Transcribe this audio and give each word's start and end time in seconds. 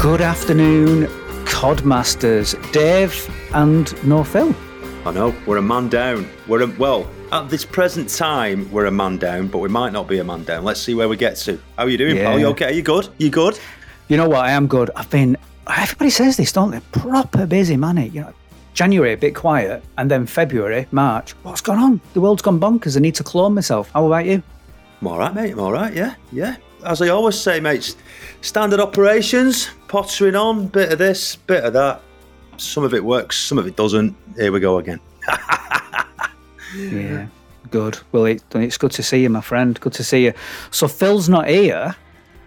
Good 0.00 0.22
afternoon, 0.22 1.08
Codmasters. 1.44 2.56
Dave 2.72 3.28
and 3.52 4.02
no 4.02 4.24
Phil. 4.24 4.54
I 5.04 5.12
know, 5.12 5.34
we're 5.44 5.58
a 5.58 5.62
man 5.62 5.90
down. 5.90 6.26
We're 6.48 6.62
a, 6.62 6.66
well, 6.78 7.06
at 7.32 7.50
this 7.50 7.66
present 7.66 8.08
time, 8.08 8.72
we're 8.72 8.86
a 8.86 8.90
man 8.90 9.18
down, 9.18 9.48
but 9.48 9.58
we 9.58 9.68
might 9.68 9.92
not 9.92 10.08
be 10.08 10.18
a 10.18 10.24
man 10.24 10.44
down. 10.44 10.64
Let's 10.64 10.80
see 10.80 10.94
where 10.94 11.06
we 11.06 11.18
get 11.18 11.36
to. 11.40 11.60
How 11.76 11.84
are 11.84 11.90
you 11.90 11.98
doing, 11.98 12.16
pal? 12.16 12.38
You 12.38 12.46
okay? 12.46 12.68
Are 12.68 12.72
you 12.72 12.80
good? 12.80 13.10
You 13.18 13.28
good? 13.28 13.60
You 14.08 14.16
know 14.16 14.26
what? 14.26 14.38
I 14.38 14.52
am 14.52 14.68
good. 14.68 14.90
I've 14.96 15.10
been. 15.10 15.36
Everybody 15.66 16.08
says 16.08 16.38
this, 16.38 16.50
don't 16.50 16.70
they? 16.70 16.80
Proper 16.92 17.44
busy, 17.44 17.76
man. 17.76 17.98
Eh? 17.98 18.04
You 18.04 18.22
know, 18.22 18.32
January 18.72 19.12
a 19.12 19.18
bit 19.18 19.34
quiet, 19.34 19.84
and 19.98 20.10
then 20.10 20.24
February, 20.24 20.86
March. 20.92 21.32
What's 21.42 21.60
gone 21.60 21.78
on? 21.78 22.00
The 22.14 22.22
world's 22.22 22.40
gone 22.40 22.58
bonkers. 22.58 22.96
I 22.96 23.00
need 23.00 23.16
to 23.16 23.22
clone 23.22 23.52
myself. 23.52 23.90
How 23.90 24.06
about 24.06 24.24
you? 24.24 24.42
I'm 25.02 25.06
all 25.08 25.18
right, 25.18 25.34
mate. 25.34 25.52
I'm 25.52 25.60
all 25.60 25.72
right, 25.72 25.92
yeah, 25.92 26.14
yeah. 26.32 26.56
As 26.84 27.02
I 27.02 27.08
always 27.08 27.38
say, 27.38 27.60
mates, 27.60 27.96
standard 28.40 28.80
operations, 28.80 29.68
pottering 29.88 30.36
on, 30.36 30.68
bit 30.68 30.92
of 30.92 30.98
this, 30.98 31.36
bit 31.36 31.64
of 31.64 31.72
that. 31.74 32.00
Some 32.56 32.84
of 32.84 32.94
it 32.94 33.04
works, 33.04 33.38
some 33.38 33.58
of 33.58 33.66
it 33.66 33.76
doesn't. 33.76 34.14
Here 34.36 34.52
we 34.52 34.60
go 34.60 34.78
again. 34.78 35.00
Yeah. 36.76 37.26
Good. 37.70 37.98
Well, 38.12 38.24
it, 38.26 38.42
it's 38.54 38.78
good 38.78 38.90
to 38.92 39.02
see 39.02 39.22
you, 39.22 39.30
my 39.30 39.40
friend. 39.40 39.78
Good 39.80 39.92
to 39.94 40.04
see 40.04 40.24
you. 40.24 40.32
So 40.70 40.88
Phil's 40.88 41.28
not 41.28 41.48
here, 41.48 41.94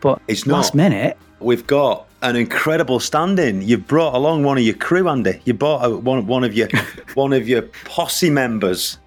but 0.01 0.21
it's 0.27 0.45
not. 0.45 0.57
last 0.57 0.75
minute. 0.75 1.17
We've 1.39 1.65
got 1.67 2.07
an 2.21 2.35
incredible 2.35 2.99
stand-in. 2.99 3.61
You've 3.61 3.88
brought 3.88 4.15
along 4.15 4.43
one 4.43 4.57
of 4.57 4.63
your 4.63 4.75
crew, 4.75 5.09
Andy. 5.09 5.41
You 5.45 5.53
brought 5.53 5.85
a, 5.85 5.95
one, 5.95 6.25
one 6.27 6.43
of 6.43 6.53
your 6.53 6.69
one 7.13 7.33
of 7.33 7.47
your 7.47 7.63
posse 7.85 8.29
members. 8.29 8.97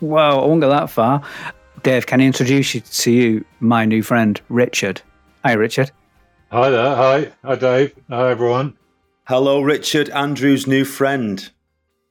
Wow, 0.00 0.40
I 0.42 0.46
won't 0.46 0.60
go 0.60 0.68
that 0.68 0.90
far. 0.90 1.22
Dave, 1.84 2.06
can 2.06 2.20
I 2.20 2.24
introduce 2.24 2.74
you 2.74 2.80
to 2.80 3.10
you, 3.10 3.44
my 3.60 3.84
new 3.84 4.02
friend, 4.02 4.40
Richard? 4.48 5.02
Hi, 5.44 5.52
Richard. 5.52 5.90
Hi 6.50 6.70
there. 6.70 6.96
Hi. 6.96 7.30
Hi, 7.44 7.56
Dave. 7.56 7.94
Hi, 8.08 8.30
everyone. 8.30 8.78
Hello, 9.26 9.60
Richard, 9.60 10.08
Andrew's 10.10 10.66
new 10.66 10.84
friend. 10.84 11.50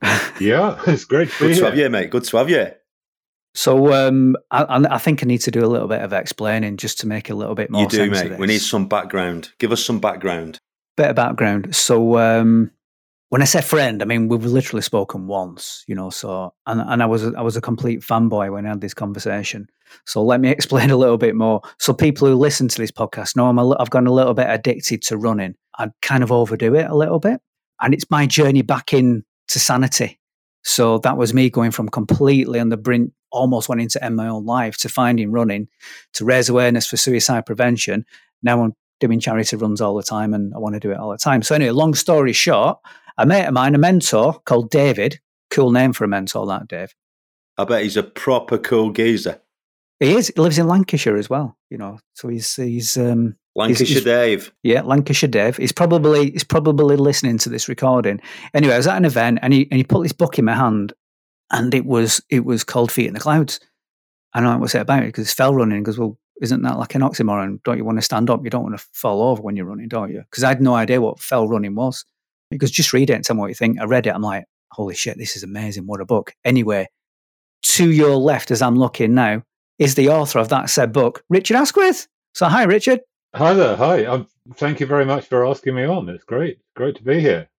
Yeah, 0.40 0.82
it's 0.88 1.06
great 1.06 1.30
to 1.30 1.48
Good 1.48 1.58
to 1.58 1.66
have 1.66 1.74
here. 1.76 1.84
you, 1.86 1.90
mate. 1.92 2.10
Good 2.10 2.24
to 2.26 2.38
have 2.38 2.50
you. 2.50 2.68
So 3.54 3.94
um, 3.94 4.36
I, 4.50 4.64
I 4.64 4.96
I 4.96 4.98
think 4.98 5.22
I 5.24 5.28
need 5.28 5.38
to 5.42 5.52
do 5.52 5.64
a 5.64 5.70
little 5.70 5.88
bit 5.88 6.02
of 6.02 6.12
explaining 6.12 6.76
just 6.78 7.00
to 7.02 7.08
make 7.08 7.30
a 7.30 7.36
little 7.36 7.54
bit 7.54 7.70
more 7.70 7.84
You 7.84 7.88
do, 7.88 7.98
sense 7.98 8.18
of 8.18 8.24
mate. 8.24 8.30
this. 8.32 8.40
We 8.40 8.48
need 8.48 8.60
some 8.62 8.88
background. 8.88 9.52
Give 9.60 9.72
us 9.72 9.86
some 9.86 10.00
background. 10.00 10.58
bit 10.98 11.12
of 11.12 11.16
background. 11.16 11.76
So 11.76 12.18
um, 12.18 12.72
when 13.34 13.42
I 13.42 13.46
say 13.46 13.62
friend, 13.62 14.04
I 14.04 14.06
mean 14.06 14.28
we've 14.28 14.46
literally 14.46 14.84
spoken 14.84 15.26
once, 15.26 15.84
you 15.88 15.96
know. 15.96 16.12
So 16.12 16.54
and, 16.68 16.82
and 16.82 17.02
I 17.02 17.08
was 17.08 17.26
I 17.34 17.42
was 17.42 17.58
a 17.58 17.62
complete 17.62 18.02
fanboy 18.02 18.52
when 18.52 18.68
I 18.68 18.70
had 18.70 18.82
this 18.82 18.94
conversation. 18.94 19.68
So 20.06 20.24
let 20.24 20.40
me 20.40 20.50
explain 20.58 20.92
a 20.92 20.98
little 20.98 21.18
bit 21.18 21.34
more. 21.34 21.62
So 21.80 21.94
people 21.96 22.28
who 22.28 22.36
listen 22.36 22.68
to 22.68 22.78
this 22.78 22.92
podcast 22.92 23.36
know 23.36 23.48
I'm 23.48 23.58
a, 23.58 23.76
I've 23.80 23.90
gone 23.90 24.06
a 24.06 24.14
little 24.14 24.36
bit 24.36 24.46
addicted 24.48 25.02
to 25.08 25.18
running. 25.18 25.56
I 25.80 25.90
kind 26.04 26.22
of 26.22 26.32
overdo 26.32 26.76
it 26.76 26.86
a 26.86 26.96
little 26.96 27.18
bit, 27.18 27.42
and 27.82 27.96
it's 27.96 28.06
my 28.12 28.28
journey 28.28 28.62
back 28.62 28.94
in 28.94 29.24
to 29.48 29.60
sanity. 29.60 30.20
So 30.62 31.00
that 31.00 31.18
was 31.18 31.34
me 31.34 31.50
going 31.50 31.72
from 31.72 31.90
completely 31.90 32.60
on 32.60 32.70
the 32.70 32.78
brink, 32.78 33.14
almost 33.32 33.68
wanting 33.68 33.90
to 33.90 34.06
end 34.06 34.16
my 34.16 34.28
own 34.28 34.46
life, 34.46 34.78
to 34.78 34.90
finding 34.90 35.32
running, 35.32 35.70
to 36.14 36.24
raise 36.24 36.50
awareness 36.50 36.86
for 36.86 36.98
suicide 36.98 37.48
prevention. 37.48 38.06
Now 38.44 38.62
I'm 38.62 38.74
doing 39.00 39.20
charity 39.20 39.56
runs 39.56 39.82
all 39.82 39.96
the 39.96 40.04
time 40.04 40.36
and 40.36 40.54
I 40.54 40.60
want 40.60 40.76
to 40.76 40.80
do 40.80 40.92
it 40.92 40.98
all 40.98 41.10
the 41.10 41.18
time. 41.18 41.42
So, 41.42 41.56
anyway, 41.56 41.72
long 41.72 41.94
story 41.96 42.32
short, 42.32 42.78
a 43.18 43.26
mate 43.26 43.46
of 43.46 43.54
mine, 43.54 43.76
a 43.76 43.78
mentor 43.78 44.40
called 44.46 44.70
David, 44.70 45.20
cool 45.50 45.72
name 45.72 45.94
for 45.94 46.04
a 46.04 46.08
mentor, 46.08 46.46
that 46.48 46.68
Dave. 46.68 46.94
I 47.58 47.66
bet 47.66 47.84
he's 47.84 47.98
a 47.98 48.04
proper 48.04 48.58
cool 48.58 48.92
geezer. 48.92 49.40
He 50.00 50.16
is, 50.16 50.32
he 50.36 50.42
lives 50.42 50.58
in 50.58 50.68
Lancashire 50.68 51.16
as 51.16 51.30
well, 51.30 51.56
you 51.70 51.78
know. 51.78 52.00
So 52.16 52.28
he's, 52.28 52.56
he's, 52.56 52.98
um, 52.98 53.36
Lancashire 53.56 53.86
he's- 53.88 54.04
Dave. 54.04 54.52
yeah, 54.64 54.82
Lancashire 54.82 55.30
Dave. 55.30 55.58
He's 55.58 55.72
probably 55.72 56.32
he's 56.32 56.44
probably 56.44 56.96
listening 56.98 57.38
to 57.40 57.50
this 57.50 57.70
recording. 57.70 58.20
Anyway, 58.56 58.74
I 58.74 58.78
was 58.78 58.88
at 58.88 58.98
an 58.98 59.06
event 59.06 59.40
and 59.44 59.54
he 59.54 59.68
and 59.70 59.78
he 59.78 59.84
put 59.84 60.02
this 60.02 60.12
book 60.12 60.40
in 60.40 60.46
my 60.46 60.56
hand, 60.56 60.94
and 61.52 61.72
it 61.76 61.86
was 61.86 62.20
it 62.32 62.44
was 62.46 62.64
called 62.64 62.92
Feet 62.92 63.08
in 63.08 63.14
the 63.14 63.20
Clouds. 63.20 63.60
And 64.34 64.48
I 64.48 64.56
what's 64.56 64.74
it 64.74 64.82
about? 64.82 65.04
Because 65.04 65.26
it's 65.26 65.34
fell 65.34 65.54
running. 65.54 65.84
Goes, 65.84 66.00
well, 66.00 66.18
isn't 66.42 66.64
that 66.64 66.80
like 66.80 66.96
an 66.96 67.02
oxymoron? 67.04 67.62
Don't 67.64 67.78
you 67.78 67.86
want 67.86 68.00
to 68.00 68.02
stand 68.02 68.32
up? 68.32 68.44
You 68.44 68.50
don't 68.50 68.64
want 68.64 68.76
to 68.80 68.86
fall 68.92 69.22
over 69.22 69.44
when 69.44 69.56
you're 69.56 69.68
running, 69.68 69.88
don't 69.88 70.12
you? 70.12 70.24
Because 70.32 70.44
I 70.44 70.50
had 70.50 70.62
no 70.62 70.74
idea 70.74 71.00
what 71.00 71.20
fell 71.20 71.48
running 71.48 71.76
was. 71.76 72.04
He 72.54 72.58
goes, 72.58 72.72
just 72.72 72.94
read 72.94 73.10
it 73.10 73.14
and 73.14 73.24
tell 73.24 73.36
me 73.36 73.42
what 73.42 73.50
you 73.50 73.56
think. 73.56 73.80
I 73.80 73.86
read 73.86 74.08
it. 74.08 74.14
I'm 74.14 74.22
like, 74.22 74.46
holy 74.72 74.96
shit, 74.96 75.18
this 75.18 75.36
is 75.36 75.44
amazing. 75.44 75.86
What 75.86 76.02
a 76.02 76.06
book. 76.06 76.34
Anyway, 76.44 76.88
to 77.64 77.92
your 77.92 78.16
left, 78.16 78.52
as 78.52 78.62
I'm 78.62 78.78
looking 78.78 79.14
now, 79.14 79.44
is 79.80 79.96
the 79.96 80.10
author 80.10 80.40
of 80.40 80.50
that 80.50 80.70
said 80.70 80.94
book, 80.94 81.24
Richard 81.30 81.58
Asquith. 81.58 82.08
So 82.34 82.48
hi, 82.48 82.64
Richard. 82.64 83.02
Hi 83.36 83.54
there. 83.54 83.76
Hi. 83.76 84.06
Um, 84.06 84.28
thank 84.56 84.80
you 84.80 84.86
very 84.86 85.06
much 85.06 85.28
for 85.28 85.46
asking 85.46 85.76
me 85.76 85.86
on. 85.86 86.08
It's 86.10 86.24
great. 86.24 86.60
Great 86.76 86.96
to 86.98 87.04
be 87.04 87.20
here. 87.20 87.50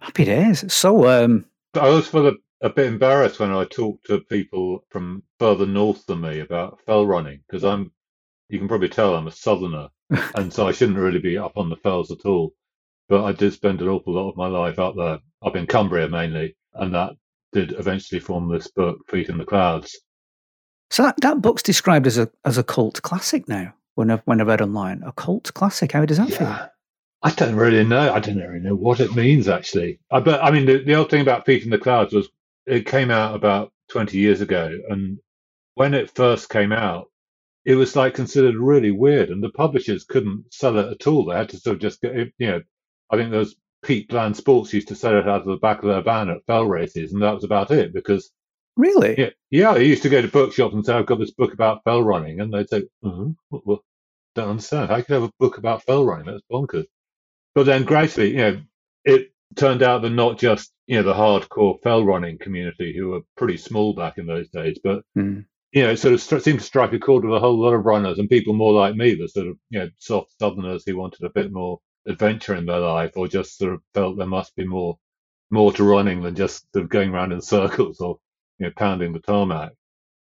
Happy 0.00 0.24
days. 0.24 0.72
So, 0.72 1.08
um, 1.08 1.46
I 1.74 1.88
was 1.88 2.08
feel 2.08 2.28
a, 2.28 2.32
a 2.62 2.70
bit 2.70 2.86
embarrassed 2.86 3.40
when 3.40 3.50
I 3.50 3.64
talk 3.64 4.02
to 4.04 4.20
people 4.20 4.84
from 4.90 5.22
further 5.38 5.66
north 5.66 6.06
than 6.06 6.20
me 6.20 6.40
about 6.40 6.80
fell 6.86 7.06
running 7.06 7.40
because 7.46 7.64
I'm, 7.64 7.92
you 8.48 8.58
can 8.58 8.68
probably 8.68 8.88
tell 8.88 9.14
I'm 9.16 9.26
a 9.26 9.32
southerner, 9.32 9.88
and 10.34 10.52
so 10.52 10.68
I 10.68 10.72
shouldn't 10.72 10.98
really 10.98 11.18
be 11.18 11.36
up 11.36 11.56
on 11.56 11.68
the 11.68 11.76
fells 11.76 12.10
at 12.10 12.24
all. 12.24 12.52
But 13.08 13.24
I 13.24 13.32
did 13.32 13.52
spend 13.52 13.80
an 13.80 13.88
awful 13.88 14.14
lot 14.14 14.30
of 14.30 14.36
my 14.36 14.48
life 14.48 14.78
up 14.78 14.96
there, 14.96 15.18
up 15.42 15.56
in 15.56 15.66
Cumbria 15.66 16.08
mainly, 16.08 16.56
and 16.74 16.94
that 16.94 17.12
did 17.52 17.72
eventually 17.72 18.20
form 18.20 18.48
this 18.48 18.68
book, 18.68 18.98
Feet 19.08 19.28
in 19.28 19.38
the 19.38 19.44
Clouds. 19.44 19.98
So 20.90 21.02
that, 21.04 21.16
that 21.22 21.40
book's 21.40 21.62
described 21.62 22.06
as 22.06 22.18
a 22.18 22.30
as 22.44 22.58
a 22.58 22.64
cult 22.64 23.02
classic 23.02 23.48
now. 23.48 23.74
When 23.94 24.10
I've 24.10 24.22
when 24.24 24.40
I 24.40 24.44
read 24.44 24.60
online, 24.60 25.02
a 25.04 25.12
cult 25.12 25.52
classic. 25.54 25.92
How 25.92 26.04
does 26.04 26.18
that 26.18 26.30
feel? 26.30 26.68
I 27.22 27.30
don't 27.30 27.56
really 27.56 27.82
know. 27.82 28.12
I 28.12 28.20
don't 28.20 28.36
really 28.36 28.60
know 28.60 28.74
what 28.74 29.00
it 29.00 29.16
means 29.16 29.48
actually. 29.48 29.98
I 30.10 30.20
but 30.20 30.42
I 30.42 30.50
mean 30.50 30.66
the, 30.66 30.82
the 30.84 30.94
old 30.94 31.10
thing 31.10 31.22
about 31.22 31.46
Feet 31.46 31.64
in 31.64 31.70
the 31.70 31.78
Clouds 31.78 32.12
was 32.12 32.28
it 32.66 32.86
came 32.86 33.10
out 33.10 33.34
about 33.34 33.72
twenty 33.88 34.18
years 34.18 34.40
ago, 34.40 34.70
and 34.88 35.18
when 35.74 35.94
it 35.94 36.14
first 36.14 36.50
came 36.50 36.72
out, 36.72 37.10
it 37.64 37.74
was 37.74 37.96
like 37.96 38.14
considered 38.14 38.56
really 38.56 38.90
weird, 38.90 39.30
and 39.30 39.42
the 39.42 39.50
publishers 39.50 40.04
couldn't 40.04 40.44
sell 40.52 40.78
it 40.78 40.90
at 40.90 41.06
all. 41.06 41.24
They 41.24 41.36
had 41.36 41.48
to 41.50 41.58
sort 41.58 41.76
of 41.76 41.80
just 41.80 42.00
get 42.00 42.16
it, 42.16 42.32
you 42.38 42.48
know. 42.48 42.62
I 43.10 43.16
think 43.16 43.30
those 43.30 43.54
Pete 43.82 44.08
Bland 44.08 44.36
Sports 44.36 44.72
used 44.72 44.88
to 44.88 44.94
sell 44.96 45.16
it 45.18 45.28
out 45.28 45.40
of 45.42 45.46
the 45.46 45.56
back 45.56 45.78
of 45.82 45.88
their 45.88 46.02
van 46.02 46.28
at 46.30 46.44
fell 46.46 46.66
races, 46.66 47.12
and 47.12 47.22
that 47.22 47.34
was 47.34 47.44
about 47.44 47.70
it 47.70 47.92
because 47.92 48.30
Really? 48.76 49.14
yeah, 49.18 49.30
yeah, 49.50 49.74
they 49.74 49.84
used 49.86 50.02
to 50.02 50.08
go 50.10 50.20
to 50.20 50.28
bookshops 50.28 50.74
and 50.74 50.84
say, 50.84 50.92
"I've 50.94 51.06
got 51.06 51.18
this 51.18 51.30
book 51.30 51.52
about 51.54 51.82
fell 51.84 52.02
running," 52.02 52.40
and 52.40 52.52
they'd 52.52 52.68
say, 52.68 52.84
mm 53.04 53.34
what, 53.48 53.66
what, 53.66 53.80
"Don't 54.34 54.50
understand. 54.50 54.90
How 54.90 54.96
could 54.96 55.14
have 55.14 55.22
a 55.24 55.32
book 55.38 55.58
about 55.58 55.82
fell 55.84 56.04
running? 56.04 56.26
That's 56.26 56.42
bonkers." 56.50 56.86
But 57.54 57.64
then 57.66 57.84
gradually, 57.84 58.30
you 58.32 58.36
know, 58.38 58.62
it 59.04 59.32
turned 59.56 59.82
out 59.82 60.02
that 60.02 60.10
not 60.10 60.38
just 60.38 60.72
you 60.86 60.96
know 60.96 61.02
the 61.04 61.14
hardcore 61.14 61.80
fell 61.82 62.04
running 62.04 62.38
community, 62.38 62.94
who 62.96 63.08
were 63.10 63.22
pretty 63.36 63.56
small 63.56 63.94
back 63.94 64.18
in 64.18 64.26
those 64.26 64.48
days, 64.50 64.78
but 64.82 65.04
Hmm. 65.14 65.40
you 65.72 65.82
know, 65.82 65.90
it 65.90 65.98
sort 65.98 66.14
of 66.14 66.20
stri- 66.20 66.42
seemed 66.42 66.58
to 66.60 66.64
strike 66.64 66.92
a 66.92 66.98
chord 66.98 67.24
with 67.24 67.34
a 67.34 67.40
whole 67.40 67.58
lot 67.60 67.74
of 67.74 67.86
runners 67.86 68.18
and 68.18 68.28
people 68.28 68.54
more 68.54 68.72
like 68.72 68.94
me, 68.96 69.14
the 69.14 69.28
sort 69.28 69.48
of 69.48 69.58
you 69.70 69.78
know 69.80 69.90
soft 69.98 70.32
Southerners 70.38 70.84
who 70.86 70.96
wanted 70.96 71.24
a 71.24 71.30
bit 71.30 71.52
more 71.52 71.80
adventure 72.06 72.54
in 72.54 72.66
their 72.66 72.80
life, 72.80 73.12
or 73.16 73.28
just 73.28 73.58
sort 73.58 73.74
of 73.74 73.82
felt 73.94 74.18
there 74.18 74.26
must 74.26 74.56
be 74.56 74.66
more 74.66 74.98
more 75.50 75.72
to 75.72 75.84
running 75.84 76.22
than 76.22 76.34
just 76.34 76.66
sort 76.72 76.84
of 76.84 76.90
going 76.90 77.10
around 77.10 77.32
in 77.32 77.40
circles 77.40 78.00
or 78.00 78.18
you 78.58 78.66
know 78.66 78.72
pounding 78.76 79.12
the 79.12 79.20
tarmac. 79.20 79.72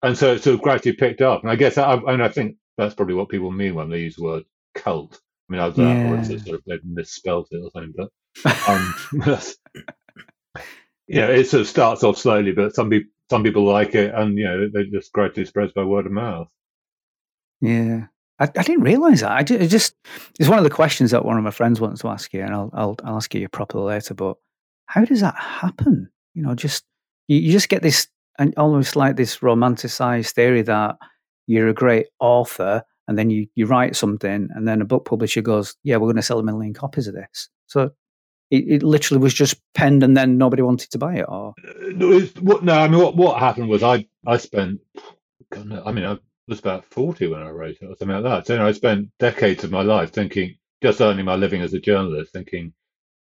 And 0.02 0.18
so 0.18 0.34
it 0.34 0.42
sort 0.42 0.54
of 0.56 0.62
gradually 0.62 0.96
picked 0.96 1.22
up. 1.22 1.42
And 1.42 1.50
I 1.52 1.56
guess 1.56 1.78
I, 1.78 1.94
and 1.94 2.22
I 2.22 2.28
think 2.28 2.56
that's 2.78 2.94
probably 2.94 3.14
what 3.14 3.28
people 3.30 3.50
mean 3.52 3.74
when 3.74 3.90
they 3.90 4.00
use 4.00 4.16
the 4.16 4.24
word 4.24 4.44
cult. 4.74 5.20
I 5.48 5.52
mean, 5.52 5.62
I 5.62 5.68
was 5.68 5.76
that, 5.76 6.00
or 6.04 6.22
sort 6.24 6.58
of 6.58 6.62
they've 6.66 6.84
misspelt 6.84 7.48
it 7.52 7.58
or 7.58 7.70
something, 7.72 7.94
but 7.96 8.10
um, 8.68 8.94
yeah, 11.08 11.28
it 11.28 11.48
sort 11.48 11.62
of 11.62 11.68
starts 11.68 12.04
off 12.04 12.18
slowly, 12.18 12.52
but 12.52 12.74
some 12.74 12.90
people 12.90 13.10
some 13.30 13.42
people 13.44 13.64
like 13.64 13.94
it, 13.94 14.14
and 14.14 14.38
you 14.38 14.44
know, 14.44 14.68
they 14.72 14.84
just 14.86 15.12
gradually 15.12 15.46
spreads 15.46 15.72
by 15.72 15.84
word 15.84 16.06
of 16.06 16.12
mouth. 16.12 16.48
Yeah. 17.60 18.06
I, 18.42 18.48
I 18.60 18.62
didn't 18.62 18.82
realize 18.84 19.20
that. 19.20 19.32
I, 19.32 19.42
ju- 19.42 19.56
it 19.56 19.68
just 19.68 19.94
it's 20.38 20.48
one 20.48 20.58
of 20.58 20.64
the 20.64 20.70
questions 20.70 21.10
that 21.12 21.24
one 21.24 21.38
of 21.38 21.44
my 21.44 21.50
friends 21.50 21.80
wants 21.80 22.00
to 22.02 22.08
ask 22.08 22.32
you, 22.34 22.42
and 22.42 22.52
I'll 22.54 22.70
I'll, 22.74 22.96
I'll 23.04 23.16
ask 23.16 23.34
you 23.34 23.48
properly 23.48 23.84
later. 23.94 24.14
But 24.14 24.36
how 24.86 25.04
does 25.04 25.20
that 25.20 25.36
happen? 25.36 26.10
You 26.34 26.42
know, 26.42 26.54
just 26.54 26.84
you, 27.28 27.38
you 27.38 27.52
just 27.52 27.68
get 27.68 27.82
this 27.82 28.08
and 28.38 28.54
almost 28.56 28.96
like 28.96 29.16
this 29.16 29.38
romanticized 29.38 30.30
theory 30.32 30.62
that 30.62 30.96
you're 31.46 31.68
a 31.68 31.74
great 31.74 32.06
author, 32.20 32.82
and 33.08 33.18
then 33.18 33.30
you 33.30 33.46
you 33.54 33.66
write 33.66 33.96
something, 33.96 34.48
and 34.54 34.66
then 34.66 34.80
a 34.80 34.84
book 34.86 35.04
publisher 35.04 35.42
goes, 35.42 35.76
"Yeah, 35.84 35.96
we're 35.96 36.06
going 36.08 36.16
to 36.16 36.22
sell 36.22 36.38
a 36.38 36.42
million 36.42 36.74
copies 36.74 37.06
of 37.08 37.14
this." 37.14 37.48
So 37.66 37.90
it, 38.50 38.64
it 38.68 38.82
literally 38.82 39.22
was 39.22 39.34
just 39.34 39.60
penned, 39.74 40.02
and 40.02 40.16
then 40.16 40.36
nobody 40.38 40.62
wanted 40.62 40.90
to 40.90 40.98
buy 40.98 41.14
it. 41.16 41.26
Or 41.28 41.54
Uh, 41.66 41.72
No, 41.94 42.20
what, 42.40 42.64
no, 42.64 42.74
I 42.74 42.88
mean, 42.88 43.00
what 43.00 43.16
what 43.16 43.38
happened 43.38 43.68
was 43.68 43.82
I 43.82 44.06
I 44.26 44.36
spent, 44.38 44.80
I 45.54 45.92
mean, 45.92 46.04
I 46.04 46.18
was 46.48 46.60
about 46.60 46.84
forty 46.86 47.26
when 47.28 47.42
I 47.42 47.50
wrote 47.50 47.76
it 47.80 47.86
or 47.86 47.96
something 47.96 48.08
like 48.08 48.24
that. 48.24 48.46
So 48.46 48.54
you 48.54 48.58
know, 48.60 48.66
I 48.68 48.72
spent 48.72 49.10
decades 49.18 49.64
of 49.64 49.70
my 49.72 49.82
life 49.82 50.12
thinking, 50.12 50.56
just 50.82 51.00
earning 51.00 51.24
my 51.26 51.36
living 51.36 51.62
as 51.62 51.74
a 51.74 51.80
journalist, 51.80 52.32
thinking 52.32 52.72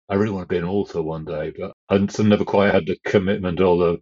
I 0.10 0.16
really 0.16 0.32
want 0.32 0.50
to 0.50 0.54
be 0.54 0.60
an 0.60 0.66
author 0.66 1.02
one 1.02 1.26
day, 1.26 1.54
but 1.58 1.74
I 1.90 1.98
never 2.24 2.46
quite 2.46 2.74
had 2.74 2.86
the 2.88 2.98
commitment 3.06 3.62
or 3.62 3.78
the 3.78 4.02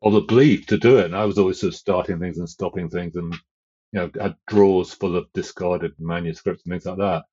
or 0.00 0.12
the 0.12 0.20
belief 0.22 0.66
to 0.68 0.78
do 0.78 0.98
it. 0.98 1.06
And 1.06 1.16
I 1.16 1.24
was 1.26 1.38
always 1.38 1.60
sort 1.60 1.74
of 1.74 1.78
starting 1.78 2.18
things 2.20 2.38
and 2.38 2.48
stopping 2.48 2.90
things, 2.90 3.16
and 3.16 3.32
you 3.92 4.00
know, 4.00 4.10
had 4.20 4.36
drawers 4.48 4.94
full 4.94 5.16
of 5.16 5.32
discarded 5.34 5.92
manuscripts 5.98 6.64
and 6.64 6.72
things 6.72 6.86
like 6.86 6.98
that. 6.98 7.24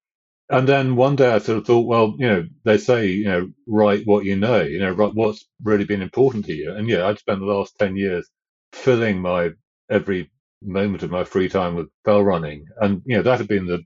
and 0.49 0.67
then 0.67 0.95
one 0.95 1.15
day 1.15 1.31
I 1.31 1.39
sort 1.39 1.59
of 1.59 1.65
thought, 1.67 1.87
well, 1.87 2.15
you 2.17 2.27
know, 2.27 2.47
they 2.65 2.77
say, 2.77 3.07
you 3.07 3.25
know, 3.25 3.51
write 3.67 4.05
what 4.05 4.25
you 4.25 4.35
know, 4.35 4.61
you 4.61 4.79
know, 4.79 4.91
write 4.91 5.13
what's 5.13 5.45
really 5.63 5.85
been 5.85 6.01
important 6.01 6.45
to 6.45 6.53
you. 6.55 6.73
And 6.75 6.89
yeah, 6.89 7.07
I'd 7.07 7.19
spent 7.19 7.39
the 7.39 7.45
last 7.45 7.77
10 7.79 7.95
years 7.95 8.27
filling 8.73 9.21
my 9.21 9.51
every 9.89 10.31
moment 10.61 11.03
of 11.03 11.11
my 11.11 11.23
free 11.23 11.50
time 11.50 11.75
with 11.75 11.88
fell 12.06 12.23
running. 12.23 12.65
And, 12.79 13.01
you 13.06 13.17
know, 13.17 13.23
that 13.23 13.39
had 13.39 13.47
been 13.47 13.65
the 13.65 13.83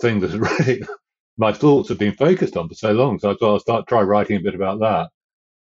thing 0.00 0.20
that 0.20 0.30
really 0.60 0.82
my 1.36 1.52
thoughts 1.52 1.88
had 1.88 1.98
been 1.98 2.14
focused 2.14 2.56
on 2.56 2.68
for 2.68 2.74
so 2.74 2.92
long. 2.92 3.18
So 3.18 3.30
I 3.30 3.34
thought 3.34 3.52
I'll 3.54 3.60
start 3.60 3.86
try 3.88 4.02
writing 4.02 4.36
a 4.36 4.40
bit 4.40 4.54
about 4.54 4.80
that. 4.80 5.10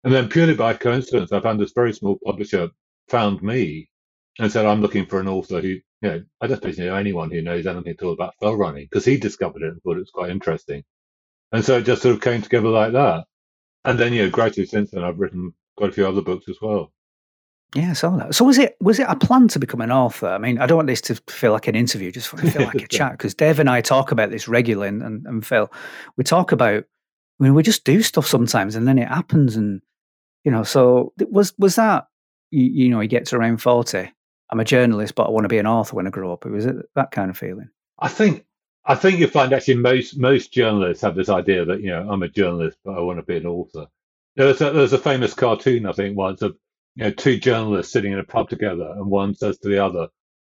And 0.04 0.12
then 0.12 0.28
purely 0.28 0.54
by 0.54 0.74
coincidence, 0.74 1.32
I 1.32 1.40
found 1.40 1.60
this 1.60 1.72
very 1.74 1.92
small 1.92 2.18
publisher 2.24 2.70
found 3.08 3.42
me 3.42 3.88
and 4.38 4.52
said, 4.52 4.66
I'm 4.66 4.82
looking 4.82 5.06
for 5.06 5.20
an 5.20 5.28
author 5.28 5.60
who 5.60 5.68
you 6.04 6.10
know, 6.10 6.24
I 6.40 6.48
don't 6.48 6.64
you 6.78 6.84
know 6.86 6.96
anyone 6.96 7.30
who 7.30 7.42
knows 7.42 7.66
anything 7.66 7.92
at 7.92 8.02
all 8.02 8.12
about 8.12 8.34
fell 8.40 8.56
running 8.56 8.84
because 8.84 9.06
he 9.06 9.16
discovered 9.16 9.62
it 9.62 9.68
and 9.68 9.82
thought 9.82 9.96
it 9.96 10.00
was 10.00 10.10
quite 10.10 10.30
interesting. 10.30 10.84
And 11.52 11.64
so 11.64 11.78
it 11.78 11.84
just 11.84 12.02
sort 12.02 12.16
of 12.16 12.22
came 12.22 12.42
together 12.42 12.68
like 12.70 12.94
that. 12.94 13.26
And 13.84 14.00
then, 14.00 14.14
you 14.14 14.24
know, 14.24 14.30
gradually 14.30 14.66
since 14.66 14.92
then, 14.92 15.04
I've 15.04 15.20
written 15.20 15.54
quite 15.76 15.90
a 15.90 15.94
few 15.94 16.08
other 16.08 16.22
books 16.22 16.48
as 16.50 16.58
well. 16.62 16.93
Yeah, 17.74 17.90
I 17.90 17.94
saw 17.94 18.16
that. 18.16 18.34
So 18.34 18.44
was 18.44 18.58
it 18.58 18.76
was 18.80 19.00
it 19.00 19.06
a 19.08 19.16
plan 19.16 19.48
to 19.48 19.58
become 19.58 19.80
an 19.80 19.90
author? 19.90 20.28
I 20.28 20.38
mean, 20.38 20.58
I 20.58 20.66
don't 20.66 20.76
want 20.76 20.86
this 20.86 21.00
to 21.02 21.16
feel 21.28 21.52
like 21.52 21.66
an 21.66 21.74
interview, 21.74 22.12
just 22.12 22.28
feel 22.28 22.64
like 22.64 22.74
a 22.76 22.86
chat 22.88 23.12
because 23.12 23.34
Dave 23.34 23.58
and 23.58 23.68
I 23.68 23.80
talk 23.80 24.12
about 24.12 24.30
this 24.30 24.46
regularly, 24.46 24.88
and, 24.88 25.02
and, 25.02 25.26
and 25.26 25.46
Phil, 25.46 25.70
we 26.16 26.24
talk 26.24 26.52
about. 26.52 26.84
I 27.40 27.42
mean, 27.42 27.54
we 27.54 27.64
just 27.64 27.84
do 27.84 28.00
stuff 28.00 28.28
sometimes, 28.28 28.76
and 28.76 28.86
then 28.86 28.96
it 28.96 29.08
happens, 29.08 29.56
and 29.56 29.82
you 30.44 30.52
know. 30.52 30.62
So 30.62 31.12
was 31.30 31.52
was 31.58 31.74
that 31.74 32.06
you, 32.52 32.64
you 32.64 32.90
know 32.90 33.00
he 33.00 33.08
gets 33.08 33.32
around 33.32 33.58
forty, 33.58 34.08
I'm 34.50 34.60
a 34.60 34.64
journalist, 34.64 35.16
but 35.16 35.26
I 35.26 35.30
want 35.30 35.44
to 35.44 35.48
be 35.48 35.58
an 35.58 35.66
author 35.66 35.96
when 35.96 36.06
I 36.06 36.10
grow 36.10 36.32
up. 36.32 36.44
Was 36.44 36.66
it 36.66 36.76
that 36.94 37.10
kind 37.10 37.28
of 37.28 37.36
feeling? 37.36 37.70
I 37.98 38.08
think 38.08 38.44
I 38.84 38.94
think 38.94 39.18
you 39.18 39.26
find 39.26 39.52
actually 39.52 39.76
most 39.76 40.18
most 40.18 40.52
journalists 40.52 41.02
have 41.02 41.16
this 41.16 41.28
idea 41.28 41.64
that 41.64 41.80
you 41.80 41.88
know 41.88 42.08
I'm 42.08 42.22
a 42.22 42.28
journalist, 42.28 42.78
but 42.84 42.96
I 42.96 43.00
want 43.00 43.18
to 43.18 43.24
be 43.24 43.36
an 43.36 43.46
author. 43.46 43.86
There's 44.36 44.60
a, 44.60 44.70
there's 44.70 44.92
a 44.92 44.98
famous 44.98 45.34
cartoon 45.34 45.86
I 45.86 45.92
think 45.92 46.16
once 46.16 46.42
of 46.42 46.56
you 46.96 47.04
know 47.04 47.10
two 47.12 47.38
journalists 47.38 47.92
sitting 47.92 48.12
in 48.12 48.18
a 48.20 48.24
pub 48.24 48.48
together, 48.50 48.92
and 48.96 49.06
one 49.06 49.34
says 49.34 49.58
to 49.60 49.68
the 49.68 49.84
other, 49.84 50.08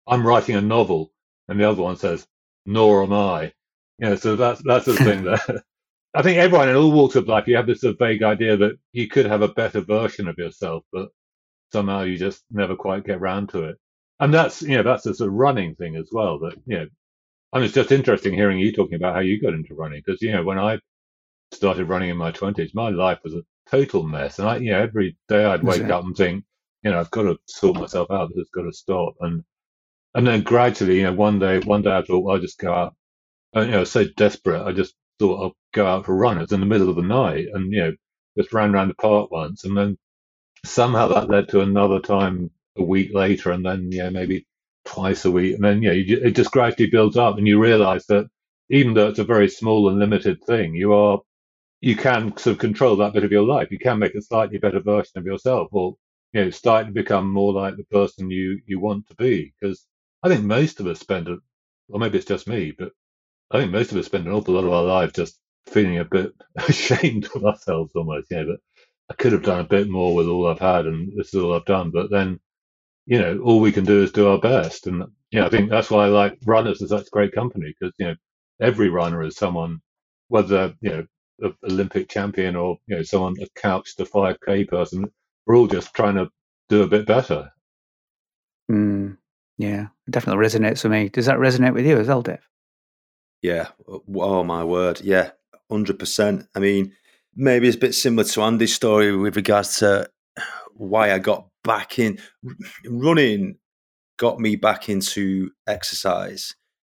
"I'm 0.06 0.26
writing 0.26 0.56
a 0.56 0.62
novel," 0.62 1.12
and 1.48 1.60
the 1.60 1.68
other 1.70 1.82
one 1.82 1.96
says, 1.96 2.26
"Nor 2.66 3.04
am 3.04 3.12
I." 3.14 3.52
You 3.98 4.10
know, 4.10 4.16
so 4.16 4.36
that's 4.36 4.62
that's 4.64 4.86
the 4.86 4.96
thing 4.96 5.24
that 5.24 5.64
I 6.14 6.22
think 6.22 6.38
everyone 6.38 6.68
in 6.68 6.76
all 6.76 6.92
walks 6.92 7.16
of 7.16 7.28
life 7.28 7.48
you 7.48 7.56
have 7.56 7.66
this 7.68 7.82
sort 7.82 7.94
of 7.94 8.00
vague 8.00 8.22
idea 8.22 8.56
that 8.58 8.78
you 8.92 9.08
could 9.08 9.26
have 9.26 9.42
a 9.42 9.48
better 9.48 9.80
version 9.80 10.28
of 10.28 10.38
yourself, 10.38 10.84
but 10.92 11.10
somehow 11.72 12.02
you 12.02 12.18
just 12.18 12.44
never 12.50 12.76
quite 12.76 13.06
get 13.06 13.20
round 13.20 13.50
to 13.50 13.64
it. 13.64 13.76
And 14.20 14.34
that's 14.34 14.62
you 14.62 14.76
know 14.76 14.82
that's 14.84 15.06
a 15.06 15.14
sort 15.14 15.28
of 15.30 15.34
running 15.34 15.74
thing 15.76 15.96
as 15.96 16.10
well. 16.12 16.38
That 16.40 16.54
you 16.66 16.78
know, 16.80 16.86
and 17.54 17.64
it's 17.64 17.74
just 17.74 17.92
interesting 17.92 18.34
hearing 18.34 18.58
you 18.58 18.72
talking 18.72 18.96
about 18.96 19.14
how 19.14 19.20
you 19.20 19.40
got 19.40 19.54
into 19.54 19.74
running 19.74 20.02
because 20.04 20.22
you 20.22 20.32
know 20.32 20.44
when 20.44 20.58
I 20.58 20.80
started 21.52 21.86
running 21.88 22.10
in 22.10 22.16
my 22.18 22.32
twenties, 22.32 22.74
my 22.74 22.90
life 22.90 23.20
was 23.24 23.34
a 23.34 23.42
total 23.70 24.04
mess, 24.04 24.38
and 24.38 24.48
I 24.48 24.58
you 24.58 24.72
know 24.72 24.80
every 24.80 25.16
day 25.28 25.44
I'd 25.44 25.64
wake 25.64 25.90
up 25.90 26.04
and 26.04 26.16
think, 26.16 26.44
you 26.82 26.90
know, 26.90 27.00
I've 27.00 27.10
got 27.10 27.22
to 27.24 27.38
sort 27.46 27.76
myself 27.78 28.10
out. 28.10 28.30
This 28.30 28.38
has 28.38 28.50
got 28.54 28.62
to 28.64 28.72
stop. 28.72 29.14
And 29.20 29.44
and 30.14 30.26
then 30.26 30.42
gradually, 30.42 30.98
you 30.98 31.04
know, 31.04 31.14
one 31.14 31.38
day 31.38 31.60
one 31.60 31.82
day 31.82 31.96
I 31.96 32.02
thought 32.02 32.24
well, 32.24 32.36
I'll 32.36 32.42
just 32.42 32.58
go 32.58 32.72
out. 32.74 32.96
And, 33.54 33.66
you 33.66 33.72
know, 33.72 33.84
so 33.84 34.04
desperate, 34.16 34.62
I 34.64 34.72
just 34.72 34.94
thought 35.18 35.42
I'll 35.42 35.56
go 35.74 35.86
out 35.86 36.06
for 36.06 36.12
a 36.14 36.16
run. 36.16 36.38
It's 36.38 36.52
in 36.52 36.60
the 36.60 36.66
middle 36.66 36.90
of 36.90 36.96
the 36.96 37.02
night, 37.02 37.48
and 37.54 37.72
you 37.72 37.80
know, 37.80 37.92
just 38.38 38.52
ran 38.54 38.74
around 38.74 38.88
the 38.88 38.94
park 38.94 39.30
once, 39.30 39.64
and 39.64 39.76
then 39.76 39.98
somehow 40.64 41.08
that 41.08 41.30
led 41.30 41.48
to 41.50 41.60
another 41.62 42.00
time 42.00 42.50
a 42.78 42.84
week 42.84 43.12
later, 43.14 43.52
and 43.52 43.64
then 43.66 43.90
yeah, 43.92 44.10
maybe 44.10 44.46
twice 44.86 45.24
a 45.24 45.30
week, 45.30 45.56
and 45.56 45.64
then 45.64 45.82
yeah, 45.82 45.92
you, 45.92 46.18
it 46.18 46.32
just 46.32 46.52
gradually 46.52 46.90
builds 46.90 47.16
up, 47.16 47.38
and 47.38 47.46
you 47.48 47.60
realise 47.62 48.06
that 48.06 48.28
even 48.70 48.94
though 48.94 49.08
it's 49.08 49.18
a 49.18 49.24
very 49.24 49.48
small 49.48 49.88
and 49.90 49.98
limited 49.98 50.42
thing, 50.44 50.74
you 50.74 50.92
are 50.94 51.20
you 51.80 51.96
can 51.96 52.36
sort 52.38 52.54
of 52.54 52.58
control 52.60 52.96
that 52.96 53.12
bit 53.14 53.24
of 53.24 53.32
your 53.32 53.44
life. 53.44 53.70
You 53.70 53.78
can 53.78 53.98
make 53.98 54.14
a 54.14 54.22
slightly 54.22 54.58
better 54.58 54.80
version 54.80 55.18
of 55.18 55.26
yourself, 55.26 55.68
or 55.72 55.96
you 56.32 56.44
know, 56.44 56.50
start 56.50 56.86
to 56.86 56.92
become 56.92 57.30
more 57.32 57.52
like 57.52 57.76
the 57.76 57.84
person 57.84 58.30
you 58.30 58.60
you 58.66 58.80
want 58.80 59.08
to 59.08 59.16
be. 59.16 59.54
Because 59.60 59.86
I 60.22 60.28
think 60.28 60.44
most 60.44 60.80
of 60.80 60.86
us 60.86 61.00
spend, 61.00 61.28
or 61.28 62.00
maybe 62.00 62.18
it's 62.18 62.26
just 62.28 62.48
me, 62.48 62.72
but 62.78 62.92
I 63.52 63.60
think 63.60 63.72
most 63.72 63.92
of 63.92 63.98
us 63.98 64.06
spend 64.06 64.26
an 64.26 64.32
awful 64.34 64.54
lot 64.54 64.64
of 64.64 64.72
our 64.72 64.84
lives 64.84 65.14
just 65.14 65.38
feeling 65.68 65.98
a 65.98 66.04
bit 66.06 66.32
ashamed 66.68 67.28
of 67.34 67.44
ourselves 67.44 67.92
almost. 67.96 68.28
Yeah, 68.30 68.44
but 68.44 68.60
I 69.10 69.14
could 69.14 69.32
have 69.32 69.44
done 69.44 69.60
a 69.60 69.64
bit 69.64 69.88
more 69.90 70.14
with 70.14 70.28
all 70.28 70.48
I've 70.48 70.60
had, 70.60 70.86
and 70.86 71.12
this 71.16 71.34
is 71.34 71.42
all 71.42 71.54
I've 71.54 71.66
done. 71.66 71.90
But 71.92 72.10
then 72.10 72.38
you 73.06 73.18
know, 73.18 73.38
all 73.40 73.60
we 73.60 73.72
can 73.72 73.84
do 73.84 74.02
is 74.02 74.12
do 74.12 74.28
our 74.28 74.38
best. 74.38 74.86
And, 74.86 75.04
you 75.30 75.40
know, 75.40 75.46
I 75.46 75.50
think 75.50 75.70
that's 75.70 75.90
why 75.90 76.04
I 76.06 76.08
like 76.08 76.38
runners 76.46 76.82
as 76.82 76.90
such 76.90 77.10
great 77.10 77.32
company 77.34 77.74
because, 77.78 77.94
you 77.98 78.06
know, 78.08 78.14
every 78.60 78.88
runner 78.88 79.22
is 79.22 79.36
someone, 79.36 79.80
whether, 80.28 80.74
you 80.80 80.90
know, 80.90 81.06
an 81.40 81.54
Olympic 81.64 82.08
champion 82.08 82.56
or, 82.56 82.78
you 82.86 82.96
know, 82.96 83.02
someone 83.02 83.34
a 83.40 83.60
couch 83.60 83.96
to 83.96 84.04
5K 84.04 84.68
person, 84.68 85.10
we're 85.46 85.56
all 85.56 85.66
just 85.66 85.94
trying 85.94 86.16
to 86.16 86.28
do 86.68 86.82
a 86.82 86.88
bit 86.88 87.06
better. 87.06 87.50
Mm, 88.70 89.16
yeah, 89.56 89.88
it 90.06 90.10
definitely 90.10 90.44
resonates 90.44 90.82
with 90.82 90.92
me. 90.92 91.08
Does 91.08 91.26
that 91.26 91.38
resonate 91.38 91.74
with 91.74 91.86
you 91.86 91.98
as 91.98 92.08
well, 92.08 92.22
Dave? 92.22 92.46
Yeah. 93.42 93.68
Oh, 93.86 94.44
my 94.44 94.64
word. 94.64 95.00
Yeah, 95.00 95.30
100%. 95.70 96.46
I 96.54 96.58
mean, 96.58 96.92
maybe 97.34 97.68
it's 97.68 97.76
a 97.76 97.80
bit 97.80 97.94
similar 97.94 98.24
to 98.24 98.42
Andy's 98.42 98.74
story 98.74 99.16
with 99.16 99.36
regards 99.36 99.78
to 99.78 100.10
why 100.74 101.12
I 101.12 101.18
got 101.18 101.48
back 101.64 101.98
in 101.98 102.18
running 102.86 103.56
got 104.16 104.40
me 104.40 104.56
back 104.56 104.88
into 104.88 105.50
exercise 105.66 106.54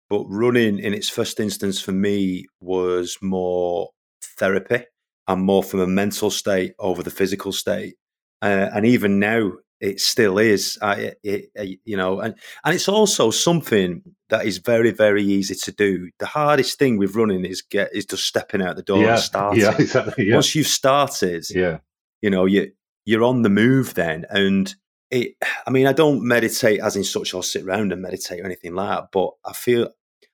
but 0.08 0.24
running 0.24 0.78
in 0.78 0.92
its 0.92 1.08
first 1.08 1.40
instance 1.40 1.80
for 1.80 1.92
me 1.92 2.46
was 2.60 3.16
more 3.22 3.90
therapy. 4.22 4.84
And 5.28 5.42
more 5.42 5.62
from 5.62 5.80
a 5.80 5.86
mental 5.86 6.30
state 6.30 6.74
over 6.78 7.02
the 7.02 7.10
physical 7.10 7.52
state. 7.52 7.94
Uh, 8.42 8.68
and 8.74 8.84
even 8.84 9.20
now 9.20 9.52
it 9.80 10.00
still 10.00 10.38
is. 10.38 10.78
I, 10.82 11.12
it, 11.22 11.80
you 11.84 11.96
know 11.96 12.20
and, 12.20 12.34
and 12.64 12.74
it's 12.74 12.88
also 12.88 13.30
something 13.30 14.02
that 14.28 14.46
is 14.46 14.58
very 14.58 14.90
very 14.90 15.22
easy 15.22 15.54
to 15.54 15.72
do. 15.72 16.10
The 16.18 16.26
hardest 16.26 16.78
thing 16.78 16.98
with 16.98 17.14
running 17.14 17.44
is 17.44 17.62
get 17.62 17.90
is 17.92 18.06
just 18.06 18.24
stepping 18.24 18.62
out 18.62 18.76
the 18.76 18.82
door 18.82 19.02
yeah, 19.02 19.12
and 19.12 19.20
starting. 19.20 19.62
Yeah 19.62 19.76
exactly. 19.78 20.26
Yeah. 20.26 20.34
once 20.34 20.54
you've 20.54 20.66
started 20.66 21.44
yeah. 21.50 21.78
you 22.22 22.30
know 22.30 22.46
you 22.46 22.72
you're 23.04 23.24
on 23.24 23.42
the 23.42 23.50
move 23.50 23.94
then. 23.94 24.24
And 24.30 24.72
it, 25.10 25.34
I 25.66 25.70
mean, 25.70 25.86
I 25.86 25.92
don't 25.92 26.22
meditate 26.22 26.80
as 26.80 26.96
in 26.96 27.04
such 27.04 27.34
or 27.34 27.42
sit 27.42 27.64
around 27.64 27.92
and 27.92 28.02
meditate 28.02 28.40
or 28.40 28.46
anything 28.46 28.74
like 28.74 28.88
that, 28.88 29.08
but 29.12 29.30
I 29.44 29.52
feel 29.52 29.88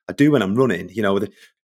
I 0.07 0.13
do 0.13 0.31
when 0.31 0.41
I'm 0.41 0.55
running. 0.55 0.89
You 0.89 1.01
know, 1.01 1.19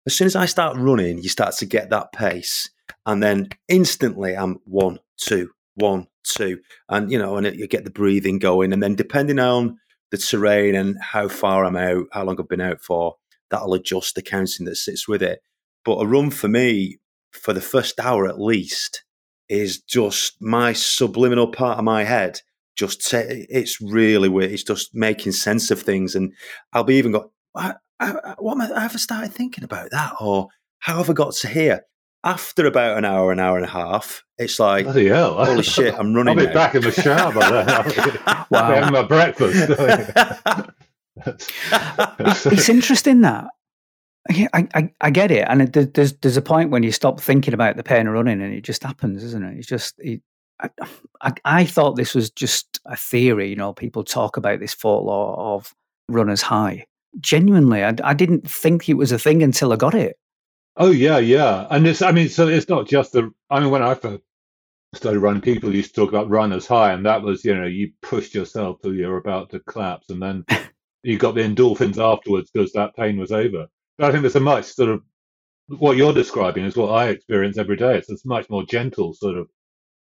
as 0.06 0.16
soon 0.16 0.26
as 0.26 0.36
I 0.36 0.46
start 0.46 0.76
running, 0.76 1.18
you 1.18 1.28
start 1.28 1.54
to 1.56 1.66
get 1.66 1.90
that 1.90 2.12
pace. 2.12 2.70
And 3.06 3.22
then 3.22 3.48
instantly 3.68 4.36
I'm 4.36 4.58
one, 4.64 4.98
two, 5.16 5.50
one, 5.74 6.06
two. 6.24 6.60
And, 6.88 7.10
you 7.10 7.18
know, 7.18 7.36
and 7.36 7.46
it, 7.46 7.56
you 7.56 7.66
get 7.66 7.84
the 7.84 7.90
breathing 7.90 8.38
going. 8.38 8.72
And 8.72 8.82
then 8.82 8.94
depending 8.94 9.38
on 9.38 9.78
the 10.10 10.18
terrain 10.18 10.74
and 10.74 10.96
how 11.00 11.28
far 11.28 11.64
I'm 11.64 11.76
out, 11.76 12.06
how 12.12 12.24
long 12.24 12.36
I've 12.38 12.48
been 12.48 12.60
out 12.60 12.80
for, 12.80 13.16
that'll 13.50 13.74
adjust 13.74 14.14
the 14.14 14.22
counting 14.22 14.66
that 14.66 14.76
sits 14.76 15.08
with 15.08 15.22
it. 15.22 15.40
But 15.84 15.96
a 15.96 16.06
run 16.06 16.30
for 16.30 16.48
me, 16.48 16.98
for 17.32 17.52
the 17.52 17.60
first 17.60 17.98
hour 17.98 18.26
at 18.26 18.40
least, 18.40 19.04
is 19.48 19.80
just 19.80 20.40
my 20.40 20.72
subliminal 20.72 21.48
part 21.48 21.78
of 21.78 21.84
my 21.84 22.04
head. 22.04 22.40
Just 22.76 23.06
t- 23.06 23.46
it's 23.50 23.80
really 23.80 24.28
weird. 24.28 24.50
It's 24.50 24.62
just 24.62 24.94
making 24.94 25.32
sense 25.32 25.70
of 25.70 25.82
things, 25.82 26.14
and 26.14 26.32
I'll 26.72 26.84
be 26.84 26.94
even 26.94 27.12
go, 27.12 27.30
what, 28.10 28.42
what 28.42 28.52
am 28.52 28.60
I, 28.62 28.80
I 28.80 28.84
ever 28.84 28.98
started 28.98 29.32
thinking 29.32 29.64
about 29.64 29.90
that, 29.90 30.14
or 30.20 30.48
how 30.80 30.96
have 30.96 31.10
I 31.10 31.12
got 31.12 31.34
to 31.34 31.48
here? 31.48 31.82
After 32.24 32.66
about 32.66 32.98
an 32.98 33.04
hour, 33.04 33.32
an 33.32 33.40
hour 33.40 33.56
and 33.56 33.66
a 33.66 33.70
half, 33.70 34.22
it's 34.38 34.60
like, 34.60 34.84
Bloody 34.84 35.08
hell. 35.08 35.44
holy 35.44 35.64
shit, 35.64 35.92
I'm 35.98 36.14
running. 36.14 36.38
I'll 36.38 36.44
be 36.44 36.46
now. 36.46 36.54
back 36.54 36.74
in 36.76 36.82
the 36.82 36.92
shower 36.92 37.32
by 37.32 37.50
then. 37.50 37.66
wow. 38.50 38.74
having 38.74 38.92
my 38.92 39.02
breakfast. 39.02 39.72
it's 42.46 42.68
interesting 42.68 43.22
that 43.22 43.48
yeah, 44.30 44.48
I, 44.52 44.68
I, 44.74 44.92
I 45.00 45.10
get 45.10 45.30
it, 45.30 45.46
and 45.48 45.62
it, 45.62 45.94
there's 45.94 46.12
there's 46.14 46.36
a 46.36 46.42
point 46.42 46.70
when 46.70 46.82
you 46.82 46.92
stop 46.92 47.20
thinking 47.20 47.54
about 47.54 47.76
the 47.76 47.82
pain 47.82 48.06
of 48.06 48.12
running, 48.12 48.40
and 48.40 48.54
it 48.54 48.62
just 48.62 48.84
happens, 48.84 49.24
isn't 49.24 49.42
it? 49.44 49.58
It's 49.58 49.66
just 49.66 49.94
it, 49.98 50.22
I, 50.60 50.70
I, 51.20 51.32
I 51.44 51.64
thought 51.64 51.96
this 51.96 52.14
was 52.14 52.30
just 52.30 52.80
a 52.86 52.96
theory. 52.96 53.50
You 53.50 53.56
know, 53.56 53.72
people 53.72 54.04
talk 54.04 54.36
about 54.36 54.60
this 54.60 54.74
folklore 54.74 55.36
of 55.36 55.74
runners 56.08 56.42
high. 56.42 56.86
Genuinely, 57.20 57.84
I, 57.84 57.94
I 58.02 58.14
didn't 58.14 58.48
think 58.48 58.88
it 58.88 58.94
was 58.94 59.12
a 59.12 59.18
thing 59.18 59.42
until 59.42 59.72
I 59.72 59.76
got 59.76 59.94
it. 59.94 60.16
Oh 60.76 60.90
yeah, 60.90 61.18
yeah, 61.18 61.66
and 61.70 61.86
it's 61.86 62.00
I 62.00 62.12
mean, 62.12 62.28
so 62.28 62.48
it's 62.48 62.68
not 62.68 62.88
just 62.88 63.12
the. 63.12 63.30
I 63.50 63.60
mean, 63.60 63.70
when 63.70 63.82
I 63.82 63.94
first 63.94 64.22
started 64.94 65.20
running, 65.20 65.42
people 65.42 65.74
used 65.74 65.94
to 65.94 66.00
talk 66.00 66.08
about 66.08 66.30
runners 66.30 66.66
high, 66.66 66.92
and 66.92 67.04
that 67.04 67.22
was 67.22 67.44
you 67.44 67.54
know 67.54 67.66
you 67.66 67.92
pushed 68.00 68.34
yourself 68.34 68.80
till 68.80 68.94
you're 68.94 69.18
about 69.18 69.50
to 69.50 69.60
collapse, 69.60 70.08
and 70.08 70.22
then 70.22 70.44
you 71.02 71.18
got 71.18 71.34
the 71.34 71.42
endorphins 71.42 71.98
afterwards 71.98 72.50
because 72.50 72.72
that 72.72 72.96
pain 72.96 73.18
was 73.18 73.32
over. 73.32 73.66
But 73.98 74.08
I 74.08 74.10
think 74.10 74.22
there's 74.22 74.36
a 74.36 74.40
much 74.40 74.64
sort 74.64 74.90
of 74.90 75.02
what 75.68 75.96
you're 75.96 76.12
describing 76.12 76.64
is 76.64 76.76
what 76.76 76.90
I 76.90 77.08
experience 77.08 77.58
every 77.58 77.76
day. 77.76 77.96
It's 77.96 78.08
this 78.08 78.24
much 78.24 78.48
more 78.48 78.64
gentle 78.64 79.14
sort 79.14 79.36
of 79.36 79.48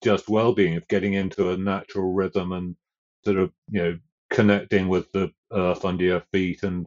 just 0.03 0.29
well-being 0.29 0.77
of 0.77 0.89
getting 0.89 1.15
into 1.15 1.51
a 1.51 1.57
natural 1.57 2.13
rhythm 2.13 2.53
and 2.53 2.77
sort 3.25 3.39
of 3.39 3.53
you 3.71 3.83
know 3.83 3.99
connecting 4.31 4.89
with 4.89 5.11
the 5.13 5.31
earth 5.55 5.85
under 5.85 6.05
your 6.05 6.23
feet 6.33 6.63
and 6.63 6.87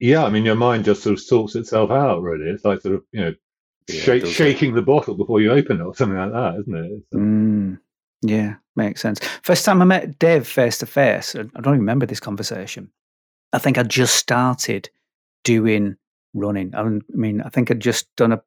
Yeah, 0.00 0.24
I 0.24 0.30
mean, 0.30 0.44
your 0.44 0.54
mind 0.56 0.84
just 0.84 1.02
sort 1.02 1.14
of 1.14 1.20
sorts 1.20 1.54
itself 1.54 1.90
out. 1.90 2.22
Really, 2.22 2.50
it's 2.50 2.64
like 2.64 2.80
sort 2.82 2.96
of 2.96 3.02
you 3.12 3.20
know, 3.20 3.34
Yeah, 3.88 4.00
shake, 4.00 4.20
does 4.22 4.30
it? 4.30 4.34
shaking 4.34 4.74
the 4.74 4.82
bottle 4.82 5.14
before 5.14 5.40
you 5.40 5.50
open 5.52 5.80
it, 5.80 5.84
or 5.84 5.94
something 5.94 6.18
like 6.18 6.32
that, 6.32 6.60
isn't 6.60 6.74
it? 6.76 6.90
It's, 6.92 7.14
uh, 7.14 7.18
Mm, 7.18 7.78
yeah, 8.22 8.54
makes 8.76 9.00
sense. 9.00 9.20
First 9.42 9.64
time 9.64 9.80
I 9.82 9.84
met 9.84 10.18
Dave 10.18 10.46
face 10.46 10.78
to 10.78 10.86
face, 10.86 11.34
I 11.34 11.42
don't 11.42 11.58
even 11.74 11.80
remember 11.80 12.06
this 12.06 12.20
conversation. 12.20 12.90
I 13.52 13.58
think 13.58 13.78
I 13.78 13.82
just 13.84 14.16
started 14.16 14.90
doing 15.44 15.96
running. 16.34 16.74
I 16.74 16.82
mean- 17.10 17.40
I 17.42 17.48
think 17.50 17.70
I'd 17.70 17.80
just 17.80 18.14
done 18.16 18.32
a 18.32 18.42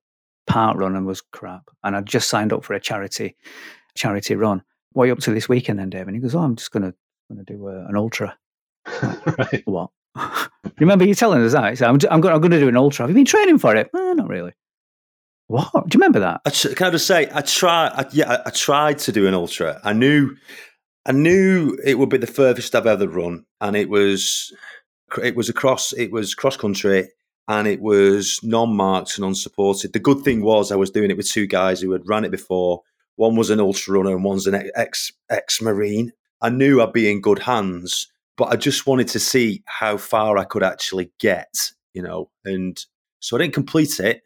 park 0.47 0.77
run 0.77 0.95
and 0.95 1.05
was 1.05 1.21
crap, 1.21 1.69
and 1.83 1.95
i'd 1.95 2.05
just 2.05 2.29
signed 2.29 2.51
up 2.53 2.63
for 2.63 2.73
a 2.73 2.79
charity 2.79 3.35
charity 3.95 4.35
run. 4.35 4.61
What 4.93 5.03
are 5.03 5.07
you 5.07 5.13
up 5.13 5.19
to 5.19 5.33
this 5.33 5.49
weekend 5.49 5.79
then, 5.79 5.89
Dave? 5.89 6.07
And 6.07 6.15
he 6.15 6.21
goes, 6.21 6.35
"Oh, 6.35 6.39
I'm 6.39 6.55
just 6.55 6.71
gonna 6.71 6.93
gonna 7.29 7.43
do 7.43 7.67
a, 7.67 7.85
an 7.87 7.95
ultra." 7.97 8.37
right. 9.37 9.63
What? 9.65 9.89
Remember 10.79 11.05
you 11.05 11.15
telling 11.15 11.43
us 11.43 11.53
that? 11.53 11.81
I'm, 11.81 11.99
I'm, 12.09 12.21
going, 12.21 12.33
I'm 12.33 12.41
going 12.41 12.51
to 12.51 12.59
do 12.59 12.67
an 12.67 12.77
ultra. 12.77 13.03
Have 13.03 13.09
you 13.09 13.15
been 13.15 13.25
training 13.25 13.59
for 13.59 13.75
it? 13.75 13.89
Eh, 13.95 14.13
not 14.13 14.27
really. 14.27 14.53
What? 15.47 15.71
Do 15.71 15.79
you 15.79 15.99
remember 15.99 16.19
that? 16.19 16.41
I 16.45 16.49
tr- 16.49 16.69
can 16.69 16.87
I 16.87 16.91
just 16.91 17.07
say, 17.07 17.29
I 17.33 17.41
tried. 17.41 17.89
I, 17.89 18.05
yeah, 18.11 18.31
I, 18.31 18.47
I 18.47 18.49
tried 18.49 18.99
to 18.99 19.11
do 19.11 19.27
an 19.27 19.33
ultra. 19.33 19.79
I 19.83 19.93
knew, 19.93 20.35
I 21.05 21.13
knew 21.13 21.77
it 21.83 21.97
would 21.97 22.09
be 22.09 22.17
the 22.17 22.27
furthest 22.27 22.75
I've 22.75 22.85
ever 22.85 23.07
run, 23.07 23.45
and 23.61 23.75
it 23.75 23.89
was, 23.89 24.53
it 25.23 25.35
was 25.35 25.47
across, 25.47 25.93
it 25.93 26.11
was 26.11 26.35
cross 26.35 26.57
country, 26.57 27.09
and 27.47 27.67
it 27.67 27.79
was 27.79 28.39
non-marked 28.43 29.17
and 29.17 29.25
unsupported. 29.25 29.93
The 29.93 29.99
good 29.99 30.23
thing 30.23 30.41
was 30.41 30.71
I 30.71 30.75
was 30.75 30.91
doing 30.91 31.11
it 31.11 31.17
with 31.17 31.31
two 31.31 31.47
guys 31.47 31.79
who 31.79 31.93
had 31.93 32.07
ran 32.07 32.25
it 32.25 32.31
before. 32.31 32.81
One 33.15 33.35
was 33.37 33.49
an 33.49 33.61
ultra 33.61 33.97
runner, 33.97 34.15
and 34.15 34.23
one's 34.25 34.47
an 34.47 34.69
ex 34.75 35.11
ex 35.29 35.61
marine. 35.61 36.11
I 36.41 36.49
knew 36.49 36.81
I'd 36.81 36.93
be 36.93 37.09
in 37.09 37.21
good 37.21 37.39
hands, 37.39 38.07
but 38.37 38.45
I 38.45 38.55
just 38.55 38.87
wanted 38.87 39.07
to 39.09 39.19
see 39.19 39.63
how 39.65 39.97
far 39.97 40.37
I 40.37 40.43
could 40.43 40.63
actually 40.63 41.11
get, 41.19 41.71
you 41.93 42.01
know. 42.01 42.29
And 42.45 42.77
so 43.19 43.35
I 43.35 43.39
didn't 43.39 43.55
complete 43.55 43.99
it 43.99 44.21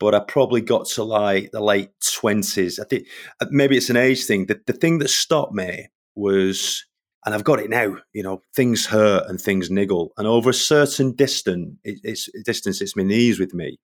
but 0.00 0.14
I 0.14 0.20
probably 0.20 0.60
got 0.60 0.86
to 0.90 1.04
like 1.04 1.50
the 1.52 1.60
late 1.60 1.90
twenties. 2.12 2.78
I 2.78 2.84
think 2.84 3.06
uh, 3.40 3.46
maybe 3.50 3.76
it's 3.76 3.90
an 3.90 3.96
age 3.96 4.26
thing. 4.26 4.46
The, 4.46 4.60
the 4.66 4.72
thing 4.72 4.98
that 4.98 5.08
stopped 5.08 5.54
me 5.54 5.88
was, 6.14 6.84
and 7.24 7.34
I've 7.34 7.44
got 7.44 7.60
it 7.60 7.70
now. 7.70 7.96
You 8.12 8.22
know, 8.22 8.42
things 8.54 8.86
hurt 8.86 9.24
and 9.28 9.40
things 9.40 9.70
niggle, 9.70 10.12
and 10.16 10.26
over 10.26 10.50
a 10.50 10.54
certain 10.54 11.12
distance, 11.12 11.76
it, 11.84 12.00
it's 12.02 12.28
distance, 12.44 12.80
it's 12.80 12.96
my 12.96 13.02
knees 13.02 13.38
with 13.38 13.54
me, 13.54 13.78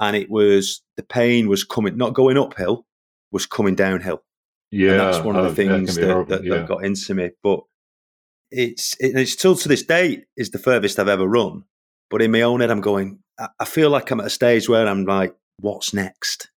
and 0.00 0.16
it 0.16 0.30
was 0.30 0.82
the 0.96 1.02
pain 1.02 1.48
was 1.48 1.64
coming, 1.64 1.96
not 1.96 2.14
going 2.14 2.38
uphill, 2.38 2.86
was 3.32 3.46
coming 3.46 3.74
downhill. 3.74 4.22
Yeah, 4.70 4.92
and 4.92 5.00
that's 5.00 5.24
one 5.24 5.36
of 5.36 5.44
oh, 5.44 5.48
the 5.48 5.54
things 5.54 5.94
that, 5.96 6.28
that, 6.28 6.44
yeah. 6.44 6.54
that 6.54 6.68
got 6.68 6.84
into 6.84 7.14
me. 7.14 7.30
But 7.42 7.60
it's 8.56 8.96
it, 8.98 9.16
it's 9.16 9.32
still 9.32 9.54
to 9.54 9.68
this 9.68 9.82
day 9.82 10.24
is 10.36 10.50
the 10.50 10.58
furthest 10.58 10.98
I've 10.98 11.08
ever 11.08 11.26
run. 11.26 11.64
But 12.08 12.22
in 12.22 12.32
my 12.32 12.42
own 12.42 12.60
head, 12.60 12.70
I'm 12.70 12.80
going. 12.80 13.20
I, 13.38 13.48
I 13.60 13.64
feel 13.64 13.90
like 13.90 14.10
I'm 14.10 14.20
at 14.20 14.26
a 14.26 14.30
stage 14.30 14.68
where 14.68 14.86
I'm 14.88 15.04
like, 15.04 15.36
what's 15.60 15.92
next? 15.92 16.50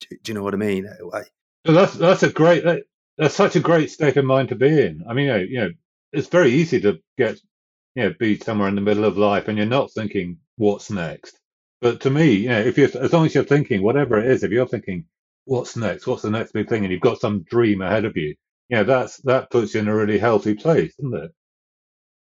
Do, 0.00 0.16
do 0.22 0.32
you 0.32 0.34
know 0.34 0.44
what 0.44 0.54
I 0.54 0.58
mean? 0.58 0.86
Uh, 0.86 1.16
I, 1.16 1.22
So 1.66 1.72
that's 1.72 1.94
that's 1.94 2.22
a 2.22 2.30
great 2.30 2.64
that, 2.64 2.84
that's 3.18 3.34
such 3.34 3.56
a 3.56 3.60
great 3.60 3.90
state 3.90 4.16
of 4.16 4.24
mind 4.24 4.50
to 4.50 4.54
be 4.54 4.80
in. 4.80 5.04
I 5.08 5.12
mean, 5.12 5.26
you 5.26 5.32
know, 5.32 5.38
you 5.38 5.60
know, 5.60 5.70
it's 6.12 6.28
very 6.28 6.50
easy 6.50 6.80
to 6.82 7.00
get 7.18 7.38
you 7.96 8.04
know 8.04 8.14
be 8.18 8.38
somewhere 8.38 8.68
in 8.68 8.76
the 8.76 8.80
middle 8.80 9.04
of 9.04 9.18
life 9.18 9.48
and 9.48 9.58
you're 9.58 9.66
not 9.66 9.92
thinking 9.92 10.38
what's 10.56 10.90
next. 10.90 11.38
But 11.80 12.00
to 12.02 12.10
me, 12.10 12.32
you 12.32 12.48
know, 12.50 12.60
if 12.60 12.78
you 12.78 12.84
as 12.84 13.12
long 13.12 13.26
as 13.26 13.34
you're 13.34 13.44
thinking 13.44 13.82
whatever 13.82 14.18
it 14.18 14.30
is, 14.30 14.44
if 14.44 14.52
you're 14.52 14.68
thinking 14.68 15.06
what's 15.46 15.76
next, 15.76 16.06
what's 16.06 16.22
the 16.22 16.30
next 16.30 16.52
big 16.52 16.68
thing, 16.68 16.84
and 16.84 16.92
you've 16.92 17.00
got 17.00 17.20
some 17.20 17.42
dream 17.42 17.80
ahead 17.82 18.04
of 18.04 18.16
you, 18.16 18.36
you 18.68 18.76
know, 18.76 18.84
that's 18.84 19.16
that 19.22 19.50
puts 19.50 19.74
you 19.74 19.80
in 19.80 19.88
a 19.88 19.94
really 19.94 20.18
healthy 20.18 20.54
place, 20.54 20.94
doesn't 20.96 21.24
it? 21.24 21.32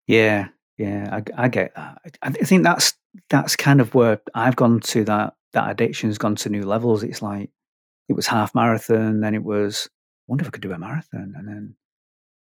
Yeah, 0.07 0.49
yeah, 0.77 1.21
I, 1.37 1.45
I 1.45 1.49
get 1.49 1.75
that. 1.77 1.99
I 2.23 2.31
think 2.31 2.65
that's 2.65 2.95
that's 3.31 3.57
kind 3.57 3.81
of 3.81 3.95
where 3.95 4.21
I've 4.35 4.57
gone 4.57 4.81
to 4.81 5.05
that 5.05 5.35
that 5.53 5.71
addiction's 5.71 6.19
gone 6.19 6.37
to 6.37 6.49
new 6.51 6.65
levels. 6.65 7.03
It's 7.03 7.23
like 7.23 7.51
it 8.09 8.15
was 8.15 8.27
half 8.27 8.55
marathon, 8.55 9.21
then 9.21 9.35
it 9.35 9.45
was 9.45 9.89
I 9.93 10.25
wonder 10.29 10.43
if 10.43 10.49
I 10.49 10.51
could 10.51 10.63
do 10.63 10.73
a 10.73 10.79
marathon, 10.79 11.35
and 11.37 11.49
then 11.49 11.77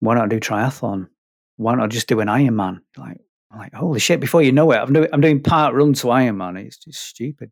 why 0.01 0.15
not 0.15 0.29
do 0.29 0.41
triathlon? 0.41 1.09
Why 1.57 1.75
not 1.75 1.91
just 1.91 2.09
do 2.09 2.21
an 2.21 2.29
Ironman? 2.29 2.81
Like, 2.97 3.21
like 3.57 3.75
holy 3.75 4.01
shit! 4.01 4.21
Before 4.21 4.43
you 4.43 4.53
know 4.53 4.71
it, 4.73 4.79
I'm 4.79 4.93
doing 4.93 5.09
I'm 5.13 5.21
doing 5.21 5.43
park 5.43 5.75
run 5.75 5.93
to 5.95 6.09
Ironman. 6.09 6.59
It's 6.65 6.79
just 6.79 7.01
stupid. 7.03 7.51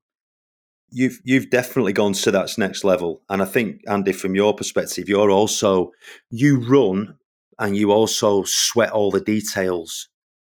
you've 0.90 1.20
you've 1.24 1.50
definitely 1.50 1.92
gone 1.92 2.12
to 2.14 2.30
that 2.30 2.56
next 2.58 2.84
level, 2.84 3.22
and 3.28 3.42
I 3.42 3.44
think 3.44 3.82
Andy, 3.86 4.12
from 4.12 4.34
your 4.34 4.54
perspective, 4.54 5.08
you're 5.08 5.30
also 5.30 5.90
you 6.30 6.60
run 6.60 7.16
and 7.58 7.76
you 7.76 7.92
also 7.92 8.42
sweat 8.44 8.90
all 8.90 9.10
the 9.10 9.20
details. 9.20 10.08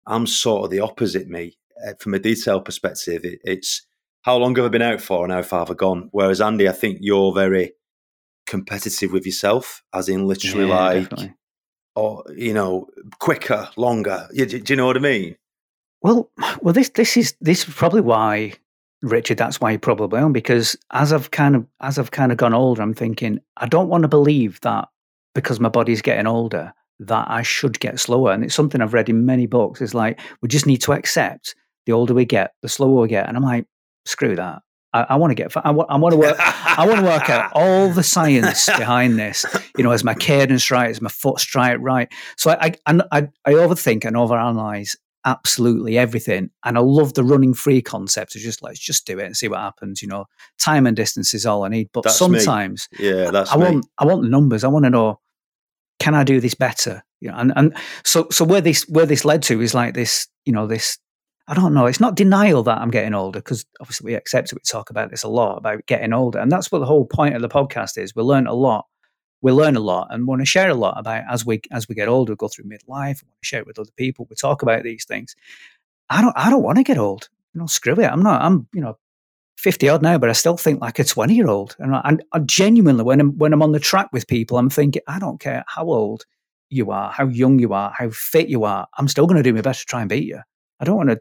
I'm 0.07 0.27
sort 0.27 0.65
of 0.65 0.71
the 0.71 0.81
opposite. 0.81 1.29
Me, 1.29 1.57
Uh, 1.87 1.95
from 1.99 2.15
a 2.15 2.19
detail 2.19 2.61
perspective, 2.61 3.25
it, 3.25 3.41
it's 3.45 3.87
how 4.23 4.37
long 4.37 4.55
have 4.57 4.65
I 4.65 4.69
been 4.69 4.83
out 4.83 5.01
for 5.01 5.25
and 5.25 5.33
how 5.33 5.43
far 5.43 5.61
have 5.61 5.71
I 5.71 5.75
gone? 5.75 6.09
Whereas 6.13 6.41
Andy, 6.41 6.69
I 6.69 6.73
think 6.73 6.99
you're 7.01 7.33
very 7.35 7.73
competitive 8.47 9.13
with 9.13 9.27
yourself, 9.27 9.83
as 9.93 10.09
in 10.09 10.27
literally 10.27 10.69
Yeah, 10.69 10.75
like, 10.75 11.03
definitely. 11.11 11.35
or 11.95 12.25
you 12.37 12.53
know, 12.55 12.89
quicker, 13.19 13.69
longer. 13.77 14.29
You, 14.33 14.47
do, 14.47 14.61
do 14.61 14.73
you 14.73 14.77
know 14.77 14.87
what 14.87 14.97
I 14.97 15.01
mean? 15.01 15.37
Well, 16.03 16.31
well, 16.61 16.75
this 16.75 16.89
this 16.91 17.17
is 17.17 17.35
this 17.41 17.67
is 17.69 17.75
probably 17.75 18.01
why 18.01 18.55
Richard. 19.03 19.39
That's 19.39 19.61
why 19.61 19.71
you 19.73 19.79
probably 19.79 20.21
on 20.21 20.33
because 20.33 20.77
as 20.91 21.13
I've 21.13 21.31
kind 21.31 21.55
of 21.57 21.67
as 21.81 21.99
I've 21.99 22.11
kind 22.11 22.33
of 22.33 22.39
gone 22.39 22.55
older, 22.55 22.83
I'm 22.83 22.95
thinking 22.95 23.41
I 23.57 23.67
don't 23.67 23.89
want 23.89 24.03
to 24.03 24.09
believe 24.09 24.61
that 24.63 24.89
because 25.35 25.61
my 25.61 25.69
body's 25.69 26.03
getting 26.03 26.27
older 26.27 26.73
that 27.09 27.31
I 27.31 27.43
should 27.43 27.79
get 27.81 28.01
slower, 28.01 28.33
and 28.33 28.45
it's 28.45 28.55
something 28.55 28.81
I've 28.81 28.95
read 28.95 29.09
in 29.09 29.27
many 29.27 29.47
books. 29.47 29.81
It's 29.81 29.95
like 29.95 30.21
we 30.41 30.49
just 30.49 30.67
need 30.67 30.79
to 30.83 30.93
accept 30.93 31.55
the 31.87 31.93
older 31.93 32.15
we 32.15 32.25
get, 32.25 32.53
the 32.63 32.69
slower 32.69 33.03
we 33.03 33.09
get, 33.09 33.29
and 33.29 33.37
I'm 33.37 33.43
like, 33.43 33.67
screw 34.07 34.37
that. 34.37 34.63
I, 34.95 35.07
I 35.11 35.17
want 35.17 35.31
to 35.31 35.35
get. 35.35 35.53
I 35.57 35.71
want. 35.71 35.91
I 35.91 35.97
want 35.97 36.13
to 36.13 36.19
work. 36.19 36.37
I 36.39 36.87
want 36.87 37.01
to 37.01 37.05
work 37.07 37.31
out 37.31 37.51
all 37.55 37.89
the 37.91 38.03
science 38.03 38.67
behind 38.67 39.19
this. 39.19 39.45
You 39.77 39.85
know, 39.85 39.93
is 39.93 40.05
my 40.05 40.15
cadence 40.15 40.71
right? 40.71 40.91
Is 40.91 41.01
my 41.01 41.09
foot 41.09 41.41
strike 41.41 41.79
right? 41.81 42.13
So 42.37 42.51
I, 42.51 42.75
I, 42.87 43.01
I, 43.11 43.29
I 43.47 43.53
overthink 43.53 44.05
and 44.05 44.17
overanalyze 44.17 44.97
absolutely 45.25 45.97
everything. 45.97 46.51
And 46.65 46.77
I 46.77 46.81
love 46.81 47.15
the 47.15 47.23
running 47.25 47.55
free 47.55 47.81
concept 47.81 48.35
of 48.35 48.43
just 48.43 48.63
let's 48.63 48.79
just 48.81 49.07
do 49.07 49.19
it 49.19 49.25
and 49.25 49.37
see 49.37 49.49
what 49.49 49.61
happens. 49.61 50.03
You 50.03 50.09
know, 50.09 50.27
time 50.59 50.87
and 50.87 50.97
distance 50.97 51.33
is 51.33 51.47
all 51.47 51.65
I 51.65 51.69
need. 51.69 51.89
But 51.93 52.05
That's 52.05 52.21
me. 52.29 52.39
sometimes 52.41 52.89
Yeah, 52.99 53.31
that's 53.31 53.53
I 53.53 53.57
me. 53.57 53.65
want 53.65 53.87
I 53.99 54.05
want 54.05 54.23
the 54.23 54.29
numbers. 54.29 54.65
I 54.65 54.69
want 54.69 54.85
to 54.85 54.91
know 54.91 55.21
can 56.03 56.17
I 56.17 56.25
do 56.25 56.41
this 56.41 56.55
better? 56.55 57.05
You 57.21 57.31
know, 57.31 57.37
and 57.37 57.53
and 57.55 57.77
so 58.05 58.27
so 58.33 58.45
where 58.45 58.61
this 58.61 58.83
where 58.89 59.07
this 59.07 59.25
led 59.25 59.43
to 59.45 59.61
is 59.61 59.73
like 59.73 59.95
this. 59.95 60.27
You 60.45 60.53
know, 60.53 60.67
this. 60.67 60.99
I 61.47 61.55
don't 61.55 61.75
know. 61.75 61.87
It's 61.87 62.01
not 62.01 62.17
denial 62.17 62.65
that 62.65 62.79
I'm 62.79 62.91
getting 62.91 63.15
older 63.15 63.39
because 63.39 63.65
obviously 63.81 64.07
we 64.07 64.15
accept 64.15 64.51
it. 64.51 64.57
We 64.57 64.61
talk 64.63 64.91
about 64.91 65.11
this 65.11 65.23
a 65.23 65.29
lot 65.29 65.59
about 65.59 65.87
getting 65.87 66.13
older, 66.13 66.41
and 66.41 66.51
that's 66.51 66.73
what 66.73 66.81
the 66.81 66.87
whole 66.87 67.07
point 67.07 67.37
of 67.37 67.43
the 67.43 67.49
podcast 67.49 67.99
is. 67.99 68.17
We 68.17 68.23
learn 68.25 68.49
a 68.49 68.53
lot. 68.53 68.87
We 69.43 69.53
learn 69.53 69.77
a 69.77 69.81
lot 69.81 70.09
and 70.11 70.27
want 70.27 70.41
to 70.41 70.47
share 70.47 70.71
a 70.71 70.75
lot 70.75 70.99
about 70.99 71.23
as 71.31 71.47
we 71.47 71.61
as 71.71 71.89
we 71.89 71.95
get 71.95 72.09
older, 72.09 72.35
go 72.35 72.49
through 72.49 72.65
midlife, 72.65 73.23
share 73.43 73.61
it 73.61 73.67
with 73.67 73.79
other 73.79 73.91
people. 73.97 74.27
We 74.29 74.35
talk 74.35 74.63
about 74.63 74.83
these 74.83 75.05
things. 75.05 75.37
I 76.11 76.21
don't 76.21 76.37
I 76.37 76.51
don't 76.51 76.65
want 76.65 76.79
to 76.79 76.85
get 76.85 76.99
old. 76.99 77.29
You 77.55 77.61
know, 77.61 77.67
screw 77.67 77.95
it. 77.95 78.11
I'm 78.11 78.23
not. 78.25 78.43
I'm 78.43 78.67
you 78.75 78.81
know 78.81 78.99
50 79.63 79.89
odd 79.89 80.03
now, 80.03 80.19
but 80.19 80.29
I 80.29 80.33
still 80.33 80.57
think 80.57 80.81
like 80.81 80.99
a 80.99 81.05
20 81.05 81.35
year 81.35 81.47
old. 81.47 81.77
And 81.79 81.95
I, 81.95 82.19
I 82.33 82.41
genuinely, 82.41 83.05
when 83.05 83.21
I'm, 83.21 83.39
when 83.39 83.53
I'm 83.53 83.63
on 83.63 83.73
the 83.73 83.79
track 83.79 84.09
with 84.13 84.27
people, 84.27 84.59
I'm 84.59 84.69
thinking, 84.69 85.03
I 85.07 85.21
don't 85.21 85.39
care 85.39 85.65
how 85.69 85.85
old 85.85 86.25
you 86.69 86.91
are, 86.91 87.13
how 87.13 87.29
young 87.29 87.61
you 87.61 87.73
are, 87.73 87.93
how 87.97 88.11
fit 88.11 88.49
you 88.49 88.65
are. 88.65 88.89
I'm 88.99 89.07
still 89.07 89.27
going 89.27 89.37
to 89.37 89.43
do 89.43 89.55
my 89.55 89.61
best 89.61 89.81
to 89.81 89.87
try 89.87 90.01
and 90.01 90.09
beat 90.09 90.25
you. 90.25 90.41
I 90.81 90.85
don't 90.85 90.97
want 90.97 91.11
to 91.11 91.21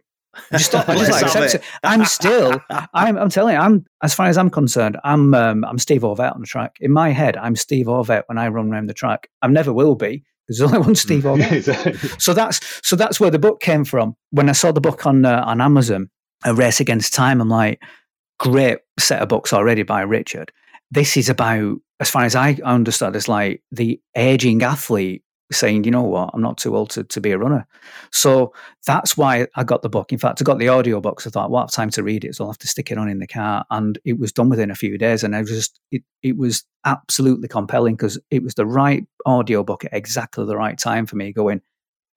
just, 0.52 0.74
I 0.74 0.96
just 0.96 1.12
like 1.12 1.24
accept 1.24 1.56
it. 1.56 1.64
I'm 1.84 2.06
still, 2.06 2.60
I'm, 2.94 3.18
I'm 3.18 3.30
telling 3.30 3.54
you, 3.54 3.62
I'm, 3.62 3.86
as 4.02 4.14
far 4.14 4.26
as 4.26 4.38
I'm 4.38 4.50
concerned, 4.50 4.98
I'm, 5.04 5.36
um, 5.36 5.64
I'm 5.64 5.78
Steve 5.78 6.02
Ovett 6.02 6.34
on 6.34 6.42
the 6.42 6.48
track. 6.48 6.78
In 6.80 6.92
my 6.92 7.10
head, 7.10 7.38
I'm 7.38 7.56
Steve 7.56 7.86
Ovett 7.86 8.24
when 8.26 8.40
I 8.40 8.48
run 8.48 8.72
around 8.72 8.88
the 8.88 8.94
track. 8.94 9.30
I 9.42 9.48
never 9.48 9.72
will 9.72 9.96
be. 9.96 10.24
There's 10.48 10.62
only 10.62 10.80
one 10.80 10.96
Steve 10.96 11.24
Ovett 11.24 11.52
Exactly. 11.52 11.94
so 12.18 12.34
that's 12.34 12.60
so 12.86 12.96
that's 12.96 13.20
where 13.20 13.30
the 13.30 13.40
book 13.40 13.62
came 13.62 13.86
from. 13.86 14.16
When 14.32 14.50
I 14.50 14.54
saw 14.54 14.72
the 14.72 14.82
book 14.82 15.06
on 15.06 15.26
uh, 15.26 15.44
on 15.46 15.62
Amazon, 15.62 16.10
A 16.44 16.54
Race 16.54 16.80
Against 16.80 17.14
Time, 17.14 17.40
I'm 17.40 17.48
like, 17.48 17.82
great 18.42 18.80
set 19.00 19.22
of 19.22 19.30
books 19.30 19.54
already 19.54 19.84
by 19.84 20.02
Richard. 20.02 20.52
This 20.90 21.16
is 21.16 21.30
about, 21.30 21.78
as 22.00 22.10
far 22.10 22.24
as 22.24 22.36
I 22.36 22.58
understood, 22.64 23.16
it's 23.16 23.28
like 23.28 23.62
the 23.72 24.02
aging 24.18 24.64
athlete 24.64 25.24
saying, 25.52 25.84
you 25.84 25.92
know 25.92 26.02
what, 26.02 26.32
I'm 26.34 26.42
not 26.42 26.58
too 26.58 26.76
old 26.76 26.90
to, 26.92 27.04
to 27.04 27.22
be 27.22 27.32
a 27.32 27.38
runner. 27.38 27.68
So 28.12 28.52
that's 28.88 29.16
why 29.16 29.46
I 29.56 29.64
got 29.64 29.84
the 29.84 29.90
book. 29.90 30.12
In 30.12 30.18
fact, 30.18 30.42
I 30.42 30.44
got 30.44 30.58
the 30.58 30.70
audio 30.70 31.00
book. 31.00 31.22
I 31.24 31.30
thought, 31.30 31.52
well, 31.52 31.60
I 31.60 31.64
have 31.64 31.72
time 31.72 31.92
to 31.92 32.02
read 32.02 32.26
it. 32.26 32.34
So 32.34 32.44
I'll 32.44 32.52
have 32.52 32.58
to 32.60 32.68
stick 32.68 32.90
it 32.90 32.98
on 32.98 33.08
in 33.08 33.20
the 33.20 33.28
car. 33.28 33.64
And 33.70 34.00
it 34.06 34.18
was 34.18 34.32
done 34.32 34.50
within 34.50 34.72
a 34.72 34.76
few 34.76 34.98
days. 34.98 35.24
And 35.24 35.36
I 35.36 35.42
was 35.42 35.50
just, 35.52 35.80
it, 35.92 36.02
it 36.24 36.36
was 36.36 36.64
absolutely 36.84 37.48
compelling 37.48 37.96
because 37.96 38.20
it 38.32 38.42
was 38.42 38.56
the 38.56 38.66
right 38.66 39.06
audio 39.28 39.64
book 39.64 39.86
at 39.86 39.94
exactly 39.94 40.46
the 40.46 40.58
right 40.58 40.80
time 40.80 41.06
for 41.06 41.16
me 41.16 41.32
going, 41.32 41.62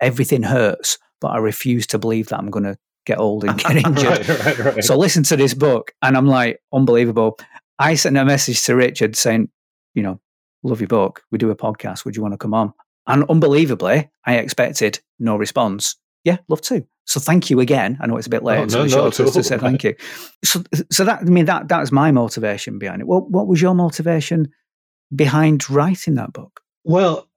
everything 0.01 0.43
hurts, 0.43 0.97
but 1.21 1.33
I 1.33 1.39
refuse 1.39 1.87
to 1.89 1.99
believe 1.99 2.29
that 2.29 2.39
I'm 2.39 2.51
going 2.51 2.65
to 2.65 2.79
get 3.05 3.19
old 3.19 3.45
and 3.45 3.59
get 3.63 3.77
injured. 3.77 4.29
right, 4.29 4.59
right, 4.59 4.59
right. 4.59 4.85
So 4.85 4.97
listen 4.97 5.23
to 5.25 5.37
this 5.37 5.55
book 5.55 5.93
and 6.03 6.17
I'm 6.17 6.27
like, 6.27 6.61
unbelievable. 6.73 7.39
I 7.79 7.95
sent 7.95 8.17
a 8.17 8.25
message 8.25 8.63
to 8.65 8.77
Richard 8.77 9.17
saying, 9.17 9.49
you 9.95 10.03
know, 10.03 10.21
love 10.63 10.81
your 10.81 10.89
book. 10.89 11.23
We 11.31 11.39
do 11.39 11.51
a 11.51 11.57
podcast. 11.57 12.05
Would 12.05 12.17
you 12.17 12.23
want 12.23 12.35
to 12.35 12.39
come 12.39 12.55
on? 12.55 12.73
And 13.07 13.25
unbelievably, 13.29 14.11
I 14.27 14.37
expected 14.37 15.01
no 15.19 15.37
response. 15.37 15.97
Yeah, 16.25 16.39
love 16.49 16.63
to. 16.63 16.87
So 17.07 17.21
thank 17.21 17.51
you 17.51 17.61
again. 17.61 17.99
I 18.01 18.07
know 18.07 18.17
it's 18.17 18.27
a 18.27 18.31
bit 18.31 18.43
oh, 18.43 18.47
late 18.47 18.59
Oh, 18.59 18.65
no, 18.65 18.89
the 18.89 18.97
not 18.97 19.13
to, 19.15 19.25
at 19.25 19.33
to 19.35 19.43
say 19.43 19.59
thank 19.59 19.85
you. 19.85 19.95
So, 20.43 20.63
so 20.91 21.05
that 21.05 21.21
I 21.21 21.25
mean 21.25 21.45
that 21.45 21.69
that 21.69 21.81
was 21.81 21.93
my 21.93 22.11
motivation 22.13 22.79
behind 22.79 23.03
it. 23.03 23.07
What 23.07 23.31
what 23.31 23.47
was 23.47 23.61
your 23.61 23.75
motivation 23.75 24.51
behind 25.15 25.69
writing 25.69 26.15
that 26.15 26.33
book? 26.33 26.61
Well, 26.83 27.29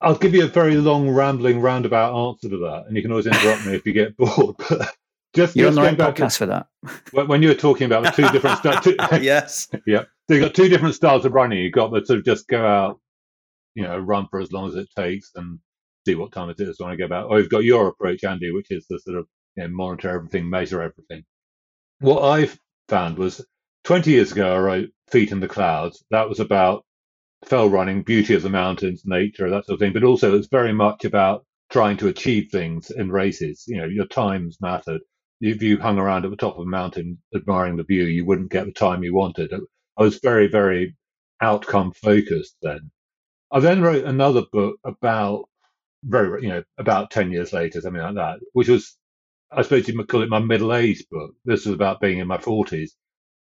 I'll 0.00 0.16
give 0.16 0.34
you 0.34 0.44
a 0.44 0.48
very 0.48 0.76
long, 0.76 1.10
rambling, 1.10 1.60
roundabout 1.60 2.14
answer 2.28 2.48
to 2.48 2.58
that, 2.58 2.84
and 2.86 2.96
you 2.96 3.02
can 3.02 3.10
always 3.10 3.26
interrupt 3.26 3.66
me 3.66 3.74
if 3.74 3.84
you 3.86 3.92
get 3.92 4.16
bored. 4.18 4.56
But 4.68 4.94
just, 5.34 5.54
You're 5.54 5.68
on 5.68 5.74
the 5.74 5.82
right 5.82 5.96
back 5.96 6.16
to 6.16 6.22
podcast 6.22 6.38
for 6.38 6.46
that. 6.46 6.66
when 7.12 7.28
when 7.28 7.42
you 7.42 7.48
were 7.48 7.54
talking 7.54 7.86
about 7.86 8.04
the 8.04 8.10
two 8.10 8.28
different 8.30 8.58
styles. 8.58 8.86
Yes. 9.22 9.68
yeah, 9.86 10.04
so 10.28 10.34
you've 10.34 10.42
got 10.44 10.54
two 10.54 10.68
different 10.68 10.94
styles 10.94 11.24
of 11.24 11.32
running. 11.34 11.58
You've 11.58 11.72
got 11.72 11.92
the 11.92 12.04
sort 12.04 12.20
of 12.20 12.24
just 12.24 12.48
go 12.48 12.64
out, 12.66 12.98
you 13.74 13.82
know, 13.82 13.98
run 13.98 14.26
for 14.30 14.40
as 14.40 14.52
long 14.52 14.68
as 14.68 14.74
it 14.74 14.88
takes 14.96 15.30
and 15.34 15.58
see 16.06 16.14
what 16.14 16.32
time 16.32 16.50
it 16.50 16.60
is 16.60 16.80
when 16.80 16.90
I 16.90 16.96
go 16.96 17.06
back. 17.08 17.26
Or 17.26 17.38
you've 17.38 17.50
got 17.50 17.64
your 17.64 17.88
approach, 17.88 18.24
Andy, 18.24 18.50
which 18.50 18.70
is 18.70 18.86
the 18.88 18.98
sort 18.98 19.18
of 19.18 19.26
you 19.56 19.64
know, 19.64 19.68
monitor 19.68 20.08
everything, 20.10 20.48
measure 20.48 20.82
everything. 20.82 21.24
What 22.00 22.22
I've 22.22 22.58
found 22.88 23.18
was 23.18 23.44
20 23.84 24.10
years 24.10 24.32
ago, 24.32 24.54
I 24.54 24.58
wrote 24.58 24.90
Feet 25.10 25.30
in 25.32 25.40
the 25.40 25.48
Clouds. 25.48 26.02
That 26.10 26.28
was 26.28 26.40
about 26.40 26.84
fell 27.44 27.68
running, 27.68 28.02
beauty 28.02 28.34
of 28.34 28.42
the 28.42 28.50
mountains, 28.50 29.02
nature, 29.04 29.50
that 29.50 29.66
sort 29.66 29.74
of 29.74 29.80
thing. 29.80 29.92
But 29.92 30.04
also, 30.04 30.36
it's 30.36 30.48
very 30.48 30.72
much 30.72 31.04
about 31.04 31.44
trying 31.70 31.96
to 31.98 32.08
achieve 32.08 32.50
things 32.50 32.90
in 32.90 33.10
races. 33.10 33.64
You 33.66 33.78
know, 33.78 33.86
your 33.86 34.06
times 34.06 34.58
mattered. 34.60 35.00
If 35.40 35.62
you 35.62 35.78
hung 35.78 35.98
around 35.98 36.24
at 36.24 36.30
the 36.30 36.36
top 36.36 36.56
of 36.56 36.62
a 36.62 36.66
mountain 36.66 37.18
admiring 37.34 37.76
the 37.76 37.84
view, 37.84 38.04
you 38.04 38.26
wouldn't 38.26 38.50
get 38.50 38.66
the 38.66 38.72
time 38.72 39.02
you 39.02 39.14
wanted. 39.14 39.52
I 39.54 40.02
was 40.02 40.18
very, 40.18 40.48
very 40.48 40.96
outcome 41.40 41.92
focused 41.92 42.56
then. 42.60 42.90
I 43.50 43.60
then 43.60 43.80
wrote 43.82 44.04
another 44.04 44.42
book 44.52 44.76
about 44.84 45.44
very, 46.04 46.42
you 46.42 46.48
know, 46.50 46.62
about 46.78 47.10
10 47.10 47.32
years 47.32 47.52
later, 47.52 47.80
something 47.80 48.02
like 48.02 48.14
that, 48.16 48.40
which 48.52 48.68
was, 48.68 48.96
I 49.50 49.62
suppose 49.62 49.88
you 49.88 49.96
might 49.96 50.08
call 50.08 50.22
it 50.22 50.28
my 50.28 50.38
middle 50.38 50.74
age 50.74 51.04
book. 51.10 51.34
This 51.44 51.64
was 51.64 51.74
about 51.74 52.00
being 52.00 52.18
in 52.18 52.28
my 52.28 52.38
40s. 52.38 52.90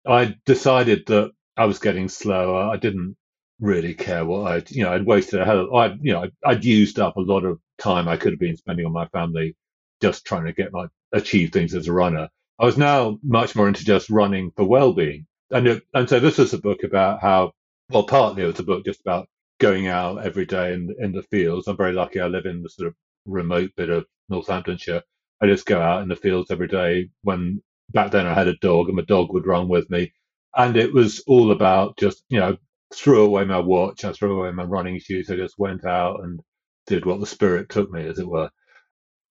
I 0.07 0.35
decided 0.45 1.05
that 1.07 1.31
I 1.57 1.65
was 1.65 1.79
getting 1.79 2.07
slower. 2.07 2.69
I 2.69 2.77
didn't 2.77 3.17
really 3.59 3.93
care 3.93 4.25
what 4.25 4.51
I'd, 4.51 4.71
you 4.71 4.83
know, 4.83 4.93
I'd 4.93 5.05
wasted 5.05 5.41
a 5.41 5.45
hell 5.45 5.75
I, 5.75 5.87
you 6.01 6.13
know, 6.13 6.23
I'd, 6.23 6.31
I'd 6.45 6.65
used 6.65 6.99
up 6.99 7.17
a 7.17 7.21
lot 7.21 7.45
of 7.45 7.59
time 7.77 8.07
I 8.07 8.17
could 8.17 8.33
have 8.33 8.39
been 8.39 8.57
spending 8.57 8.85
on 8.85 8.93
my 8.93 9.07
family 9.07 9.55
just 10.01 10.25
trying 10.25 10.45
to 10.45 10.53
get 10.53 10.71
my, 10.71 10.87
achieve 11.11 11.51
things 11.51 11.73
as 11.73 11.87
a 11.87 11.93
runner. 11.93 12.29
I 12.59 12.65
was 12.65 12.77
now 12.77 13.19
much 13.23 13.55
more 13.55 13.67
into 13.67 13.85
just 13.85 14.09
running 14.09 14.51
for 14.55 14.65
well-being. 14.65 15.25
And, 15.51 15.67
it, 15.67 15.83
and 15.93 16.07
so 16.07 16.19
this 16.19 16.37
was 16.37 16.53
a 16.53 16.59
book 16.59 16.83
about 16.83 17.21
how, 17.21 17.53
well, 17.89 18.03
partly 18.03 18.43
it 18.43 18.47
was 18.47 18.59
a 18.59 18.63
book 18.63 18.85
just 18.85 19.01
about 19.01 19.27
going 19.59 19.87
out 19.87 20.23
every 20.23 20.45
day 20.45 20.73
in, 20.73 20.95
in 20.99 21.11
the 21.11 21.23
fields. 21.23 21.67
I'm 21.67 21.77
very 21.77 21.93
lucky 21.93 22.19
I 22.19 22.27
live 22.27 22.45
in 22.45 22.61
the 22.61 22.69
sort 22.69 22.87
of 22.89 22.95
remote 23.25 23.71
bit 23.75 23.89
of 23.89 24.05
Northamptonshire. 24.29 25.01
I 25.41 25.47
just 25.47 25.65
go 25.65 25.81
out 25.81 26.01
in 26.03 26.09
the 26.09 26.15
fields 26.15 26.51
every 26.51 26.67
day 26.67 27.09
when 27.23 27.61
back 27.91 28.11
then 28.11 28.27
I 28.27 28.33
had 28.33 28.47
a 28.47 28.57
dog 28.57 28.87
and 28.87 28.97
my 28.97 29.03
dog 29.03 29.33
would 29.33 29.47
run 29.47 29.67
with 29.67 29.89
me. 29.89 30.13
And 30.55 30.77
it 30.77 30.93
was 30.93 31.23
all 31.27 31.51
about 31.51 31.97
just, 31.97 32.23
you 32.29 32.39
know, 32.39 32.57
threw 32.95 33.25
away 33.25 33.45
my 33.45 33.59
watch, 33.59 34.05
I 34.05 34.13
threw 34.13 34.41
away 34.41 34.51
my 34.51 34.63
running 34.63 34.99
shoes. 34.99 35.29
I 35.29 35.35
just 35.35 35.59
went 35.59 35.85
out 35.85 36.23
and 36.23 36.41
did 36.87 37.05
what 37.05 37.19
the 37.19 37.25
spirit 37.27 37.69
took 37.69 37.91
me, 37.91 38.07
as 38.07 38.19
it 38.19 38.27
were. 38.27 38.49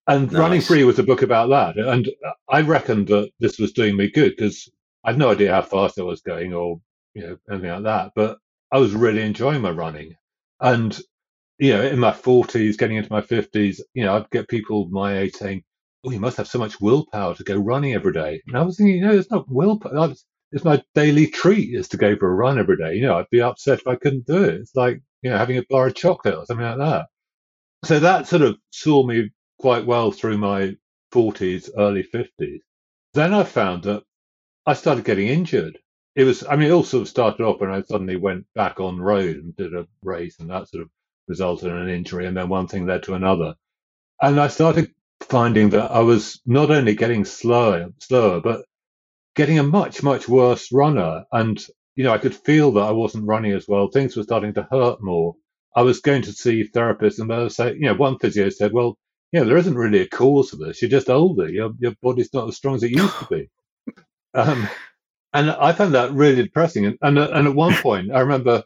And 0.09 0.33
Nice. 0.33 0.43
Running 0.43 0.63
Free 0.63 0.85
was 0.85 1.01
a 1.01 1.05
book 1.05 1.23
about 1.23 1.51
that. 1.51 1.79
And 1.79 2.11
I 2.51 2.63
reckoned 2.63 3.09
that 3.09 3.31
this 3.41 3.59
was 3.59 3.73
doing 3.73 3.97
me 3.97 4.11
good 4.11 4.35
because 4.37 4.71
I 5.05 5.13
had 5.13 5.19
no 5.21 5.31
idea 5.31 5.53
how 5.55 5.63
fast 5.63 5.99
I 5.99 6.05
was 6.05 6.23
going 6.23 6.55
or, 6.55 6.81
you 7.15 7.23
know, 7.23 7.39
anything 7.51 7.71
like 7.71 7.85
that. 7.85 8.13
But 8.17 8.39
I 8.73 8.79
was 8.79 8.95
really 8.95 9.23
enjoying 9.23 9.63
my 9.63 9.71
running. 9.73 10.15
And, 10.61 10.99
you 11.59 11.75
know, 11.75 11.83
in 11.83 11.99
my 12.01 12.13
40s, 12.13 12.79
getting 12.79 12.99
into 12.99 13.13
my 13.13 13.23
50s, 13.23 13.81
you 13.95 14.05
know, 14.05 14.17
I'd 14.17 14.31
get 14.31 14.49
people 14.49 14.89
my 14.91 15.19
age 15.19 15.35
saying, 15.35 15.65
Oh, 16.07 16.11
you 16.13 16.21
must 16.21 16.37
have 16.39 16.49
so 16.49 16.59
much 16.61 16.81
willpower 16.81 17.35
to 17.35 17.45
go 17.45 17.57
running 17.59 17.95
every 17.95 18.13
day. 18.13 18.43
And 18.47 18.57
I 18.57 18.63
was 18.63 18.77
thinking, 18.79 19.03
no, 19.03 19.13
it's 19.13 19.31
not 19.31 19.47
willpower. 19.49 20.15
It's 20.53 20.65
my 20.65 20.83
daily 20.95 21.27
treat 21.27 21.75
is 21.75 21.89
to 21.89 21.97
go 21.97 22.17
for 22.17 22.31
a 22.31 22.35
run 22.35 22.59
every 22.59 22.77
day. 22.77 22.95
You 22.95 23.03
know, 23.03 23.19
I'd 23.19 23.31
be 23.31 23.43
upset 23.43 23.81
if 23.81 23.87
I 23.87 23.97
couldn't 23.97 24.27
do 24.27 24.45
it. 24.45 24.55
It's 24.55 24.75
like, 24.75 25.01
you 25.23 25.31
know, 25.31 25.37
having 25.37 25.59
a 25.59 25.65
bar 25.69 25.89
of 25.89 25.95
chocolate 25.95 26.35
or 26.35 26.47
something 26.47 26.65
like 26.65 26.79
that. 26.79 27.07
So 27.85 28.01
that 28.01 28.27
sort 28.27 28.43
of 28.43 28.59
saw 28.71 29.05
me 29.07 29.31
quite 29.59 29.87
well 29.87 30.11
through 30.11 30.39
my 30.39 30.75
40s, 31.13 31.71
early 31.77 32.03
50s. 32.03 32.61
Then 33.15 33.35
I 33.35 33.45
found 33.45 33.85
that 33.85 34.03
I 34.67 34.75
started 34.75 35.05
getting 35.05 35.29
injured. 35.29 35.79
It 36.17 36.25
was, 36.25 36.45
I 36.45 36.57
mean, 36.57 36.69
it 36.69 36.73
all 36.73 36.85
sort 36.85 37.03
of 37.03 37.09
started 37.09 37.45
off 37.45 37.61
when 37.61 37.71
I 37.71 37.83
suddenly 37.83 38.17
went 38.17 38.47
back 38.55 38.81
on 38.81 39.01
road 39.01 39.37
and 39.37 39.57
did 39.57 39.75
a 39.75 39.87
race, 40.03 40.41
and 40.41 40.51
that 40.51 40.69
sort 40.69 40.83
of 40.83 40.91
resulted 41.29 41.71
in 41.71 41.77
an 41.77 41.89
injury. 41.89 42.27
And 42.27 42.37
then 42.37 42.49
one 42.49 42.67
thing 42.67 42.87
led 42.87 43.05
to 43.05 43.15
another. 43.15 43.55
And 44.21 44.41
I 44.41 44.49
started 44.49 44.93
finding 45.21 45.71
that 45.71 45.91
I 45.91 46.01
was 46.01 46.41
not 46.45 46.71
only 46.71 46.95
getting 46.95 47.25
slower, 47.25 47.91
slower, 48.01 48.41
but 48.41 48.65
getting 49.39 49.61
a 49.61 49.65
much, 49.65 50.03
much 50.03 50.29
worse 50.29 50.73
runner. 50.73 51.25
And, 51.33 51.65
you 51.97 52.05
know, 52.05 52.13
I 52.13 52.19
could 52.19 52.37
feel 52.37 52.73
that 52.73 52.83
I 52.83 52.93
wasn't 52.93 53.29
running 53.29 53.53
as 53.53 53.67
well. 53.69 53.89
Things 53.89 54.17
were 54.17 54.25
starting 54.25 54.55
to 54.55 54.69
hurt 54.71 54.99
more. 55.03 55.37
I 55.77 55.83
was 55.83 56.01
going 56.01 56.23
to 56.23 56.33
see 56.33 56.69
therapists, 56.69 57.21
and 57.21 57.31
they 57.31 57.39
were 57.39 57.51
saying, 57.51 57.77
you 57.77 57.89
know, 57.89 57.95
one 57.95 58.19
physio 58.19 58.51
said, 58.51 58.73
well, 58.75 58.99
you 59.33 59.41
know, 59.41 59.47
there 59.47 59.59
isn't 59.59 59.77
really 59.79 60.01
a 60.01 60.09
cause 60.09 60.51
for 60.51 60.57
this. 60.57 60.83
You're 60.83 60.91
just 60.91 61.09
older. 61.09 61.49
Your, 61.49 61.71
your 61.79 61.95
body's 62.03 62.35
not 62.35 62.49
as 62.49 62.57
strong 62.57 62.77
as 62.77 62.85
it 62.85 62.93
used 62.93 63.19
to 63.21 63.27
be. 63.27 63.49
Um, 64.35 64.69
and 65.33 65.51
I 65.51 65.73
found 65.73 65.95
that 65.95 66.13
really 66.13 66.43
depressing. 66.45 66.87
And, 66.87 66.99
and, 67.03 67.19
and 67.19 67.49
at 67.49 67.55
one 67.55 67.75
point, 67.75 68.13
I 68.13 68.21
remember, 68.21 68.65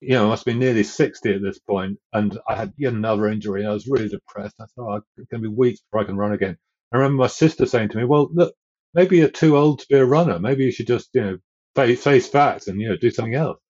you 0.00 0.10
know, 0.10 0.26
I 0.26 0.28
must 0.30 0.46
be 0.46 0.54
nearly 0.54 0.84
60 0.84 1.34
at 1.34 1.42
this 1.42 1.58
point, 1.60 1.98
and 2.12 2.38
I 2.48 2.56
had 2.56 2.72
yet 2.78 2.94
another 2.94 3.28
injury. 3.28 3.62
And 3.62 3.70
I 3.70 3.74
was 3.74 3.88
really 3.88 4.08
depressed. 4.08 4.56
I 4.60 4.66
thought, 4.76 4.98
oh, 4.98 5.02
it's 5.18 5.28
going 5.30 5.42
to 5.42 5.50
be 5.50 5.54
weeks 5.54 5.80
before 5.80 6.02
I 6.02 6.06
can 6.06 6.16
run 6.16 6.32
again. 6.32 6.56
I 6.92 6.98
remember 6.98 7.22
my 7.22 7.28
sister 7.28 7.66
saying 7.66 7.90
to 7.90 7.98
me, 7.98 8.04
well, 8.04 8.30
look, 8.32 8.54
maybe 8.96 9.18
you're 9.18 9.28
too 9.28 9.56
old 9.56 9.78
to 9.80 9.86
be 9.88 9.96
a 9.96 10.04
runner. 10.04 10.38
Maybe 10.40 10.64
you 10.64 10.72
should 10.72 10.86
just, 10.88 11.10
you 11.12 11.20
know, 11.20 11.38
face, 11.76 12.02
face 12.02 12.26
facts 12.26 12.66
and, 12.66 12.80
you 12.80 12.88
know, 12.88 12.96
do 12.96 13.10
something 13.10 13.34
else. 13.34 13.60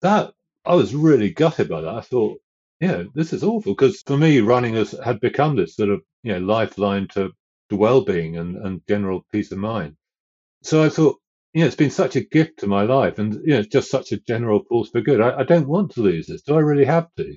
That, 0.00 0.32
I 0.64 0.74
was 0.74 0.94
really 0.94 1.30
gutted 1.30 1.68
by 1.68 1.82
that. 1.82 1.94
I 1.94 2.00
thought, 2.00 2.40
yeah, 2.80 3.04
this 3.14 3.34
is 3.34 3.44
awful 3.44 3.74
because 3.74 4.02
for 4.02 4.16
me, 4.16 4.40
running 4.40 4.74
has 4.74 4.92
had 5.04 5.20
become 5.20 5.54
this 5.54 5.76
sort 5.76 5.90
of, 5.90 6.00
you 6.22 6.32
know, 6.32 6.38
lifeline 6.38 7.08
to, 7.08 7.30
to 7.68 7.76
well-being 7.76 8.38
and, 8.38 8.56
and 8.56 8.80
general 8.88 9.26
peace 9.30 9.52
of 9.52 9.58
mind. 9.58 9.96
So 10.62 10.82
I 10.82 10.88
thought, 10.88 11.18
you 11.52 11.60
know, 11.60 11.66
it's 11.66 11.76
been 11.76 11.90
such 11.90 12.16
a 12.16 12.24
gift 12.24 12.60
to 12.60 12.66
my 12.66 12.82
life 12.82 13.18
and, 13.18 13.34
you 13.34 13.52
know, 13.52 13.58
it's 13.58 13.68
just 13.68 13.90
such 13.90 14.12
a 14.12 14.20
general 14.20 14.64
force 14.64 14.88
for 14.88 15.02
good. 15.02 15.20
I, 15.20 15.40
I 15.40 15.44
don't 15.44 15.68
want 15.68 15.92
to 15.92 16.00
lose 16.00 16.26
this. 16.26 16.42
Do 16.42 16.56
I 16.56 16.60
really 16.60 16.86
have 16.86 17.08
to? 17.18 17.36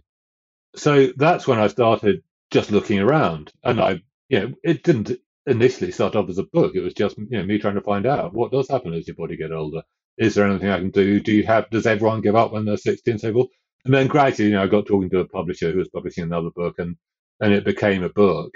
So 0.78 1.12
that's 1.18 1.46
when 1.46 1.60
I 1.60 1.68
started 1.68 2.24
just 2.52 2.72
looking 2.72 3.00
around 3.00 3.52
and 3.66 3.82
I, 3.82 4.02
you 4.30 4.40
know, 4.40 4.54
it 4.64 4.84
didn't 4.84 5.12
initially 5.48 5.92
start 5.92 6.16
off 6.16 6.30
as 6.30 6.38
a 6.38 6.44
book. 6.44 6.76
It 6.76 6.82
was 6.82 6.94
just, 6.94 7.18
you 7.18 7.28
know, 7.32 7.44
me 7.44 7.58
trying 7.58 7.76
to 7.76 7.82
find 7.82 8.06
out 8.06 8.34
what 8.34 8.52
does 8.52 8.70
happen 8.70 8.94
as 8.94 9.08
your 9.08 9.16
body 9.16 9.38
get 9.38 9.52
older. 9.52 9.82
Is 10.18 10.36
there 10.36 10.48
anything 10.48 10.70
I 10.70 10.80
can 10.80 10.92
do? 10.92 11.20
Do 11.20 11.32
you 11.32 11.44
have, 11.46 11.70
does 11.70 11.88
everyone 11.88 12.22
give 12.22 12.36
up 12.36 12.52
when 12.52 12.66
they're 12.66 12.78
60 12.78 13.10
and 13.10 13.22
say, 13.22 13.32
well, 13.32 13.48
and 13.86 13.94
then 13.94 14.08
gradually, 14.08 14.50
you 14.50 14.56
know, 14.56 14.64
I 14.64 14.68
got 14.68 14.86
talking 14.86 15.10
to 15.12 15.20
a 15.20 15.28
publisher 15.28 15.72
who 15.72 15.78
was 15.78 15.90
publishing 15.90 16.26
another 16.26 16.50
book 16.54 16.76
and, 16.80 16.98
and 17.40 17.54
it 17.54 17.64
became 17.64 18.04
a 18.04 18.10
book. 18.10 18.56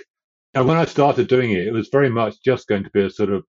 And 0.53 0.67
when 0.67 0.77
I 0.77 0.85
started 0.85 1.29
doing 1.29 1.51
it, 1.51 1.65
it 1.67 1.71
was 1.71 1.87
very 1.89 2.09
much 2.09 2.43
just 2.43 2.67
going 2.67 2.83
to 2.83 2.89
be 2.89 3.03
a 3.05 3.09
sort 3.09 3.29
of 3.29 3.45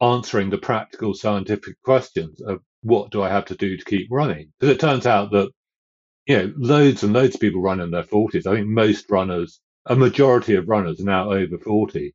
answering 0.00 0.50
the 0.50 0.58
practical 0.58 1.14
scientific 1.14 1.80
questions 1.84 2.40
of 2.40 2.60
what 2.82 3.12
do 3.12 3.22
I 3.22 3.28
have 3.28 3.44
to 3.46 3.54
do 3.56 3.76
to 3.76 3.84
keep 3.84 4.08
running? 4.10 4.52
Because 4.58 4.74
it 4.74 4.80
turns 4.80 5.06
out 5.06 5.30
that, 5.30 5.50
you 6.26 6.38
know, 6.38 6.52
loads 6.56 7.04
and 7.04 7.12
loads 7.12 7.36
of 7.36 7.40
people 7.40 7.62
run 7.62 7.80
in 7.80 7.90
their 7.92 8.02
40s. 8.02 8.46
I 8.46 8.56
think 8.56 8.66
most 8.66 9.08
runners, 9.10 9.60
a 9.86 9.94
majority 9.94 10.56
of 10.56 10.68
runners 10.68 11.00
are 11.00 11.04
now 11.04 11.30
over 11.30 11.58
40. 11.58 12.14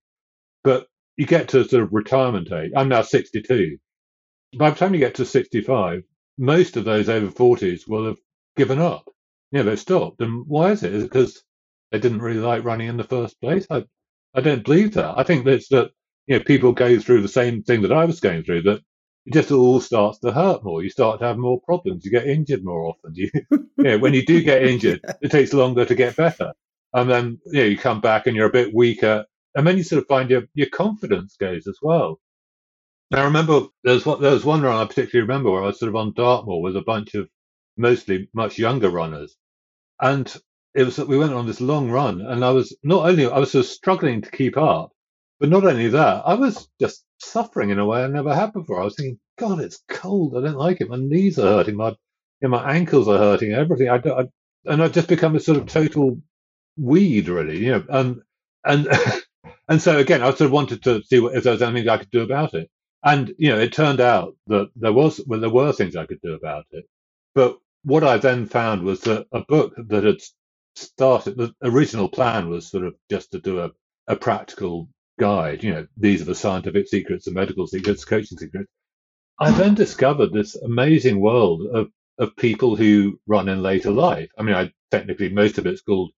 But 0.66 0.88
you 1.18 1.28
get 1.28 1.50
to 1.50 1.66
sort 1.66 1.84
of 1.84 1.94
retirement 1.94 2.52
age. 2.54 2.74
I'm 2.78 2.90
now 2.90 3.04
62. 3.04 3.78
By 4.58 4.72
the 4.72 4.78
time 4.78 4.94
you 4.94 5.00
get 5.02 5.16
to 5.16 5.26
65, 5.26 6.04
most 6.38 6.78
of 6.78 6.86
those 6.86 7.10
over 7.10 7.28
40s 7.28 7.88
will 7.88 8.08
have 8.08 8.18
given 8.58 8.80
up. 8.80 9.06
You 9.52 9.60
know, 9.60 9.66
they've 9.66 9.80
stopped. 9.80 10.22
And 10.22 10.46
why 10.48 10.72
is 10.72 10.84
it? 10.84 10.94
Is 10.94 11.04
it 11.04 11.12
because 11.12 11.44
they 11.92 12.00
didn't 12.00 12.22
really 12.22 12.42
like 12.42 12.66
running 12.66 12.90
in 12.90 12.98
the 12.98 13.06
first 13.06 13.40
place? 13.42 13.68
I, 13.72 13.86
I 14.36 14.42
don't 14.42 14.66
believe 14.66 14.96
that. 14.96 15.18
I 15.18 15.24
think 15.24 15.46
that's 15.46 15.70
that, 15.70 15.92
you 16.28 16.38
know, 16.40 16.44
people 16.44 16.74
go 16.74 17.00
through 17.00 17.22
the 17.24 17.30
same 17.30 17.64
thing 17.64 17.84
that 17.84 17.94
I 17.94 18.06
was 18.06 18.20
going 18.20 18.44
through, 18.44 18.64
that 18.64 18.82
it 19.26 19.34
just 19.34 19.52
all 19.52 19.80
starts 19.82 20.20
to 20.20 20.32
hurt 20.32 20.64
more. 20.64 20.84
You 20.84 20.90
start 20.90 21.20
to 21.22 21.28
have 21.28 21.38
more 21.38 21.62
problems. 21.62 22.06
You 22.06 22.12
get 22.12 22.28
injured 22.28 22.66
more 22.66 22.88
often. 22.88 23.16
You, 23.16 23.30
you 23.52 23.68
know, 23.78 24.00
when 24.00 24.14
you 24.16 24.26
do 24.26 24.44
get 24.44 24.64
injured, 24.68 25.02
it 25.22 25.32
takes 25.32 25.54
longer 25.54 25.86
to 25.86 25.96
get 25.96 26.16
better. 26.18 26.54
And 26.94 27.10
then, 27.10 27.40
you 27.48 27.62
know, 27.62 27.66
you 27.68 27.78
come 27.78 28.02
back 28.02 28.28
and 28.28 28.36
you're 28.36 28.48
a 28.50 28.52
bit 28.54 28.74
weaker. 28.74 29.26
And 29.56 29.68
then 29.68 29.78
you 29.78 29.84
sort 29.84 30.02
of 30.04 30.08
find 30.08 30.30
your, 30.30 30.44
your 30.56 30.70
confidence 30.70 31.38
goes 31.40 31.68
as 31.68 31.80
well. 31.82 32.20
I 33.14 33.24
remember 33.26 33.68
there 33.84 33.96
was, 33.96 34.06
one, 34.06 34.22
there 34.22 34.32
was 34.34 34.46
one 34.46 34.64
run 34.64 34.76
I 34.82 34.86
particularly 34.88 35.28
remember 35.28 35.52
where 35.52 35.64
I 35.64 35.68
was 35.68 35.80
sort 35.80 35.90
of 35.90 35.98
on 35.98 36.14
Dartmoor 36.14 36.62
with 36.62 36.78
a 36.78 36.82
bunch 36.84 37.16
of 37.16 37.30
mostly 37.78 38.30
much 38.34 38.60
younger 38.60 38.90
runners. 38.90 39.36
And 40.02 40.34
it 40.76 40.86
was 40.86 40.98
that 40.98 41.10
we 41.10 41.20
went 41.20 41.34
on 41.34 41.48
this 41.48 41.62
long 41.62 41.92
run, 41.92 42.22
and 42.22 42.46
I 42.46 42.52
was 42.52 42.78
not 42.84 43.10
only 43.10 43.28
I 43.28 43.40
was 43.40 43.52
sort 43.54 43.66
of 43.66 43.72
struggling 43.72 44.22
to 44.24 44.32
keep 44.32 44.58
up, 44.58 44.92
but 45.42 45.50
not 45.50 45.66
only 45.66 45.90
that, 45.90 46.24
I 46.28 46.36
was 46.36 46.70
just 46.82 47.06
suffering 47.20 47.72
in 47.72 47.80
a 47.80 47.88
way 47.88 48.06
I 48.06 48.10
never 48.10 48.36
had 48.36 48.54
before. 48.54 48.82
I 48.82 48.86
was 48.86 48.96
thinking, 48.98 49.20
God, 49.40 49.62
it's 49.62 49.84
cold. 49.90 50.38
I 50.38 50.42
don't 50.44 50.58
like 50.60 50.82
it. 50.82 50.92
My 50.92 50.98
knees 51.00 51.40
are 51.40 51.44
hurting. 51.48 51.78
My 51.78 51.90
you 52.44 52.50
my 52.50 52.76
ankles 52.76 53.10
are 53.10 53.18
hurting. 53.20 53.54
Everything. 53.54 53.90
I, 53.90 54.00
don't- 54.00 54.20
I 54.68 54.72
and 54.72 54.84
I've 54.84 54.94
just 54.94 55.10
become 55.10 55.36
a 55.36 55.42
sort 55.42 55.60
of 55.60 55.68
total 55.68 56.22
weed, 56.78 57.30
really. 57.30 57.60
You 57.66 57.72
know, 57.74 57.86
and 57.90 58.22
and 58.66 58.88
And 59.68 59.82
so 59.82 59.98
again, 59.98 60.22
I 60.22 60.28
sort 60.30 60.42
of 60.42 60.52
wanted 60.52 60.84
to 60.84 61.04
see 61.04 61.18
if 61.18 61.44
there 61.44 61.54
was 61.54 61.62
anything 61.62 61.90
I 61.90 61.98
could 61.98 62.12
do 62.12 62.22
about 62.24 62.54
it. 62.54 62.70
And 63.04 63.34
you 63.38 63.50
know, 63.50 63.60
it 63.60 63.74
turned 63.74 64.02
out 64.02 64.36
that 64.48 64.70
there 64.76 64.94
was 64.94 65.22
well, 65.28 65.40
there 65.40 65.50
were 65.50 65.74
things 65.74 65.96
I 65.96 66.06
could 66.06 66.22
do 66.22 66.34
about 66.34 66.66
it. 66.72 66.86
But 67.36 67.60
what 67.84 68.04
I 68.04 68.18
then 68.18 68.48
found 68.48 68.84
was 68.84 69.02
that 69.02 69.28
a 69.32 69.42
book 69.42 69.74
that 69.78 70.04
had 70.04 70.22
started, 70.76 71.38
the 71.38 71.54
original 71.64 72.10
plan 72.10 72.50
was 72.50 72.70
sort 72.70 72.86
of 72.86 72.96
just 73.10 73.32
to 73.32 73.40
do 73.40 73.62
a, 73.62 73.72
a 74.08 74.16
practical 74.16 74.90
guide. 75.20 75.64
You 75.64 75.74
know, 75.74 75.88
these 75.98 76.22
are 76.22 76.26
the 76.26 76.36
scientific 76.36 76.88
secrets, 76.88 77.26
the 77.26 77.32
medical 77.32 77.68
secrets, 77.68 78.06
coaching 78.06 78.38
secrets. 78.38 78.70
I 79.40 79.52
then 79.52 79.76
discovered 79.76 80.34
this 80.34 80.56
amazing 80.56 81.20
world 81.22 81.68
of 81.74 81.90
of 82.20 82.36
people 82.38 82.76
who 82.78 83.20
run 83.28 83.50
in 83.50 83.62
later 83.64 83.92
life. 83.92 84.30
I 84.38 84.44
mean, 84.44 84.56
I 84.56 84.72
technically 84.92 85.30
most 85.30 85.58
of 85.58 85.66
it's 85.68 85.82
called 85.82 86.12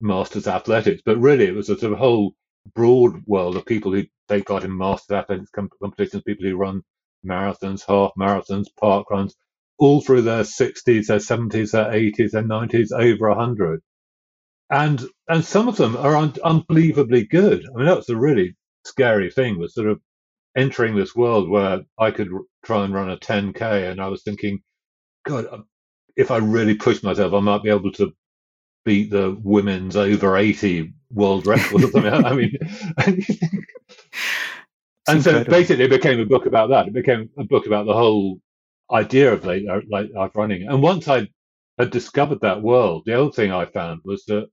masters 0.00 0.46
athletics, 0.48 1.02
but 1.04 1.18
really 1.18 1.46
it 1.46 1.54
was 1.54 1.68
a 1.70 1.78
sort 1.78 1.92
of 1.92 1.98
whole 1.98 2.34
broad 2.74 3.22
world 3.26 3.56
of 3.56 3.66
people 3.66 3.92
who 3.92 4.04
take 4.28 4.46
part 4.46 4.64
in 4.64 4.76
masters 4.76 5.16
athletics 5.16 5.50
competitions, 5.82 6.22
people 6.24 6.46
who 6.48 6.56
run 6.56 6.82
marathons, 7.26 7.84
half 7.86 8.12
marathons, 8.18 8.66
park 8.80 9.10
runs, 9.10 9.36
all 9.78 10.00
through 10.00 10.22
their 10.22 10.44
60s, 10.44 11.06
their 11.08 11.18
70s, 11.18 11.72
their 11.72 11.86
80s, 11.92 12.32
their 12.32 12.44
90s, 12.44 12.92
over 12.92 13.28
100. 13.30 13.82
And 14.70 15.02
and 15.28 15.44
some 15.44 15.68
of 15.68 15.76
them 15.76 15.96
are 15.96 16.16
un- 16.16 16.34
unbelievably 16.44 17.26
good. 17.26 17.66
I 17.66 17.76
mean, 17.76 17.86
that's 17.86 18.06
the 18.06 18.16
really 18.16 18.56
scary 18.84 19.30
thing 19.30 19.58
was 19.58 19.74
sort 19.74 19.88
of 19.88 20.00
entering 20.56 20.96
this 20.96 21.16
world 21.16 21.48
where 21.50 21.82
I 21.98 22.10
could 22.12 22.32
r- 22.32 22.42
try 22.64 22.84
and 22.84 22.94
run 22.94 23.10
a 23.10 23.18
10k, 23.18 23.90
and 23.90 24.00
I 24.00 24.08
was 24.08 24.22
thinking, 24.24 24.60
God, 25.26 25.46
um, 25.52 25.66
if 26.16 26.30
I 26.30 26.38
really 26.38 26.76
push 26.76 27.02
myself, 27.02 27.34
I 27.34 27.40
might 27.40 27.62
be 27.64 27.70
able 27.70 27.92
to 27.94 28.12
beat 28.86 29.10
the 29.10 29.36
women's 29.42 29.96
over 29.96 30.36
80 30.36 30.94
world 31.12 31.46
record 31.46 31.84
or 31.84 31.90
something. 31.90 32.12
I 32.12 32.32
mean, 32.34 32.56
and 35.08 35.22
so 35.22 35.44
basically 35.44 35.84
it 35.84 35.90
became 35.90 36.20
a 36.20 36.26
book 36.26 36.46
about 36.46 36.70
that. 36.70 36.88
It 36.88 36.94
became 36.94 37.30
a 37.38 37.44
book 37.44 37.66
about 37.66 37.86
the 37.86 37.94
whole 37.94 38.40
idea 38.90 39.32
of 39.32 39.44
late, 39.44 39.68
uh, 39.68 39.80
late 39.88 40.14
life 40.14 40.32
running. 40.34 40.68
And 40.68 40.82
once 40.82 41.08
I 41.08 41.28
had 41.78 41.90
discovered 41.90 42.40
that 42.40 42.62
world, 42.62 43.04
the 43.06 43.20
other 43.20 43.30
thing 43.30 43.52
I 43.52 43.66
found 43.66 44.00
was 44.04 44.24
that 44.26 44.48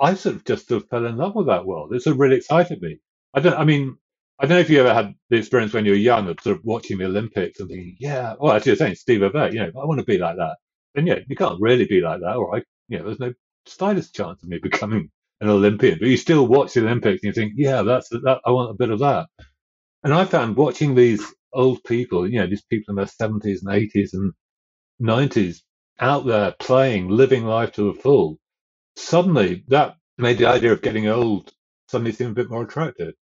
I 0.00 0.14
sort 0.14 0.36
of 0.36 0.44
just 0.44 0.68
sort 0.68 0.82
of 0.82 0.88
fell 0.88 1.06
in 1.06 1.16
love 1.16 1.34
with 1.34 1.46
that 1.46 1.66
world. 1.66 1.92
It 1.92 2.02
sort 2.02 2.14
of 2.14 2.20
really 2.20 2.36
excited 2.36 2.80
me. 2.80 2.98
I 3.34 3.40
don't. 3.40 3.54
I 3.58 3.64
mean, 3.64 3.96
I 4.38 4.46
don't 4.46 4.56
know 4.56 4.60
if 4.60 4.70
you 4.70 4.80
ever 4.80 4.94
had 4.94 5.14
the 5.30 5.36
experience 5.36 5.72
when 5.72 5.84
you 5.84 5.92
were 5.92 5.98
young 5.98 6.28
of 6.28 6.40
sort 6.40 6.58
of 6.58 6.64
watching 6.64 6.98
the 6.98 7.06
Olympics 7.06 7.58
and 7.60 7.68
thinking, 7.68 7.96
yeah, 7.98 8.34
well, 8.38 8.52
as 8.52 8.64
you're 8.66 8.76
saying, 8.76 8.94
Steve 8.94 9.20
Ovett, 9.20 9.52
you 9.52 9.58
know, 9.58 9.72
I 9.80 9.84
want 9.84 9.98
to 9.98 10.06
be 10.06 10.18
like 10.18 10.36
that. 10.36 10.56
And 10.94 11.06
yeah, 11.06 11.18
you 11.26 11.36
can't 11.36 11.60
really 11.60 11.86
be 11.86 12.00
like 12.00 12.20
that, 12.20 12.36
or 12.36 12.56
I, 12.56 12.62
you 12.88 12.98
know, 12.98 13.04
there's 13.04 13.20
no 13.20 13.34
slightest 13.66 14.14
chance 14.14 14.42
of 14.42 14.48
me 14.48 14.58
becoming 14.58 15.10
an 15.40 15.48
Olympian. 15.48 15.98
But 15.98 16.08
you 16.08 16.16
still 16.16 16.46
watch 16.46 16.74
the 16.74 16.80
Olympics 16.80 17.22
and 17.22 17.28
you 17.28 17.32
think, 17.32 17.54
yeah, 17.56 17.82
that's 17.82 18.08
that. 18.10 18.40
I 18.44 18.50
want 18.50 18.70
a 18.70 18.74
bit 18.74 18.90
of 18.90 19.00
that. 19.00 19.28
And 20.02 20.14
I 20.14 20.24
found 20.24 20.56
watching 20.56 20.94
these 20.94 21.24
old 21.52 21.82
people, 21.84 22.28
you 22.28 22.40
know, 22.40 22.46
these 22.46 22.64
people 22.64 22.92
in 22.92 22.96
their 22.96 23.06
70s 23.06 23.60
and 23.62 23.70
80s 23.70 24.10
and 24.12 24.32
90s 25.00 25.60
out 26.00 26.26
there 26.26 26.54
playing, 26.58 27.08
living 27.08 27.44
life 27.44 27.72
to 27.72 27.92
the 27.92 28.00
full, 28.00 28.38
suddenly 28.96 29.64
that 29.68 29.96
made 30.16 30.38
the 30.38 30.46
idea 30.46 30.72
of 30.72 30.82
getting 30.82 31.08
old 31.08 31.52
suddenly 31.88 32.12
seem 32.12 32.30
a 32.30 32.34
bit 32.34 32.50
more 32.50 32.62
attractive. 32.62 33.14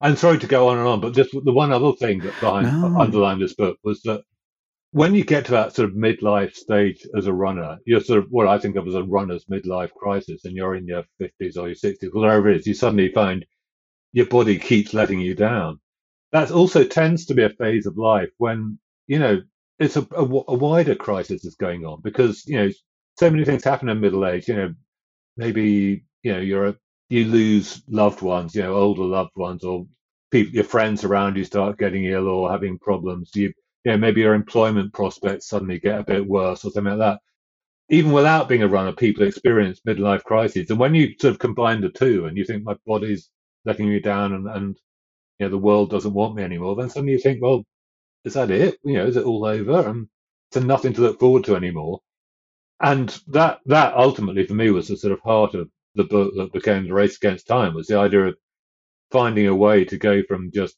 I'm 0.00 0.16
sorry 0.16 0.38
to 0.38 0.46
go 0.46 0.68
on 0.68 0.78
and 0.78 0.86
on, 0.86 1.00
but 1.00 1.14
just 1.14 1.32
the 1.32 1.52
one 1.52 1.72
other 1.72 1.92
thing 1.92 2.20
that 2.20 2.38
behind 2.40 2.66
no. 2.66 3.00
underlined 3.00 3.40
this 3.40 3.54
book 3.54 3.78
was 3.82 4.02
that 4.02 4.22
when 4.94 5.14
you 5.14 5.24
get 5.24 5.46
to 5.46 5.52
that 5.52 5.74
sort 5.74 5.90
of 5.90 5.96
midlife 5.96 6.54
stage 6.54 7.06
as 7.16 7.26
a 7.26 7.32
runner, 7.32 7.78
you're 7.86 8.00
sort 8.00 8.20
of 8.20 8.26
what 8.30 8.48
I 8.48 8.58
think 8.58 8.76
of 8.76 8.88
as 8.88 8.94
a 8.94 9.02
runner's 9.04 9.44
midlife 9.46 9.92
crisis, 9.92 10.44
and 10.44 10.56
you're 10.56 10.76
in 10.76 10.86
your 10.86 11.04
50s 11.20 11.58
or 11.58 11.68
your 11.68 11.76
60s, 11.76 12.14
whatever 12.14 12.50
it 12.50 12.58
is, 12.58 12.66
you 12.66 12.74
suddenly 12.74 13.12
find 13.12 13.46
your 14.12 14.26
body 14.26 14.58
keeps 14.58 14.94
letting 14.94 15.20
you 15.20 15.34
down 15.34 15.80
that 16.34 16.50
also 16.50 16.84
tends 16.84 17.26
to 17.26 17.34
be 17.34 17.44
a 17.44 17.50
phase 17.50 17.86
of 17.86 17.96
life 17.96 18.30
when 18.38 18.78
you 19.06 19.18
know 19.20 19.40
it's 19.78 19.96
a, 19.96 20.02
a, 20.12 20.24
a, 20.24 20.54
wider 20.54 20.96
crisis 20.96 21.44
is 21.44 21.54
going 21.54 21.86
on 21.86 22.00
because 22.02 22.44
you 22.46 22.56
know 22.58 22.70
so 23.18 23.30
many 23.30 23.44
things 23.44 23.64
happen 23.64 23.88
in 23.88 24.00
middle 24.00 24.26
age. 24.26 24.48
You 24.48 24.56
know, 24.56 24.74
maybe 25.36 26.04
you 26.24 26.32
know 26.32 26.40
you're 26.40 26.66
a, 26.66 26.76
you 27.08 27.26
lose 27.26 27.82
loved 27.88 28.22
ones, 28.22 28.54
you 28.54 28.62
know, 28.62 28.74
older 28.74 29.04
loved 29.04 29.36
ones, 29.36 29.64
or 29.64 29.86
people, 30.32 30.54
your 30.54 30.64
friends 30.64 31.04
around 31.04 31.36
you 31.36 31.44
start 31.44 31.78
getting 31.78 32.04
ill 32.04 32.28
or 32.28 32.50
having 32.50 32.78
problems. 32.78 33.30
You, 33.34 33.52
you 33.84 33.92
know, 33.92 33.98
maybe 33.98 34.20
your 34.22 34.34
employment 34.34 34.92
prospects 34.92 35.48
suddenly 35.48 35.78
get 35.80 36.00
a 36.00 36.04
bit 36.04 36.26
worse 36.26 36.64
or 36.64 36.70
something 36.70 36.98
like 36.98 36.98
that. 36.98 37.20
Even 37.90 38.12
without 38.12 38.48
being 38.48 38.62
a 38.62 38.68
runner, 38.68 38.92
people 38.92 39.26
experience 39.26 39.80
midlife 39.86 40.24
crises, 40.24 40.70
and 40.70 40.78
when 40.78 40.94
you 40.94 41.14
sort 41.20 41.32
of 41.34 41.38
combine 41.38 41.80
the 41.80 41.90
two, 41.90 42.26
and 42.26 42.36
you 42.36 42.44
think 42.44 42.64
my 42.64 42.76
body's 42.86 43.30
letting 43.66 43.88
me 43.88 44.00
down, 44.00 44.34
and, 44.34 44.48
and 44.48 44.78
you 45.38 45.46
know, 45.46 45.50
the 45.50 45.58
world 45.58 45.90
doesn't 45.90 46.14
want 46.14 46.34
me 46.36 46.42
anymore, 46.42 46.76
then 46.76 46.90
suddenly 46.90 47.12
you 47.12 47.18
think, 47.18 47.42
well, 47.42 47.64
is 48.24 48.34
that 48.34 48.50
it? 48.50 48.78
You 48.84 48.94
know, 48.94 49.06
is 49.06 49.16
it 49.16 49.26
all 49.26 49.44
over? 49.44 49.88
And 49.88 50.08
it's 50.50 50.64
nothing 50.64 50.92
to 50.94 51.02
look 51.02 51.20
forward 51.20 51.44
to 51.44 51.56
anymore. 51.56 52.00
And 52.80 53.08
that 53.28 53.60
that 53.66 53.94
ultimately 53.94 54.46
for 54.46 54.54
me 54.54 54.70
was 54.70 54.88
the 54.88 54.96
sort 54.96 55.12
of 55.12 55.20
heart 55.20 55.54
of 55.54 55.70
the 55.94 56.04
book 56.04 56.34
that 56.36 56.52
became 56.52 56.84
the 56.86 56.94
race 56.94 57.16
against 57.16 57.46
time 57.46 57.74
was 57.74 57.86
the 57.86 57.98
idea 57.98 58.26
of 58.28 58.36
finding 59.12 59.46
a 59.46 59.54
way 59.54 59.84
to 59.86 59.96
go 59.98 60.22
from 60.24 60.50
just 60.52 60.76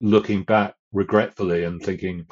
looking 0.00 0.44
back 0.44 0.74
regretfully 0.92 1.64
and 1.64 1.82
thinking 1.82 2.26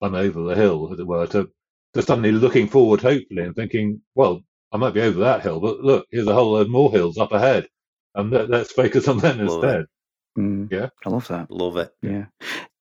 I'm 0.00 0.14
over 0.14 0.42
the 0.42 0.54
hill, 0.54 0.92
as 0.92 0.98
it 0.98 1.06
were, 1.06 1.26
to, 1.28 1.50
to 1.94 2.02
suddenly 2.02 2.32
looking 2.32 2.68
forward 2.68 3.00
hopefully 3.00 3.42
and 3.42 3.54
thinking, 3.54 4.00
well, 4.14 4.42
I 4.72 4.76
might 4.76 4.94
be 4.94 5.00
over 5.00 5.20
that 5.20 5.42
hill, 5.42 5.60
but 5.60 5.80
look, 5.80 6.06
here's 6.10 6.26
a 6.26 6.34
whole 6.34 6.52
load 6.52 6.68
more 6.68 6.90
hills 6.90 7.18
up 7.18 7.32
ahead, 7.32 7.66
and 8.14 8.30
let, 8.30 8.52
us 8.52 8.70
focus 8.70 9.08
on 9.08 9.18
them 9.18 9.40
instead. 9.40 9.86
Mm, 10.38 10.70
yeah, 10.70 10.88
I 11.06 11.10
love 11.10 11.26
that. 11.28 11.50
Love 11.50 11.76
it. 11.78 11.90
Yeah, 12.02 12.26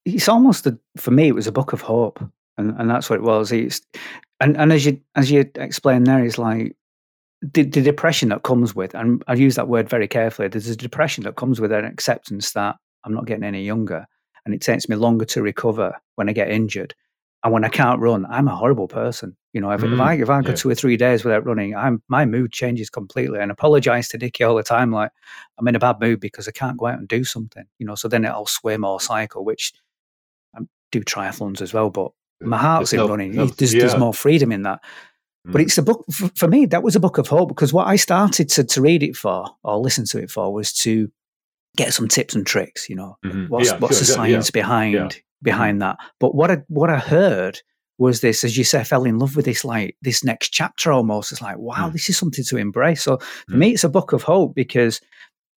it's 0.05 0.27
almost 0.27 0.67
a, 0.67 0.77
for 0.97 1.11
me. 1.11 1.29
It 1.29 1.35
was 1.35 1.47
a 1.47 1.51
book 1.51 1.73
of 1.73 1.81
hope, 1.81 2.21
and, 2.57 2.75
and 2.77 2.89
that's 2.89 3.09
what 3.09 3.19
it 3.19 3.23
was. 3.23 3.51
It's 3.51 3.81
and, 4.39 4.57
and 4.57 4.73
as 4.73 4.85
you 4.85 4.99
as 5.15 5.31
you 5.31 5.49
explained 5.55 6.07
there, 6.07 6.23
it's 6.23 6.37
like 6.37 6.75
the, 7.41 7.63
the 7.63 7.81
depression 7.81 8.29
that 8.29 8.43
comes 8.43 8.75
with, 8.75 8.93
and 8.93 9.23
I 9.27 9.35
use 9.35 9.55
that 9.55 9.69
word 9.69 9.89
very 9.89 10.07
carefully. 10.07 10.49
There's 10.49 10.67
a 10.67 10.75
depression 10.75 11.23
that 11.23 11.35
comes 11.35 11.61
with 11.61 11.71
an 11.71 11.85
acceptance 11.85 12.51
that 12.51 12.75
I'm 13.05 13.13
not 13.13 13.25
getting 13.25 13.43
any 13.43 13.63
younger, 13.63 14.05
and 14.47 14.55
it 14.55 14.61
takes 14.61 14.87
me 14.87 14.95
longer 14.95 15.25
to 15.25 15.41
recover 15.41 15.99
when 16.15 16.29
I 16.29 16.31
get 16.31 16.49
injured. 16.49 16.95
And 17.43 17.51
when 17.51 17.65
I 17.65 17.69
can't 17.69 17.99
run, 17.99 18.25
I'm 18.25 18.47
a 18.47 18.55
horrible 18.55 18.87
person. 18.87 19.35
You 19.51 19.59
know, 19.59 19.71
if, 19.71 19.81
mm, 19.81 19.93
if 19.93 19.99
I 19.99 20.13
if 20.13 20.29
I 20.29 20.41
go 20.41 20.49
yeah. 20.49 20.55
two 20.55 20.69
or 20.69 20.75
three 20.75 20.95
days 20.95 21.25
without 21.25 21.45
running, 21.45 21.75
I'm 21.75 22.01
my 22.07 22.25
mood 22.25 22.53
changes 22.53 22.89
completely. 22.89 23.39
And 23.39 23.51
I 23.51 23.53
apologize 23.53 24.07
to 24.09 24.17
Dickie 24.17 24.45
all 24.45 24.55
the 24.55 24.63
time, 24.63 24.91
like 24.91 25.11
I'm 25.59 25.67
in 25.67 25.75
a 25.75 25.79
bad 25.79 25.99
mood 25.99 26.21
because 26.21 26.47
I 26.47 26.51
can't 26.51 26.77
go 26.77 26.87
out 26.87 26.97
and 26.97 27.09
do 27.09 27.25
something. 27.25 27.65
You 27.77 27.85
know, 27.85 27.95
so 27.95 28.07
then 28.07 28.25
I'll 28.25 28.45
swim 28.45 28.85
or 28.85 29.01
cycle, 29.01 29.43
which 29.43 29.73
I 30.55 30.61
do 30.93 31.01
triathlons 31.01 31.61
as 31.61 31.73
well. 31.73 31.89
But 31.89 32.11
my 32.39 32.57
heart's 32.57 32.93
in 32.93 33.01
running. 33.01 33.33
There's, 33.33 33.73
yeah. 33.73 33.81
there's 33.81 33.97
more 33.97 34.13
freedom 34.13 34.53
in 34.53 34.63
that. 34.63 34.81
Mm. 35.45 35.51
But 35.51 35.61
it's 35.61 35.77
a 35.77 35.83
book 35.83 36.05
for, 36.09 36.29
for 36.35 36.47
me. 36.47 36.65
That 36.67 36.83
was 36.83 36.95
a 36.95 37.01
book 37.01 37.17
of 37.17 37.27
hope 37.27 37.49
because 37.49 37.73
what 37.73 37.87
I 37.87 37.97
started 37.97 38.47
to 38.51 38.63
to 38.63 38.81
read 38.81 39.03
it 39.03 39.17
for 39.17 39.45
or 39.63 39.77
listen 39.77 40.05
to 40.05 40.19
it 40.19 40.31
for 40.31 40.53
was 40.53 40.71
to 40.79 41.11
get 41.77 41.93
some 41.93 42.07
tips 42.07 42.35
and 42.35 42.45
tricks. 42.45 42.89
You 42.89 42.97
know, 42.97 43.17
mm-hmm. 43.25 43.45
what's 43.45 43.71
yeah, 43.71 43.77
what's 43.77 43.97
sure, 43.97 44.05
the 44.05 44.11
science 44.11 44.51
behind 44.51 45.21
behind 45.41 45.81
that. 45.81 45.97
But 46.19 46.35
what 46.35 46.51
I 46.51 46.57
what 46.67 46.89
I 46.89 46.97
heard 46.97 47.61
was 47.97 48.21
this, 48.21 48.43
as 48.43 48.57
you 48.57 48.63
say, 48.63 48.81
I 48.81 48.83
fell 48.83 49.05
in 49.05 49.19
love 49.19 49.35
with 49.35 49.45
this 49.45 49.63
like 49.65 49.95
this 50.01 50.23
next 50.23 50.49
chapter 50.49 50.91
almost. 50.91 51.31
It's 51.31 51.41
like, 51.41 51.57
wow, 51.57 51.89
mm. 51.89 51.93
this 51.93 52.09
is 52.09 52.17
something 52.17 52.43
to 52.45 52.57
embrace. 52.57 53.03
So 53.03 53.17
for 53.17 53.53
mm. 53.53 53.57
me, 53.57 53.71
it's 53.71 53.83
a 53.83 53.89
book 53.89 54.13
of 54.13 54.23
hope 54.23 54.53
because 54.53 55.01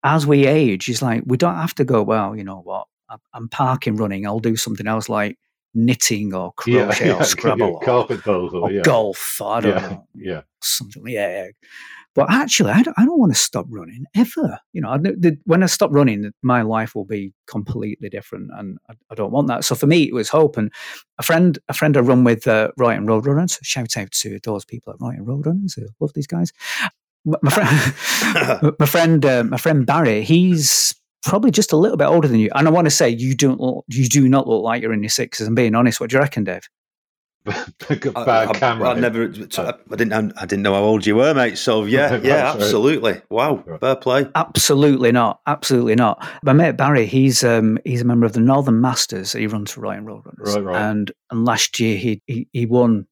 as 0.05 0.27
we 0.27 0.47
age, 0.47 0.89
it's 0.89 1.03
like 1.03 1.23
we 1.27 1.37
don't 1.37 1.57
have 1.57 1.75
to 1.75 1.85
go, 1.85 2.03
well, 2.03 2.35
you 2.35 2.45
know 2.45 2.61
what, 2.61 2.87
I'm 3.35 3.49
parking 3.49 3.97
running, 3.97 4.27
I'll 4.27 4.39
do 4.39 4.57
something 4.57 4.87
else 4.87 5.09
like 5.09 5.39
knitting 5.75 6.35
or 6.35 6.53
crochet 6.57 7.09
yeah, 7.09 7.21
or 7.21 7.25
Scrabble 7.25 7.79
yeah, 7.81 7.87
carpet 7.87 8.27
or, 8.27 8.55
or 8.55 8.71
yeah. 8.71 8.83
golf. 8.83 9.41
I 9.43 9.61
don't 9.61 9.83
know. 9.83 10.07
Yeah. 10.15 10.43
Something. 10.63 11.07
Yeah. 11.07 11.49
But 12.15 12.31
actually, 12.31 12.73
I 12.73 12.83
don't, 12.83 12.99
I 12.99 13.05
don't 13.05 13.19
want 13.19 13.33
to 13.33 13.39
stop 13.39 13.67
running 13.69 14.05
ever. 14.17 14.59
You 14.73 14.81
know, 14.81 14.99
the, 14.99 15.15
the, 15.17 15.39
when 15.45 15.63
I 15.63 15.67
stop 15.67 15.91
running, 15.93 16.33
my 16.43 16.63
life 16.63 16.95
will 16.95 17.05
be 17.05 17.33
completely 17.47 18.09
different, 18.09 18.51
and 18.55 18.79
I, 18.89 18.95
I, 19.11 19.15
don't 19.15 19.31
want 19.31 19.47
that. 19.49 19.65
So 19.65 19.77
for 19.77 19.87
me, 19.87 20.03
it 20.03 20.15
was 20.15 20.29
hope. 20.29 20.57
And 20.57 20.73
a 21.19 21.23
friend, 21.23 21.59
a 21.69 21.73
friend 21.73 21.97
I 21.97 22.01
run 22.01 22.25
with, 22.25 22.49
uh, 22.49 22.73
road 22.77 23.27
runners. 23.27 23.59
Shout 23.63 23.97
out 23.97 24.11
to 24.11 24.41
those 24.43 24.65
people 24.65 24.93
at 24.93 25.01
Right 25.01 25.19
and 25.19 25.27
Road 25.27 25.47
Runners. 25.47 25.79
I 25.79 25.87
love 26.01 26.13
these 26.15 26.27
guys. 26.27 26.53
My 27.25 27.51
friend, 27.51 28.75
my 28.81 28.87
friend, 28.87 29.25
uh, 29.25 29.45
my 29.45 29.57
friend 29.57 29.87
Barry. 29.87 30.25
He's 30.25 30.95
probably 31.23 31.53
just 31.53 31.73
a 31.73 31.77
little 31.77 31.97
bit 31.97 32.07
older 32.07 32.27
than 32.27 32.41
you. 32.41 32.51
And 32.55 32.67
I 32.67 32.71
want 32.71 32.87
to 32.87 32.91
say 32.91 33.09
you 33.09 33.37
don't, 33.37 33.85
you 33.89 34.09
do 34.09 34.29
not 34.29 34.49
look 34.49 34.65
like 34.65 34.83
you're 34.83 34.93
in 34.93 35.03
your 35.03 35.11
sixes. 35.11 35.47
I'm 35.47 35.55
being 35.55 35.75
honest. 35.77 36.01
What 36.01 36.11
do 36.11 36.17
you 36.17 36.21
reckon, 36.21 36.45
Dave? 36.45 36.69
Bad 37.51 38.49
I, 38.49 38.53
camera. 38.53 38.89
I, 38.89 38.93
I 38.93 39.01
never. 39.01 39.25
I, 39.59 39.75
I, 39.91 39.97
didn't. 39.97 40.33
I 40.37 40.47
didn't 40.47 40.63
know 40.63 40.75
how 40.75 40.83
old 40.83 41.07
you 41.07 41.17
were, 41.17 41.35
mate. 41.35 41.59
So 41.59 41.85
yeah, 41.85 42.21
yeah, 42.23 42.53
absolutely. 42.53 43.13
Right. 43.13 43.31
Wow, 43.31 43.65
fair 43.81 43.97
play. 43.97 44.27
Absolutely 44.35 45.13
not. 45.13 45.41
Absolutely 45.47 45.95
not. 45.95 46.27
My 46.43 46.53
mate 46.53 46.77
Barry, 46.77 47.07
he's 47.07 47.45
um 47.45 47.79
he's 47.85 48.01
a 48.01 48.05
member 48.05 48.27
of 48.27 48.33
the 48.33 48.41
Northern 48.41 48.81
Masters. 48.81 49.33
He 49.33 49.47
runs 49.47 49.73
for 49.73 49.81
Ryan 49.81 50.07
Roadrunners. 50.07 50.55
Right, 50.55 50.65
right. 50.65 50.91
And 50.91 51.13
and 51.31 51.45
last 51.45 51.79
year 51.81 51.97
he, 51.97 52.23
he 52.27 52.49
he 52.53 52.67
won 52.67 53.07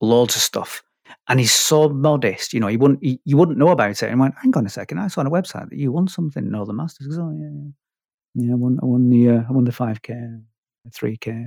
loads 0.00 0.36
of 0.36 0.42
stuff. 0.42 0.82
and 1.28 1.40
he's 1.40 1.52
so 1.52 1.88
modest. 1.88 2.52
You 2.52 2.60
know, 2.60 2.66
he 2.66 2.76
wouldn't 2.76 3.02
he, 3.02 3.20
you 3.24 3.36
wouldn't 3.36 3.58
know 3.58 3.70
about 3.70 4.02
it. 4.02 4.02
And 4.02 4.20
went, 4.20 4.34
hang 4.42 4.56
on 4.56 4.66
a 4.66 4.70
second, 4.70 4.98
I 4.98 5.08
saw 5.08 5.20
on 5.20 5.26
a 5.26 5.30
website 5.30 5.70
that 5.70 5.78
you 5.78 5.92
won 5.92 6.08
something. 6.08 6.50
No, 6.50 6.64
the 6.64 6.72
Masters. 6.72 7.06
Goes, 7.08 7.18
oh 7.18 7.32
yeah, 7.32 7.50
yeah, 7.52 8.46
yeah. 8.46 8.52
I 8.52 8.56
won, 8.56 8.78
I 8.82 8.86
won 8.86 9.10
the, 9.10 9.28
uh, 9.30 9.42
I 9.48 9.52
won 9.52 9.64
the 9.64 9.72
five 9.72 10.02
k, 10.02 10.14
three 10.92 11.16
k. 11.16 11.46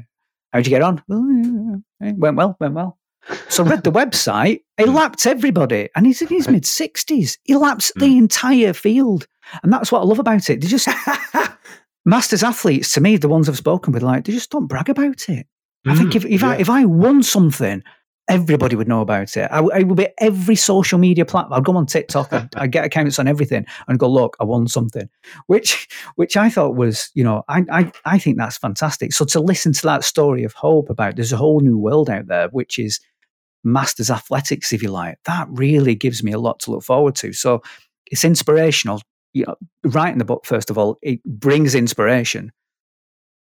How'd 0.54 0.66
you 0.66 0.70
get 0.70 0.82
on? 0.84 1.02
Well, 1.08 1.26
yeah, 1.32 1.78
yeah. 2.00 2.12
went 2.16 2.38
well, 2.38 2.56
went 2.60 2.76
well. 2.76 2.98
So 3.50 3.64
I 3.66 3.70
read 3.70 3.84
the 3.84 3.92
website. 3.92 4.62
He 4.78 4.84
Hmm. 4.86 4.94
lapped 4.96 5.26
everybody, 5.26 5.90
and 5.96 6.06
he's 6.06 6.22
in 6.22 6.28
his 6.28 6.48
mid 6.48 6.66
sixties. 6.66 7.38
He 7.44 7.56
laps 7.56 7.92
Hmm. 7.96 8.00
the 8.02 8.18
entire 8.18 8.74
field, 8.74 9.28
and 9.64 9.72
that's 9.74 9.92
what 9.92 10.02
I 10.02 10.06
love 10.06 10.20
about 10.20 10.50
it. 10.50 10.62
They 10.62 10.68
just 10.68 10.88
masters 12.06 12.44
athletes 12.44 12.94
to 12.94 13.02
me, 13.02 13.18
the 13.18 13.30
ones 13.30 13.48
I've 13.50 13.58
spoken 13.58 13.94
with, 13.94 14.04
like 14.04 14.26
they 14.26 14.34
just 14.34 14.52
don't 14.52 14.68
brag 14.68 14.90
about 14.90 15.30
it. 15.30 15.48
I 15.86 15.96
think 15.96 16.16
if 16.16 16.26
if 16.26 16.44
I 16.44 16.56
if 16.58 16.70
I 16.70 16.86
won 16.86 17.24
something, 17.24 17.84
everybody 18.30 18.76
would 18.76 18.88
know 18.88 19.02
about 19.02 19.36
it. 19.36 19.50
I 19.52 19.84
would 19.84 19.98
be 19.98 20.08
every 20.20 20.56
social 20.56 20.98
media 20.98 21.26
platform. 21.26 21.58
I'd 21.58 21.66
go 21.66 21.76
on 21.76 21.86
TikTok. 21.86 22.32
I'd, 22.32 22.50
I'd 22.56 22.72
get 22.72 22.86
accounts 22.86 23.20
on 23.20 23.28
everything 23.28 23.66
and 23.88 24.00
go, 24.00 24.08
look, 24.08 24.38
I 24.40 24.46
won 24.46 24.68
something, 24.68 25.10
which 25.48 25.88
which 26.16 26.38
I 26.38 26.50
thought 26.50 26.76
was, 26.76 27.10
you 27.14 27.24
know, 27.24 27.44
I 27.50 27.64
I 27.72 27.92
I 28.06 28.20
think 28.20 28.38
that's 28.38 28.58
fantastic. 28.58 29.14
So 29.14 29.26
to 29.26 29.40
listen 29.40 29.74
to 29.74 29.82
that 29.84 30.04
story 30.04 30.44
of 30.44 30.54
hope 30.54 30.90
about 30.90 31.16
there's 31.16 31.34
a 31.34 31.38
whole 31.38 31.60
new 31.60 31.78
world 31.78 32.10
out 32.10 32.28
there, 32.28 32.48
which 32.50 32.80
is 32.80 33.00
masters 33.64 34.10
athletics, 34.10 34.74
if 34.74 34.82
you 34.82 34.90
like, 34.90 35.18
that 35.26 35.48
really 35.50 35.96
gives 35.96 36.24
me 36.24 36.32
a 36.32 36.40
lot 36.40 36.60
to 36.62 36.72
look 36.72 36.84
forward 36.84 37.16
to. 37.16 37.34
So 37.34 37.62
it's 38.08 38.24
inspirational. 38.24 39.02
You 39.34 39.46
know, 39.48 39.56
writing 39.84 40.20
the 40.20 40.26
book 40.26 40.46
first 40.46 40.70
of 40.70 40.78
all, 40.78 40.98
it 41.02 41.24
brings 41.24 41.76
inspiration. 41.76 42.52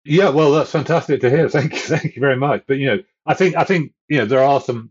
Yeah, 0.04 0.30
well, 0.30 0.52
that's 0.52 0.70
fantastic 0.72 1.20
to 1.20 1.30
hear. 1.30 1.48
Thank 1.50 1.72
you, 1.74 1.78
thank 1.80 2.16
you 2.16 2.20
very 2.20 2.36
much. 2.36 2.64
But 2.66 2.78
you 2.78 2.86
know, 2.86 2.98
I 3.26 3.34
think 3.34 3.56
I 3.56 3.64
think 3.64 3.92
you 4.08 4.18
know 4.18 4.26
there 4.26 4.42
are 4.44 4.60
some 4.60 4.90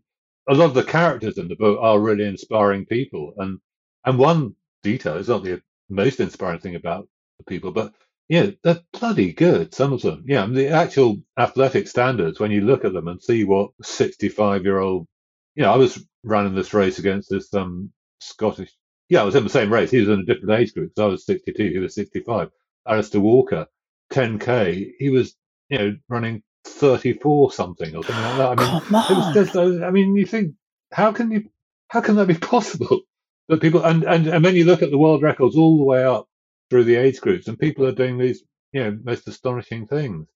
a 0.49 0.53
lot 0.53 0.65
of 0.65 0.73
the 0.75 0.83
characters 0.83 1.37
in 1.37 1.47
the 1.47 1.55
book 1.55 1.79
are 1.81 1.99
really 1.99 2.25
inspiring 2.25 2.85
people, 2.85 3.33
and 3.37 3.59
and 4.05 4.17
one 4.19 4.55
detail 4.83 5.17
is 5.17 5.27
not 5.29 5.43
the 5.43 5.61
most 5.89 6.19
inspiring 6.19 6.59
thing 6.59 6.75
about 6.75 7.07
the 7.39 7.43
people, 7.45 7.71
but 7.71 7.93
know 8.29 8.53
they're 8.63 8.79
bloody 8.93 9.33
good. 9.33 9.73
Some 9.73 9.93
of 9.93 10.01
them, 10.03 10.25
yeah. 10.27 10.43
I 10.43 10.45
mean, 10.45 10.55
the 10.55 10.69
actual 10.69 11.17
athletic 11.37 11.87
standards 11.87 12.39
when 12.39 12.51
you 12.51 12.61
look 12.61 12.85
at 12.85 12.93
them 12.93 13.07
and 13.07 13.21
see 13.21 13.43
what 13.45 13.71
sixty-five-year-old, 13.83 15.07
you 15.55 15.63
know, 15.63 15.73
I 15.73 15.77
was 15.77 16.05
running 16.23 16.55
this 16.55 16.73
race 16.73 16.99
against 16.99 17.29
this 17.31 17.53
um 17.55 17.91
Scottish. 18.21 18.71
Yeah, 19.09 19.21
I 19.21 19.25
was 19.25 19.35
in 19.35 19.43
the 19.43 19.49
same 19.49 19.73
race. 19.73 19.89
He 19.91 19.99
was 20.01 20.09
in 20.09 20.19
a 20.19 20.25
different 20.25 20.59
age 20.61 20.73
group. 20.73 20.91
So 20.95 21.05
I 21.07 21.11
was 21.11 21.25
sixty-two. 21.25 21.69
He 21.71 21.79
was 21.79 21.95
sixty-five. 21.95 22.49
Alistair 22.87 23.21
Walker. 23.21 23.67
10k, 24.13 24.93
he 24.99 25.09
was 25.11 25.35
you 25.69 25.79
know 25.79 25.97
running 26.09 26.43
34 26.65 27.53
something 27.53 27.95
or 27.95 28.05
something 28.05 28.23
like 28.23 28.37
that. 28.37 28.49
I 28.51 28.55
mean, 28.55 28.79
Come 28.81 28.95
on. 28.95 29.33
just, 29.33 29.55
I 29.57 29.91
mean, 29.91 30.15
you 30.15 30.25
think 30.27 30.55
how 30.93 31.13
can 31.13 31.31
you 31.31 31.45
how 31.89 32.01
can 32.01 32.15
that 32.17 32.27
be 32.27 32.35
possible? 32.53 33.01
That 33.49 33.61
people 33.61 33.83
and 33.85 34.03
and 34.05 34.27
and 34.27 34.45
then 34.45 34.55
you 34.55 34.65
look 34.65 34.83
at 34.83 34.91
the 34.91 34.97
world 34.99 35.23
records 35.23 35.57
all 35.57 35.77
the 35.79 35.85
way 35.85 36.05
up 36.05 36.27
through 36.69 36.85
the 36.85 36.95
age 36.97 37.21
groups, 37.21 37.47
and 37.47 37.59
people 37.59 37.85
are 37.87 37.93
doing 37.93 38.17
these 38.19 38.43
you 38.73 38.83
know 38.83 38.99
most 39.03 39.27
astonishing 39.27 39.87
things. 39.87 40.27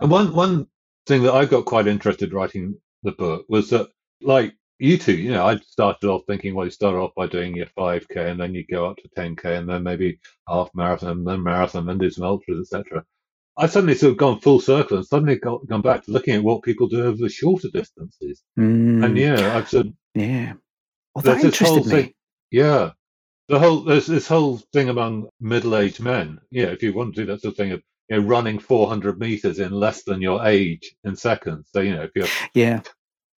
And 0.00 0.10
one 0.10 0.34
one 0.34 0.66
thing 1.06 1.22
that 1.24 1.34
I 1.34 1.46
got 1.46 1.64
quite 1.66 1.86
interested 1.86 2.32
writing 2.34 2.76
the 3.02 3.12
book 3.12 3.46
was 3.48 3.70
that 3.70 3.88
like 4.22 4.54
you 4.78 4.98
two, 4.98 5.14
you 5.16 5.30
know, 5.32 5.46
I 5.46 5.56
started 5.58 6.08
off 6.08 6.22
thinking, 6.26 6.54
well, 6.54 6.66
you 6.66 6.70
start 6.70 6.96
off 6.96 7.12
by 7.16 7.26
doing 7.26 7.56
your 7.56 7.66
5k, 7.78 8.30
and 8.30 8.40
then 8.40 8.54
you 8.54 8.64
go 8.66 8.86
up 8.90 8.96
to 8.98 9.08
10k, 9.16 9.58
and 9.58 9.68
then 9.68 9.82
maybe 9.82 10.18
half 10.48 10.70
marathon, 10.74 11.10
and 11.18 11.26
then 11.26 11.42
marathon, 11.42 11.88
and 11.88 12.00
do 12.00 12.10
some 12.10 12.24
ultras, 12.24 12.60
etc. 12.72 13.04
I 13.56 13.66
suddenly 13.68 13.94
sort 13.94 14.12
of 14.12 14.18
gone 14.18 14.40
full 14.40 14.60
circle 14.60 14.96
and 14.98 15.06
suddenly 15.06 15.36
got 15.36 15.66
gone 15.68 15.82
back 15.82 16.04
to 16.04 16.12
looking 16.12 16.34
at 16.36 16.42
what 16.44 16.62
people 16.64 16.88
do 16.88 17.04
over 17.04 17.16
the 17.18 17.28
shorter 17.28 17.68
distances. 17.72 18.42
And 18.56 19.16
Mm, 19.16 19.20
yeah, 19.20 19.56
I've 19.56 19.68
said 19.68 19.94
yeah. 20.14 20.54
Well, 21.14 21.24
that 21.24 21.44
interested 21.44 21.86
me. 21.86 21.92
thing. 21.92 22.14
Yeah, 22.50 22.92
the 23.48 23.58
whole 23.60 23.82
there's 23.82 24.06
this 24.06 24.28
whole 24.28 24.58
thing 24.72 24.88
among 24.88 25.28
middle-aged 25.40 26.00
men. 26.00 26.40
Yeah, 26.50 26.66
if 26.66 26.82
you 26.82 26.94
want 26.94 27.14
to 27.14 27.22
do 27.22 27.26
that 27.32 27.42
sort 27.42 27.52
of 27.52 27.56
thing 27.58 27.72
of 27.72 27.82
you 28.10 28.20
know 28.20 28.26
running 28.26 28.58
400 28.58 29.18
meters 29.20 29.60
in 29.60 29.72
less 29.72 30.04
than 30.04 30.22
your 30.22 30.44
age 30.46 30.94
in 31.04 31.16
seconds. 31.16 31.68
So 31.72 31.80
you 31.80 31.94
know 31.94 32.02
if 32.04 32.10
you're 32.16 32.26
Yeah. 32.54 32.82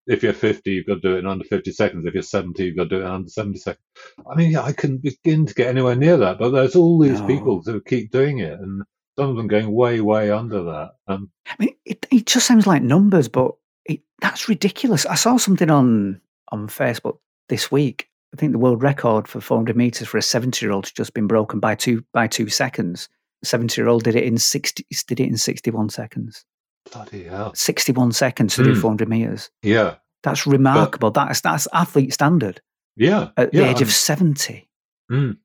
If 0.06 0.22
you're 0.22 0.32
50, 0.32 0.70
you've 0.70 0.86
got 0.86 0.94
to 0.94 1.00
do 1.00 1.16
it 1.16 1.20
in 1.20 1.26
under 1.26 1.44
50 1.44 1.72
seconds. 1.72 2.04
If 2.04 2.14
you're 2.14 2.22
70, 2.22 2.62
you've 2.64 2.76
got 2.76 2.84
to 2.84 2.88
do 2.90 2.96
it 2.98 3.04
in 3.04 3.10
under 3.10 3.28
70 3.28 3.58
seconds. 3.58 3.84
I 4.30 4.34
mean, 4.34 4.50
yeah, 4.50 4.62
I 4.62 4.72
couldn't 4.72 5.02
begin 5.02 5.46
to 5.46 5.54
get 5.54 5.68
anywhere 5.68 5.96
near 5.96 6.16
that, 6.18 6.38
but 6.38 6.50
there's 6.50 6.76
all 6.76 6.98
these 6.98 7.20
No. 7.20 7.26
people 7.26 7.62
who 7.64 7.80
keep 7.80 8.10
doing 8.10 8.38
it, 8.38 8.58
and 8.58 8.82
some 9.18 9.30
of 9.30 9.36
them 9.36 9.46
going 9.46 9.72
way, 9.72 10.00
way 10.00 10.30
under 10.30 10.62
that. 10.64 10.92
Um, 11.06 11.30
I 11.46 11.54
mean, 11.58 11.74
it, 11.84 12.06
it 12.10 12.26
just 12.26 12.46
sounds 12.46 12.66
like 12.66 12.82
numbers, 12.82 13.28
but 13.28 13.52
it, 13.86 14.00
that's 14.20 14.48
ridiculous. 14.48 15.06
I 15.06 15.14
saw 15.14 15.36
something 15.36 15.70
on 15.70 16.20
on 16.52 16.68
Facebook 16.68 17.18
this 17.48 17.70
week. 17.72 18.08
I 18.34 18.36
think 18.36 18.52
the 18.52 18.58
world 18.58 18.82
record 18.82 19.28
for 19.28 19.40
400 19.40 19.76
meters 19.76 20.08
for 20.08 20.18
a 20.18 20.22
70 20.22 20.64
year 20.64 20.72
old 20.72 20.86
has 20.86 20.92
just 20.92 21.14
been 21.14 21.26
broken 21.28 21.60
by 21.60 21.74
two 21.76 22.04
by 22.12 22.26
two 22.26 22.48
seconds. 22.48 23.08
70 23.44 23.80
year 23.80 23.88
old 23.88 24.04
did 24.04 24.16
it 24.16 24.24
in 24.24 24.38
60 24.38 24.84
did 25.06 25.20
it 25.20 25.28
in 25.28 25.36
61 25.36 25.90
seconds. 25.90 26.44
Bloody 26.92 27.24
hell. 27.24 27.52
61 27.54 28.12
61 28.12 28.12
seconds 28.12 28.56
to 28.56 28.64
do 28.64 28.74
Mm. 28.74 28.80
400 28.80 29.08
meters. 29.08 29.50
Yeah, 29.62 29.96
That's 30.22 30.46
remarkable. 30.46 31.10
that's 31.10 31.40
that's 31.40 31.68
athlete 31.72 32.12
standard 32.12 32.60
yeah, 32.96 33.30
at 33.36 33.52
yeah. 33.52 33.62
the 33.62 33.68
age 33.70 33.76
um, 33.78 33.82
of 33.84 33.92
70. 33.92 34.68
mm, 35.10 35.36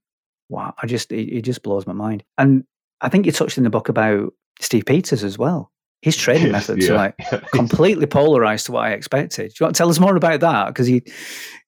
Wow, 0.49 0.73
I 0.81 0.87
just 0.87 1.11
it, 1.11 1.29
it 1.37 1.41
just 1.43 1.61
blows 1.63 1.85
my 1.87 1.93
mind. 1.93 2.23
And 2.37 2.63
I 3.01 3.09
think 3.09 3.25
you 3.25 3.31
touched 3.31 3.57
in 3.57 3.63
the 3.63 3.69
book 3.69 3.87
about 3.89 4.33
Steve 4.59 4.85
Peters 4.85 5.23
as 5.23 5.37
well. 5.37 5.71
His 6.01 6.15
training 6.15 6.47
yes, 6.47 6.51
methods 6.69 6.89
are 6.89 6.95
like 6.95 7.15
yeah. 7.31 7.41
completely 7.53 8.05
polarized 8.05 8.67
to 8.67 8.71
what 8.71 8.85
I 8.85 8.91
expected. 8.91 9.49
Do 9.49 9.53
you 9.59 9.63
want 9.65 9.75
to 9.75 9.77
tell 9.77 9.89
us 9.89 9.99
more 9.99 10.15
about 10.15 10.39
that? 10.39 10.67
Because 10.67 10.87
he 10.87 11.03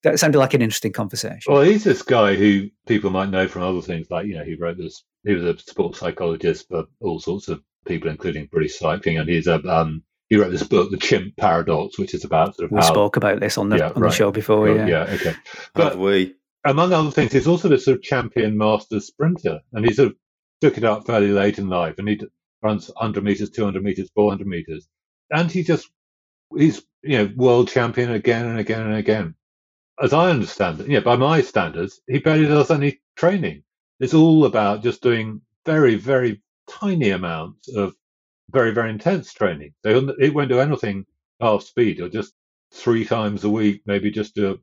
that 0.03 0.19
sounded 0.19 0.39
like 0.39 0.53
an 0.53 0.61
interesting 0.61 0.93
conversation. 0.93 1.51
Well, 1.53 1.61
he's 1.63 1.83
this 1.83 2.01
guy 2.01 2.35
who 2.35 2.69
people 2.87 3.09
might 3.09 3.29
know 3.29 3.47
from 3.49 3.63
other 3.63 3.81
things, 3.81 4.07
like 4.09 4.25
you 4.27 4.35
know, 4.35 4.43
he 4.45 4.55
wrote 4.55 4.77
this. 4.77 5.03
He 5.25 5.33
was 5.33 5.43
a 5.43 5.57
sports 5.59 5.99
psychologist 5.99 6.67
for 6.69 6.85
all 7.01 7.19
sorts 7.19 7.49
of 7.49 7.61
people, 7.85 8.09
including 8.09 8.47
British 8.51 8.77
cycling, 8.77 9.17
and 9.17 9.29
he's 9.29 9.47
a 9.47 9.55
um, 9.67 10.03
he 10.29 10.37
wrote 10.37 10.51
this 10.51 10.63
book, 10.63 10.91
The 10.91 10.97
Chimp 10.97 11.35
Paradox, 11.37 11.99
which 11.99 12.13
is 12.13 12.23
about 12.23 12.55
sort 12.55 12.67
of 12.67 12.71
we 12.71 12.77
how 12.77 12.87
spoke 12.87 13.17
about 13.17 13.39
this 13.39 13.57
on 13.57 13.69
the 13.69 13.77
yeah, 13.77 13.91
on 13.95 14.01
the 14.01 14.11
show 14.11 14.31
before. 14.31 14.67
Oh, 14.67 14.75
yeah. 14.75 14.87
yeah, 14.87 15.03
okay. 15.13 15.33
Have 15.33 15.39
But 15.73 15.97
we? 15.97 16.35
among 16.63 16.93
other 16.93 17.11
things, 17.11 17.33
he's 17.33 17.47
also 17.47 17.67
this 17.69 17.85
sort 17.85 17.97
of 17.97 18.03
champion 18.03 18.57
master 18.57 18.99
sprinter, 18.99 19.59
and 19.73 19.85
he 19.85 19.93
sort 19.93 20.09
of 20.09 20.15
took 20.61 20.77
it 20.77 20.83
up 20.83 21.05
fairly 21.05 21.31
late 21.31 21.59
in 21.59 21.67
life, 21.67 21.95
and 21.97 22.07
he 22.07 22.21
runs 22.61 22.87
100 22.89 23.23
meters, 23.23 23.49
200 23.49 23.83
meters, 23.83 24.09
400 24.15 24.47
meters, 24.47 24.87
and 25.31 25.51
he 25.51 25.63
just 25.63 25.89
he's 26.55 26.83
you 27.03 27.17
know 27.17 27.31
world 27.35 27.69
champion 27.69 28.11
again 28.11 28.45
and 28.45 28.59
again 28.59 28.81
and 28.81 28.95
again. 28.95 29.35
As 30.01 30.13
I 30.13 30.29
understand 30.29 30.79
it, 30.81 30.87
yeah, 30.89 31.01
by 31.01 31.15
my 31.15 31.41
standards, 31.41 32.01
he 32.07 32.19
barely 32.19 32.47
does 32.47 32.71
any 32.71 33.01
training. 33.15 33.63
It's 33.99 34.13
all 34.15 34.45
about 34.45 34.81
just 34.81 35.03
doing 35.03 35.41
very, 35.65 35.95
very 35.95 36.41
tiny 36.79 37.09
amounts 37.09 37.67
of 37.75 37.93
very, 38.51 38.71
very 38.71 38.89
intense 38.89 39.33
training. 39.33 39.73
They, 39.83 40.29
won't 40.29 40.49
do 40.49 40.59
anything 40.59 41.05
half 41.39 41.63
speed. 41.63 41.97
He'll 41.97 42.09
just 42.09 42.33
three 42.73 43.05
times 43.05 43.43
a 43.43 43.49
week, 43.49 43.81
maybe 43.85 44.11
just 44.11 44.37
a 44.37 44.59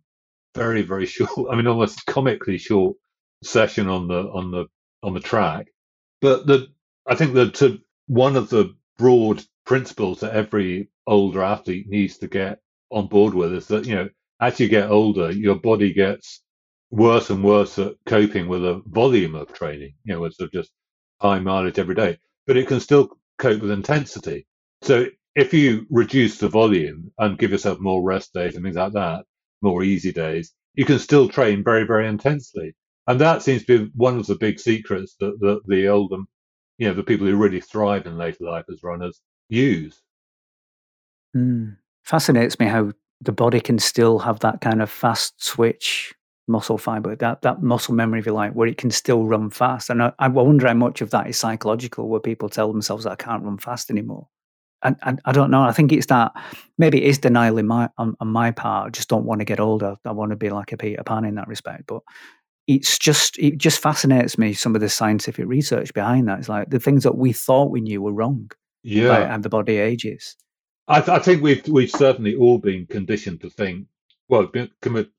very, 0.54 0.82
very 0.82 1.06
short. 1.14 1.50
I 1.50 1.56
mean, 1.56 1.66
almost 1.66 2.06
comically 2.06 2.58
short 2.58 2.96
session 3.42 3.88
on 3.88 4.08
the 4.08 4.20
on 4.30 4.50
the 4.50 4.66
on 5.02 5.14
the 5.14 5.20
track. 5.20 5.68
But 6.20 6.46
the 6.46 6.68
I 7.06 7.14
think 7.14 7.34
that 7.34 7.80
one 8.06 8.36
of 8.36 8.50
the 8.50 8.74
broad 8.98 9.42
principles 9.64 10.20
that 10.20 10.34
every 10.34 10.88
older 11.06 11.42
athlete 11.42 11.88
needs 11.88 12.18
to 12.18 12.28
get 12.28 12.60
on 12.90 13.06
board 13.06 13.34
with 13.34 13.52
is 13.52 13.68
that 13.68 13.86
you 13.86 13.94
know 13.94 14.08
as 14.40 14.60
you 14.60 14.68
get 14.68 14.90
older, 14.90 15.30
your 15.30 15.56
body 15.56 15.92
gets 15.92 16.42
worse 16.90 17.30
and 17.30 17.44
worse 17.44 17.78
at 17.78 17.94
coping 18.06 18.48
with 18.48 18.64
a 18.64 18.82
volume 18.86 19.34
of 19.34 19.52
training. 19.52 19.94
You 20.04 20.14
know, 20.14 20.24
it's 20.24 20.36
sort 20.36 20.48
of 20.48 20.52
just 20.52 20.70
high 21.20 21.38
mileage 21.38 21.78
every 21.78 21.94
day, 21.94 22.18
but 22.46 22.56
it 22.56 22.68
can 22.68 22.80
still 22.80 23.10
cope 23.38 23.60
with 23.60 23.70
intensity. 23.70 24.46
So 24.82 25.06
if 25.34 25.52
you 25.54 25.86
reduce 25.90 26.38
the 26.38 26.48
volume 26.48 27.12
and 27.18 27.38
give 27.38 27.50
yourself 27.50 27.78
more 27.80 28.02
rest 28.02 28.32
days 28.34 28.54
and 28.54 28.64
things 28.64 28.76
like 28.76 28.92
that, 28.92 29.24
more 29.62 29.82
easy 29.82 30.12
days, 30.12 30.52
you 30.74 30.84
can 30.84 30.98
still 30.98 31.28
train 31.28 31.64
very, 31.64 31.84
very 31.84 32.08
intensely. 32.08 32.74
And 33.06 33.20
that 33.20 33.42
seems 33.42 33.64
to 33.64 33.86
be 33.86 33.90
one 33.94 34.18
of 34.18 34.26
the 34.26 34.36
big 34.36 34.60
secrets 34.60 35.16
that 35.20 35.38
the, 35.40 35.60
the 35.66 35.88
older, 35.88 36.18
you 36.78 36.88
know, 36.88 36.94
the 36.94 37.02
people 37.02 37.26
who 37.26 37.36
really 37.36 37.60
thrive 37.60 38.06
in 38.06 38.18
later 38.18 38.44
life 38.44 38.66
as 38.70 38.82
runners 38.82 39.20
use. 39.48 40.00
Mm. 41.36 41.76
Fascinates 42.02 42.58
me 42.58 42.66
how 42.66 42.92
the 43.20 43.32
body 43.32 43.60
can 43.60 43.78
still 43.78 44.18
have 44.18 44.40
that 44.40 44.60
kind 44.60 44.80
of 44.80 44.90
fast 44.90 45.42
switch 45.42 46.14
muscle 46.48 46.78
fiber, 46.78 47.14
that 47.16 47.42
that 47.42 47.62
muscle 47.62 47.94
memory, 47.94 48.20
if 48.20 48.26
you 48.26 48.32
like, 48.32 48.52
where 48.52 48.68
it 48.68 48.78
can 48.78 48.90
still 48.90 49.24
run 49.24 49.50
fast. 49.50 49.90
And 49.90 50.02
I, 50.02 50.12
I 50.18 50.28
wonder 50.28 50.66
how 50.66 50.74
much 50.74 51.00
of 51.00 51.10
that 51.10 51.28
is 51.28 51.36
psychological, 51.36 52.08
where 52.08 52.20
people 52.20 52.48
tell 52.48 52.72
themselves 52.72 53.04
that 53.04 53.12
I 53.12 53.16
can't 53.16 53.42
run 53.44 53.58
fast 53.58 53.90
anymore. 53.90 54.28
And, 54.82 54.96
and 55.02 55.20
I 55.24 55.32
don't 55.32 55.50
know. 55.50 55.62
I 55.62 55.72
think 55.72 55.92
it's 55.92 56.06
that 56.06 56.32
maybe 56.78 56.98
it 57.02 57.08
is 57.08 57.18
denial 57.18 57.58
in 57.58 57.66
my 57.66 57.88
on, 57.98 58.14
on 58.20 58.28
my 58.28 58.52
part. 58.52 58.86
I 58.86 58.90
just 58.90 59.08
don't 59.08 59.24
want 59.24 59.40
to 59.40 59.44
get 59.44 59.58
older. 59.60 59.96
I 60.04 60.12
want 60.12 60.30
to 60.30 60.36
be 60.36 60.50
like 60.50 60.72
a 60.72 60.76
Peter 60.76 61.02
Pan 61.02 61.24
in 61.24 61.34
that 61.34 61.48
respect. 61.48 61.84
But 61.88 62.02
it's 62.68 62.98
just 62.98 63.38
it 63.38 63.58
just 63.58 63.80
fascinates 63.80 64.38
me 64.38 64.52
some 64.52 64.74
of 64.74 64.80
the 64.80 64.88
scientific 64.88 65.46
research 65.46 65.92
behind 65.94 66.28
that. 66.28 66.38
It's 66.38 66.48
like 66.48 66.70
the 66.70 66.78
things 66.78 67.02
that 67.02 67.16
we 67.16 67.32
thought 67.32 67.70
we 67.72 67.80
knew 67.80 68.02
were 68.02 68.12
wrong 68.12 68.50
Yeah. 68.84 69.26
how 69.28 69.38
the 69.38 69.48
body 69.48 69.78
ages. 69.78 70.36
I, 70.86 71.00
th- 71.00 71.08
I 71.08 71.18
think 71.18 71.42
we've 71.42 71.66
we've 71.68 71.90
certainly 71.90 72.34
all 72.36 72.58
been 72.58 72.86
conditioned 72.86 73.40
to 73.40 73.50
think 73.50 73.86
well, 74.28 74.50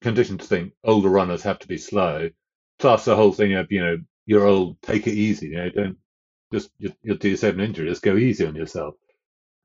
conditioned 0.02 0.42
to 0.42 0.48
think 0.48 0.74
older 0.84 1.10
runners 1.10 1.44
have 1.44 1.60
to 1.60 1.68
be 1.68 1.78
slow. 1.78 2.30
Plus 2.78 3.06
the 3.06 3.16
whole 3.16 3.34
thing 3.34 3.54
of 3.54 3.72
you 3.72 3.82
know 3.82 3.98
you're 4.26 4.46
old, 4.46 4.82
take 4.82 5.08
it 5.08 5.14
easy. 5.14 5.48
You 5.50 5.56
know, 5.58 5.70
don't 5.70 5.98
just 6.54 6.70
you'll 6.78 7.18
do 7.18 7.30
yourself 7.30 7.56
an 7.56 7.62
injury. 7.62 7.90
Just 7.90 8.04
go 8.04 8.16
easy 8.16 8.46
on 8.46 8.56
yourself. 8.56 8.96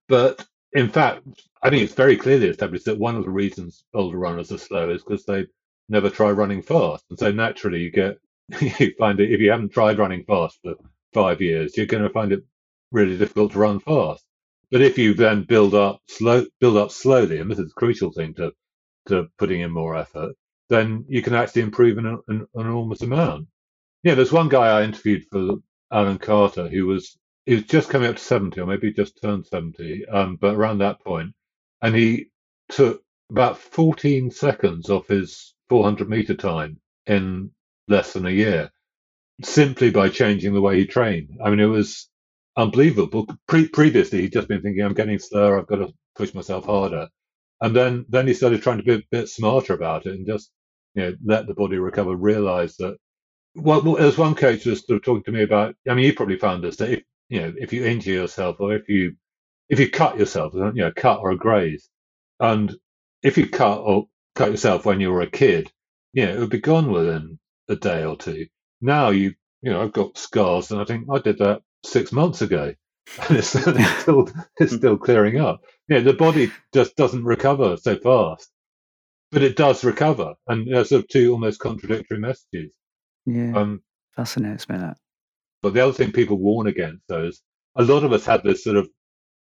But 0.08 0.46
in 0.72 0.88
fact, 0.88 1.26
I 1.62 1.70
think 1.70 1.82
it's 1.82 1.94
very 1.94 2.16
clearly 2.16 2.48
established 2.48 2.86
that 2.86 2.98
one 2.98 3.16
of 3.16 3.24
the 3.24 3.30
reasons 3.30 3.84
older 3.94 4.18
runners 4.18 4.52
are 4.52 4.58
slow 4.58 4.90
is 4.90 5.02
because 5.04 5.24
they 5.24 5.46
never 5.88 6.10
try 6.10 6.30
running 6.30 6.62
fast, 6.62 7.04
and 7.10 7.18
so 7.18 7.30
naturally 7.30 7.80
you 7.80 7.90
get 7.90 8.18
you 8.60 8.92
find 8.98 9.20
it 9.20 9.32
if 9.32 9.40
you 9.40 9.50
haven't 9.50 9.72
tried 9.72 9.98
running 9.98 10.24
fast 10.24 10.58
for 10.62 10.74
five 11.12 11.40
years, 11.40 11.76
you're 11.76 11.86
going 11.86 12.02
to 12.02 12.10
find 12.10 12.32
it 12.32 12.44
really 12.92 13.16
difficult 13.16 13.52
to 13.52 13.58
run 13.58 13.80
fast. 13.80 14.24
But 14.70 14.82
if 14.82 14.98
you 14.98 15.14
then 15.14 15.44
build 15.44 15.74
up 15.74 16.00
slow, 16.08 16.46
build 16.60 16.76
up 16.76 16.90
slowly, 16.90 17.38
and 17.38 17.50
this 17.50 17.58
is 17.58 17.70
a 17.70 17.80
crucial 17.80 18.10
thing 18.12 18.34
to 18.34 18.52
to 19.08 19.28
putting 19.38 19.60
in 19.60 19.70
more 19.70 19.96
effort, 19.96 20.34
then 20.68 21.04
you 21.08 21.22
can 21.22 21.34
actually 21.34 21.62
improve 21.62 21.98
an, 21.98 22.20
an, 22.28 22.46
enormous 22.54 23.02
amount. 23.02 23.48
Yeah, 24.02 24.14
there's 24.14 24.32
one 24.32 24.48
guy 24.48 24.68
I 24.68 24.84
interviewed 24.84 25.24
for 25.30 25.56
Alan 25.92 26.18
Carter 26.18 26.68
who 26.68 26.86
was 26.86 27.16
he 27.46 27.54
was 27.56 27.64
just 27.64 27.90
coming 27.90 28.08
up 28.08 28.16
to 28.16 28.22
70 28.22 28.60
or 28.60 28.66
maybe 28.66 28.92
just 28.92 29.20
turned 29.20 29.46
70, 29.46 30.06
um, 30.06 30.36
but 30.36 30.54
around 30.54 30.78
that 30.78 31.00
point, 31.00 31.34
and 31.82 31.94
he 31.94 32.30
took 32.70 33.02
about 33.30 33.58
14 33.58 34.30
seconds 34.30 34.88
off 34.88 35.08
his 35.08 35.54
400 35.68 36.08
meter 36.08 36.34
time 36.34 36.80
in 37.06 37.50
less 37.88 38.14
than 38.14 38.26
a 38.26 38.30
year 38.30 38.70
simply 39.42 39.90
by 39.90 40.08
changing 40.08 40.54
the 40.54 40.60
way 40.60 40.78
he 40.78 40.86
trained. 40.86 41.38
I 41.44 41.50
mean, 41.50 41.60
it 41.60 41.66
was 41.66 42.08
unbelievable. 42.56 43.26
Pre- 43.48 43.68
previously, 43.68 44.22
he'd 44.22 44.32
just 44.32 44.48
been 44.48 44.62
thinking, 44.62 44.84
I'm 44.84 44.94
getting 44.94 45.18
slower, 45.18 45.58
I've 45.58 45.66
got 45.66 45.76
to 45.76 45.92
push 46.14 46.34
myself 46.34 46.66
harder. 46.66 47.08
And 47.60 47.74
then, 47.74 48.06
then 48.08 48.26
he 48.26 48.34
started 48.34 48.62
trying 48.62 48.78
to 48.78 48.84
be 48.84 48.94
a 48.94 49.02
bit 49.10 49.28
smarter 49.28 49.74
about 49.74 50.06
it 50.06 50.14
and 50.14 50.26
just 50.26 50.50
you 50.94 51.02
know, 51.02 51.14
let 51.24 51.46
the 51.46 51.54
body 51.54 51.76
recover, 51.78 52.14
realize 52.16 52.76
that. 52.76 52.96
Well, 53.54 53.82
well 53.82 53.96
there's 53.96 54.18
one 54.18 54.34
coach 54.34 54.66
was 54.66 54.86
sort 54.86 54.98
of 54.98 55.04
talking 55.04 55.24
to 55.24 55.32
me 55.32 55.42
about. 55.42 55.76
I 55.88 55.94
mean, 55.94 56.06
you 56.06 56.14
probably 56.14 56.38
found 56.38 56.64
this 56.64 56.76
that 56.76 56.90
if 56.90 57.02
you 57.28 57.40
know 57.40 57.52
if 57.58 57.72
you 57.72 57.84
injure 57.84 58.12
yourself 58.12 58.56
or 58.60 58.74
if 58.74 58.88
you 58.88 59.16
if 59.68 59.78
you 59.80 59.90
cut 59.90 60.18
yourself, 60.18 60.54
you 60.54 60.72
know, 60.74 60.92
cut 60.92 61.20
or 61.20 61.32
a 61.32 61.36
graze, 61.36 61.88
and 62.40 62.74
if 63.22 63.38
you 63.38 63.48
cut 63.48 63.78
or 63.78 64.06
cut 64.34 64.50
yourself 64.50 64.84
when 64.86 65.00
you 65.00 65.10
were 65.12 65.22
a 65.22 65.30
kid, 65.30 65.70
you 66.12 66.26
know, 66.26 66.34
it 66.34 66.40
would 66.40 66.50
be 66.50 66.60
gone 66.60 66.90
within 66.90 67.38
a 67.68 67.76
day 67.76 68.04
or 68.04 68.16
two. 68.16 68.46
Now 68.80 69.10
you 69.10 69.34
you 69.62 69.72
know 69.72 69.82
I've 69.82 69.92
got 69.92 70.18
scars, 70.18 70.70
and 70.70 70.80
I 70.80 70.84
think 70.84 71.06
I 71.10 71.18
did 71.18 71.38
that 71.38 71.62
six 71.84 72.12
months 72.12 72.42
ago, 72.42 72.74
and 73.28 73.38
it's, 73.38 73.54
it's 73.54 74.00
still 74.02 74.28
it's 74.58 74.74
still 74.74 74.96
hmm. 74.98 75.04
clearing 75.04 75.40
up. 75.40 75.62
Yeah, 75.88 76.00
the 76.00 76.14
body 76.14 76.50
just 76.72 76.96
doesn't 76.96 77.24
recover 77.24 77.76
so 77.76 77.96
fast, 77.96 78.50
but 79.30 79.42
it 79.42 79.56
does 79.56 79.84
recover, 79.84 80.34
and 80.48 80.66
there's 80.66 80.88
sort 80.88 81.02
of 81.02 81.08
two 81.08 81.32
almost 81.32 81.60
contradictory 81.60 82.18
messages. 82.18 82.74
Yeah, 83.26 83.52
um, 83.54 83.82
fascinates 84.16 84.68
me 84.68 84.78
that. 84.78 84.96
But 85.62 85.74
the 85.74 85.80
other 85.80 85.92
thing 85.92 86.12
people 86.12 86.38
warn 86.38 86.66
against, 86.66 87.02
though, 87.08 87.24
is 87.24 87.42
a 87.76 87.82
lot 87.82 88.04
of 88.04 88.12
us 88.12 88.24
have 88.26 88.42
this 88.42 88.64
sort 88.64 88.76
of 88.76 88.88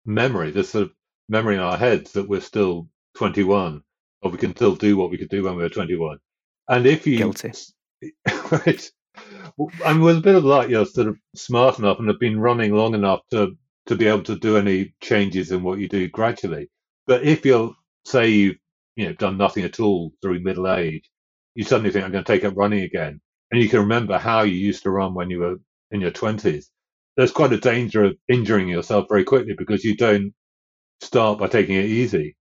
memory, 0.06 0.51
this 0.51 0.69
sort 0.69 0.86
of 0.86 0.91
memory 1.29 1.56
in 1.56 1.62
our 1.62 1.77
heads 1.77 2.13
that 2.13 2.27
we're 2.27 2.41
still 2.41 2.88
21, 3.15 3.82
or 4.21 4.32
we 4.32 4.38
can 4.38 4.56
still 4.56 4.75
do 4.75 4.97
what 4.97 5.12
we 5.12 5.17
could 5.17 5.29
do 5.29 5.43
when 5.43 5.56
we 5.56 5.63
were 5.63 5.69
21. 5.69 6.17
And 6.67 6.86
if 6.86 7.06
you 7.06 7.17
guilty, 7.17 7.51
right, 8.51 8.91
I 9.86 9.93
mean, 9.93 10.01
with 10.01 10.17
a 10.17 10.21
bit 10.21 10.36
of 10.36 10.43
luck, 10.43 10.69
you're 10.69 10.86
sort 10.86 11.08
of 11.08 11.17
smart 11.36 11.79
enough 11.79 11.99
and 11.99 12.08
have 12.08 12.19
been 12.19 12.39
running 12.39 12.73
long 12.73 12.95
enough 12.95 13.21
to 13.32 13.58
to 13.88 13.96
be 13.96 14.08
able 14.08 14.24
to 14.24 14.38
do 14.38 14.58
any 14.58 14.93
changes 15.02 15.52
in 15.52 15.63
what 15.63 15.80
you 15.80 15.89
do 15.89 16.08
gradually. 16.08 16.69
But 17.08 17.24
if 17.24 17.46
you're 17.46 17.76
say 18.06 18.30
you've 18.30 18.58
you 18.96 19.06
know 19.06 19.13
done 19.13 19.38
nothing 19.38 19.63
at 19.63 19.80
all 19.80 20.12
through 20.22 20.41
middle 20.41 20.72
age, 20.72 21.10
you 21.56 21.63
suddenly 21.63 21.91
think 21.91 22.06
I'm 22.06 22.12
going 22.12 22.24
to 22.24 22.32
take 22.32 22.46
up 22.46 22.56
running 22.56 22.84
again, 22.84 23.19
and 23.52 23.62
you 23.62 23.69
can 23.69 23.80
remember 23.80 24.17
how 24.17 24.41
you 24.43 24.56
used 24.56 24.84
to 24.84 24.91
run 24.91 25.13
when 25.13 25.30
you 25.30 25.39
were 25.39 25.56
in 25.91 26.02
your 26.02 26.12
twenties. 26.12 26.69
There's 27.17 27.32
quite 27.32 27.54
a 27.54 27.60
danger 27.60 28.04
of 28.06 28.17
injuring 28.28 28.67
yourself 28.67 29.06
very 29.10 29.24
quickly 29.24 29.54
because 29.58 29.84
you 29.84 29.96
don't 29.96 30.34
start 31.02 31.39
by 31.39 31.48
taking 31.48 31.76
it 31.76 31.86
easy. 31.86 32.36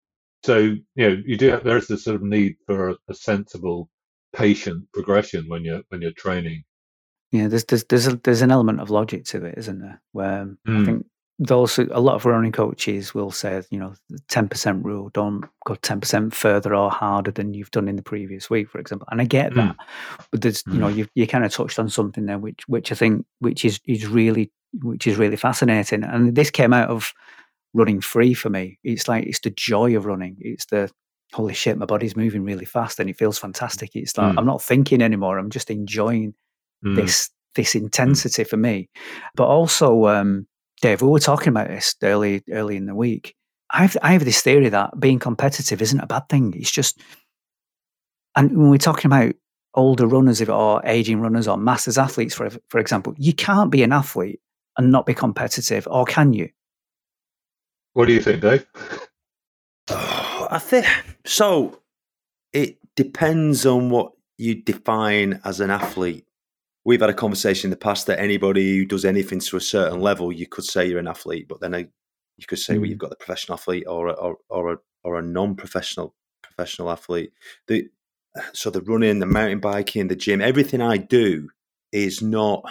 So 0.45 0.59
you 0.59 0.79
know 0.97 1.23
you 1.25 1.37
do 1.37 1.51
have, 1.51 1.65
there's 1.65 1.89
this 1.89 2.05
sort 2.05 2.17
of 2.17 2.23
need 2.23 2.57
for 2.67 2.91
a, 2.91 2.97
a 3.09 3.15
sensible, 3.15 3.89
patient 4.35 4.87
progression 4.95 5.47
when 5.49 5.65
you're 5.65 5.83
when 5.89 6.03
you're 6.03 6.13
training. 6.13 6.65
Yeah, 7.33 7.49
there's 7.49 7.65
there's 7.65 7.85
there's, 7.85 8.07
a, 8.07 8.17
there's 8.17 8.43
an 8.43 8.51
element 8.51 8.81
of 8.81 8.91
logic 8.91 9.25
to 9.27 9.45
it, 9.45 9.57
isn't 9.59 9.81
there? 9.81 10.03
Where 10.13 10.45
mm. 10.45 10.57
I 10.67 10.71
hmm. 10.71 10.85
think 10.85 11.07
those 11.39 11.79
a 11.79 12.01
lot 12.01 12.15
of 12.15 12.25
running 12.25 12.53
coaches 12.53 13.15
will 13.15 13.31
say, 13.31 13.63
you 13.71 13.79
know, 13.79 13.95
ten 14.29 14.49
percent 14.49 14.85
rule, 14.85 15.11
don't 15.11 15.45
go 15.67 15.75
ten 15.77 16.01
percent 16.01 16.35
further 16.35 16.75
or 16.75 16.91
harder 16.91 17.31
than 17.31 17.55
you've 17.55 17.71
done 17.71 17.89
in 17.89 17.97
the 17.97 18.03
previous 18.03 18.49
week, 18.49 18.69
for 18.69 18.79
example. 18.79 19.09
And 19.11 19.21
I 19.21 19.25
get 19.25 19.55
that, 19.55 19.77
mm. 19.77 19.85
but 20.31 20.43
there's, 20.43 20.63
mm. 20.65 20.75
you 20.75 20.79
know, 20.79 20.89
hmm. 20.89 20.99
you 20.99 21.09
you 21.15 21.27
kind 21.27 21.45
of 21.45 21.53
touched 21.53 21.79
on 21.79 21.89
something 21.89 22.27
there, 22.27 22.39
which 22.39 22.63
which 22.69 22.93
I 22.93 22.95
think 22.95 23.27
which 23.41 23.65
is 23.65 23.81
is 23.87 24.07
really 24.07 24.53
which 24.83 25.07
is 25.07 25.17
really 25.17 25.37
fascinating. 25.37 26.05
And 26.05 26.35
this 26.35 26.51
came 26.51 26.73
out 26.73 26.91
of 26.91 27.13
running 27.75 28.01
free 28.01 28.35
for 28.35 28.51
me. 28.51 28.79
It's 28.85 29.09
like 29.09 29.27
it's 29.27 29.41
the 29.41 29.51
joy 29.51 29.97
of 29.97 30.07
running. 30.07 30.37
It's 30.41 30.67
the 30.67 30.91
holy 31.33 31.55
shit, 31.55 31.79
my 31.79 31.87
body's 31.87 32.17
moving 32.17 32.45
really 32.45 32.67
fast 32.67 33.01
and 33.01 33.09
it 33.09 33.17
feels 33.17 33.39
fantastic. 33.39 33.91
It's 33.95 34.17
like 34.19 34.35
mm. 34.35 34.39
I'm 34.39 34.47
not 34.47 34.63
thinking 34.63 35.03
anymore. 35.03 35.39
I'm 35.39 35.51
just 35.51 35.71
enjoying 35.71 36.35
mm. 36.85 36.95
this 36.95 37.31
this 37.55 37.75
intensity 37.75 38.45
for 38.45 38.57
me. 38.57 38.89
But 39.35 39.47
also, 39.47 40.07
um, 40.07 40.47
Dave, 40.83 41.01
we 41.01 41.09
were 41.09 41.21
talking 41.21 41.49
about 41.49 41.69
this 41.69 41.95
early 42.03 42.43
early 42.51 42.77
in 42.77 42.87
the 42.87 42.95
week. 42.95 43.37
I 43.71 43.83
have, 43.83 43.97
I 44.03 44.13
have 44.13 44.25
this 44.25 44.43
theory 44.43 44.69
that 44.69 44.99
being 45.01 45.21
competitive 45.21 45.81
isn't 45.81 46.01
a 46.01 46.07
bad 46.07 46.29
thing. 46.29 46.53
It's 46.55 46.71
just, 46.71 47.01
and 48.37 48.51
when 48.59 48.69
we're 48.69 48.79
talking 48.79 49.09
about 49.09 49.35
older 49.75 50.07
runners 50.07 50.43
or 50.43 50.83
aging 50.85 51.21
runners 51.21 51.49
or 51.49 51.57
masters 51.57 51.97
athletes, 51.97 52.35
for 52.35 52.51
for 52.69 52.81
example, 52.81 53.15
you 53.17 53.33
can't 53.33 53.71
be 53.71 53.85
an 53.85 53.93
athlete 53.93 54.41
and 54.77 54.91
not 54.91 55.07
be 55.07 55.15
competitive, 55.15 55.87
or 55.89 56.05
can 56.05 56.33
you? 56.33 56.51
What 57.93 58.07
do 58.07 58.13
you 58.13 58.21
think, 58.21 58.41
Dave? 58.41 58.67
Oh, 59.89 60.49
I 60.51 60.59
think 60.59 60.87
so. 61.25 61.81
It 62.53 62.79
depends 62.97 63.65
on 63.65 63.89
what 63.89 64.13
you 64.37 64.57
define 64.57 65.41
as 65.45 65.61
an 65.61 65.71
athlete 65.71 66.27
we've 66.85 67.01
had 67.01 67.11
a 67.11 67.15
conversation 67.15 67.69
in 67.69 67.71
the 67.71 67.77
past 67.77 68.07
that 68.07 68.19
anybody 68.19 68.79
who 68.79 68.85
does 68.85 69.05
anything 69.05 69.41
to 69.41 69.57
a 69.57 69.61
certain 69.61 70.01
level, 70.01 70.33
you 70.33 70.47
could 70.47 70.65
say 70.65 70.87
you're 70.87 70.99
an 70.99 71.09
athlete, 71.09 71.47
but 71.49 71.61
then 71.61 71.75
you 71.75 72.47
could 72.47 72.59
say, 72.59 72.75
mm. 72.75 72.81
well, 72.81 72.87
you've 72.87 72.99
got 72.99 73.11
the 73.11 73.17
professional 73.17 73.59
athlete 73.59 73.85
or 73.87 74.09
a, 74.09 74.13
or 74.13 74.37
or 74.49 74.73
a, 74.73 74.77
or 75.05 75.19
a 75.19 75.23
non-professional 75.23 76.15
professional 76.43 76.91
athlete. 76.91 77.33
The 77.69 77.89
so 78.53 78.71
the 78.71 78.83
running, 78.83 79.19
the 79.19 79.27
mountain 79.27 79.61
biking, 79.61 80.09
the 80.09 80.17
gym, 80.17 80.41
everything 80.41 80.81
I 80.81 80.97
do 80.97 81.49
is 81.93 82.23
not. 82.23 82.65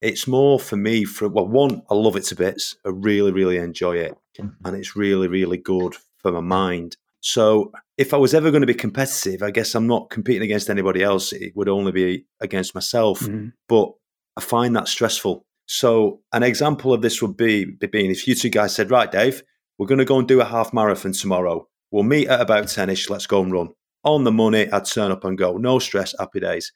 It's 0.00 0.26
more 0.26 0.58
for 0.58 0.76
me. 0.76 1.04
For 1.04 1.28
well, 1.28 1.46
one, 1.46 1.82
I 1.88 1.94
love 1.94 2.16
it 2.16 2.24
to 2.24 2.34
bits. 2.34 2.76
I 2.84 2.90
really, 2.90 3.30
really 3.30 3.56
enjoy 3.56 3.98
it, 3.98 4.16
mm-hmm. 4.38 4.66
and 4.66 4.76
it's 4.76 4.96
really, 4.96 5.28
really 5.28 5.58
good 5.58 5.94
for 6.18 6.32
my 6.32 6.40
mind. 6.40 6.96
So 7.22 7.72
if 7.96 8.12
I 8.12 8.16
was 8.16 8.34
ever 8.34 8.50
going 8.50 8.62
to 8.62 8.66
be 8.66 8.74
competitive, 8.74 9.42
I 9.42 9.52
guess 9.52 9.74
I'm 9.74 9.86
not 9.86 10.10
competing 10.10 10.42
against 10.42 10.68
anybody 10.68 11.02
else. 11.02 11.32
It 11.32 11.52
would 11.54 11.68
only 11.68 11.92
be 11.92 12.26
against 12.40 12.74
myself. 12.74 13.20
Mm-hmm. 13.20 13.48
But 13.68 13.92
I 14.36 14.40
find 14.40 14.74
that 14.76 14.88
stressful. 14.88 15.46
So 15.66 16.20
an 16.32 16.42
example 16.42 16.92
of 16.92 17.00
this 17.00 17.22
would 17.22 17.36
be 17.36 17.64
being 17.64 18.10
if 18.10 18.26
you 18.26 18.34
two 18.34 18.50
guys 18.50 18.74
said, 18.74 18.90
right, 18.90 19.10
Dave, 19.10 19.42
we're 19.78 19.86
going 19.86 19.98
to 19.98 20.04
go 20.04 20.18
and 20.18 20.26
do 20.26 20.40
a 20.40 20.44
half 20.44 20.72
marathon 20.72 21.12
tomorrow. 21.12 21.68
We'll 21.92 22.02
meet 22.02 22.28
at 22.28 22.40
about 22.40 22.64
10ish. 22.64 23.08
Let's 23.08 23.26
go 23.26 23.42
and 23.42 23.52
run. 23.52 23.68
On 24.04 24.24
the 24.24 24.32
money, 24.32 24.70
I'd 24.70 24.84
turn 24.84 25.12
up 25.12 25.24
and 25.24 25.38
go. 25.38 25.56
No 25.56 25.78
stress, 25.78 26.14
happy 26.18 26.40
days. 26.40 26.72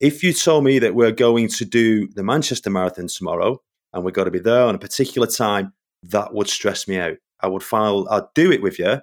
If 0.00 0.22
you 0.22 0.32
told 0.32 0.64
me 0.64 0.78
that 0.78 0.94
we're 0.94 1.12
going 1.12 1.48
to 1.48 1.64
do 1.66 2.08
the 2.08 2.22
Manchester 2.22 2.70
Marathon 2.70 3.08
tomorrow 3.08 3.60
and 3.92 4.02
we've 4.02 4.14
got 4.14 4.24
to 4.24 4.30
be 4.30 4.38
there 4.38 4.62
on 4.62 4.74
a 4.74 4.78
particular 4.78 5.26
time, 5.26 5.74
that 6.04 6.32
would 6.32 6.48
stress 6.48 6.88
me 6.88 6.98
out. 6.98 7.18
I 7.40 7.48
would 7.48 7.62
file, 7.62 8.08
I'd 8.10 8.32
do 8.34 8.50
it 8.50 8.62
with 8.62 8.78
you, 8.78 9.02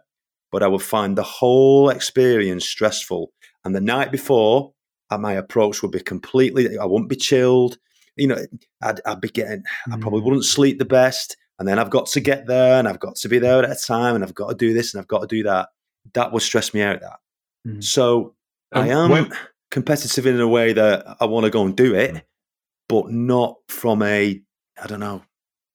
but 0.51 0.63
I 0.63 0.67
would 0.67 0.81
find 0.81 1.17
the 1.17 1.23
whole 1.23 1.89
experience 1.89 2.65
stressful. 2.65 3.31
And 3.65 3.75
the 3.75 3.81
night 3.81 4.11
before, 4.11 4.73
uh, 5.09 5.17
my 5.17 5.33
approach 5.33 5.81
would 5.81 5.91
be 5.91 5.99
completely, 5.99 6.77
I 6.77 6.85
wouldn't 6.85 7.09
be 7.09 7.15
chilled. 7.15 7.77
You 8.15 8.27
know, 8.27 8.45
I'd, 8.81 9.01
I'd 9.05 9.21
be 9.21 9.29
getting, 9.29 9.63
mm. 9.87 9.93
I 9.93 9.99
probably 9.99 10.21
wouldn't 10.21 10.45
sleep 10.45 10.79
the 10.79 10.85
best. 10.85 11.37
And 11.59 11.67
then 11.67 11.79
I've 11.79 11.89
got 11.89 12.07
to 12.07 12.19
get 12.19 12.45
there 12.47 12.77
and 12.77 12.87
I've 12.87 12.99
got 12.99 13.15
to 13.17 13.29
be 13.29 13.39
there 13.39 13.63
at 13.63 13.71
a 13.71 13.75
time 13.75 14.15
and 14.15 14.23
I've 14.23 14.35
got 14.35 14.49
to 14.49 14.55
do 14.55 14.73
this 14.73 14.93
and 14.93 15.01
I've 15.01 15.07
got 15.07 15.21
to 15.21 15.27
do 15.27 15.43
that. 15.43 15.69
That 16.13 16.31
would 16.31 16.43
stress 16.43 16.73
me 16.73 16.81
out. 16.81 17.01
That. 17.01 17.19
Mm. 17.67 17.83
So 17.83 18.35
um, 18.71 18.83
I 18.83 18.87
am 18.89 19.09
when- 19.09 19.31
competitive 19.71 20.25
in 20.25 20.39
a 20.39 20.47
way 20.47 20.73
that 20.73 21.17
I 21.19 21.25
want 21.25 21.45
to 21.45 21.49
go 21.49 21.65
and 21.65 21.75
do 21.75 21.95
it, 21.95 22.25
but 22.87 23.11
not 23.11 23.57
from 23.67 24.01
a, 24.03 24.41
I 24.81 24.87
don't 24.87 24.99
know, 24.99 25.23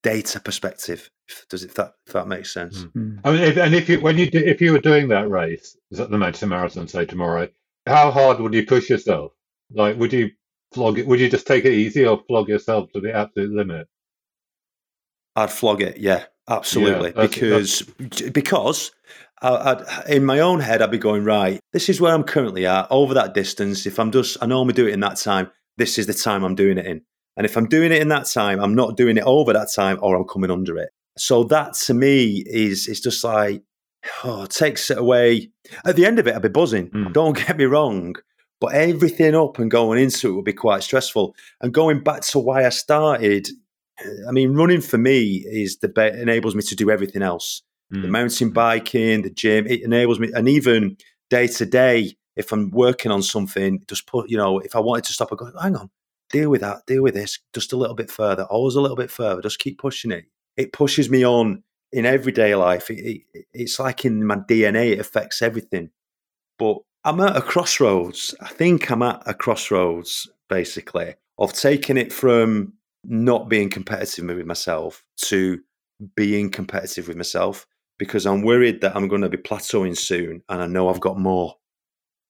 data 0.03 0.41
perspective. 0.41 1.11
Does 1.49 1.65
it 1.65 1.75
that 1.77 1.95
if 2.07 2.13
that 2.13 2.29
makes 2.29 2.53
sense? 2.53 2.85
Mm. 2.85 3.21
I 3.25 3.33
mean, 3.33 3.43
if, 3.43 3.57
and 3.57 3.75
if 3.75 3.89
you 3.89 4.01
when 4.01 4.19
you 4.19 4.29
if 4.33 4.61
you 4.61 4.73
were 4.73 4.79
doing 4.81 5.09
that 5.09 5.31
race, 5.31 5.77
at 5.99 6.11
the 6.11 6.19
Manchester 6.19 6.47
Marathon, 6.47 6.89
say 6.89 7.05
tomorrow, 7.05 7.49
how 7.87 8.11
hard 8.11 8.41
would 8.41 8.55
you 8.55 8.67
push 8.67 8.91
yourself? 8.91 9.33
Like, 9.73 9.97
would 9.99 10.13
you 10.13 10.31
flog 10.75 10.99
it? 10.99 11.07
Would 11.07 11.21
you 11.21 11.31
just 11.31 11.47
take 11.47 11.65
it 11.65 11.73
easy 11.73 12.05
or 12.07 12.23
flog 12.27 12.49
yourself 12.49 12.91
to 12.93 13.01
the 13.01 13.15
absolute 13.15 13.53
limit? 13.53 13.89
I'd 15.35 15.51
flog 15.51 15.81
it. 15.81 15.97
Yeah, 15.97 16.25
absolutely. 16.49 17.11
Yeah, 17.11 17.23
that's, 17.23 17.35
because 17.35 17.83
that's... 17.99 18.31
because 18.31 18.93
I, 19.41 20.03
in 20.09 20.25
my 20.25 20.41
own 20.41 20.61
head, 20.61 20.83
I'd 20.83 20.91
be 20.91 20.99
going 20.99 21.25
right. 21.25 21.59
This 21.73 21.89
is 21.89 22.01
where 22.01 22.15
I'm 22.15 22.23
currently 22.23 22.67
at 22.67 22.87
over 22.91 23.15
that 23.15 23.35
distance. 23.35 23.87
If 23.87 23.99
I'm 23.99 24.13
just, 24.13 24.37
I 24.43 24.47
normally 24.47 24.75
do 24.75 24.87
it 24.87 24.93
in 24.93 25.01
that 25.01 25.17
time. 25.17 25.51
This 25.79 25.99
is 25.99 26.07
the 26.07 26.15
time 26.15 26.45
I'm 26.45 26.55
doing 26.55 26.77
it 26.77 26.87
in. 26.87 27.03
And 27.37 27.45
if 27.47 27.57
I'm 27.57 27.66
doing 27.66 27.93
it 27.93 28.03
in 28.03 28.09
that 28.09 28.26
time, 28.26 28.61
I'm 28.61 28.74
not 28.74 28.97
doing 28.97 29.16
it 29.16 29.24
over 29.24 29.53
that 29.53 29.68
time, 29.74 29.99
or 30.03 30.16
I'm 30.16 30.24
coming 30.24 30.51
under 30.51 30.76
it. 30.78 30.91
So 31.16 31.45
that 31.45 31.74
to 31.87 31.95
me 31.95 32.43
is 32.47 32.89
is 32.89 33.01
just 33.01 33.22
like 33.24 33.62
oh, 34.24 34.47
takes 34.47 34.91
it 34.91 34.99
away. 34.99 35.51
At 35.85 35.97
the 35.97 36.07
end 36.07 36.18
of 36.18 36.26
it, 36.26 36.35
I'd 36.35 36.43
be 36.43 36.49
buzzing. 36.49 36.91
Mm. 36.91 37.12
Don't 37.12 37.37
get 37.37 37.57
me 37.57 37.64
wrong, 37.64 38.14
but 38.61 38.74
everything 38.74 39.35
up 39.35 39.59
and 39.59 39.70
going 39.70 40.01
into 40.01 40.30
it 40.30 40.37
would 40.37 40.45
be 40.45 40.53
quite 40.53 40.83
stressful. 40.83 41.35
And 41.61 41.72
going 41.72 42.03
back 42.03 42.22
to 42.22 42.39
why 42.39 42.66
I 42.66 42.70
started, 42.70 43.49
I 44.28 44.33
mean, 44.33 44.55
running 44.55 44.80
for 44.80 44.99
me 44.99 45.45
is 45.47 45.78
the 45.78 45.89
be- 45.89 46.20
enables 46.20 46.55
me 46.55 46.62
to 46.62 46.76
do 46.76 46.91
everything 46.91 47.22
else. 47.22 47.62
Mm. 47.93 48.03
The 48.03 48.09
mountain 48.09 48.51
biking, 48.51 49.22
the 49.22 49.30
gym, 49.30 49.66
it 49.66 49.83
enables 49.83 50.18
me, 50.18 50.30
and 50.35 50.49
even 50.49 50.97
day 51.30 51.47
to 51.47 51.66
day, 51.66 52.16
if 52.37 52.53
I'm 52.53 52.70
working 52.70 53.12
on 53.12 53.22
something, 53.22 53.83
just 53.89 54.07
put, 54.07 54.30
you 54.30 54.37
know, 54.39 54.59
if 54.59 54.74
I 54.74 54.80
wanted 54.80 55.05
to 55.05 55.12
stop, 55.12 55.33
I 55.33 55.37
go, 55.37 55.51
hang 55.61 55.76
on, 55.76 55.91
deal 56.33 56.51
with 56.51 56.62
that, 56.62 56.87
deal 56.87 57.03
with 57.03 57.14
this, 57.14 57.39
just 57.53 57.72
a 57.72 57.76
little 57.76 57.95
bit 57.95 58.11
further, 58.11 58.45
always 58.45 58.74
a 58.74 58.80
little 58.80 58.97
bit 58.97 59.11
further, 59.11 59.43
just 59.43 59.59
keep 59.59 59.78
pushing 59.78 60.11
it. 60.11 60.24
It 60.57 60.72
pushes 60.72 61.09
me 61.09 61.24
on 61.24 61.62
in 61.93 62.07
everyday 62.07 62.55
life. 62.55 62.91
It, 62.91 63.22
it, 63.33 63.47
it's 63.53 63.78
like 63.78 64.05
in 64.05 64.26
my 64.26 64.37
DNA, 64.37 64.93
it 64.93 65.01
affects 65.01 65.43
everything. 65.43 65.91
But 66.59 66.78
I'm 67.05 67.20
at 67.20 67.37
a 67.37 67.43
crossroads. 67.43 68.35
I 68.41 68.49
think 68.49 68.91
I'm 68.91 69.03
at 69.03 69.22
a 69.26 69.35
crossroads, 69.35 70.28
basically, 70.49 71.14
of 71.39 71.53
taking 71.53 71.97
it 71.97 72.12
from 72.12 72.74
not 73.05 73.49
being 73.49 73.68
competitive 73.68 74.26
with 74.26 74.47
myself 74.47 75.05
to 75.16 75.61
being 76.16 76.51
competitive 76.51 77.09
with 77.09 77.16
myself 77.16 77.66
because 77.99 78.26
I'm 78.26 78.43
worried 78.43 78.80
that 78.80 78.97
I'm 78.97 79.09
going 79.09 79.22
to 79.22 79.28
be 79.28 79.37
plateauing 79.37 79.97
soon 79.97 80.43
and 80.49 80.62
I 80.62 80.66
know 80.66 80.89
I've 80.89 81.01
got 81.01 81.18
more. 81.18 81.57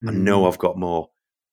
Mm. 0.05 0.09
I 0.09 0.13
know 0.13 0.43
mm. 0.43 0.49
I've 0.49 0.59
got 0.59 0.79
more, 0.79 1.11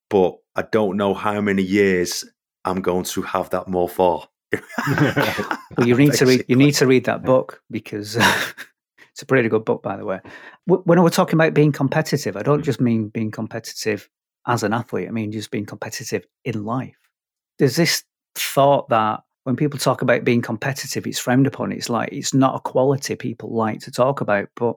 but 0.09 0.37
I 0.55 0.63
don't 0.63 0.97
know 0.97 1.13
how 1.13 1.41
many 1.41 1.63
years 1.63 2.25
I'm 2.69 2.81
going 2.81 3.03
to 3.03 3.21
have 3.23 3.49
that 3.49 3.67
more 3.67 3.89
for. 3.89 4.25
well, 4.87 5.87
you 5.87 5.95
need 5.95 6.13
to 6.13 6.25
read. 6.25 6.45
You 6.47 6.55
need 6.55 6.73
to 6.75 6.87
read 6.87 7.05
that 7.05 7.23
book 7.23 7.61
because 7.69 8.17
uh, 8.17 8.41
it's 9.11 9.21
a 9.21 9.25
pretty 9.25 9.49
good 9.49 9.65
book, 9.65 9.83
by 9.83 9.97
the 9.97 10.05
way. 10.05 10.19
When 10.65 11.01
we're 11.01 11.09
talking 11.09 11.35
about 11.35 11.53
being 11.53 11.71
competitive, 11.71 12.35
I 12.37 12.43
don't 12.43 12.61
mm. 12.61 12.65
just 12.65 12.81
mean 12.81 13.09
being 13.09 13.31
competitive 13.31 14.09
as 14.47 14.63
an 14.63 14.73
athlete. 14.73 15.07
I 15.07 15.11
mean 15.11 15.31
just 15.31 15.51
being 15.51 15.65
competitive 15.65 16.25
in 16.45 16.63
life. 16.63 16.97
There's 17.57 17.75
this 17.75 18.03
thought 18.35 18.89
that 18.89 19.21
when 19.43 19.55
people 19.55 19.79
talk 19.79 20.01
about 20.01 20.23
being 20.23 20.41
competitive, 20.41 21.05
it's 21.05 21.19
frowned 21.19 21.47
upon. 21.47 21.71
It's 21.71 21.89
like 21.89 22.09
it's 22.11 22.33
not 22.33 22.55
a 22.55 22.59
quality 22.59 23.15
people 23.15 23.53
like 23.53 23.79
to 23.81 23.91
talk 23.91 24.21
about. 24.21 24.47
But 24.55 24.75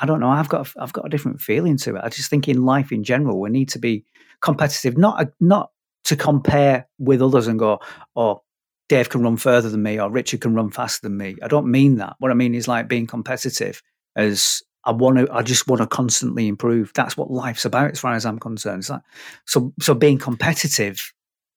I 0.00 0.06
don't 0.06 0.20
know. 0.20 0.30
I've 0.30 0.48
got 0.48 0.72
I've 0.78 0.92
got 0.92 1.06
a 1.06 1.10
different 1.10 1.40
feeling 1.40 1.76
to 1.78 1.96
it. 1.96 2.04
I 2.04 2.08
just 2.08 2.30
think 2.30 2.48
in 2.48 2.64
life 2.64 2.92
in 2.92 3.04
general, 3.04 3.40
we 3.40 3.50
need 3.50 3.68
to 3.70 3.78
be 3.78 4.04
competitive, 4.40 4.96
not 4.96 5.28
not 5.40 5.70
to 6.08 6.16
compare 6.16 6.88
with 6.98 7.20
others 7.20 7.46
and 7.46 7.58
go, 7.58 7.80
oh, 8.16 8.42
Dave 8.88 9.10
can 9.10 9.22
run 9.22 9.36
further 9.36 9.68
than 9.68 9.82
me 9.82 10.00
or 10.00 10.10
Richard 10.10 10.40
can 10.40 10.54
run 10.54 10.70
faster 10.70 11.06
than 11.06 11.18
me. 11.18 11.36
I 11.42 11.48
don't 11.48 11.70
mean 11.70 11.96
that. 11.96 12.16
What 12.18 12.30
I 12.30 12.34
mean 12.34 12.54
is 12.54 12.66
like 12.66 12.88
being 12.88 13.06
competitive 13.06 13.82
as 14.16 14.62
I 14.84 14.92
want 14.92 15.18
to, 15.18 15.28
I 15.30 15.42
just 15.42 15.68
want 15.68 15.82
to 15.82 15.86
constantly 15.86 16.48
improve. 16.48 16.92
That's 16.94 17.14
what 17.14 17.30
life's 17.30 17.66
about 17.66 17.90
as 17.90 18.00
far 18.00 18.14
as 18.14 18.24
I'm 18.24 18.38
concerned. 18.38 18.88
Like, 18.88 19.02
so, 19.46 19.74
so 19.80 19.92
being 19.92 20.16
competitive 20.16 21.12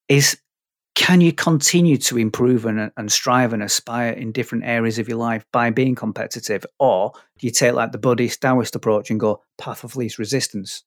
is 0.10 0.38
can 0.96 1.22
you 1.22 1.32
continue 1.32 1.96
to 1.96 2.18
improve 2.18 2.66
and, 2.66 2.92
and 2.98 3.10
strive 3.10 3.54
and 3.54 3.64
aspire 3.64 4.12
in 4.12 4.34
different 4.34 4.66
areas 4.66 5.00
of 5.00 5.08
your 5.08 5.18
life 5.18 5.46
by 5.54 5.70
being 5.70 5.96
competitive? 5.96 6.66
Or 6.78 7.14
do 7.40 7.48
you 7.48 7.52
take 7.52 7.74
like 7.74 7.94
the 7.94 7.98
Buddhist 7.98 8.42
Taoist 8.42 8.76
approach 8.76 9.10
and 9.10 9.20
go 9.20 9.42
path 9.58 9.86
of 9.86 9.96
least 9.96 10.20
resistance? 10.20 10.84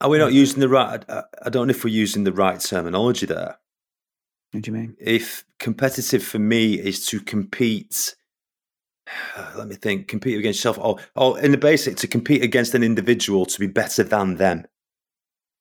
Are 0.00 0.10
we 0.10 0.18
not 0.18 0.32
using 0.32 0.60
the 0.60 0.68
right? 0.68 1.04
I 1.08 1.48
don't 1.48 1.68
know 1.68 1.70
if 1.70 1.84
we're 1.84 1.90
using 1.90 2.24
the 2.24 2.32
right 2.32 2.60
terminology 2.60 3.26
there. 3.26 3.58
What 4.52 4.62
do 4.62 4.70
you 4.70 4.76
mean? 4.76 4.96
If 4.98 5.44
competitive 5.58 6.22
for 6.22 6.38
me 6.38 6.74
is 6.74 7.06
to 7.06 7.20
compete, 7.20 8.14
let 9.56 9.68
me 9.68 9.74
think, 9.76 10.08
compete 10.08 10.38
against 10.38 10.58
yourself, 10.64 10.78
or, 10.78 10.98
or 11.14 11.40
in 11.40 11.50
the 11.50 11.58
basic, 11.58 11.96
to 11.98 12.08
compete 12.08 12.42
against 12.42 12.74
an 12.74 12.82
individual 12.82 13.46
to 13.46 13.58
be 13.58 13.66
better 13.66 14.02
than 14.02 14.36
them. 14.36 14.66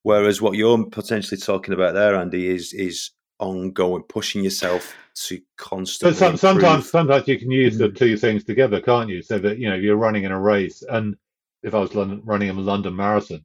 Whereas 0.03 0.41
what 0.41 0.55
you're 0.55 0.85
potentially 0.85 1.39
talking 1.39 1.73
about 1.73 1.93
there, 1.93 2.15
Andy, 2.15 2.47
is 2.47 2.73
is 2.73 3.11
ongoing, 3.39 4.03
pushing 4.03 4.43
yourself 4.43 4.93
to 5.15 5.41
constantly. 5.57 6.19
But 6.19 6.37
sometimes, 6.37 6.89
sometimes 6.89 7.27
you 7.27 7.39
can 7.39 7.49
use 7.49 7.77
the 7.77 7.89
mm. 7.89 7.97
two 7.97 8.17
things 8.17 8.43
together, 8.43 8.81
can't 8.81 9.09
you? 9.09 9.21
So 9.21 9.39
that 9.39 9.57
you 9.57 9.69
know 9.69 9.75
you're 9.75 9.95
running 9.95 10.23
in 10.23 10.31
a 10.31 10.39
race, 10.39 10.83
and 10.83 11.15
if 11.63 11.73
I 11.73 11.79
was 11.79 11.95
running 11.95 12.49
a 12.49 12.53
London 12.53 12.95
Marathon, 12.95 13.43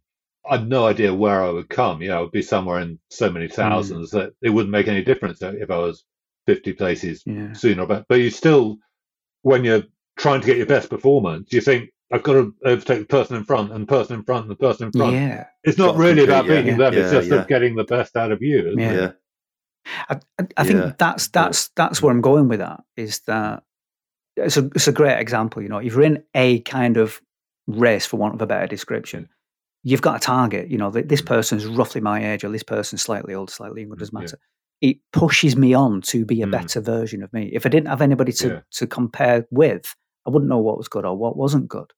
I'd 0.50 0.68
no 0.68 0.86
idea 0.86 1.14
where 1.14 1.42
I 1.42 1.50
would 1.50 1.68
come. 1.68 2.02
You 2.02 2.08
know, 2.08 2.18
I 2.18 2.20
would 2.22 2.32
be 2.32 2.42
somewhere 2.42 2.80
in 2.80 2.98
so 3.08 3.30
many 3.30 3.46
mm. 3.46 3.52
thousands 3.52 4.10
mm. 4.10 4.12
that 4.12 4.32
it 4.42 4.50
wouldn't 4.50 4.72
make 4.72 4.88
any 4.88 5.02
difference 5.02 5.40
if 5.40 5.70
I 5.70 5.78
was 5.78 6.04
50 6.46 6.72
places 6.72 7.22
yeah. 7.24 7.52
sooner 7.52 7.82
or 7.82 7.86
better. 7.86 8.04
But 8.08 8.16
you 8.16 8.30
still, 8.30 8.78
when 9.42 9.64
you're 9.64 9.84
trying 10.18 10.40
to 10.40 10.46
get 10.46 10.56
your 10.56 10.66
best 10.66 10.90
performance, 10.90 11.52
you 11.52 11.60
think, 11.60 11.90
I've 12.12 12.24
got 12.24 12.32
to 12.32 12.52
overtake 12.64 12.98
the 12.98 13.06
person 13.06 13.36
in 13.36 13.44
front 13.44 13.70
and 13.70 13.82
the 13.82 13.86
person 13.86 14.16
in 14.16 14.24
front 14.24 14.42
and 14.42 14.50
the 14.50 14.56
person 14.56 14.86
in 14.86 14.92
front. 14.92 15.12
Yeah. 15.12 15.46
It's 15.62 15.78
not 15.78 15.94
really 15.94 16.24
about 16.24 16.48
beating 16.48 16.66
yeah. 16.66 16.90
them, 16.90 16.94
it's 16.94 17.28
just 17.28 17.48
getting 17.48 17.76
the 17.76 17.84
best 17.84 18.16
out 18.16 18.32
of 18.32 18.42
you. 18.42 18.74
Yeah. 18.76 19.12
I, 20.08 20.20
I, 20.38 20.46
I 20.56 20.64
think 20.64 20.98
that's 20.98 21.28
that's 21.28 21.70
that's 21.76 22.02
where 22.02 22.12
I'm 22.12 22.20
going 22.20 22.48
with 22.48 22.58
that. 22.58 22.82
Is 22.96 23.20
that 23.20 23.62
it's 24.36 24.56
a 24.56 24.68
it's 24.74 24.88
a 24.88 24.92
great 24.92 25.18
example. 25.18 25.62
You 25.62 25.68
know, 25.68 25.78
if 25.78 25.94
you're 25.94 26.02
in 26.02 26.24
a 26.34 26.60
kind 26.60 26.96
of 26.96 27.20
race, 27.66 28.06
for 28.06 28.16
want 28.16 28.34
of 28.34 28.42
a 28.42 28.46
better 28.46 28.66
description, 28.66 29.28
you've 29.82 30.02
got 30.02 30.16
a 30.16 30.20
target. 30.20 30.70
You 30.70 30.78
know, 30.78 30.90
this 30.90 31.22
person's 31.22 31.66
roughly 31.66 32.00
my 32.00 32.32
age, 32.32 32.44
or 32.44 32.50
this 32.50 32.62
person's 32.62 33.02
slightly 33.02 33.34
older, 33.34 33.52
slightly 33.52 33.82
younger. 33.82 33.96
Doesn't 33.96 34.14
matter. 34.14 34.38
Yeah. 34.80 34.90
It 34.90 34.96
pushes 35.12 35.56
me 35.56 35.74
on 35.74 36.00
to 36.02 36.24
be 36.24 36.42
a 36.42 36.46
mm. 36.46 36.52
better 36.52 36.80
version 36.80 37.22
of 37.22 37.32
me. 37.32 37.50
If 37.52 37.66
I 37.66 37.68
didn't 37.68 37.88
have 37.88 38.00
anybody 38.00 38.32
to 38.32 38.48
yeah. 38.48 38.60
to 38.72 38.86
compare 38.86 39.46
with, 39.50 39.94
I 40.26 40.30
wouldn't 40.30 40.48
know 40.48 40.58
what 40.58 40.78
was 40.78 40.88
good 40.88 41.04
or 41.04 41.16
what 41.16 41.36
wasn't 41.36 41.68
good. 41.68 41.92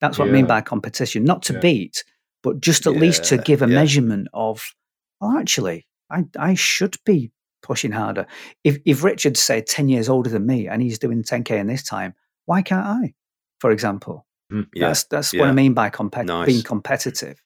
That's 0.00 0.18
what 0.18 0.26
yeah. 0.26 0.32
I 0.32 0.34
mean 0.34 0.46
by 0.46 0.60
competition. 0.60 1.24
Not 1.24 1.42
to 1.44 1.58
beat, 1.60 2.04
but 2.42 2.60
just 2.60 2.86
at 2.86 2.94
least 2.94 3.24
to 3.24 3.38
give 3.38 3.62
a 3.62 3.66
measurement 3.66 4.28
of, 4.34 4.74
well, 5.20 5.38
actually, 5.38 5.86
I 6.10 6.24
I 6.38 6.54
should 6.54 6.96
be 7.06 7.30
pushing 7.62 7.92
harder. 7.92 8.26
If 8.64 8.78
if 8.84 9.04
Richard's 9.04 9.40
say 9.40 9.60
ten 9.60 9.88
years 9.88 10.08
older 10.08 10.30
than 10.30 10.46
me 10.46 10.66
and 10.68 10.82
he's 10.82 10.98
doing 10.98 11.22
10k 11.22 11.52
in 11.52 11.68
this 11.68 11.84
time, 11.84 12.14
why 12.46 12.62
can't 12.62 12.86
I? 12.86 13.14
For 13.60 13.70
example, 13.70 14.26
Mm, 14.54 14.68
yeah, 14.72 14.88
that's 14.88 15.04
that's 15.04 15.34
yeah. 15.34 15.40
what 15.40 15.48
I 15.48 15.52
mean 15.52 15.74
by 15.74 15.90
compet- 15.90 16.26
nice. 16.26 16.46
being 16.46 16.62
competitive. 16.62 17.42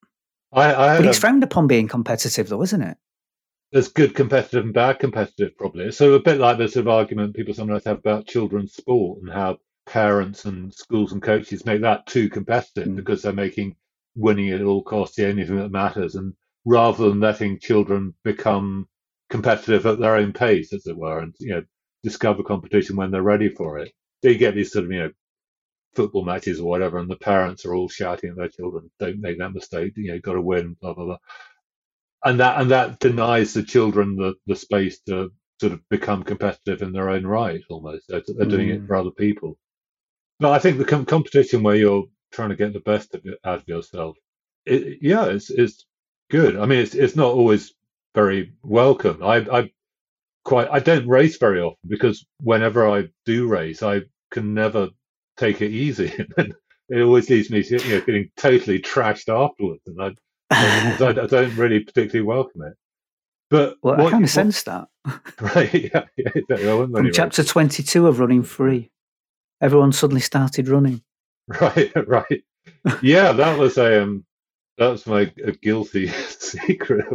I, 0.53 0.75
I 0.75 0.97
but 0.99 1.07
it's 1.07 1.19
frowned 1.19 1.43
upon 1.43 1.67
being 1.67 1.89
competitive, 1.89 2.49
though, 2.49 2.63
isn't 2.63 2.83
it? 2.83 2.99
There's 3.73 3.89
good 3.89 4.15
competitive 4.15 4.65
and 4.65 4.75
bad 4.75 4.99
competitive, 4.99 5.57
probably. 5.57 5.91
So 5.93 6.15
a 6.15 6.21
bit 6.21 6.39
like 6.39 6.59
the 6.59 6.69
sort 6.69 6.87
of 6.87 6.89
argument 6.89 7.37
people 7.37 7.55
sometimes 7.55 7.85
have 7.85 7.99
about 7.99 8.27
children's 8.27 8.75
sport 8.75 9.21
and 9.23 9.31
how 9.31 9.59
parents 9.87 10.45
and 10.45 10.73
schools 10.73 11.13
and 11.13 11.23
coaches 11.23 11.67
make 11.67 11.83
that 11.83 12.07
too 12.07 12.29
competitive 12.29 12.89
mm. 12.89 12.97
because 12.97 13.23
they're 13.23 13.33
making 13.33 13.77
winning 14.15 14.51
at 14.51 14.63
all 14.63 14.83
costs 14.83 15.17
the 15.17 15.29
only 15.29 15.47
thing 15.47 15.57
that 15.57 15.71
matters, 15.71 16.15
and 16.15 16.35
rather 16.67 17.09
than 17.09 17.21
letting 17.21 17.59
children 17.59 18.15
become 18.23 18.87
competitive 19.31 19.87
at 19.87 19.99
their 19.99 20.17
own 20.17 20.33
pace, 20.33 20.73
as 20.75 20.87
it 20.87 20.97
were, 20.97 21.21
and 21.21 21.35
you 21.41 21.55
know 21.55 21.63
discover 22.03 22.43
competition 22.43 22.97
when 22.97 23.11
they're 23.11 23.23
ready 23.23 23.49
for 23.49 23.79
it. 23.79 23.93
So 24.23 24.31
you 24.31 24.39
get 24.39 24.55
these 24.55 24.73
sort 24.73 24.87
of 24.87 24.93
you 24.93 24.99
know 24.99 25.11
football 25.99 26.25
matches 26.25 26.61
or 26.61 26.69
whatever, 26.69 26.99
and 26.99 27.11
the 27.11 27.17
parents 27.17 27.65
are 27.65 27.75
all 27.75 27.89
shouting 27.89 28.31
at 28.31 28.37
their 28.37 28.49
children, 28.49 28.89
"Don't 29.01 29.21
make 29.21 29.39
that 29.39 29.53
mistake! 29.53 29.95
You 29.97 30.13
know, 30.13 30.21
got 30.21 30.35
to 30.35 30.41
win!" 30.41 30.77
Blah 30.81 30.95
blah 30.95 31.07
blah. 31.07 31.19
And 32.25 32.39
that 32.39 32.61
and 32.61 32.71
that 32.71 33.01
denies 33.01 33.53
the 33.53 33.65
children 33.65 34.17
the, 34.17 34.35
the 34.47 34.55
space 34.55 35.01
to 35.09 35.33
sort 35.61 35.73
of 35.73 35.81
become 35.89 36.23
competitive 36.23 36.83
in 36.83 36.93
their 36.93 37.09
own 37.11 37.27
right. 37.27 37.63
Almost, 37.69 38.05
they're, 38.09 38.23
they're 38.29 38.47
mm. 38.47 38.51
doing 38.51 38.69
it 38.69 38.87
for 38.87 38.95
mm. 38.95 39.01
other 39.01 39.11
people. 39.11 39.59
No, 40.41 40.53
I 40.53 40.61
think 40.61 40.79
the 40.79 40.85
com- 40.85 41.05
competition 41.05 41.65
where 41.65 41.75
you're 41.75 42.07
trying 42.33 42.51
to 42.51 42.57
get 42.57 42.73
the 42.73 42.81
best 42.93 43.15
of 43.15 43.23
out 43.45 43.61
of 43.61 43.69
yourself, 43.69 44.17
it, 44.67 44.99
yeah, 45.03 45.25
it's 45.27 45.51
it's 45.51 45.85
good. 46.31 46.57
I 46.57 46.67
mean, 46.67 46.79
it's 46.79 46.95
it's 46.95 47.17
not 47.17 47.35
always 47.35 47.75
very 48.15 48.53
welcome. 48.63 49.23
I 49.23 49.37
I 49.59 49.71
quite 50.45 50.69
I 50.71 50.79
don't 50.79 51.09
race 51.09 51.39
very 51.39 51.61
often 51.61 51.89
because 51.89 52.25
whenever 52.41 52.89
I 52.89 53.09
do 53.27 53.49
race, 53.49 53.83
I 53.83 54.03
can 54.31 54.55
never 54.55 54.91
take 55.39 55.63
it 55.63 55.71
easy. 55.71 56.13
and 56.37 56.55
it 56.89 57.03
always 57.03 57.31
leaves 57.31 57.51
me 57.51 57.65
you 57.65 57.79
know, 57.79 58.01
feeling 58.01 58.31
totally 58.37 58.81
trashed 58.81 59.29
afterwards, 59.29 59.83
and 59.87 60.03
I, 60.03 60.15
I, 60.51 60.97
I, 61.01 61.13
don't 61.27 61.57
really 61.57 61.81
particularly 61.81 62.27
welcome 62.27 62.63
it. 62.63 62.75
But 63.51 63.77
well, 63.83 63.97
what, 63.97 64.07
I 64.09 64.11
kind 64.11 64.25
of 64.25 64.31
sense 64.31 64.63
that. 64.65 64.89
Right? 65.41 65.73
Yeah. 65.73 66.05
yeah 66.17 66.31
exactly. 66.35 66.67
From 66.67 67.13
chapter 67.13 67.45
twenty-two 67.45 68.07
of 68.07 68.21
Running 68.21 68.43
Free, 68.43 68.91
everyone 69.63 69.93
suddenly 69.93 70.21
started 70.21 70.69
running. 70.69 71.03
Right. 71.61 71.93
Right. 72.07 72.45
yeah, 73.03 73.33
that 73.33 73.59
was 73.59 73.79
a 73.79 74.03
um, 74.03 74.27
that 74.77 74.89
was 74.89 75.07
my 75.07 75.33
a 75.43 75.53
guilty 75.53 76.09
secret. 76.09 77.07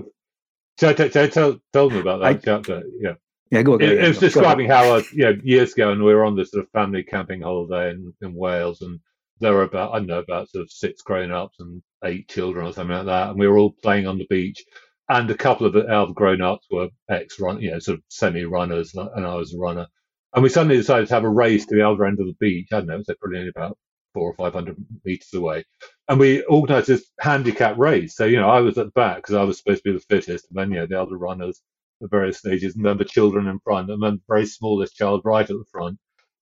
Tell, 0.78 0.96
tell, 0.96 1.10
tell, 1.10 1.60
tell 1.72 1.90
them 1.90 2.00
about 2.00 2.22
that 2.22 2.26
I, 2.26 2.34
chapter. 2.34 2.84
Yeah. 3.00 3.14
Yeah, 3.54 3.62
go, 3.64 3.78
go, 3.78 3.86
it, 3.86 3.94
yeah, 3.94 4.06
it 4.06 4.08
was 4.10 4.20
go, 4.20 4.28
describing 4.28 4.68
how 4.68 4.96
uh, 4.96 5.04
you 5.14 5.26
know 5.26 5.38
years 5.44 5.74
ago, 5.74 5.92
and 5.92 6.04
we 6.04 6.16
were 6.16 6.26
on 6.26 6.36
this 6.36 6.52
sort 6.52 6.66
of 6.66 6.72
family 6.72 7.04
camping 7.04 7.42
holiday 7.44 7.92
in, 7.92 8.12
in 8.24 8.34
Wales, 8.34 8.82
and 8.82 9.00
there 9.42 9.54
were 9.54 9.64
about 9.64 9.94
I 9.94 10.00
don't 10.00 10.08
know 10.08 10.20
about 10.20 10.50
sort 10.50 10.64
of 10.64 10.72
six 10.72 11.04
grown 11.04 11.32
ups 11.32 11.58
and 11.60 11.84
eight 12.04 12.28
children 12.30 12.66
or 12.66 12.74
something 12.74 12.98
like 12.98 13.06
that, 13.06 13.30
and 13.30 13.40
we 13.40 13.48
were 13.48 13.60
all 13.60 13.76
playing 13.84 14.08
on 14.08 14.18
the 14.18 14.26
beach, 14.28 14.66
and 15.10 15.30
a 15.30 15.38
couple 15.38 15.68
of 15.68 15.74
the 15.74 15.88
elf 15.88 16.16
grown 16.16 16.42
ups 16.42 16.66
were 16.72 16.90
ex 17.12 17.40
run, 17.40 17.62
you 17.62 17.72
know, 17.72 17.80
sort 17.80 18.00
of 18.00 18.04
semi 18.10 18.44
runners, 18.44 18.96
and 18.96 19.26
I 19.26 19.36
was 19.36 19.54
a 19.54 19.60
runner, 19.60 19.86
and 20.34 20.42
we 20.42 20.50
suddenly 20.50 20.78
decided 20.78 21.08
to 21.10 21.14
have 21.14 21.24
a 21.24 21.30
race 21.30 21.68
to 21.68 21.76
the 21.76 21.88
other 21.88 22.06
end 22.06 22.20
of 22.20 22.26
the 22.26 22.38
beach. 22.40 22.70
I 22.74 22.78
don't 22.78 22.88
know, 22.88 22.96
it 22.96 23.06
was 23.08 23.18
probably 23.22 23.38
only 23.38 23.52
about 23.56 23.78
four 24.16 24.32
or 24.32 24.36
five 24.36 24.54
hundred 24.54 24.78
meters 25.06 25.32
away, 25.36 25.64
and 26.10 26.20
we 26.20 26.44
organised 26.46 26.88
this 26.88 27.06
handicap 27.20 27.78
race. 27.78 28.16
So 28.16 28.26
you 28.26 28.42
know, 28.42 28.50
I 28.50 28.62
was 28.62 28.80
at 28.80 28.88
the 28.88 28.92
back 28.94 29.18
because 29.18 29.36
I 29.36 29.44
was 29.44 29.60
supposed 29.60 29.84
to 29.84 29.92
be 29.92 29.98
the 29.98 30.06
fittest, 30.16 30.48
and 30.50 30.60
then 30.60 30.72
you 30.72 30.80
know 30.80 30.88
the 30.88 31.00
other 31.00 31.18
runners 31.18 31.62
the 32.04 32.08
various 32.10 32.38
stages, 32.38 32.76
and 32.76 32.86
then 32.86 32.98
the 32.98 33.06
children 33.06 33.48
in 33.48 33.60
front, 33.60 33.90
and 33.90 34.04
then 34.04 34.16
the 34.16 34.22
very 34.28 34.46
smallest 34.46 34.96
child 34.96 35.22
right 35.26 35.50
at 35.50 35.56
the 35.56 35.66
front. 35.72 35.98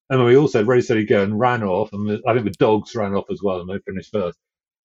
And 0.09 0.19
then 0.19 0.27
we 0.27 0.35
all 0.35 0.41
also 0.41 0.65
very 0.65 0.81
steady 0.81 1.05
go 1.05 1.23
and 1.23 1.39
ran 1.39 1.63
off, 1.63 1.93
and 1.93 2.19
I 2.27 2.33
think 2.33 2.45
the 2.45 2.51
dogs 2.51 2.93
ran 2.95 3.13
off 3.13 3.31
as 3.31 3.41
well, 3.41 3.61
and 3.61 3.69
they 3.69 3.79
finished 3.85 4.11
first. 4.11 4.37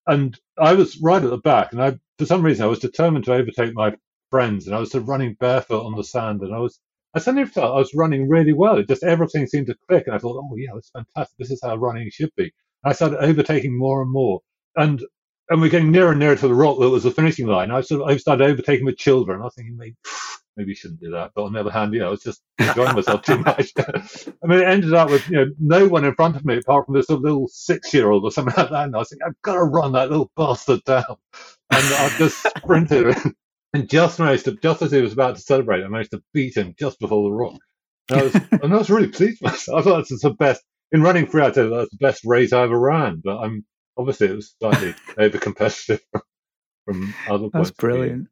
And 0.07 0.39
I 0.57 0.74
was 0.74 1.01
right 1.03 1.22
at 1.22 1.31
the 1.31 1.39
back, 1.39 1.72
and 1.72 1.83
I, 1.83 1.99
for 2.18 2.27
some 2.27 2.45
reason, 2.45 2.64
I 2.64 2.68
was 2.68 2.79
determined 2.79 3.24
to 3.24 3.35
overtake 3.35 3.74
my 3.74 3.97
friends, 4.31 4.66
and 4.66 4.77
I 4.77 4.79
was 4.79 4.93
sort 4.93 5.03
of 5.03 5.09
running 5.09 5.35
barefoot 5.41 5.85
on 5.85 5.97
the 5.97 6.05
sand, 6.05 6.43
and 6.43 6.55
I 6.55 6.59
was, 6.59 6.79
I 7.14 7.18
suddenly 7.18 7.47
felt 7.49 7.74
I 7.74 7.79
was 7.79 7.95
running 7.95 8.29
really 8.29 8.53
well. 8.53 8.79
It 8.79 8.89
just 8.89 9.03
everything 9.03 9.47
seemed 9.47 9.66
to 9.66 9.77
click, 9.89 10.05
and 10.07 10.14
I 10.14 10.18
thought, 10.18 10.41
oh 10.41 10.57
yeah, 10.57 10.70
that's 10.74 10.91
fantastic. 10.91 11.37
This 11.39 11.51
is 11.51 11.61
how 11.62 11.74
running 11.77 12.09
should 12.11 12.31
be. 12.37 12.45
And 12.85 12.91
I 12.91 12.93
started 12.93 13.24
overtaking 13.24 13.77
more 13.77 14.03
and 14.03 14.12
more, 14.12 14.43
and 14.77 15.03
and 15.49 15.61
we're 15.61 15.70
getting 15.70 15.93
nearer 15.93 16.11
and 16.11 16.20
nearer 16.20 16.37
to 16.37 16.49
the 16.49 16.55
rock 16.55 16.79
that 16.81 16.91
was 16.91 17.05
the 17.05 17.11
finishing 17.11 17.47
line. 17.47 17.70
I 17.70 17.81
sort 17.81 18.03
of 18.03 18.09
I 18.09 18.16
started 18.16 18.45
overtaking 18.45 18.87
the 18.87 18.93
children. 18.93 19.41
I 19.41 19.45
was 19.45 19.55
thinking, 19.55 19.97
maybe 20.57 20.71
you 20.71 20.75
shouldn't 20.75 21.01
do 21.01 21.11
that. 21.11 21.33
But 21.35 21.45
on 21.45 21.53
the 21.53 21.61
other 21.61 21.71
hand, 21.71 21.93
you 21.93 22.01
know, 22.01 22.09
I 22.09 22.11
was 22.11 22.23
just 22.23 22.43
enjoying 22.59 22.95
myself 22.95 23.23
too 23.23 23.39
much. 23.39 23.73
I 23.79 24.47
mean, 24.47 24.61
it 24.61 24.69
ended 24.69 24.95
up 24.95 25.11
with, 25.11 25.29
you 25.29 25.37
know, 25.37 25.47
no 25.59 25.89
one 25.89 26.05
in 26.05 26.15
front 26.15 26.37
of 26.37 26.45
me 26.45 26.59
apart 26.59 26.87
from 26.87 26.95
this 26.95 27.11
little 27.11 27.49
six 27.49 27.93
year 27.93 28.11
old 28.11 28.25
or 28.25 28.31
something 28.31 28.55
like 28.57 28.71
that. 28.71 28.85
And 28.85 28.95
I 28.95 28.99
was 28.99 29.11
thinking, 29.11 29.27
I've 29.27 29.43
got 29.43 29.55
to 29.55 29.65
run 29.65 29.93
that 29.93 30.11
little 30.11 30.31
bastard 30.37 30.83
down. 30.85 31.17
And 31.71 31.85
I 31.95 32.15
just 32.19 32.43
sprinted. 32.59 33.17
and 33.75 33.89
just 33.89 34.19
managed 34.19 34.47
to, 34.47 34.57
just 34.57 34.83
as 34.83 34.93
he 34.93 35.03
was 35.03 35.13
about 35.13 35.37
to 35.37 35.43
celebrate, 35.43 35.85
I 35.85 35.89
managed 35.89 36.13
to 36.13 36.23
beat 36.33 36.57
him 36.57 36.75
just 36.79 36.99
before 36.99 37.29
the 37.29 37.35
rock. 37.35 37.59
And 38.11 38.21
I 38.21 38.23
was, 38.25 38.35
and 38.63 38.75
I 38.75 38.77
was 38.77 38.91
really 38.91 39.09
pleased 39.09 39.41
with 39.43 39.53
myself. 39.53 39.81
I 39.81 39.83
thought 39.83 40.09
that's 40.09 40.23
the 40.23 40.31
best, 40.31 40.63
in 40.93 41.03
running 41.03 41.27
free, 41.27 41.43
I'd 41.43 41.55
say 41.55 41.69
that's 41.69 41.91
the 41.91 41.99
best 41.99 42.23
race 42.25 42.53
I 42.53 42.63
ever 42.63 42.79
ran. 42.79 43.21
But 43.23 43.39
I'm, 43.39 43.65
obviously, 43.99 44.29
it 44.29 44.37
was 44.37 44.55
slightly 44.59 44.95
over 45.19 45.39
competitive 45.39 46.01
from 46.85 47.15
other 47.29 47.49
That's 47.53 47.71
brilliant. 47.73 48.29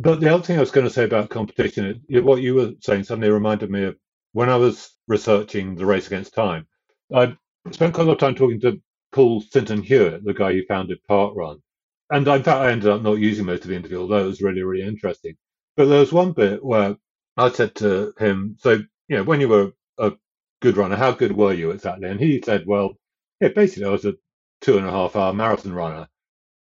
But 0.00 0.20
the 0.20 0.34
other 0.34 0.42
thing 0.44 0.58
I 0.58 0.60
was 0.62 0.72
going 0.72 0.86
to 0.86 0.92
say 0.92 1.04
about 1.04 1.30
competition, 1.30 2.02
what 2.10 2.42
you 2.42 2.54
were 2.56 2.72
saying 2.80 3.04
suddenly 3.04 3.30
reminded 3.30 3.70
me 3.70 3.84
of 3.84 3.98
when 4.32 4.50
I 4.50 4.56
was 4.56 4.96
researching 5.08 5.76
the 5.76 5.86
race 5.86 6.08
against 6.08 6.34
time. 6.34 6.68
I 7.14 7.36
spent 7.72 7.94
quite 7.94 8.04
a 8.04 8.08
lot 8.08 8.14
of 8.14 8.20
time 8.20 8.36
talking 8.36 8.60
to 8.62 8.82
Paul 9.12 9.42
Sinton 9.42 9.82
Hewitt, 9.82 10.24
the 10.24 10.34
guy 10.34 10.54
who 10.54 10.66
founded 10.66 11.00
Parkrun. 11.08 11.62
And 12.10 12.26
in 12.28 12.42
fact, 12.44 12.48
I 12.48 12.72
ended 12.72 12.90
up 12.90 13.02
not 13.02 13.20
using 13.20 13.46
most 13.46 13.64
of 13.64 13.70
the 13.70 13.76
interview, 13.76 14.00
although 14.00 14.24
it 14.24 14.28
was 14.28 14.42
really, 14.42 14.64
really 14.64 14.86
interesting. 14.86 15.36
But 15.76 15.86
there 15.86 16.00
was 16.00 16.12
one 16.12 16.32
bit 16.34 16.64
where 16.64 16.96
I 17.38 17.50
said 17.50 17.76
to 17.76 18.14
him, 18.18 18.56
So, 18.60 18.72
you 19.08 19.16
know, 19.18 19.24
when 19.24 19.40
you 19.40 19.48
were 19.50 19.72
a 19.98 20.14
good 20.62 20.78
runner, 20.78 20.96
how 20.96 21.12
good 21.12 21.36
were 21.36 21.54
you 21.54 21.72
exactly? 21.72 22.08
And 22.10 22.20
he 22.20 22.42
said, 22.44 22.66
Well, 22.66 22.98
yeah, 23.40 23.50
basically, 23.50 23.86
I 23.88 23.92
was 23.92 24.06
a 24.06 24.16
two 24.62 24.78
and 24.78 24.88
a 24.88 24.92
half 24.92 25.16
hour 25.16 25.34
marathon 25.34 25.74
runner. 25.74 26.08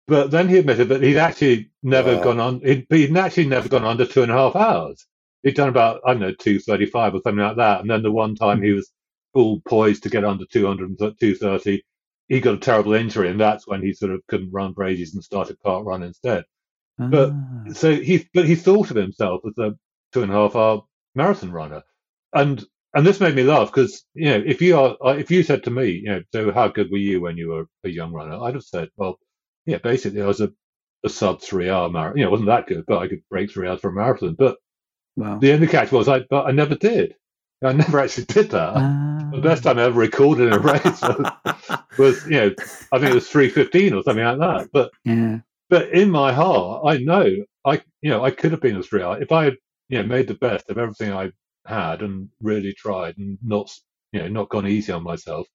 But 0.08 0.30
then 0.30 0.48
he 0.48 0.58
admitted 0.58 0.88
that 0.88 1.02
he'd 1.02 1.16
actually 1.18 1.70
never 1.82 2.20
gone 2.22 2.38
on. 2.38 2.60
He'd, 2.60 2.86
he'd 2.90 3.16
actually 3.16 3.46
never 3.46 3.68
gone 3.68 3.84
under 3.84 4.06
two 4.06 4.22
and 4.22 4.30
a 4.30 4.36
half 4.36 4.54
hours. 4.54 5.06
He'd 5.42 5.56
done 5.56 5.68
about 5.68 6.00
I 6.06 6.12
don't 6.12 6.20
know 6.20 6.34
two 6.34 6.60
thirty 6.60 6.86
five 6.86 7.14
or 7.14 7.20
something 7.22 7.42
like 7.42 7.56
that. 7.56 7.80
And 7.80 7.90
then 7.90 8.02
the 8.02 8.12
one 8.12 8.34
time 8.36 8.62
he 8.62 8.72
was 8.72 8.90
all 9.34 9.60
poised 9.68 10.02
to 10.04 10.08
get 10.08 10.24
under 10.24 10.46
200 10.46 10.96
230, 10.98 11.82
he 12.28 12.40
got 12.40 12.54
a 12.54 12.58
terrible 12.58 12.94
injury, 12.94 13.28
and 13.28 13.40
that's 13.40 13.66
when 13.66 13.82
he 13.82 13.92
sort 13.92 14.12
of 14.12 14.26
couldn't 14.28 14.50
run 14.52 14.74
for 14.74 14.84
ages 14.84 15.14
and 15.14 15.22
started 15.22 15.58
Parkrun 15.64 16.04
instead. 16.04 16.44
Ah. 16.98 17.08
But 17.08 17.32
so 17.74 17.94
he 17.94 18.28
but 18.32 18.46
he 18.46 18.54
thought 18.54 18.90
of 18.90 18.96
himself 18.96 19.42
as 19.46 19.58
a 19.58 19.74
two 20.12 20.22
and 20.22 20.32
a 20.32 20.34
half 20.34 20.56
hour 20.56 20.82
marathon 21.14 21.52
runner, 21.52 21.82
and 22.32 22.64
and 22.94 23.06
this 23.06 23.20
made 23.20 23.34
me 23.34 23.42
laugh 23.42 23.70
because 23.70 24.04
you 24.14 24.26
know 24.26 24.42
if 24.46 24.62
you 24.62 24.78
are 24.78 24.96
if 25.18 25.30
you 25.30 25.42
said 25.42 25.64
to 25.64 25.70
me 25.70 25.90
you 25.90 26.08
know 26.08 26.22
so 26.32 26.52
how 26.52 26.68
good 26.68 26.90
were 26.90 26.96
you 26.96 27.20
when 27.20 27.36
you 27.36 27.48
were 27.48 27.66
a 27.84 27.88
young 27.90 28.12
runner 28.12 28.42
I'd 28.42 28.54
have 28.54 28.64
said 28.64 28.88
well 28.96 29.18
yeah, 29.66 29.78
basically 29.78 30.22
I 30.22 30.26
was 30.26 30.40
a, 30.40 30.52
a 31.04 31.08
sub 31.08 31.42
three 31.42 31.68
hour 31.68 31.90
marathon. 31.90 32.18
You 32.18 32.24
know, 32.24 32.28
it 32.28 32.32
wasn't 32.32 32.48
that 32.48 32.66
good, 32.66 32.84
but 32.86 32.98
I 32.98 33.08
could 33.08 33.22
break 33.28 33.50
three 33.50 33.68
hours 33.68 33.80
for 33.80 33.90
a 33.90 33.92
marathon. 33.92 34.34
But 34.34 34.56
wow. 35.16 35.38
the 35.38 35.52
only 35.52 35.66
catch 35.66 35.92
was 35.92 36.08
I, 36.08 36.20
but 36.20 36.46
I 36.46 36.52
never 36.52 36.74
did. 36.74 37.14
I 37.62 37.72
never 37.72 37.98
actually 37.98 38.26
did 38.26 38.50
that. 38.50 38.76
Uh... 38.76 39.30
The 39.32 39.40
best 39.42 39.64
time 39.64 39.78
I 39.78 39.84
ever 39.84 39.98
recorded 39.98 40.48
in 40.48 40.52
a 40.52 40.58
race 40.58 41.02
was, 41.02 41.32
was, 41.98 42.24
you 42.26 42.36
know, 42.36 42.54
I 42.92 42.98
think 42.98 43.10
it 43.10 43.14
was 43.14 43.28
three 43.28 43.48
fifteen 43.48 43.92
or 43.92 44.02
something 44.02 44.24
like 44.24 44.38
that. 44.38 44.68
But 44.72 44.92
yeah. 45.04 45.38
but 45.68 45.90
in 45.90 46.10
my 46.10 46.32
heart, 46.32 46.82
I 46.86 46.98
know 46.98 47.28
I, 47.64 47.82
you 48.00 48.10
know, 48.10 48.24
I 48.24 48.30
could 48.30 48.52
have 48.52 48.60
been 48.60 48.76
a 48.76 48.82
three 48.82 49.02
hour 49.02 49.20
if 49.20 49.32
I 49.32 49.44
had, 49.44 49.56
you 49.88 49.98
know, 49.98 50.06
made 50.06 50.28
the 50.28 50.34
best 50.34 50.70
of 50.70 50.78
everything 50.78 51.12
I 51.12 51.32
had 51.66 52.02
and 52.02 52.28
really 52.40 52.72
tried 52.72 53.18
and 53.18 53.38
not, 53.42 53.70
you 54.12 54.20
know, 54.20 54.28
not 54.28 54.48
gone 54.48 54.68
easy 54.68 54.92
on 54.92 55.02
myself. 55.02 55.48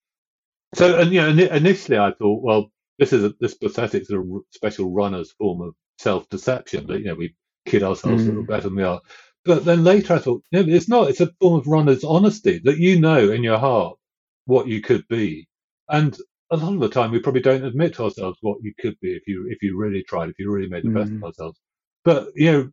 So 0.76 1.00
and 1.00 1.12
you 1.12 1.22
know, 1.22 1.30
initially 1.30 1.98
I 1.98 2.12
thought, 2.12 2.44
well, 2.44 2.72
this 3.02 3.14
is 3.14 3.24
a, 3.24 3.34
this 3.40 3.56
pathetic 3.56 4.06
sort 4.06 4.22
of 4.22 4.44
special 4.52 4.92
runner's 4.92 5.32
form 5.32 5.62
of 5.62 5.74
self-deception 5.98 6.86
that 6.86 7.00
you 7.00 7.06
know 7.06 7.16
we 7.16 7.36
kid 7.66 7.82
ourselves 7.82 8.22
mm. 8.22 8.28
a 8.28 8.30
little 8.30 8.44
mm. 8.44 8.48
better 8.48 8.70
than 8.70 8.76
we 8.76 8.84
are. 8.84 9.02
But 9.44 9.66
then 9.66 9.84
later 9.84 10.14
I 10.14 10.20
thought, 10.20 10.44
no, 10.52 10.60
it's 10.60 10.88
not. 10.88 11.10
It's 11.10 11.20
a 11.20 11.32
form 11.42 11.60
of 11.60 11.66
runner's 11.66 12.04
honesty 12.04 12.62
that 12.64 12.78
you 12.78 13.00
know 13.00 13.32
in 13.32 13.44
your 13.44 13.58
heart 13.58 13.98
what 14.46 14.68
you 14.68 14.82
could 14.82 15.04
be, 15.08 15.48
and 15.90 16.16
a 16.52 16.58
lot 16.58 16.76
of 16.76 16.80
the 16.80 16.90
time 16.90 17.10
we 17.10 17.20
probably 17.20 17.42
don't 17.42 17.66
admit 17.66 17.96
to 17.96 18.04
ourselves 18.04 18.38
what 18.42 18.60
you 18.62 18.72
could 18.80 18.96
be 19.02 19.14
if 19.14 19.24
you 19.26 19.48
if 19.50 19.64
you 19.64 19.80
really 19.80 20.04
tried, 20.04 20.30
if 20.30 20.38
you 20.38 20.52
really 20.52 20.70
made 20.70 20.84
the 20.84 20.90
mm. 20.90 20.94
best 20.94 21.12
of 21.12 21.18
mm. 21.18 21.24
ourselves. 21.24 21.60
But 22.06 22.28
you 22.36 22.52
know, 22.52 22.72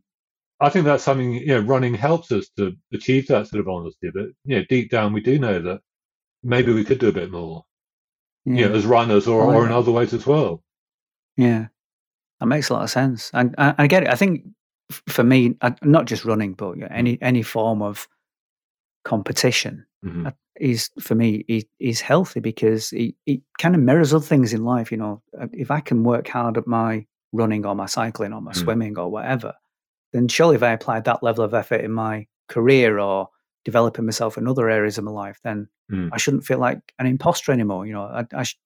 I 0.59 0.69
think 0.69 0.85
that's 0.85 1.03
something 1.03 1.33
you 1.33 1.47
know 1.47 1.61
running 1.61 1.95
helps 1.95 2.31
us 2.31 2.47
to 2.57 2.73
achieve 2.93 3.25
that 3.29 3.47
sort 3.47 3.61
of 3.61 3.67
honesty. 3.67 4.11
But 4.13 4.27
you 4.45 4.57
know 4.57 4.65
deep 4.69 4.91
down 4.91 5.11
we 5.11 5.21
do 5.21 5.39
know 5.39 5.59
that 5.59 5.81
maybe 6.43 6.71
we 6.71 6.85
could 6.85 6.99
do 6.99 7.09
a 7.09 7.13
bit 7.13 7.31
more 7.31 7.65
yeah. 8.45 8.55
you 8.55 8.69
know, 8.69 8.75
as 8.75 8.85
runners 8.85 9.27
or, 9.27 9.43
or 9.43 9.65
in 9.65 9.71
other 9.71 9.91
ways 9.91 10.13
as 10.13 10.25
well. 10.25 10.63
Yeah, 11.37 11.67
that 12.39 12.45
makes 12.45 12.69
a 12.69 12.73
lot 12.73 12.83
of 12.83 12.89
sense. 12.89 13.31
And 13.33 13.55
I, 13.57 13.75
I 13.77 13.87
get 13.87 14.03
it. 14.03 14.09
I 14.09 14.15
think 14.15 14.43
for 15.07 15.23
me, 15.23 15.55
not 15.83 16.05
just 16.05 16.25
running, 16.25 16.53
but 16.53 16.75
any 16.89 17.17
any 17.21 17.43
form 17.43 17.81
of 17.81 18.07
competition 19.05 19.85
mm-hmm. 20.05 20.29
is 20.59 20.89
for 20.99 21.15
me 21.15 21.65
is 21.79 22.01
healthy 22.01 22.39
because 22.39 22.91
it, 22.93 23.15
it 23.25 23.41
kind 23.57 23.75
of 23.75 23.81
mirrors 23.81 24.13
other 24.13 24.25
things 24.25 24.53
in 24.53 24.63
life. 24.63 24.91
You 24.91 24.97
know, 24.97 25.21
uh, 25.39 25.47
if 25.53 25.71
I 25.71 25.79
can 25.79 26.03
work 26.03 26.27
hard 26.27 26.57
at 26.57 26.67
my 26.67 27.05
running 27.31 27.65
or 27.65 27.75
my 27.75 27.85
cycling 27.85 28.33
or 28.33 28.41
my 28.41 28.51
mm-hmm. 28.51 28.61
swimming 28.61 28.97
or 28.97 29.09
whatever, 29.09 29.53
then 30.13 30.27
surely 30.27 30.55
if 30.55 30.63
I 30.63 30.71
applied 30.71 31.05
that 31.05 31.23
level 31.23 31.43
of 31.43 31.53
effort 31.53 31.81
in 31.81 31.91
my 31.91 32.27
career 32.47 32.99
or 32.99 33.29
developing 33.69 34.05
myself 34.05 34.35
in 34.35 34.47
other 34.47 34.67
areas 34.67 34.97
of 34.97 35.03
my 35.03 35.11
life, 35.11 35.39
then 35.43 35.67
mm. 35.91 36.09
I 36.11 36.17
shouldn't 36.17 36.43
feel 36.43 36.57
like 36.57 36.79
an 36.97 37.05
imposter 37.05 37.51
anymore. 37.51 37.85
You 37.85 37.93
know, 37.93 38.03
I, 38.03 38.25
I 38.33 38.43
sh- 38.43 38.57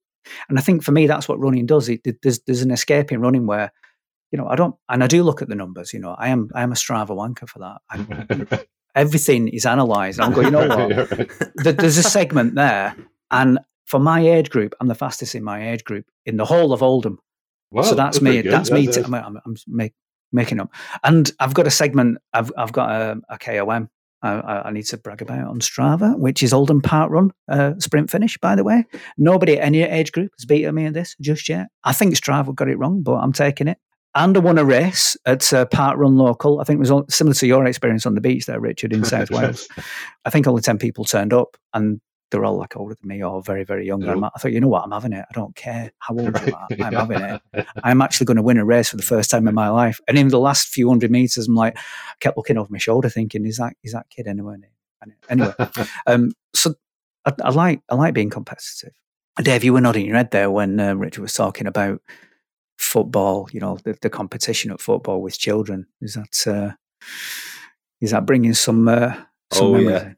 and 0.47 0.57
I 0.57 0.61
think 0.61 0.81
for 0.81 0.93
me 0.93 1.07
that's 1.07 1.27
what 1.27 1.39
running 1.39 1.65
does. 1.65 1.89
It, 1.89 1.99
it, 2.05 2.21
there's 2.23 2.39
there's 2.47 2.61
an 2.61 2.71
escape 2.71 3.11
in 3.11 3.19
running 3.19 3.45
where, 3.45 3.73
you 4.31 4.37
know, 4.37 4.47
I 4.47 4.55
don't, 4.55 4.75
and 4.87 5.03
I 5.03 5.07
do 5.07 5.23
look 5.23 5.41
at 5.41 5.49
the 5.49 5.55
numbers. 5.55 5.93
You 5.93 5.99
know, 5.99 6.15
I 6.17 6.29
am 6.29 6.49
I 6.55 6.63
am 6.63 6.71
a 6.71 6.75
Strava 6.75 7.09
wanker 7.09 7.49
for 7.49 7.59
that. 7.59 7.81
I, 7.89 8.65
everything 8.95 9.49
is 9.49 9.65
analysed. 9.65 10.21
I'm 10.21 10.31
going, 10.31 10.45
you 10.47 10.51
know 10.51 10.67
what? 10.67 11.29
there's 11.77 11.97
a 11.97 12.03
segment 12.03 12.55
there, 12.55 12.95
and 13.29 13.59
for 13.85 13.99
my 13.99 14.21
age 14.25 14.49
group, 14.49 14.73
I'm 14.79 14.87
the 14.87 14.95
fastest 14.95 15.35
in 15.35 15.43
my 15.43 15.71
age 15.71 15.83
group 15.83 16.05
in 16.25 16.37
the 16.37 16.45
whole 16.45 16.71
of 16.71 16.81
Oldham. 16.81 17.19
so 17.73 17.81
that's, 17.81 17.95
that's 17.95 18.21
me. 18.21 18.41
That's 18.41 18.71
me. 18.71 18.87
T- 18.87 19.01
I'm, 19.01 19.13
I'm, 19.13 19.39
I'm 19.45 19.55
make, 19.67 19.93
making 20.31 20.61
up, 20.61 20.71
and 21.03 21.29
I've 21.39 21.53
got 21.53 21.67
a 21.67 21.71
segment. 21.71 22.19
I've 22.31 22.51
I've 22.57 22.71
got 22.71 22.89
a, 22.89 23.21
a 23.29 23.37
KOM 23.37 23.89
I, 24.23 24.67
I, 24.67 24.71
need 24.71 24.83
to 24.83 24.97
brag 24.97 25.21
about 25.21 25.47
on 25.47 25.59
Strava, 25.59 26.17
which 26.17 26.41
is 26.41 26.53
Oldham 26.53 26.81
Parkrun 26.81 27.31
uh, 27.49 27.73
sprint 27.79 28.09
finish, 28.09 28.37
by 28.37 28.55
the 28.55 28.63
way. 28.63 28.85
Nobody 29.17 29.57
at 29.57 29.65
any 29.65 29.81
age 29.81 30.11
group 30.13 30.31
has 30.37 30.45
beaten 30.45 30.73
me 30.75 30.85
in 30.85 30.93
this 30.93 31.15
just 31.19 31.49
yet. 31.49 31.67
I 31.83 31.91
think 31.91 32.15
Strava 32.15 32.55
got 32.55 32.69
it 32.69 32.77
wrong, 32.77 33.03
but 33.03 33.15
I'm 33.15 33.33
taking 33.33 33.67
it. 33.67 33.77
And 34.15 34.37
I 34.37 34.39
won 34.39 34.57
a 34.59 34.65
race 34.65 35.17
at 35.25 35.51
uh, 35.51 35.65
Parkrun 35.65 36.15
Local. 36.17 36.61
I 36.61 36.63
think 36.63 36.77
it 36.77 36.89
was 36.89 37.13
similar 37.13 37.33
to 37.33 37.47
your 37.47 37.65
experience 37.65 38.05
on 38.05 38.13
the 38.13 38.21
beach 38.21 38.45
there, 38.45 38.59
Richard, 38.59 38.93
in 38.93 39.03
South 39.05 39.31
Wales. 39.31 39.67
I 40.23 40.29
think 40.29 40.47
only 40.47 40.61
10 40.61 40.77
people 40.77 41.03
turned 41.03 41.33
up, 41.33 41.57
and 41.73 41.99
they're 42.33 42.43
all 42.43 42.57
like 42.57 42.75
older 42.75 42.95
than 42.99 43.07
me 43.07 43.23
or 43.23 43.41
very, 43.41 43.63
very 43.63 43.85
young. 43.87 44.01
Nope. 44.01 44.31
I 44.35 44.39
thought, 44.39 44.51
you 44.51 44.59
know 44.59 44.67
what, 44.67 44.83
I'm 44.83 44.91
having 44.91 45.13
it. 45.13 45.23
I 45.29 45.33
don't 45.33 45.55
care 45.55 45.91
how 45.99 46.17
old 46.17 46.37
you 46.45 46.53
are. 46.53 46.67
I'm 46.85 46.93
having 46.93 47.21
it. 47.21 47.41
I'm 47.83 48.01
actually 48.01 48.25
going 48.25 48.37
to 48.37 48.43
win 48.43 48.57
a 48.57 48.65
race 48.65 48.89
for 48.89 48.97
the 48.97 49.03
first 49.03 49.29
time 49.31 49.47
in 49.47 49.55
my 49.55 49.69
life. 49.69 50.01
And 50.07 50.17
in 50.17 50.27
the 50.27 50.39
last 50.39 50.67
few 50.67 50.89
hundred 50.89 51.11
meters, 51.11 51.47
I'm 51.47 51.55
like, 51.55 51.77
I 51.77 52.13
kept 52.19 52.35
looking 52.35 52.57
over 52.57 52.69
my 52.71 52.77
shoulder, 52.79 53.07
thinking, 53.09 53.45
is 53.45 53.57
that 53.57 53.75
is 53.83 53.93
that 53.93 54.09
kid 54.09 54.27
anywhere 54.27 54.57
near? 54.57 54.69
Anyway, 55.29 55.53
um, 56.07 56.31
so 56.53 56.75
I, 57.25 57.33
I, 57.43 57.49
like 57.51 57.81
I 57.89 57.95
like 57.95 58.13
being 58.13 58.29
competitive. 58.29 58.91
Dave, 59.41 59.63
you 59.63 59.73
were 59.73 59.81
nodding 59.81 60.05
your 60.05 60.15
head 60.17 60.31
there 60.31 60.51
when 60.51 60.79
uh, 60.79 60.93
Richard 60.95 61.21
was 61.21 61.33
talking 61.33 61.67
about 61.67 62.01
football. 62.77 63.49
You 63.51 63.59
know, 63.59 63.77
the, 63.83 63.97
the 64.01 64.09
competition 64.09 64.71
at 64.71 64.81
football 64.81 65.21
with 65.21 65.37
children. 65.37 65.87
Is 66.01 66.13
that 66.15 66.47
uh, 66.47 66.71
is 68.01 68.11
that 68.11 68.25
bringing 68.25 68.53
some 68.53 68.87
uh, 68.87 69.13
Some 69.51 69.67
Oh, 69.67 69.71
memories. 69.73 69.89
yeah. 69.89 70.13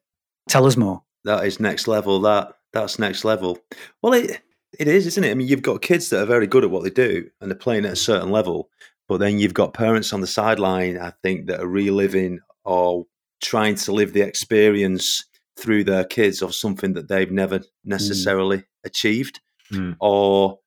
Tell 0.50 0.66
us 0.66 0.78
more. 0.78 1.02
That 1.26 1.46
is 1.46 1.60
next 1.60 1.88
level. 1.88 2.22
That 2.22 2.54
that's 2.72 2.98
next 3.00 3.26
level. 3.26 3.60
Well, 4.02 4.14
it 4.14 4.42
it 4.80 4.88
is, 4.88 5.08
isn't 5.08 5.24
it? 5.24 5.32
I 5.32 5.34
mean, 5.34 5.48
you've 5.48 5.62
got 5.62 5.82
kids 5.82 6.10
that 6.10 6.22
are 6.22 6.26
very 6.26 6.48
good 6.48 6.64
at 6.64 6.72
what 6.72 6.84
they 6.84 6.90
do 6.90 7.30
and 7.42 7.50
they're 7.52 7.58
playing 7.58 7.86
at 7.86 7.94
a 7.94 7.98
certain 7.98 8.30
level, 8.32 8.70
but 9.08 9.18
then 9.18 9.40
you've 9.40 9.54
got 9.54 9.74
parents 9.74 10.14
on 10.14 10.22
the 10.22 10.28
sideline. 10.28 10.98
I 10.98 11.12
think 11.24 11.48
that 11.48 11.60
are 11.62 11.68
reliving 11.68 12.40
or 12.64 13.06
trying 13.42 13.76
to 13.76 13.92
live 13.92 14.14
the 14.14 14.22
experience 14.22 15.26
through 15.58 15.84
their 15.86 16.04
kids 16.04 16.42
of 16.42 16.54
something 16.54 16.94
that 16.94 17.08
they've 17.08 17.32
never 17.32 17.62
necessarily 17.84 18.64
achieved, 18.84 19.40
Mm. 19.72 19.96
or 20.00 20.60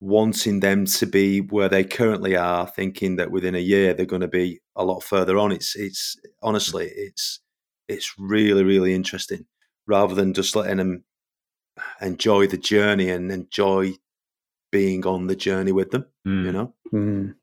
wanting 0.00 0.60
them 0.60 0.86
to 0.86 1.04
be 1.06 1.40
where 1.40 1.68
they 1.68 1.84
currently 1.84 2.36
are, 2.36 2.66
thinking 2.68 3.16
that 3.16 3.30
within 3.30 3.54
a 3.54 3.58
year 3.58 3.92
they're 3.92 4.06
going 4.06 4.22
to 4.22 4.28
be 4.28 4.60
a 4.76 4.84
lot 4.84 5.02
further 5.02 5.36
on. 5.36 5.52
It's 5.52 5.74
it's 5.76 6.16
honestly 6.42 6.86
it's 6.94 7.40
it's 7.88 8.14
really 8.18 8.62
really 8.64 8.94
interesting 8.94 9.44
rather 9.88 10.14
than 10.14 10.34
just 10.34 10.54
letting 10.54 10.76
them 10.76 11.04
enjoy 12.00 12.46
the 12.46 12.56
journey 12.58 13.08
and 13.10 13.32
enjoy 13.32 13.94
being 14.70 15.04
on 15.06 15.26
the 15.26 15.34
journey 15.36 15.72
with 15.72 15.90
them. 15.90 16.06
You 16.24 16.30
Mm. 16.32 16.52
know, 16.52 16.74
Mm. 16.92 17.34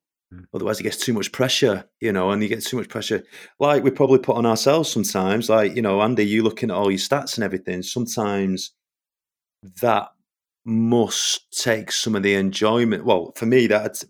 otherwise 0.53 0.79
it 0.79 0.83
gets 0.83 0.97
too 0.97 1.13
much 1.13 1.31
pressure. 1.31 1.89
You 1.99 2.11
know, 2.13 2.29
and 2.31 2.41
you 2.41 2.47
get 2.47 2.63
too 2.63 2.77
much 2.77 2.87
pressure, 2.89 3.23
like 3.59 3.83
we 3.83 3.89
probably 3.91 4.19
put 4.19 4.37
on 4.37 4.45
ourselves 4.45 4.89
sometimes. 4.91 5.49
Like 5.49 5.75
you 5.75 5.81
know, 5.81 6.01
Andy, 6.01 6.23
you 6.25 6.43
looking 6.43 6.69
at 6.69 6.75
all 6.77 6.91
your 6.91 6.99
stats 6.99 7.35
and 7.35 7.43
everything. 7.43 7.81
Sometimes 7.81 8.71
that 9.81 10.09
must 10.65 11.51
take 11.63 11.91
some 11.91 12.15
of 12.15 12.23
the 12.23 12.35
enjoyment. 12.35 13.05
Well, 13.05 13.31
for 13.35 13.45
me, 13.45 13.67
that 13.67 14.03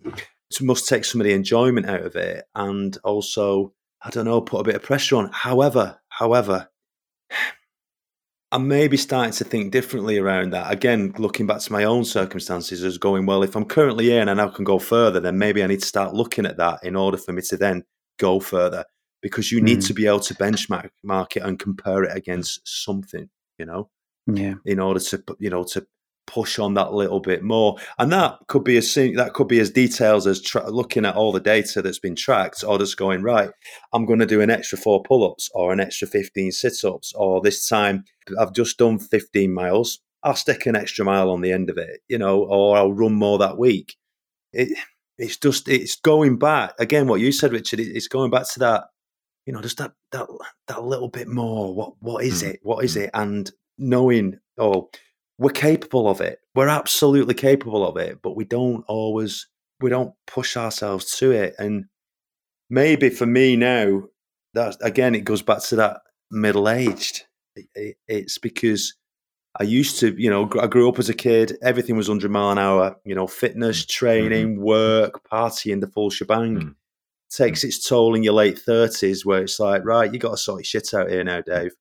must 0.61 0.87
take 0.87 1.05
some 1.05 1.21
of 1.21 1.25
the 1.25 1.33
enjoyment 1.33 1.85
out 1.87 2.01
of 2.03 2.15
it, 2.15 2.45
and 2.55 2.97
also, 3.03 3.73
I 4.01 4.09
don't 4.09 4.25
know, 4.25 4.41
put 4.41 4.59
a 4.61 4.63
bit 4.63 4.75
of 4.75 4.83
pressure 4.83 5.15
on. 5.17 5.29
However, 5.31 5.99
however, 6.09 6.69
I'm 8.51 8.67
maybe 8.67 8.95
starting 8.95 9.33
to 9.33 9.43
think 9.43 9.71
differently 9.71 10.17
around 10.17 10.51
that. 10.53 10.71
Again, 10.71 11.13
looking 11.17 11.47
back 11.47 11.59
to 11.61 11.71
my 11.73 11.83
own 11.83 12.05
circumstances, 12.05 12.83
as 12.83 12.97
going 12.97 13.25
well. 13.25 13.43
If 13.43 13.55
I'm 13.55 13.65
currently 13.65 14.05
here 14.05 14.21
and 14.21 14.29
I 14.29 14.33
now 14.33 14.49
can 14.49 14.63
go 14.63 14.79
further, 14.79 15.19
then 15.19 15.37
maybe 15.37 15.63
I 15.63 15.67
need 15.67 15.81
to 15.81 15.85
start 15.85 16.13
looking 16.13 16.45
at 16.45 16.57
that 16.57 16.79
in 16.83 16.95
order 16.95 17.17
for 17.17 17.33
me 17.33 17.41
to 17.43 17.57
then 17.57 17.83
go 18.19 18.39
further. 18.39 18.85
Because 19.21 19.51
you 19.51 19.59
need 19.61 19.79
Mm. 19.79 19.87
to 19.87 19.93
be 19.93 20.05
able 20.07 20.19
to 20.21 20.35
benchmark 20.35 20.89
mark 21.03 21.35
it 21.35 21.43
and 21.43 21.57
compare 21.59 22.03
it 22.03 22.15
against 22.15 22.61
something. 22.65 23.29
You 23.57 23.65
know 23.65 23.89
Yeah. 24.27 24.55
in 24.65 24.79
order 24.79 24.99
to 24.99 25.23
you 25.39 25.49
know 25.49 25.63
to 25.63 25.85
push 26.27 26.57
on 26.59 26.73
that 26.73 26.93
little 26.93 27.19
bit 27.19 27.43
more. 27.43 27.77
And 27.99 28.11
that 28.11 28.39
could 28.47 28.63
be 28.63 28.77
as 28.77 28.93
that 28.93 29.31
could 29.33 29.47
be 29.47 29.59
as 29.59 29.69
details 29.69 30.25
as 30.27 30.41
tra- 30.41 30.69
looking 30.69 31.05
at 31.05 31.15
all 31.15 31.31
the 31.31 31.39
data 31.39 31.81
that's 31.81 31.99
been 31.99 32.15
tracked 32.15 32.63
or 32.67 32.77
just 32.79 32.97
going 32.97 33.21
right 33.21 33.49
i'm 33.93 34.05
going 34.05 34.19
to 34.19 34.25
do 34.25 34.41
an 34.41 34.49
extra 34.49 34.77
four 34.77 35.03
pull-ups 35.03 35.49
or 35.53 35.71
an 35.71 35.79
extra 35.79 36.07
15 36.07 36.51
sit-ups 36.51 37.13
or 37.15 37.41
this 37.41 37.67
time 37.67 38.03
i've 38.39 38.53
just 38.53 38.77
done 38.77 38.97
15 38.99 39.53
miles. 39.53 39.99
I'll 40.23 40.35
stick 40.35 40.65
an 40.65 40.75
extra 40.75 41.05
mile 41.05 41.29
on 41.29 41.41
the 41.41 41.51
end 41.51 41.69
of 41.69 41.77
it 41.77 42.01
you 42.07 42.17
know 42.17 42.43
or 42.43 42.75
i'll 42.77 42.93
run 42.93 43.13
more 43.13 43.37
that 43.39 43.57
week. 43.57 43.95
It, 44.53 44.77
it's 45.17 45.37
just 45.37 45.67
it's 45.67 45.95
going 45.97 46.37
back 46.39 46.73
again 46.79 47.07
what 47.07 47.19
you 47.21 47.31
said 47.31 47.51
richard 47.51 47.79
it- 47.79 47.95
it's 47.95 48.07
going 48.07 48.31
back 48.31 48.47
to 48.53 48.59
that 48.59 48.85
you 49.45 49.53
know 49.53 49.61
just 49.61 49.77
that 49.77 49.91
that 50.11 50.27
that 50.67 50.83
little 50.83 51.09
bit 51.09 51.27
more. 51.27 51.73
What 51.75 51.93
what 51.99 52.23
is 52.23 52.41
Mm. 52.41 52.47
it? 52.49 52.59
What 52.63 52.83
is 52.83 52.95
it? 52.97 53.11
And 53.13 53.51
knowing 53.77 54.39
oh 54.57 54.89
we're 55.37 55.49
capable 55.49 56.07
of 56.07 56.21
it 56.21 56.39
we're 56.55 56.67
absolutely 56.67 57.33
capable 57.33 57.85
of 57.85 57.97
it 57.97 58.19
but 58.21 58.35
we 58.35 58.45
don't 58.45 58.83
always 58.87 59.47
we 59.81 59.89
don't 59.89 60.13
push 60.27 60.55
ourselves 60.55 61.17
to 61.17 61.31
it 61.31 61.53
and 61.59 61.85
maybe 62.69 63.09
for 63.09 63.25
me 63.25 63.55
now 63.55 64.03
that 64.53 64.75
again 64.81 65.13
it 65.15 65.25
goes 65.25 65.41
back 65.41 65.61
to 65.61 65.75
that 65.75 65.97
middle 66.31 66.69
aged 66.69 67.25
it, 67.55 67.65
it, 67.75 67.97
it's 68.07 68.37
because 68.37 68.93
I 69.57 69.63
used 69.63 70.01
to, 70.01 70.13
you 70.21 70.29
know, 70.29 70.49
I 70.61 70.67
grew 70.67 70.89
up 70.89 70.99
as 70.99 71.07
a 71.07 71.13
kid. 71.13 71.57
Everything 71.61 71.95
was 71.95 72.09
100 72.09 72.29
mile 72.29 72.51
an 72.51 72.57
hour, 72.57 72.97
you 73.05 73.15
know, 73.15 73.25
fitness, 73.25 73.85
training, 73.85 74.59
work, 74.59 75.21
partying, 75.31 75.79
the 75.79 75.87
full 75.87 76.09
shebang. 76.09 76.55
Mm. 76.57 76.75
Takes 77.29 77.63
its 77.63 77.87
toll 77.87 78.15
in 78.15 78.23
your 78.23 78.33
late 78.33 78.59
30s 78.67 79.23
where 79.23 79.41
it's 79.41 79.57
like, 79.57 79.85
right, 79.85 80.11
you 80.11 80.19
got 80.19 80.31
to 80.31 80.37
sort 80.37 80.57
your 80.59 80.65
shit 80.65 80.93
out 80.93 81.09
here 81.09 81.23
now, 81.23 81.39
Dave. 81.39 81.71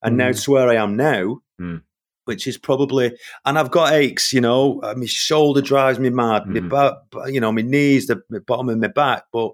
And 0.00 0.16
now 0.16 0.30
Mm. 0.30 0.44
to 0.44 0.50
where 0.52 0.68
I 0.68 0.76
am 0.76 0.96
now, 0.96 1.40
Mm. 1.60 1.82
Which 2.24 2.46
is 2.46 2.56
probably, 2.58 3.16
and 3.44 3.58
I've 3.58 3.70
got 3.70 3.92
aches, 3.92 4.32
you 4.32 4.40
know, 4.40 4.80
uh, 4.82 4.94
my 4.96 5.06
shoulder 5.06 5.60
drives 5.60 5.98
me 5.98 6.10
mad, 6.10 6.46
my 6.48 6.60
Mhm. 6.60 6.68
back, 6.70 7.32
you 7.32 7.40
know, 7.40 7.52
my 7.52 7.62
knees, 7.62 8.06
the, 8.06 8.22
the 8.30 8.40
bottom 8.40 8.68
of 8.68 8.78
my 8.78 8.88
back, 8.88 9.24
but 9.32 9.52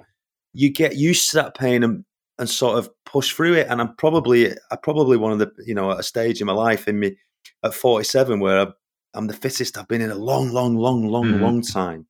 you 0.53 0.71
get 0.71 0.97
used 0.97 1.31
to 1.31 1.37
that 1.37 1.57
pain 1.57 1.83
and, 1.83 2.05
and 2.39 2.49
sort 2.49 2.79
of 2.79 2.89
push 3.05 3.33
through 3.35 3.55
it. 3.55 3.67
And 3.69 3.81
I'm 3.81 3.95
probably, 3.97 4.53
I 4.71 4.77
probably 4.77 5.17
one 5.17 5.33
of 5.33 5.39
the, 5.39 5.51
you 5.67 5.75
know, 5.75 5.91
at 5.93 6.01
a 6.01 6.03
stage 6.03 6.41
in 6.41 6.47
my 6.47 6.53
life 6.53 6.89
in 6.89 6.99
me 6.99 7.17
at 7.63 7.75
47 7.75 8.41
where 8.41 8.61
I, 8.61 8.67
I'm 9.15 9.27
the 9.27 9.35
fittest 9.35 9.77
I've 9.77 9.89
been 9.89 10.01
in 10.01 10.11
a 10.11 10.15
long, 10.15 10.51
long, 10.53 10.77
long, 10.77 11.09
long, 11.09 11.33
Mhm. 11.33 11.41
long 11.41 11.63
time, 11.63 12.07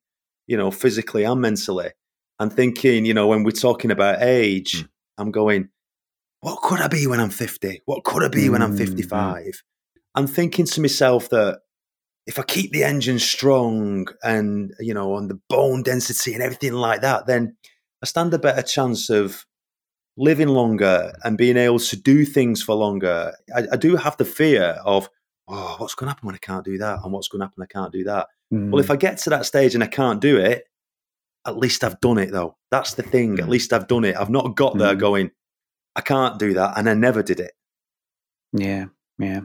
you 0.47 0.57
know, 0.57 0.71
physically 0.71 1.23
and 1.23 1.41
mentally. 1.41 1.91
And 2.39 2.51
thinking, 2.51 3.05
you 3.05 3.13
know, 3.13 3.27
when 3.27 3.43
we're 3.43 3.51
talking 3.51 3.91
about 3.91 4.21
age, 4.21 4.83
Mm. 4.83 4.87
I'm 5.19 5.31
going, 5.31 5.69
what 6.39 6.61
could 6.63 6.79
I 6.81 6.87
be 6.87 7.05
when 7.05 7.19
I'm 7.19 7.29
50? 7.29 7.81
What 7.85 8.03
could 8.03 8.23
I 8.23 8.27
be 8.27 8.49
when 8.49 8.63
I'm 8.63 8.71
Mm, 8.71 8.75
mm. 8.75 8.77
55? 8.77 9.61
I'm 10.15 10.27
thinking 10.27 10.65
to 10.65 10.81
myself 10.81 11.29
that 11.29 11.61
if 12.27 12.37
I 12.37 12.43
keep 12.43 12.71
the 12.71 12.83
engine 12.83 13.19
strong 13.19 14.07
and, 14.23 14.73
you 14.79 14.93
know, 14.93 15.15
on 15.15 15.27
the 15.27 15.39
bone 15.49 15.83
density 15.83 16.33
and 16.33 16.43
everything 16.43 16.73
like 16.73 17.01
that, 17.01 17.25
then 17.27 17.55
I 18.03 18.05
stand 18.05 18.33
a 18.33 18.39
better 18.39 18.61
chance 18.61 19.09
of 19.09 19.45
living 20.17 20.49
longer 20.49 21.13
and 21.23 21.37
being 21.37 21.57
able 21.57 21.79
to 21.79 21.95
do 21.95 22.25
things 22.25 22.61
for 22.61 22.75
longer. 22.75 23.33
I, 23.55 23.63
I 23.71 23.75
do 23.77 23.95
have 23.95 24.17
the 24.17 24.25
fear 24.25 24.79
of, 24.85 25.09
oh, 25.47 25.75
what's 25.79 25.95
going 25.95 26.07
to 26.07 26.11
happen 26.11 26.27
when 26.27 26.35
I 26.35 26.39
can't 26.39 26.65
do 26.65 26.77
that? 26.79 26.99
And 27.03 27.11
what's 27.13 27.27
going 27.27 27.39
to 27.39 27.45
happen 27.45 27.55
when 27.57 27.67
I 27.71 27.73
can't 27.73 27.93
do 27.93 28.03
that? 28.03 28.27
Mm. 28.53 28.69
Well, 28.71 28.79
if 28.81 28.91
I 28.91 28.97
get 28.97 29.17
to 29.19 29.29
that 29.31 29.45
stage 29.45 29.73
and 29.73 29.83
I 29.83 29.87
can't 29.87 30.21
do 30.21 30.37
it, 30.37 30.65
at 31.47 31.57
least 31.57 31.83
I've 31.83 31.99
done 32.01 32.17
it 32.19 32.31
though. 32.31 32.55
That's 32.69 32.93
the 32.93 33.03
thing. 33.03 33.39
At 33.39 33.45
Mm. 33.45 33.49
least 33.49 33.73
I've 33.73 33.87
done 33.87 34.03
it. 34.05 34.15
I've 34.15 34.29
not 34.29 34.55
got 34.55 34.77
there 34.77 34.95
Mm. 34.95 34.99
going, 34.99 35.31
I 35.95 36.01
can't 36.01 36.37
do 36.37 36.53
that. 36.53 36.77
And 36.77 36.87
I 36.89 36.93
never 36.93 37.23
did 37.23 37.39
it. 37.39 37.53
yeah. 38.53 38.85
Yeah. 39.17 39.41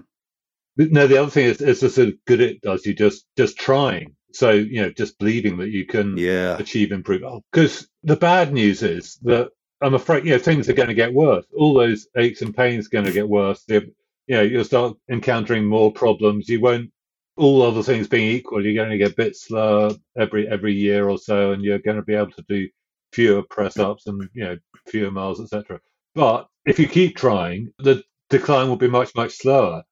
No, 0.77 1.07
the 1.07 1.19
other 1.19 1.31
thing 1.31 1.47
is, 1.47 1.61
is 1.61 1.81
just 1.81 1.99
as 1.99 2.13
good 2.27 2.41
it 2.41 2.61
does 2.63 2.87
you 2.87 2.95
just 2.95 3.27
just 3.37 3.59
trying. 3.59 4.15
So 4.33 4.51
you 4.51 4.83
know, 4.83 4.91
just 4.91 5.19
believing 5.19 5.59
that 5.59 5.71
you 5.71 5.87
can 5.87 6.17
Yeah. 6.17 6.59
achieve 6.59 6.93
improvement. 6.93 7.45
Because 7.53 7.85
oh, 7.85 7.87
the 8.05 8.17
bad 8.17 8.53
news 8.53 8.83
is 8.83 9.17
that 9.23 9.51
I'm 9.83 9.95
afraid 9.95 10.25
you 10.25 10.33
know 10.33 10.39
things 10.39 10.69
are 10.69 10.75
going 10.75 10.89
to 10.89 10.95
get 10.95 11.15
worse. 11.15 11.47
All 11.57 11.75
those 11.75 12.09
aches 12.17 12.43
and 12.43 12.57
pains 12.57 12.87
are 12.87 12.91
going 12.91 13.07
to 13.07 13.13
get 13.13 13.29
worse. 13.29 13.65
You 13.69 14.37
know, 14.37 14.43
you'll 14.43 14.65
start 14.65 14.97
encountering 15.11 15.65
more 15.67 15.93
problems. 15.93 16.49
You 16.49 16.61
won't. 16.61 16.91
All 17.39 17.63
other 17.63 17.83
things 17.83 18.09
being 18.09 18.31
equal, 18.31 18.65
you're 18.65 18.75
going 18.75 18.91
to 18.91 18.99
get 18.99 19.13
a 19.13 19.17
bit 19.17 19.37
slower 19.37 19.91
every 20.19 20.49
every 20.49 20.73
year 20.75 21.09
or 21.11 21.19
so, 21.19 21.53
and 21.53 21.63
you're 21.63 21.79
going 21.79 21.97
to 21.99 22.03
be 22.03 22.15
able 22.15 22.33
to 22.33 22.45
do 22.49 22.69
fewer 23.13 23.43
press 23.43 23.79
ups 23.79 24.07
and 24.07 24.29
you 24.35 24.45
know 24.45 24.57
fewer 24.89 25.11
miles, 25.11 25.41
etc. 25.41 25.81
But 26.15 26.49
if 26.67 26.79
you 26.79 26.89
keep 26.89 27.17
trying, 27.17 27.73
the 27.79 28.03
decline 28.31 28.69
will 28.69 28.77
be 28.77 28.89
much 28.89 29.15
much 29.15 29.33
slower. 29.33 29.85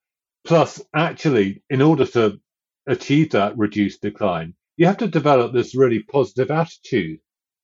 Plus, 0.45 0.79
actually, 0.95 1.63
in 1.71 1.81
order 1.81 2.05
to 2.05 2.39
achieve 2.85 3.31
that 3.31 3.57
reduced 3.57 4.01
decline, 4.01 4.53
you 4.77 4.85
have 4.85 4.97
to 4.97 5.07
develop 5.07 5.53
this 5.53 5.75
really 5.75 6.03
positive 6.03 6.51
attitude. 6.51 7.19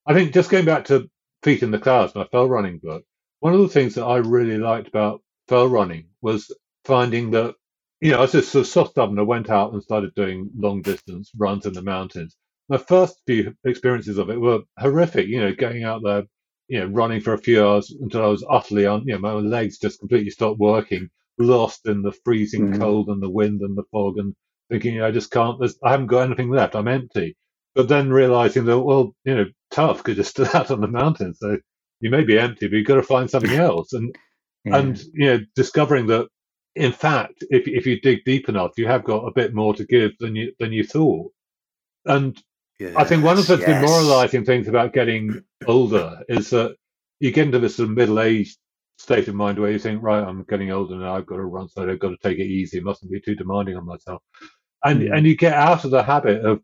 I 0.08 0.16
think 0.16 0.34
just 0.34 0.50
going 0.50 0.66
back 0.66 0.86
to 0.86 1.10
Feet 1.44 1.62
in 1.62 1.70
the 1.70 1.78
Clouds, 1.78 2.16
my 2.16 2.26
fell 2.26 2.50
running 2.50 2.80
book, 2.80 3.04
one 3.40 3.54
of 3.54 3.60
the 3.60 3.68
things 3.68 3.96
that 3.96 4.06
I 4.06 4.18
really 4.18 4.58
liked 4.58 4.88
about 4.88 5.22
fell 5.48 5.68
running 5.68 6.08
was 6.22 6.52
finding 6.86 7.32
that, 7.32 7.54
you 8.00 8.12
know, 8.12 8.24
as 8.24 8.34
a 8.34 8.42
sort 8.42 8.62
of 8.62 8.68
soft 8.68 8.96
southerner 8.96 9.26
went 9.26 9.52
out 9.52 9.74
and 9.74 9.84
started 9.84 10.16
doing 10.16 10.50
long 10.58 10.82
distance 10.82 11.32
runs 11.38 11.68
in 11.68 11.74
the 11.74 11.84
mountains. 11.84 12.36
My 12.68 12.78
first 12.78 13.22
few 13.28 13.56
experiences 13.64 14.18
of 14.18 14.32
it 14.32 14.40
were 14.40 14.62
horrific, 14.80 15.28
you 15.28 15.40
know, 15.40 15.54
going 15.54 15.84
out 15.84 16.02
there, 16.04 16.24
you 16.68 16.80
know, 16.80 16.88
running 16.88 17.22
for 17.22 17.34
a 17.34 17.38
few 17.38 17.64
hours 17.64 17.92
until 17.92 18.24
I 18.24 18.28
was 18.28 18.46
utterly 18.50 18.88
on, 18.88 19.06
you 19.06 19.14
know, 19.14 19.20
my 19.20 19.34
legs 19.34 19.78
just 19.78 20.00
completely 20.00 20.32
stopped 20.32 20.60
working, 20.60 21.10
lost 21.42 21.88
in 21.88 22.04
the 22.04 22.14
freezing 22.26 22.70
Mhm. 22.70 22.80
cold 22.80 23.10
and 23.10 23.22
the 23.24 23.30
wind 23.30 23.62
and 23.62 23.78
the 23.78 23.84
fog 23.92 24.18
and 24.20 24.36
thinking, 24.72 25.02
I 25.02 25.12
just 25.12 25.32
can't, 25.32 25.60
there's, 25.60 25.78
I 25.84 25.92
haven't 25.92 26.08
got 26.08 26.24
anything 26.26 26.50
left, 26.52 26.76
I'm 26.76 26.88
empty. 26.90 27.38
But 27.76 27.90
then 27.90 28.12
realizing 28.12 28.66
that, 28.66 28.80
well, 28.82 29.16
you 29.26 29.36
know, 29.36 29.46
tough 29.72 29.98
because 30.00 30.18
you're 30.18 30.26
still 30.26 30.48
out 30.56 30.72
on 30.72 30.82
the 30.82 30.88
mountain. 30.88 31.34
So 31.36 31.58
you 32.02 32.10
may 32.12 32.24
be 32.24 32.40
empty, 32.40 32.68
but 32.68 32.78
you've 32.78 32.88
got 32.88 32.96
to 32.96 33.04
find 33.04 33.30
something 33.30 33.54
else. 33.60 33.94
And, 33.94 34.16
yeah. 34.66 34.86
and, 34.86 35.02
you 35.14 35.26
know, 35.28 35.40
discovering 35.56 36.08
that, 36.08 36.28
in 36.76 36.92
fact, 36.94 37.44
if, 37.52 37.68
if 37.68 37.86
you 37.88 38.02
dig 38.02 38.26
deep 38.26 38.50
enough, 38.50 38.74
you 38.78 38.88
have 38.88 39.04
got 39.06 39.28
a 39.28 39.34
bit 39.34 39.54
more 39.56 39.74
to 39.76 39.86
give 39.86 40.12
than 40.20 40.36
you, 40.36 40.54
than 40.60 40.74
you 40.74 40.84
thought. 40.86 41.32
And 42.06 42.42
I 42.96 43.06
think 43.06 43.24
one 43.24 43.40
of 43.40 43.48
the 43.48 43.58
Yes, 43.58 43.66
demoralizing 43.66 44.46
things 44.46 44.68
about 44.68 44.94
getting 44.94 45.44
older 45.66 46.20
is 46.28 46.50
that 46.52 46.76
you 47.20 47.32
get 47.32 47.48
into 47.48 47.60
this 47.60 47.78
sort 47.78 47.90
of 47.90 47.96
middle-aged 47.96 48.58
state 49.02 49.28
of 49.30 49.36
mind 49.36 49.60
where 49.60 49.72
you 49.72 49.80
think, 49.80 50.04
right, 50.04 50.24
I'm 50.24 50.44
getting 50.50 50.72
older 50.72 50.96
now, 50.96 51.16
I've 51.18 51.28
got 51.28 51.38
to 51.38 51.46
run, 51.46 51.70
so 51.70 51.90
I've 51.90 52.00
got 52.00 52.10
to 52.10 52.18
take 52.24 52.40
it 52.40 52.46
easy, 52.48 52.80
it 52.80 52.84
mustn't 52.86 53.12
be 53.12 53.22
too 53.22 53.36
demanding 53.36 53.78
on 53.78 53.86
myself. 53.86 54.22
And 54.86 55.04
Mm. 55.04 55.18
and 55.18 55.28
you 55.28 55.36
get 55.38 55.54
out 55.54 55.86
of 55.86 55.92
the 55.92 56.04
habit 56.04 56.46
of 56.46 56.62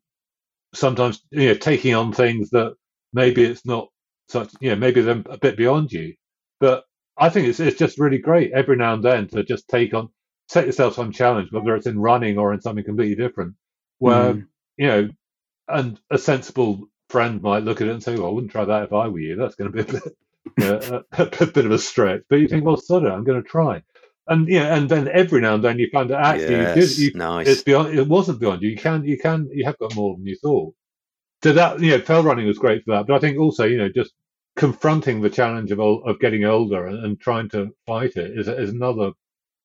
sometimes 0.75 1.21
you 1.31 1.49
know 1.49 1.53
taking 1.55 1.95
on 1.95 2.13
things 2.13 2.49
that 2.51 2.75
maybe 3.13 3.43
it's 3.43 3.65
not 3.65 3.89
such, 4.29 4.53
you 4.61 4.69
know, 4.71 4.75
maybe 4.75 5.01
they're 5.01 5.23
a 5.29 5.38
bit 5.38 5.57
beyond 5.57 5.91
you. 5.91 6.13
But 6.59 6.85
I 7.17 7.29
think 7.29 7.47
it's 7.47 7.59
it's 7.59 7.79
just 7.79 7.99
really 7.99 8.19
great 8.19 8.51
every 8.53 8.77
now 8.77 8.93
and 8.93 9.03
then 9.03 9.27
to 9.29 9.43
just 9.43 9.67
take 9.69 9.93
on 9.93 10.09
set 10.49 10.65
yourself 10.67 10.95
some 10.95 11.11
challenge, 11.11 11.51
whether 11.51 11.75
it's 11.75 11.88
in 11.88 11.99
running 11.99 12.38
or 12.38 12.53
in 12.53 12.61
something 12.61 12.83
completely 12.85 13.15
different, 13.15 13.55
where 13.99 14.39
Mm. 14.39 14.47
you 14.77 14.88
know, 14.88 15.09
and 15.69 15.99
a 16.11 16.17
sensible 16.17 16.89
friend 17.09 17.41
might 17.41 17.63
look 17.63 17.81
at 17.81 17.88
it 17.88 17.91
and 17.93 18.03
say, 18.03 18.15
"Well, 18.17 18.27
I 18.27 18.31
wouldn't 18.31 18.51
try 18.51 18.65
that 18.65 18.83
if 18.85 18.93
I 18.93 19.07
were 19.09 19.19
you. 19.19 19.35
That's 19.38 19.55
going 19.55 19.71
to 19.71 19.75
be 19.83 19.89
a 19.89 19.93
bit, 19.93 20.03
a, 20.60 21.02
a 21.14 21.45
bit 21.48 21.66
of 21.66 21.72
a 21.72 21.80
stretch." 21.80 22.22
But 22.30 22.38
you 22.38 22.48
think, 22.48 22.66
"Well, 22.66 22.78
sod 22.78 23.04
it, 23.04 23.10
I'm 23.12 23.24
going 23.24 23.41
to 23.41 23.48
try." 23.48 23.84
And 24.28 24.48
yeah, 24.50 24.76
and 24.76 24.89
then 24.89 25.08
every 25.08 25.41
now 25.41 25.56
and 25.56 25.64
then 25.64 25.80
you 25.80 25.89
find 25.91 26.10
that 26.10 26.20
actually 26.26 26.58
you 26.58 26.66
did, 26.66 26.98
you, 26.98 27.12
nice. 27.16 27.48
it's 27.48 27.64
beyond. 27.64 27.98
It 27.98 28.08
wasn't 28.08 28.39
beyond 28.39 28.62
you. 28.62 28.70
You 28.70 28.78
can, 28.78 29.06
you 29.06 29.18
can, 29.18 29.50
you 29.54 29.66
have 29.66 29.78
got 29.80 29.95
more 29.95 30.16
than 30.18 30.26
you 30.26 30.38
thought. 30.41 30.74
So 31.43 31.54
that 31.54 31.80
you 31.80 31.91
know, 31.91 32.02
fell 32.02 32.24
running 32.24 32.48
was 32.48 32.58
great 32.58 32.84
for 32.84 32.95
that. 32.95 33.08
But 33.08 33.16
I 33.16 33.20
think 33.20 33.39
also 33.39 33.66
you 33.66 33.78
know 33.78 33.89
just 33.89 34.14
confronting 34.58 35.22
the 35.22 35.30
challenge 35.30 35.72
of 35.72 35.80
of 35.80 36.20
getting 36.20 36.43
older 36.45 36.88
and, 36.88 37.06
and 37.06 37.20
trying 37.20 37.50
to 37.52 37.70
fight 37.86 38.16
it 38.18 38.38
is 38.38 38.48
is 38.48 38.72
another 38.72 39.12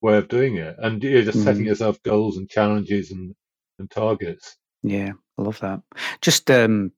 way 0.00 0.16
of 0.18 0.28
doing 0.28 0.56
it. 0.56 0.76
And 0.78 1.02
you're 1.02 1.22
just 1.22 1.42
setting 1.42 1.64
Mhm. 1.64 1.68
yourself 1.68 2.02
goals 2.02 2.36
and 2.36 2.48
challenges 2.48 3.10
and 3.10 3.34
and 3.78 3.90
targets. 3.90 4.56
Yeah, 4.82 5.12
I 5.38 5.42
love 5.42 5.58
that. 5.60 5.82
Just 6.20 6.50
um, 6.50 6.92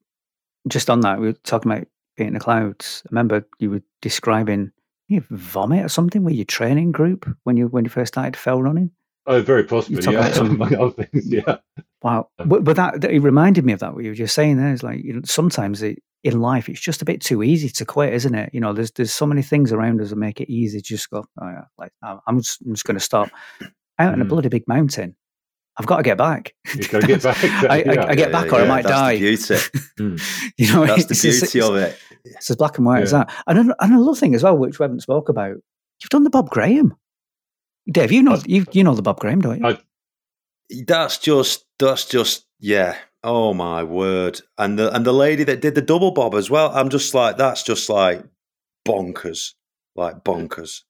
just 0.68 0.90
on 0.90 1.00
that, 1.00 1.20
we 1.20 1.28
were 1.28 1.32
talking 1.44 1.70
about 1.72 1.86
being 2.16 2.28
in 2.28 2.34
the 2.34 2.40
clouds. 2.40 3.02
I 3.06 3.08
remember 3.10 3.46
you 3.58 3.70
were 3.70 3.82
describing 4.02 4.70
you 5.08 5.22
vomit 5.30 5.84
or 5.84 5.88
something 5.88 6.24
with 6.24 6.34
your 6.34 6.44
training 6.46 6.92
group 6.92 7.28
when 7.44 7.56
you 7.56 7.68
when 7.68 7.84
you 7.84 7.90
first 7.90 8.14
started 8.14 8.36
fell 8.36 8.62
running. 8.62 8.90
Oh, 9.26 9.40
very 9.42 9.64
possibly. 9.64 10.02
Yeah, 10.02 10.18
about 10.20 10.34
some- 10.34 10.50
among 10.60 10.74
other 10.74 11.04
things. 11.04 11.26
Yeah. 11.26 11.56
Wow, 12.02 12.28
Um, 12.38 12.48
but, 12.50 12.64
but 12.64 12.76
that, 12.76 13.00
that 13.00 13.10
it 13.10 13.20
reminded 13.20 13.64
me 13.64 13.72
of 13.72 13.80
that. 13.80 13.94
What 13.94 14.04
you 14.04 14.10
were 14.10 14.14
just 14.14 14.34
saying 14.34 14.58
there 14.58 14.72
is 14.72 14.82
like 14.82 15.02
you 15.02 15.14
know 15.14 15.22
sometimes 15.24 15.82
it, 15.82 15.98
in 16.22 16.40
life 16.40 16.68
it's 16.68 16.80
just 16.80 17.00
a 17.02 17.04
bit 17.06 17.20
too 17.22 17.42
easy 17.42 17.68
to 17.70 17.84
quit, 17.86 18.12
isn't 18.14 18.34
it? 18.34 18.50
You 18.52 18.60
know, 18.60 18.72
there's 18.74 18.90
there's 18.92 19.12
so 19.12 19.26
many 19.26 19.42
things 19.42 19.72
around 19.72 20.00
us 20.02 20.10
that 20.10 20.16
make 20.16 20.40
it 20.40 20.50
easy 20.52 20.78
to 20.80 20.84
just 20.84 21.08
go. 21.10 21.24
Oh 21.40 21.48
yeah, 21.48 21.64
like 21.78 21.92
I'm 22.02 22.40
just, 22.40 22.60
I'm 22.62 22.74
just 22.74 22.84
going 22.84 22.98
to 22.98 23.04
stop 23.04 23.30
out 23.98 24.12
in 24.14 24.20
a 24.20 24.24
Mm. 24.24 24.28
bloody 24.28 24.48
big 24.48 24.66
mountain. 24.68 25.16
I've 25.76 25.86
got 25.86 25.96
to 25.98 26.02
get 26.04 26.16
back. 26.18 26.54
You 26.74 26.86
gotta 26.88 27.06
get 27.06 27.22
back. 27.22 27.42
I, 27.44 27.66
I, 27.68 27.92
Yeah. 27.94 28.06
I 28.06 28.14
get 28.14 28.30
back 28.32 28.52
or 28.52 28.60
I 28.60 28.66
might 28.66 28.82
that's 28.84 28.92
die. 28.94 29.16
The 29.16 29.20
beauty. 29.20 30.22
you 30.58 30.72
know, 30.72 30.86
That's 30.86 31.06
the 31.06 31.12
it's 31.12 31.24
as- 31.24 31.40
beauty 31.52 31.58
it's- 31.58 31.68
of 31.70 31.76
it. 31.76 31.98
It's 32.26 32.48
as 32.50 32.56
black 32.56 32.78
and 32.78 32.86
white 32.86 33.02
as 33.02 33.10
that. 33.10 33.30
And, 33.46 33.58
and 33.58 33.74
another 33.80 34.14
thing 34.14 34.34
as 34.34 34.42
well, 34.42 34.56
which 34.56 34.78
we 34.78 34.84
haven't 34.84 35.00
spoke 35.00 35.28
about, 35.28 35.50
you've 35.56 36.10
done 36.10 36.24
the 36.24 36.30
Bob 36.30 36.48
Graham. 36.48 36.94
Dave, 37.90 38.12
you 38.12 38.22
know 38.22 38.40
you 38.46 38.64
you 38.72 38.82
know 38.82 38.94
the 38.94 39.02
Bob 39.02 39.20
Graham, 39.20 39.40
don't 39.42 39.60
you? 39.60 39.66
I- 39.66 39.78
That's 40.86 41.18
just 41.18 41.66
that's 41.78 42.06
just 42.06 42.46
yeah. 42.60 42.96
Oh 43.22 43.52
my 43.52 43.82
word! 43.82 44.40
And 44.58 44.78
the 44.78 44.94
and 44.94 45.04
the 45.04 45.12
lady 45.12 45.44
that 45.44 45.60
did 45.60 45.74
the 45.74 45.82
double 45.82 46.12
bob 46.12 46.34
as 46.34 46.48
well. 46.50 46.70
I'm 46.74 46.88
just 46.88 47.12
like 47.14 47.36
that's 47.36 47.62
just 47.62 47.90
like 47.90 48.22
bonkers, 48.88 49.52
like 49.96 50.24
bonkers. 50.24 50.80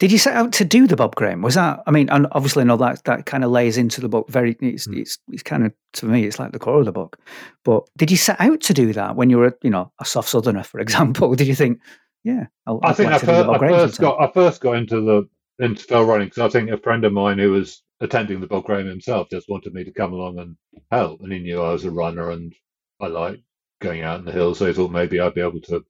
Did 0.00 0.10
you 0.10 0.18
set 0.18 0.34
out 0.34 0.52
to 0.54 0.64
do 0.64 0.86
the 0.86 0.96
Bob 0.96 1.14
Graham? 1.14 1.40
Was 1.42 1.54
that? 1.54 1.80
I 1.86 1.90
mean, 1.92 2.08
and 2.10 2.26
obviously, 2.32 2.64
know 2.64 2.76
that 2.78 3.04
that 3.04 3.26
kind 3.26 3.44
of 3.44 3.50
lays 3.52 3.78
into 3.78 4.00
the 4.00 4.08
book. 4.08 4.28
Very, 4.28 4.56
it's 4.60 4.88
Mm. 4.88 4.98
it's 4.98 5.18
it's 5.30 5.42
kind 5.42 5.64
of 5.64 5.72
to 5.94 6.06
me, 6.06 6.24
it's 6.24 6.38
like 6.38 6.52
the 6.52 6.58
core 6.58 6.80
of 6.80 6.84
the 6.84 6.92
book. 6.92 7.18
But 7.64 7.84
did 7.96 8.10
you 8.10 8.16
set 8.16 8.40
out 8.40 8.60
to 8.62 8.74
do 8.74 8.92
that 8.92 9.14
when 9.14 9.30
you 9.30 9.38
were, 9.38 9.56
you 9.62 9.70
know, 9.70 9.92
a 10.00 10.04
soft 10.04 10.28
southerner, 10.28 10.64
for 10.64 10.80
example? 10.86 11.34
Did 11.36 11.46
you 11.46 11.54
think, 11.54 11.78
yeah, 12.24 12.46
I'll, 12.66 12.80
I 12.82 12.92
think 12.92 13.12
like 13.12 13.22
I, 13.22 13.26
to 13.26 13.26
do 13.26 13.32
the 13.32 13.44
first, 13.44 13.46
Bob 13.46 13.62
I 13.62 13.68
first 13.68 14.00
got 14.00 14.20
I 14.20 14.32
first 14.32 14.60
got 14.60 14.76
into 14.76 15.00
the 15.00 15.28
into 15.64 15.86
trail 15.86 16.04
running 16.04 16.26
because 16.26 16.42
I 16.42 16.48
think 16.48 16.70
a 16.70 16.78
friend 16.78 17.04
of 17.04 17.12
mine 17.12 17.38
who 17.38 17.52
was 17.52 17.82
attending 18.00 18.40
the 18.40 18.48
Bob 18.48 18.64
Graham 18.64 18.88
himself 18.88 19.28
just 19.30 19.48
wanted 19.48 19.72
me 19.74 19.84
to 19.84 19.92
come 19.92 20.12
along 20.12 20.38
and 20.40 20.56
help, 20.90 21.20
and 21.20 21.32
he 21.32 21.38
knew 21.38 21.62
I 21.62 21.70
was 21.72 21.84
a 21.84 21.90
runner 21.92 22.30
and 22.30 22.52
I 23.00 23.06
liked 23.06 23.42
going 23.80 24.02
out 24.02 24.18
in 24.18 24.24
the 24.24 24.32
hills, 24.32 24.58
so 24.58 24.66
he 24.66 24.72
thought 24.72 24.90
maybe 24.90 25.20
I'd 25.20 25.34
be 25.34 25.40
able 25.40 25.60
to 25.62 25.84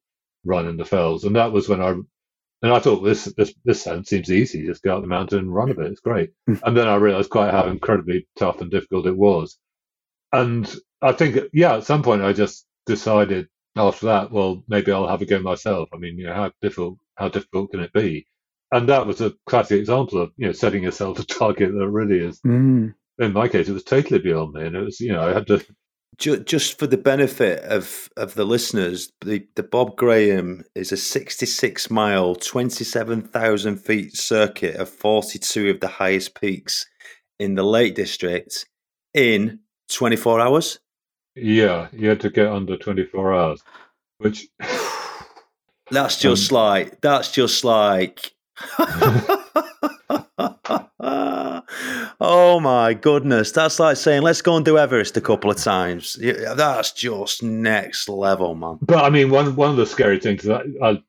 run 0.44 0.68
in 0.68 0.76
the 0.76 0.84
fells, 0.84 1.24
and 1.24 1.36
that 1.36 1.52
was 1.52 1.70
when 1.70 1.80
I 1.80 1.94
and 2.64 2.72
I 2.74 2.80
thought 2.80 3.02
this 3.04 3.26
this 3.38 3.54
this 3.66 3.84
sounds 3.84 4.10
seems 4.10 4.32
easy, 4.32 4.66
just 4.66 4.84
go 4.84 4.96
up 4.96 5.02
the 5.02 5.08
mountain 5.08 5.40
and 5.40 5.54
run 5.54 5.70
a 5.70 5.76
bit, 5.76 5.88
it's 5.92 6.00
great, 6.00 6.32
Hmm. 6.48 6.56
and 6.64 6.76
then 6.76 6.88
I 6.88 6.96
realised 6.96 7.30
quite 7.30 7.52
how 7.52 7.68
incredibly 7.68 8.28
tough 8.38 8.62
and 8.62 8.72
difficult 8.72 9.06
it 9.08 9.16
was, 9.18 9.58
and 10.32 10.72
I 11.02 11.12
think 11.12 11.38
yeah, 11.52 11.76
at 11.76 11.84
some 11.84 12.02
point 12.02 12.22
I 12.22 12.32
just 12.32 12.66
decided 12.86 13.48
after 13.76 14.06
that, 14.06 14.32
well, 14.32 14.64
maybe 14.68 14.92
I'll 14.92 15.08
have 15.08 15.22
a 15.22 15.26
go 15.26 15.40
myself. 15.40 15.88
I 15.94 15.98
mean, 15.98 16.18
you 16.18 16.26
know, 16.26 16.34
how 16.34 16.52
difficult 16.62 16.98
how 17.16 17.28
difficult 17.28 17.72
can 17.72 17.80
it 17.80 17.92
be? 17.94 18.26
And 18.72 18.88
that 18.88 19.06
was 19.06 19.20
a 19.20 19.34
classic 19.46 19.80
example 19.80 20.20
of 20.22 20.32
you 20.36 20.46
know 20.46 20.52
setting 20.52 20.84
yourself 20.84 21.18
a 21.20 21.24
target 21.24 21.72
that 21.72 21.88
really 21.90 22.20
is. 22.20 22.40
Mm. 22.42 22.94
In 23.20 23.32
my 23.34 23.48
case, 23.48 23.68
it 23.68 23.74
was 23.74 23.84
totally 23.84 24.20
beyond 24.20 24.54
me, 24.54 24.66
and 24.66 24.76
it 24.76 24.82
was 24.82 25.00
you 25.00 25.12
know 25.12 25.22
I 25.22 25.32
had 25.34 25.46
to. 25.48 25.64
Ju- 26.18 26.44
Just 26.44 26.78
for 26.78 26.86
the 26.86 26.96
benefit 26.96 27.62
of, 27.64 28.08
of 28.16 28.34
the 28.34 28.44
listeners, 28.44 29.10
the, 29.20 29.46
the 29.56 29.62
Bob 29.62 29.96
Graham 29.96 30.64
is 30.74 30.92
a 30.92 30.96
66 30.96 31.90
mile, 31.90 32.34
27,000 32.34 33.76
feet 33.78 34.16
circuit 34.16 34.76
of 34.76 34.88
42 34.88 35.70
of 35.70 35.80
the 35.80 35.88
highest 35.88 36.38
peaks 36.40 36.86
in 37.38 37.54
the 37.54 37.64
Lake 37.64 37.94
District 37.94 38.66
in 39.12 39.60
24 39.90 40.40
hours. 40.40 40.78
Yeah, 41.36 41.88
you 41.92 42.08
had 42.08 42.20
to 42.20 42.30
get 42.30 42.46
under 42.46 42.76
twenty 42.76 43.04
four 43.04 43.34
hours, 43.34 43.60
which 44.18 44.46
That's 45.90 46.16
just 46.20 46.52
like, 46.52 47.00
that's 47.00 47.32
just 47.32 47.64
like. 47.64 48.32
oh 52.26 52.60
my 52.60 52.94
goodness. 52.94 53.52
That's 53.52 53.78
like 53.80 53.96
saying, 53.96 54.22
let's 54.22 54.42
go 54.42 54.56
and 54.56 54.64
do 54.64 54.78
Everest 54.78 55.16
a 55.16 55.20
couple 55.20 55.50
of 55.50 55.56
times. 55.56 56.14
That's 56.20 56.92
just 56.92 57.42
next 57.42 58.08
level, 58.08 58.54
man. 58.54 58.78
But 58.82 59.04
I 59.04 59.10
mean, 59.10 59.30
one 59.30 59.54
one 59.56 59.70
of 59.70 59.76
the 59.76 59.86
scary 59.86 60.18
things 60.20 60.42
that 60.44 60.62
I, 60.82 61.02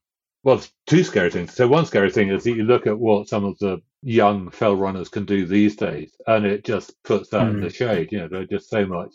well, 0.43 0.61
two 0.87 1.03
scary 1.03 1.31
things. 1.31 1.53
So 1.53 1.67
one 1.67 1.85
scary 1.85 2.11
thing 2.11 2.29
is 2.29 2.43
that 2.43 2.51
you 2.55 2.63
look 2.63 2.87
at 2.87 2.97
what 2.99 3.27
some 3.27 3.45
of 3.45 3.57
the 3.59 3.81
young 4.03 4.49
fell 4.51 4.75
runners 4.75 5.09
can 5.09 5.25
do 5.25 5.45
these 5.45 5.75
days, 5.75 6.11
and 6.27 6.45
it 6.45 6.63
just 6.63 6.93
puts 7.03 7.29
that 7.29 7.47
in 7.47 7.61
the 7.61 7.69
shade. 7.69 8.11
You 8.11 8.19
know, 8.19 8.27
they're 8.27 8.45
just 8.45 8.69
so 8.69 8.85
much 8.85 9.13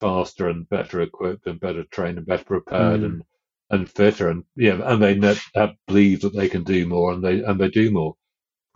faster 0.00 0.48
and 0.48 0.68
better 0.68 1.00
equipped 1.00 1.46
and 1.46 1.60
better 1.60 1.84
trained 1.90 2.18
and 2.18 2.26
better 2.26 2.44
prepared 2.44 3.00
Mm. 3.00 3.04
and 3.04 3.22
and 3.70 3.88
fitter 3.90 4.28
and 4.28 4.44
yeah, 4.54 4.78
and 4.84 5.02
they 5.02 5.14
ne- 5.14 5.34
have 5.54 5.70
believe 5.86 6.20
that 6.20 6.34
they 6.36 6.48
can 6.48 6.62
do 6.62 6.86
more 6.86 7.12
and 7.12 7.24
they 7.24 7.42
and 7.42 7.58
they 7.60 7.68
do 7.68 7.90
more. 7.90 8.14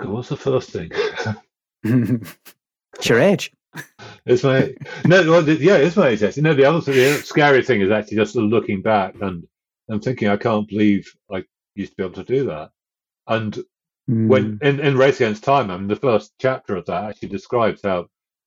God, 0.00 0.10
what's 0.10 0.28
the 0.30 0.36
first 0.36 0.70
thing? 0.70 0.90
it's 2.94 3.08
your 3.08 3.20
age. 3.20 3.52
It's 4.24 4.42
my 4.42 4.74
no, 5.04 5.30
well, 5.30 5.48
yeah, 5.48 5.76
it's 5.76 5.96
my 5.96 6.08
age. 6.08 6.36
No, 6.38 6.54
the 6.54 6.64
other 6.64 6.80
the 6.92 7.14
scary 7.24 7.62
thing 7.62 7.80
is 7.80 7.90
actually 7.90 8.16
just 8.16 8.34
looking 8.34 8.82
back 8.82 9.14
and 9.20 9.46
and 9.88 10.02
thinking, 10.02 10.28
I 10.28 10.36
can't 10.36 10.68
believe 10.68 11.12
I 11.32 11.44
used 11.74 11.92
to 11.92 11.96
be 11.96 12.02
able 12.04 12.14
to 12.14 12.24
do 12.24 12.46
that. 12.46 12.70
And 13.26 13.56
hmm. 14.06 14.28
when 14.28 14.58
in, 14.62 14.80
in 14.80 14.96
Race 14.96 15.16
Against 15.16 15.44
Time, 15.44 15.70
I 15.70 15.76
mean, 15.76 15.88
the 15.88 15.96
first 15.96 16.32
chapter 16.40 16.76
of 16.76 16.86
that 16.86 17.04
actually 17.04 17.28
describes 17.28 17.82
how 17.82 18.06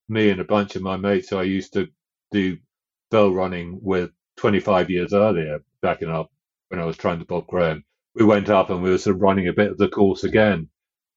me 0.10 0.30
and 0.30 0.42
a 0.42 0.46
bunch 0.46 0.76
of 0.76 0.82
my 0.82 0.98
mates 0.98 1.30
who 1.30 1.38
I 1.38 1.44
used 1.44 1.74
to 1.74 1.88
do 2.32 2.58
fell 3.12 3.32
running 3.32 3.80
with 3.82 4.12
25 4.38 4.90
years 4.90 5.14
earlier, 5.14 5.60
back 5.82 6.02
in 6.02 6.10
up 6.10 6.32
when 6.70 6.80
I 6.80 6.86
was 6.86 6.98
trying 6.98 7.20
to 7.20 7.26
Bob 7.26 7.48
Graham, 7.48 7.84
we 8.16 8.24
went 8.24 8.50
up 8.50 8.70
and 8.70 8.82
we 8.82 8.92
were 8.92 8.98
sort 8.98 9.16
of 9.16 9.22
running 9.22 9.48
a 9.48 9.54
bit 9.54 9.72
of 9.72 9.78
the 9.78 9.90
course 9.90 10.24
again. 10.24 10.70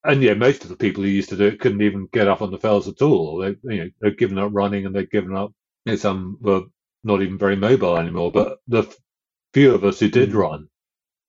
And 0.04 0.22
yeah, 0.22 0.34
most 0.34 0.64
of 0.64 0.70
the 0.70 0.76
people 0.76 1.02
who 1.04 1.08
used 1.10 1.28
to 1.30 1.36
do 1.36 1.46
it 1.46 1.60
couldn't 1.60 1.82
even 1.82 2.08
get 2.12 2.28
up 2.28 2.42
on 2.42 2.50
the 2.50 2.58
fells 2.58 2.88
at 2.88 3.02
all. 3.02 3.38
They, 3.38 3.56
you 3.74 3.84
know, 3.84 3.90
they'd 4.00 4.18
given 4.18 4.38
up 4.38 4.50
running 4.52 4.86
and 4.86 4.94
they'd 4.94 5.10
given 5.10 5.36
up. 5.36 5.52
You 5.84 5.92
know, 5.92 5.96
some 5.96 6.38
were 6.40 6.62
not 7.04 7.22
even 7.22 7.38
very 7.38 7.56
mobile 7.56 7.96
anymore. 7.96 8.32
But 8.32 8.58
the 8.68 8.80
f- 8.80 8.96
few 9.54 9.74
of 9.74 9.84
us 9.84 10.00
who 10.00 10.08
did 10.08 10.30
Mm. 10.30 10.34
run, 10.34 10.68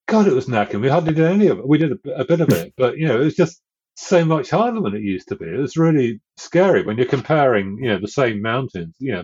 God, 0.07 0.27
it 0.27 0.33
was 0.33 0.47
knacking. 0.47 0.81
We 0.81 0.89
hardly 0.89 1.13
did 1.13 1.25
any 1.25 1.47
of 1.47 1.59
it. 1.59 1.67
We 1.67 1.77
did 1.77 1.93
a, 1.93 1.95
bit- 1.95 2.19
a 2.19 2.25
bit 2.25 2.41
of 2.41 2.49
it, 2.51 2.73
but 2.77 2.97
you 2.97 3.07
know, 3.07 3.21
it 3.21 3.25
was 3.25 3.35
just 3.35 3.61
so 3.95 4.25
much 4.25 4.49
harder 4.51 4.81
than 4.81 4.95
it 4.95 5.01
used 5.03 5.29
to 5.29 5.35
be. 5.35 5.45
It 5.45 5.57
was 5.59 5.77
really 5.77 6.21
scary 6.37 6.83
when 6.83 6.97
you're 6.97 7.05
comparing, 7.07 7.77
you 7.79 7.89
know, 7.89 7.99
the 7.99 8.07
same 8.07 8.41
mountains. 8.41 8.95
You 8.99 9.13
know, 9.13 9.23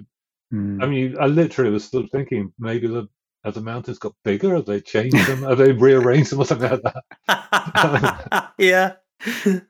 Mm. 0.54 0.84
I 0.84 0.88
mean, 0.88 1.16
I 1.20 1.28
literally 1.28 1.72
was 1.72 1.86
sort 1.90 2.06
of 2.06 2.12
thinking 2.12 2.54
maybe 2.60 2.88
the 2.88 3.08
have 3.44 3.54
the 3.56 3.62
mountains 3.62 4.00
got 4.00 4.14
bigger? 4.24 4.56
Have 4.56 4.66
they 4.66 4.82
changed 4.82 5.28
them? 5.28 5.44
Have 5.44 5.58
they 5.60 5.72
rearranged 5.74 6.32
them 6.32 6.40
or 6.42 6.46
something 6.46 6.70
like 6.72 6.82
that? 7.28 8.54
yeah. 8.58 8.94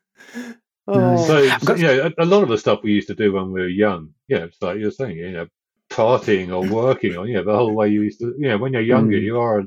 Oh. 0.92 1.28
So, 1.28 1.38
I've 1.38 1.62
so, 1.62 1.68
got- 1.68 1.78
you 1.78 1.84
know, 1.86 2.12
a, 2.18 2.24
a 2.24 2.26
lot 2.26 2.42
of 2.42 2.50
the 2.50 2.58
stuff 2.58 2.80
we 2.82 2.92
used 2.94 3.10
to 3.10 3.14
do 3.16 3.32
when 3.34 3.52
we 3.52 3.62
were 3.62 3.68
young, 3.68 4.10
you 4.28 4.40
know, 4.40 4.46
it's 4.46 4.60
like 4.60 4.80
you 4.80 4.86
were 4.86 4.92
saying, 4.92 5.18
you 5.18 5.32
know, 5.32 5.48
partying 5.92 6.50
or 6.52 6.68
working 6.68 7.16
or, 7.16 7.28
you 7.28 7.36
know, 7.36 7.44
the 7.44 7.56
whole 7.56 7.76
way 7.76 7.90
you 7.90 8.02
used 8.02 8.20
to, 8.22 8.34
you 8.40 8.50
know, 8.50 8.58
when 8.58 8.74
you're 8.74 8.82
younger, 8.82 9.18
Mm. 9.18 9.22
you 9.22 9.40
are 9.40 9.64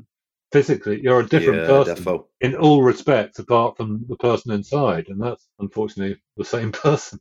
physically, 0.51 0.99
you're 1.01 1.21
a 1.21 1.25
different 1.25 1.61
yeah, 1.61 1.67
person 1.67 1.95
defo. 1.95 2.25
in 2.41 2.55
all 2.55 2.83
respects 2.83 3.39
apart 3.39 3.77
from 3.77 4.05
the 4.09 4.17
person 4.17 4.51
inside. 4.51 5.05
And 5.07 5.21
that's 5.21 5.47
unfortunately 5.59 6.21
the 6.35 6.43
same 6.43 6.71
person. 6.87 7.19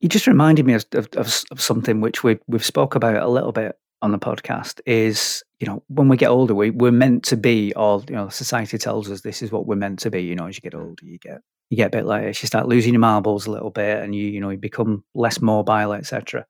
You 0.00 0.08
just 0.08 0.26
reminded 0.26 0.64
me 0.64 0.72
of, 0.72 0.86
of, 0.92 1.08
of, 1.14 1.44
of 1.50 1.60
something 1.60 2.00
which 2.00 2.24
we, 2.24 2.38
we've 2.46 2.64
spoke 2.64 2.94
about 2.94 3.22
a 3.22 3.28
little 3.28 3.52
bit 3.52 3.76
on 4.00 4.12
the 4.12 4.18
podcast 4.18 4.80
is, 4.86 5.42
you 5.60 5.66
know, 5.66 5.82
when 5.88 6.08
we 6.08 6.16
get 6.16 6.28
older, 6.30 6.54
we, 6.54 6.70
we're 6.70 6.90
meant 6.90 7.22
to 7.24 7.36
be 7.36 7.74
all, 7.74 8.02
you 8.08 8.14
know, 8.14 8.30
society 8.30 8.78
tells 8.78 9.10
us 9.10 9.20
this 9.20 9.42
is 9.42 9.52
what 9.52 9.66
we're 9.66 9.76
meant 9.76 9.98
to 10.00 10.10
be. 10.10 10.22
You 10.22 10.34
know, 10.36 10.46
as 10.46 10.56
you 10.56 10.62
get 10.62 10.74
older, 10.74 11.04
you 11.04 11.18
get, 11.18 11.40
you 11.74 11.82
get 11.82 11.88
a 11.94 11.96
bit 11.98 12.06
like, 12.06 12.24
you 12.26 12.46
start 12.46 12.68
losing 12.68 12.94
your 12.94 13.00
marbles 13.00 13.46
a 13.46 13.50
little 13.50 13.70
bit 13.70 14.02
and 14.02 14.14
you, 14.14 14.26
you 14.26 14.40
know, 14.40 14.50
you 14.50 14.58
become 14.58 15.02
less 15.14 15.40
mobile, 15.40 15.92
etc. 15.92 16.46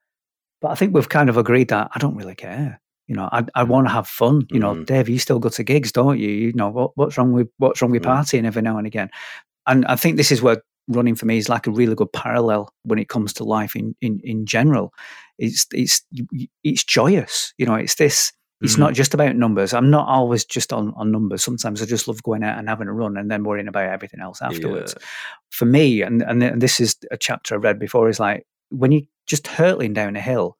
But 0.60 0.70
I 0.70 0.74
think 0.74 0.94
we've 0.94 1.08
kind 1.08 1.28
of 1.30 1.36
agreed 1.36 1.68
that 1.68 1.90
I 1.94 1.98
don't 1.98 2.16
really 2.16 2.34
care. 2.34 2.80
You 3.06 3.16
know, 3.16 3.28
I, 3.32 3.44
I 3.54 3.64
want 3.64 3.86
to 3.86 3.92
have 3.92 4.06
fun. 4.06 4.46
You 4.50 4.60
know, 4.60 4.74
Mm. 4.74 4.86
Dave, 4.86 5.08
you 5.08 5.18
still 5.18 5.38
go 5.38 5.48
to 5.50 5.62
gigs, 5.62 5.92
don't 5.92 6.18
you? 6.18 6.28
You 6.28 6.52
know, 6.54 6.68
what, 6.68 6.90
what's 6.96 7.16
wrong 7.18 7.32
with 7.32 7.48
what's 7.58 7.80
wrong 7.82 7.90
with 7.90 8.02
Mm. 8.02 8.10
partying 8.14 8.44
every 8.46 8.62
now 8.62 8.76
and 8.78 8.86
again? 8.86 9.10
And 9.66 9.84
I 9.86 9.96
think 9.96 10.16
this 10.16 10.30
is 10.30 10.42
where 10.42 10.62
running 10.88 11.14
for 11.14 11.24
me 11.26 11.38
is 11.38 11.48
like 11.48 11.66
a 11.66 11.70
really 11.70 11.94
good 11.94 12.12
parallel 12.12 12.68
when 12.84 12.98
it 12.98 13.08
comes 13.08 13.32
to 13.34 13.44
life 13.44 13.74
in 13.76 13.94
in, 14.00 14.20
in 14.24 14.44
general. 14.46 14.92
It's 15.38 15.66
it's 15.72 16.02
it's 16.62 16.84
joyous. 16.84 17.52
You 17.58 17.66
know, 17.66 17.74
it's 17.74 17.94
this. 17.96 18.32
It's 18.60 18.76
Mm. 18.76 18.80
not 18.80 18.94
just 18.94 19.14
about 19.14 19.36
numbers. 19.36 19.74
I'm 19.74 19.90
not 19.90 20.08
always 20.08 20.44
just 20.44 20.72
on, 20.72 20.92
on 20.96 21.10
numbers. 21.10 21.42
Sometimes 21.44 21.82
I 21.82 21.86
just 21.86 22.06
love 22.08 22.22
going 22.22 22.42
out 22.44 22.58
and 22.58 22.68
having 22.68 22.88
a 22.88 22.92
run 22.92 23.16
and 23.16 23.30
then 23.30 23.44
worrying 23.44 23.68
about 23.68 23.88
everything 23.90 24.20
else 24.20 24.40
afterwards. 24.40 24.94
For 25.50 25.64
me, 25.66 26.02
and, 26.02 26.22
and 26.22 26.42
and 26.42 26.62
this 26.62 26.80
is 26.80 26.96
a 27.10 27.16
chapter 27.16 27.54
I 27.54 27.58
read 27.58 27.78
before, 27.78 28.08
is 28.08 28.20
like 28.20 28.46
when 28.70 28.92
you're 28.92 29.02
just 29.26 29.46
hurtling 29.48 29.92
down 29.92 30.16
a 30.16 30.20
hill 30.20 30.56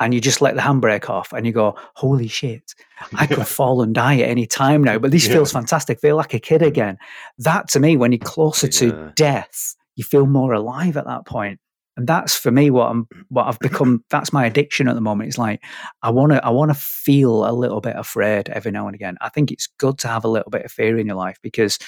and 0.00 0.14
you 0.14 0.20
just 0.20 0.40
let 0.40 0.54
the 0.54 0.60
handbrake 0.62 1.10
off 1.10 1.32
and 1.32 1.44
you 1.46 1.52
go, 1.52 1.76
holy 1.94 2.28
shit, 2.28 2.74
I 3.14 3.26
could 3.26 3.46
fall 3.46 3.82
and 3.82 3.94
die 3.94 4.18
at 4.20 4.28
any 4.28 4.46
time 4.46 4.82
now, 4.82 4.98
but 4.98 5.10
this 5.10 5.26
Yeah. 5.26 5.34
feels 5.34 5.52
fantastic. 5.52 6.00
Feel 6.00 6.16
like 6.16 6.32
a 6.34 6.38
kid 6.40 6.62
again. 6.62 6.96
That 7.38 7.68
to 7.70 7.80
me, 7.80 7.96
when 7.96 8.12
you're 8.12 8.18
closer 8.18 8.66
Yeah. 8.66 8.72
to 8.78 9.12
death, 9.14 9.74
you 9.96 10.04
feel 10.04 10.26
more 10.26 10.52
alive 10.54 10.96
at 10.96 11.06
that 11.06 11.26
point. 11.26 11.60
And 12.00 12.06
that's 12.06 12.34
for 12.34 12.50
me 12.50 12.70
what 12.70 12.90
I'm 12.90 13.06
what 13.28 13.46
I've 13.46 13.58
become 13.58 14.02
that's 14.10 14.32
my 14.32 14.46
addiction 14.46 14.88
at 14.88 14.94
the 14.94 15.02
moment. 15.02 15.28
It's 15.28 15.36
like 15.36 15.62
I 16.02 16.10
wanna 16.10 16.40
I 16.42 16.48
wanna 16.48 16.72
feel 16.72 17.46
a 17.46 17.52
little 17.52 17.82
bit 17.82 17.94
afraid 17.94 18.48
every 18.48 18.72
now 18.72 18.86
and 18.86 18.94
again. 18.94 19.18
I 19.20 19.28
think 19.28 19.52
it's 19.52 19.66
good 19.66 19.98
to 19.98 20.08
have 20.08 20.24
a 20.24 20.28
little 20.28 20.50
bit 20.50 20.64
of 20.64 20.72
fear 20.72 20.98
in 20.98 21.06
your 21.06 21.16
life 21.16 21.38
because 21.42 21.78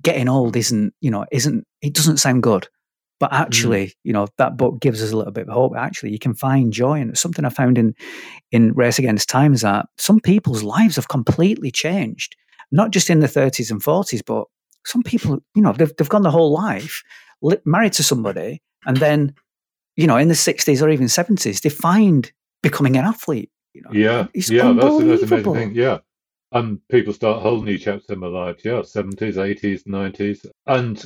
getting 0.00 0.28
old 0.28 0.56
isn't, 0.56 0.94
you 1.00 1.10
know, 1.10 1.26
isn't 1.32 1.66
it 1.82 1.94
doesn't 1.94 2.18
sound 2.18 2.44
good. 2.44 2.68
But 3.18 3.32
actually, 3.32 3.86
mm. 3.86 3.94
you 4.04 4.12
know, 4.12 4.28
that 4.38 4.56
book 4.56 4.80
gives 4.80 5.02
us 5.02 5.10
a 5.10 5.16
little 5.16 5.32
bit 5.32 5.48
of 5.48 5.54
hope. 5.54 5.74
Actually, 5.76 6.12
you 6.12 6.20
can 6.20 6.34
find 6.34 6.72
joy. 6.72 7.00
And 7.00 7.10
it's 7.10 7.20
something 7.20 7.44
I 7.44 7.48
found 7.48 7.76
in 7.76 7.92
in 8.52 8.72
Race 8.74 9.00
Against 9.00 9.28
Time 9.28 9.52
is 9.52 9.62
that 9.62 9.86
some 9.98 10.20
people's 10.20 10.62
lives 10.62 10.94
have 10.94 11.08
completely 11.08 11.72
changed. 11.72 12.36
Not 12.70 12.92
just 12.92 13.10
in 13.10 13.18
the 13.18 13.26
30s 13.26 13.70
and 13.70 13.82
40s, 13.82 14.22
but 14.24 14.44
some 14.84 15.02
people, 15.02 15.38
you 15.54 15.62
know, 15.62 15.72
they've, 15.72 15.92
they've 15.96 16.08
gone 16.08 16.22
their 16.22 16.32
whole 16.32 16.52
life 16.52 17.02
married 17.64 17.92
to 17.94 18.02
somebody, 18.02 18.62
and 18.86 18.96
then, 18.98 19.34
you 19.96 20.06
know, 20.06 20.16
in 20.16 20.28
the 20.28 20.34
60s 20.34 20.82
or 20.82 20.88
even 20.90 21.06
70s, 21.06 21.60
they 21.62 21.68
find 21.70 22.30
becoming 22.62 22.96
an 22.96 23.04
athlete. 23.04 23.50
You 23.72 23.82
know, 23.82 23.90
Yeah, 23.92 24.26
it's 24.34 24.50
yeah, 24.50 24.72
that's, 24.72 24.98
that's 25.04 25.22
amazing 25.30 25.54
thing. 25.54 25.74
Yeah, 25.74 25.98
and 26.52 26.78
people 26.88 27.12
start 27.12 27.42
whole 27.42 27.62
new 27.62 27.76
chapters 27.78 28.08
in 28.10 28.20
their 28.20 28.30
lives. 28.30 28.64
Yeah, 28.64 28.82
seventies, 28.82 29.36
eighties, 29.36 29.82
nineties, 29.86 30.46
and 30.66 31.04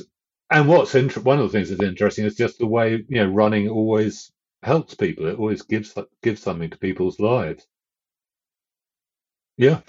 and 0.51 0.67
what's 0.67 0.93
inter- 0.93 1.21
one 1.21 1.39
of 1.39 1.51
the 1.51 1.57
things 1.57 1.69
that's 1.69 1.81
interesting 1.81 2.25
is 2.25 2.35
just 2.35 2.59
the 2.59 2.67
way 2.67 3.03
you 3.07 3.23
know 3.23 3.29
running 3.29 3.67
always 3.69 4.31
helps 4.61 4.93
people. 4.93 5.25
It 5.25 5.39
always 5.39 5.63
gives 5.63 5.95
gives 6.21 6.43
something 6.43 6.69
to 6.69 6.77
people's 6.77 7.19
lives. 7.19 7.65
Yeah, 9.57 9.81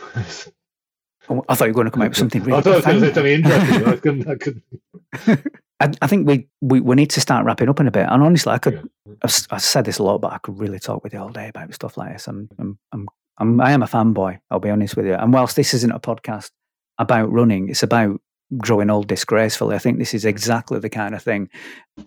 Oh, 1.28 1.44
I 1.48 1.54
thought 1.54 1.66
you 1.66 1.70
were 1.72 1.74
going 1.74 1.84
to 1.86 1.90
come 1.92 2.02
out 2.02 2.08
with 2.08 2.18
something 2.18 2.42
really 2.44 2.58
I 2.58 2.60
thought 2.62 2.72
I 2.72 2.76
was 2.76 2.84
going 2.86 3.00
to 3.00 3.06
say 3.08 3.14
something 3.14 3.32
interesting. 3.32 3.86
I 3.86 3.96
couldn't. 4.02 4.28
I 4.28 4.34
couldn't. 4.36 5.46
I, 5.80 5.90
I 6.02 6.06
think 6.06 6.26
we, 6.28 6.46
we 6.60 6.80
we 6.80 6.94
need 6.94 7.10
to 7.10 7.20
start 7.20 7.44
wrapping 7.44 7.68
up 7.68 7.80
in 7.80 7.88
a 7.88 7.90
bit. 7.90 8.06
And 8.08 8.22
honestly, 8.22 8.52
I 8.52 8.58
could 8.58 8.74
Yeah. 9.06 9.14
I've, 9.22 9.46
I've 9.50 9.62
said 9.62 9.84
this 9.86 9.98
a 9.98 10.02
lot, 10.02 10.20
but 10.20 10.32
I 10.32 10.38
could 10.38 10.58
really 10.58 10.78
talk 10.78 11.02
with 11.02 11.12
you 11.14 11.20
all 11.20 11.30
day 11.30 11.48
about 11.48 11.72
stuff 11.74 11.96
like 11.96 12.12
this. 12.12 12.28
I'm, 12.28 12.48
I'm, 12.58 12.78
I'm, 12.92 13.08
I'm 13.38 13.60
I 13.60 13.72
am 13.72 13.82
a 13.82 13.86
fanboy. 13.86 14.38
I'll 14.50 14.60
be 14.60 14.70
honest 14.70 14.96
with 14.96 15.06
you. 15.06 15.14
And 15.14 15.32
whilst 15.32 15.56
this 15.56 15.72
isn't 15.74 15.90
a 15.92 15.98
podcast 16.00 16.50
about 16.98 17.32
running, 17.32 17.70
it's 17.70 17.82
about 17.82 18.20
growing 18.58 18.90
old 18.90 19.06
disgracefully. 19.06 19.74
I 19.76 19.78
think 19.78 19.98
this 19.98 20.12
is 20.12 20.24
exactly 20.24 20.78
the 20.80 20.90
kind 20.90 21.14
of 21.14 21.22
thing 21.22 21.48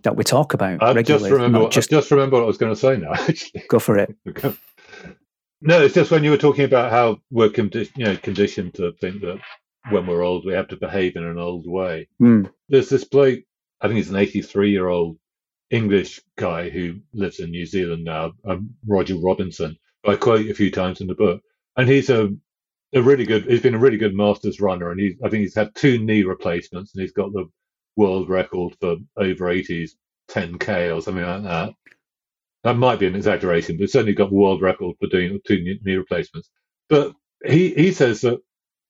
that 0.03 0.15
we 0.15 0.23
talk 0.23 0.53
about 0.53 0.79
just 0.81 0.95
regularly. 0.95 1.31
remember. 1.31 1.59
What, 1.61 1.71
just 1.71 1.91
I've 1.91 1.99
just 1.99 2.11
remember 2.11 2.35
what 2.37 2.43
I 2.43 2.47
was 2.47 2.57
going 2.57 2.73
to 2.73 2.79
say 2.79 2.97
now. 2.97 3.13
Actually. 3.27 3.63
go 3.69 3.79
for 3.79 3.97
it. 3.97 4.15
No, 5.65 5.81
it's 5.81 5.95
just 5.95 6.11
when 6.11 6.25
you 6.25 6.31
were 6.31 6.37
talking 6.37 6.65
about 6.65 6.91
how 6.91 7.21
we're 7.31 7.47
condi- 7.47 7.89
you 7.95 8.03
know, 8.03 8.17
conditioned 8.17 8.73
to 8.73 8.91
think 8.99 9.21
that 9.21 9.39
when 9.91 10.05
we're 10.05 10.21
old, 10.21 10.45
we 10.45 10.51
have 10.51 10.67
to 10.67 10.75
behave 10.75 11.15
in 11.15 11.23
an 11.23 11.37
old 11.37 11.65
way. 11.65 12.09
Mm, 12.21 12.51
There's 12.67 12.89
this 12.89 13.05
bloke, 13.05 13.39
I 13.83 13.87
think 13.87 13.97
he's 13.97 14.09
an 14.09 14.15
83 14.15 14.71
year 14.71 14.87
old 14.87 15.17
English 15.69 16.21
guy 16.37 16.69
who 16.69 16.99
lives 17.13 17.39
in 17.39 17.51
New 17.51 17.65
Zealand 17.65 18.05
now, 18.05 18.33
um, 18.45 18.73
Roger 18.87 19.15
Robinson, 19.17 19.77
I 20.05 20.15
quote 20.15 20.49
a 20.49 20.53
few 20.53 20.71
times 20.71 21.01
in 21.01 21.07
the 21.07 21.15
book. 21.15 21.41
And 21.75 21.89
he's 21.89 22.09
a, 22.09 22.29
a 22.93 23.01
really 23.01 23.25
good, 23.25 23.45
he's 23.45 23.61
been 23.61 23.75
a 23.75 23.79
really 23.79 23.97
good 23.97 24.15
Masters 24.15 24.61
runner. 24.61 24.91
And 24.91 24.99
he's, 24.99 25.15
I 25.23 25.29
think 25.29 25.41
he's 25.41 25.55
had 25.55 25.75
two 25.75 25.99
knee 25.99 26.23
replacements 26.23 26.93
and 26.93 27.01
he's 27.01 27.11
got 27.11 27.33
the 27.33 27.45
world 27.97 28.29
record 28.29 28.75
for 28.79 28.97
over 29.17 29.45
80s 29.45 29.91
10K 30.29 30.95
or 30.95 31.01
something 31.01 31.23
like 31.23 31.43
that. 31.43 31.73
That 32.63 32.77
might 32.77 32.99
be 32.99 33.07
an 33.07 33.15
exaggeration, 33.15 33.77
but 33.77 33.89
certainly 33.89 34.13
got 34.13 34.29
the 34.29 34.35
world 34.35 34.61
record 34.61 34.95
for 34.99 35.07
doing 35.07 35.39
two 35.45 35.77
knee 35.83 35.95
replacements. 35.95 36.49
But 36.87 37.13
he, 37.45 37.73
he 37.73 37.91
says 37.91 38.21
that 38.21 38.39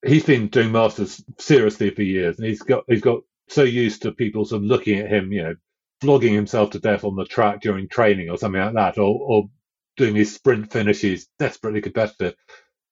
he's 0.06 0.24
been 0.24 0.48
doing 0.48 0.70
masters 0.70 1.24
seriously 1.38 1.90
for 1.90 2.02
years, 2.02 2.38
and 2.38 2.46
he's 2.46 2.62
got 2.62 2.84
he's 2.86 3.00
got 3.00 3.22
so 3.48 3.62
used 3.62 4.02
to 4.02 4.12
people 4.12 4.44
sort 4.44 4.62
of 4.62 4.68
looking 4.68 5.00
at 5.00 5.10
him, 5.10 5.32
you 5.32 5.42
know, 5.42 5.56
flogging 6.00 6.34
himself 6.34 6.70
to 6.70 6.80
death 6.80 7.04
on 7.04 7.16
the 7.16 7.24
track 7.24 7.60
during 7.62 7.88
training 7.88 8.30
or 8.30 8.38
something 8.38 8.60
like 8.60 8.74
that, 8.74 8.98
or 8.98 9.18
or 9.20 9.50
doing 9.96 10.14
his 10.16 10.34
sprint 10.34 10.72
finishes 10.72 11.28
desperately 11.38 11.80
competitive, 11.80 12.34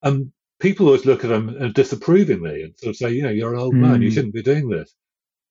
and 0.03 0.31
people 0.59 0.87
always 0.87 1.05
look 1.05 1.25
at 1.25 1.31
him 1.31 1.55
uh, 1.59 1.67
disapprovingly 1.69 2.63
and 2.63 2.77
sort 2.77 2.91
of 2.91 2.97
say, 2.97 3.11
you 3.11 3.23
know, 3.23 3.29
you're 3.31 3.53
an 3.53 3.59
old 3.59 3.79
man, 3.79 4.01
you 4.01 4.09
Mm. 4.09 4.13
shouldn't 4.13 4.33
be 4.33 4.43
doing 4.43 4.69
this. 4.69 4.93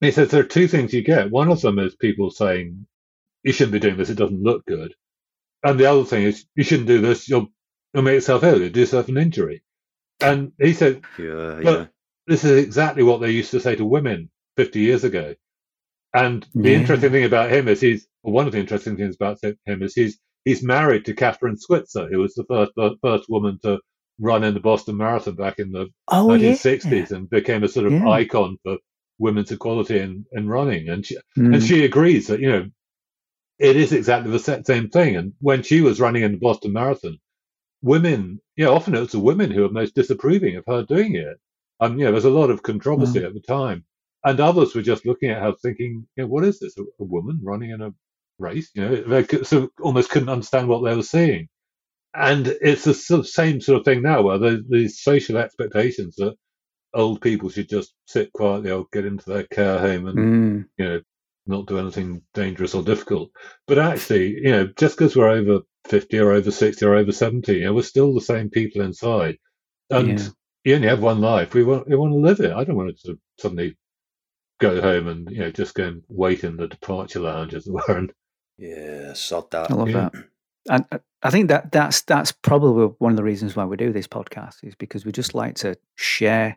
And 0.00 0.06
he 0.06 0.12
says 0.12 0.30
there 0.30 0.42
are 0.42 0.44
two 0.44 0.68
things 0.68 0.92
you 0.94 1.02
get. 1.02 1.30
One 1.30 1.50
of 1.50 1.60
them 1.62 1.78
is 1.80 1.96
people 1.96 2.30
saying 2.30 2.86
you 3.44 3.52
shouldn't 3.52 3.72
be 3.74 3.80
doing 3.80 3.96
this; 3.98 4.10
it 4.10 4.18
doesn't 4.18 4.42
look 4.42 4.66
good. 4.66 4.94
And 5.64 5.78
the 5.80 5.86
other 5.90 6.04
thing 6.04 6.24
is 6.24 6.46
you 6.56 6.64
shouldn't 6.64 6.88
do 6.88 7.00
this; 7.02 7.28
you'll 7.28 7.48
you'll 7.94 8.04
make 8.04 8.14
yourself 8.14 8.44
ill, 8.44 8.60
you'll 8.60 8.70
do 8.70 8.80
yourself 8.80 9.08
an 9.08 9.18
injury. 9.18 9.62
And 10.20 10.52
he 10.60 10.74
said 10.74 11.02
Yeah, 11.18 11.60
yeah. 11.60 11.86
this 12.26 12.44
is 12.44 12.64
exactly 12.64 13.02
what 13.04 13.20
they 13.20 13.30
used 13.32 13.52
to 13.52 13.60
say 13.60 13.76
to 13.76 13.84
women 13.84 14.30
50 14.56 14.80
years 14.80 15.04
ago. 15.04 15.34
And 16.14 16.46
the 16.62 16.74
Yeah. 16.74 16.74
interesting 16.74 17.12
thing 17.12 17.24
about 17.24 17.52
him 17.52 17.68
is 17.68 17.80
he's 17.80 18.06
well, 18.22 18.34
one 18.34 18.46
of 18.46 18.52
the 18.52 18.58
interesting 18.60 18.96
things 18.96 19.14
about 19.16 19.38
him 19.42 19.82
is 19.82 19.94
he's 19.94 20.18
he's 20.44 20.62
married 20.62 21.04
to 21.06 21.14
Kathrine 21.14 21.58
Switzer, 21.58 22.08
who 22.08 22.18
was 22.18 22.34
the 22.34 22.44
first 22.44 22.72
first 23.02 23.28
woman 23.30 23.58
to 23.62 23.80
run 24.20 24.44
in 24.44 24.54
the 24.54 24.60
Boston 24.60 24.96
Marathon 24.96 25.36
back 25.36 25.58
in 25.58 25.72
the 25.72 25.88
Oh 26.08 26.34
yeah. 26.34 26.56
1960s 26.56 27.12
and 27.12 27.30
became 27.30 27.62
a 27.64 27.68
sort 27.68 27.86
of 27.86 27.94
Yeah. 27.94 28.00
icon 28.06 28.58
for 28.64 28.78
women's 29.18 29.52
equality 29.52 29.98
in, 30.00 30.26
in 30.32 30.48
running. 30.48 30.88
And 30.88 31.06
she, 31.06 31.16
Mm, 31.38 31.52
and 31.52 31.62
she 31.62 31.84
agrees 31.84 32.26
that 32.28 32.40
you 32.40 32.50
know 32.50 32.66
it 33.58 33.76
is 33.76 33.92
exactly 33.92 34.32
the 34.32 34.38
same 34.64 34.90
thing. 34.90 35.16
And 35.16 35.34
when 35.40 35.62
she 35.64 35.82
was 35.82 36.00
running 36.00 36.24
in 36.24 36.32
the 36.34 36.38
Boston 36.38 36.74
Marathon, 36.74 37.18
women, 37.82 38.40
yeah, 38.56 38.68
often 38.68 38.94
it 38.96 39.00
was 39.00 39.12
the 39.12 39.20
women 39.20 39.50
who 39.52 39.62
were 39.62 39.70
most 39.70 39.94
disapproving 39.96 40.56
of 40.56 40.64
her 40.68 40.84
doing 40.84 41.16
it. 41.16 41.38
Um, 41.80 41.98
you 41.98 42.06
know, 42.06 42.12
there's 42.12 42.24
a 42.26 42.30
lot 42.30 42.50
of 42.50 42.62
controversy 42.64 43.24
at 43.24 43.34
the 43.34 43.40
time, 43.40 43.84
and 44.24 44.40
others 44.40 44.74
were 44.74 44.82
just 44.82 45.06
looking 45.06 45.30
at 45.30 45.42
her 45.42 45.54
thinking, 45.62 46.06
you 46.16 46.24
know, 46.24 46.28
what 46.28 46.44
is 46.44 46.60
this? 46.60 46.76
A, 46.78 46.82
a 46.82 47.04
woman 47.04 47.40
running 47.42 47.70
in 47.70 47.82
a 47.82 47.92
race? 48.38 48.70
You 48.74 48.82
know, 48.82 48.96
they 48.96 49.24
could, 49.24 49.46
so 49.46 49.68
almost 49.80 50.10
couldn't 50.10 50.28
understand 50.28 50.68
what 50.68 50.84
they 50.84 50.96
were 50.96 51.02
seeing. 51.02 51.48
And 52.14 52.46
it's 52.46 52.84
the 52.84 52.94
sort 52.94 53.20
of 53.20 53.28
same 53.28 53.60
sort 53.60 53.80
of 53.80 53.84
thing 53.84 54.02
now, 54.02 54.22
where 54.22 54.38
the, 54.38 54.64
these 54.68 55.02
social 55.02 55.38
expectations 55.38 56.16
that 56.16 56.34
old 56.94 57.20
people 57.20 57.50
should 57.50 57.68
just 57.68 57.94
sit 58.06 58.32
quietly 58.32 58.70
or 58.70 58.86
get 58.92 59.06
into 59.06 59.28
their 59.30 59.44
care 59.44 59.78
home 59.78 60.06
and 60.08 60.18
mm, 60.18 60.64
you 60.78 60.84
know, 60.84 61.00
not 61.46 61.66
do 61.66 61.78
anything 61.78 62.22
dangerous 62.34 62.74
or 62.74 62.82
difficult. 62.82 63.30
But 63.66 63.78
actually, 63.78 64.30
you 64.36 64.52
know, 64.52 64.66
just 64.78 64.98
because 64.98 65.16
we're 65.16 65.28
over 65.28 65.60
50 65.86 66.18
or 66.20 66.32
over 66.32 66.50
60 66.50 66.84
or 66.86 66.94
over 66.94 67.12
70, 67.12 67.54
you 67.54 67.64
know, 67.64 67.74
we're 67.74 67.82
still 67.82 68.14
the 68.14 68.20
same 68.20 68.50
people 68.50 68.82
inside. 68.82 69.38
And 69.90 70.18
Yeah. 70.18 70.28
you 70.64 70.74
only 70.76 70.88
have 70.88 71.02
one 71.02 71.20
life. 71.20 71.54
We 71.54 71.64
want, 71.64 71.88
we 71.88 71.96
want 71.96 72.12
to 72.12 72.18
live 72.18 72.40
it. 72.40 72.52
I 72.52 72.64
don't 72.64 72.76
want 72.76 72.98
to 73.04 73.18
suddenly 73.38 73.76
go 74.62 74.80
home 74.80 75.08
and, 75.08 75.30
you 75.30 75.40
know, 75.40 75.50
just 75.50 75.74
go 75.74 75.84
and 75.84 76.02
wait 76.08 76.44
in 76.44 76.56
the 76.56 76.68
departure 76.68 77.20
lounge, 77.20 77.54
as 77.54 77.66
it 77.66 77.72
were. 77.72 77.82
And 77.88 78.12
Yeah, 78.56 79.12
sod 79.14 79.50
that. 79.50 79.70
I 79.70 79.74
love 79.74 79.88
Yeah. 79.88 80.08
that. 80.12 80.24
And 80.70 80.84
uh, 80.92 80.98
I 81.24 81.30
think 81.30 81.48
that 81.48 81.72
that's 81.72 82.02
that's 82.02 82.30
probably 82.30 82.86
one 82.98 83.10
of 83.10 83.16
the 83.16 83.24
reasons 83.24 83.56
why 83.56 83.64
we 83.64 83.76
do 83.76 83.92
this 83.92 84.06
podcast 84.06 84.62
is 84.62 84.76
because 84.76 85.04
we 85.04 85.10
just 85.10 85.34
like 85.34 85.56
to 85.56 85.74
share 85.96 86.56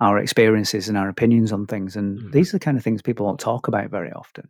our 0.00 0.18
experiences 0.18 0.88
and 0.88 0.96
our 0.96 1.08
opinions 1.08 1.50
on 1.50 1.66
things. 1.66 1.96
And 1.96 2.20
Mhm. 2.20 2.32
these 2.32 2.50
are 2.54 2.58
the 2.58 2.64
kind 2.64 2.78
of 2.78 2.84
things 2.84 3.02
people 3.02 3.26
don't 3.26 3.40
talk 3.40 3.66
about 3.66 3.90
very 3.90 4.12
often. 4.12 4.48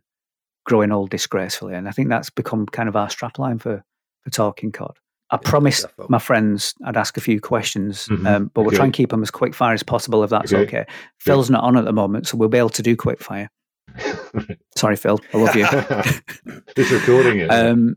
Growing 0.65 0.91
old 0.91 1.09
disgracefully, 1.09 1.73
and 1.73 1.87
I 1.87 1.91
think 1.91 2.09
that's 2.09 2.29
become 2.29 2.67
kind 2.67 2.87
of 2.87 2.95
our 2.95 3.07
strapline 3.07 3.59
for 3.59 3.83
for 4.21 4.29
talking 4.29 4.71
cod. 4.71 4.99
I 5.31 5.35
Yeah, 5.41 5.49
promised 5.49 5.85
my 6.09 6.19
friends 6.19 6.73
I'd 6.85 6.97
ask 6.97 7.17
a 7.17 7.21
few 7.21 7.41
questions, 7.41 8.07
Mhm. 8.09 8.27
um, 8.27 8.51
but 8.53 8.61
we'll 8.61 8.71
try 8.75 8.85
and 8.85 8.93
keep 8.93 9.09
them 9.09 9.23
as 9.23 9.31
quick 9.31 9.55
fire 9.55 9.73
as 9.73 9.81
possible 9.83 10.23
if 10.23 10.29
that's 10.29 10.53
Okay. 10.53 10.63
okay. 10.81 10.85
Phil's 11.19 11.49
not 11.49 11.63
on 11.63 11.77
at 11.77 11.85
the 11.85 11.93
moment, 11.93 12.27
so 12.27 12.37
we'll 12.37 12.49
be 12.49 12.57
able 12.59 12.69
to 12.69 12.83
do 12.83 12.95
quick 12.95 13.21
fire. 13.21 13.49
Sorry, 14.77 14.95
Phil. 14.95 15.19
I 15.33 15.37
love 15.37 15.55
you. 15.55 15.65
He's 16.75 16.91
recording 16.91 17.39
it. 17.39 17.47
Um, 17.47 17.95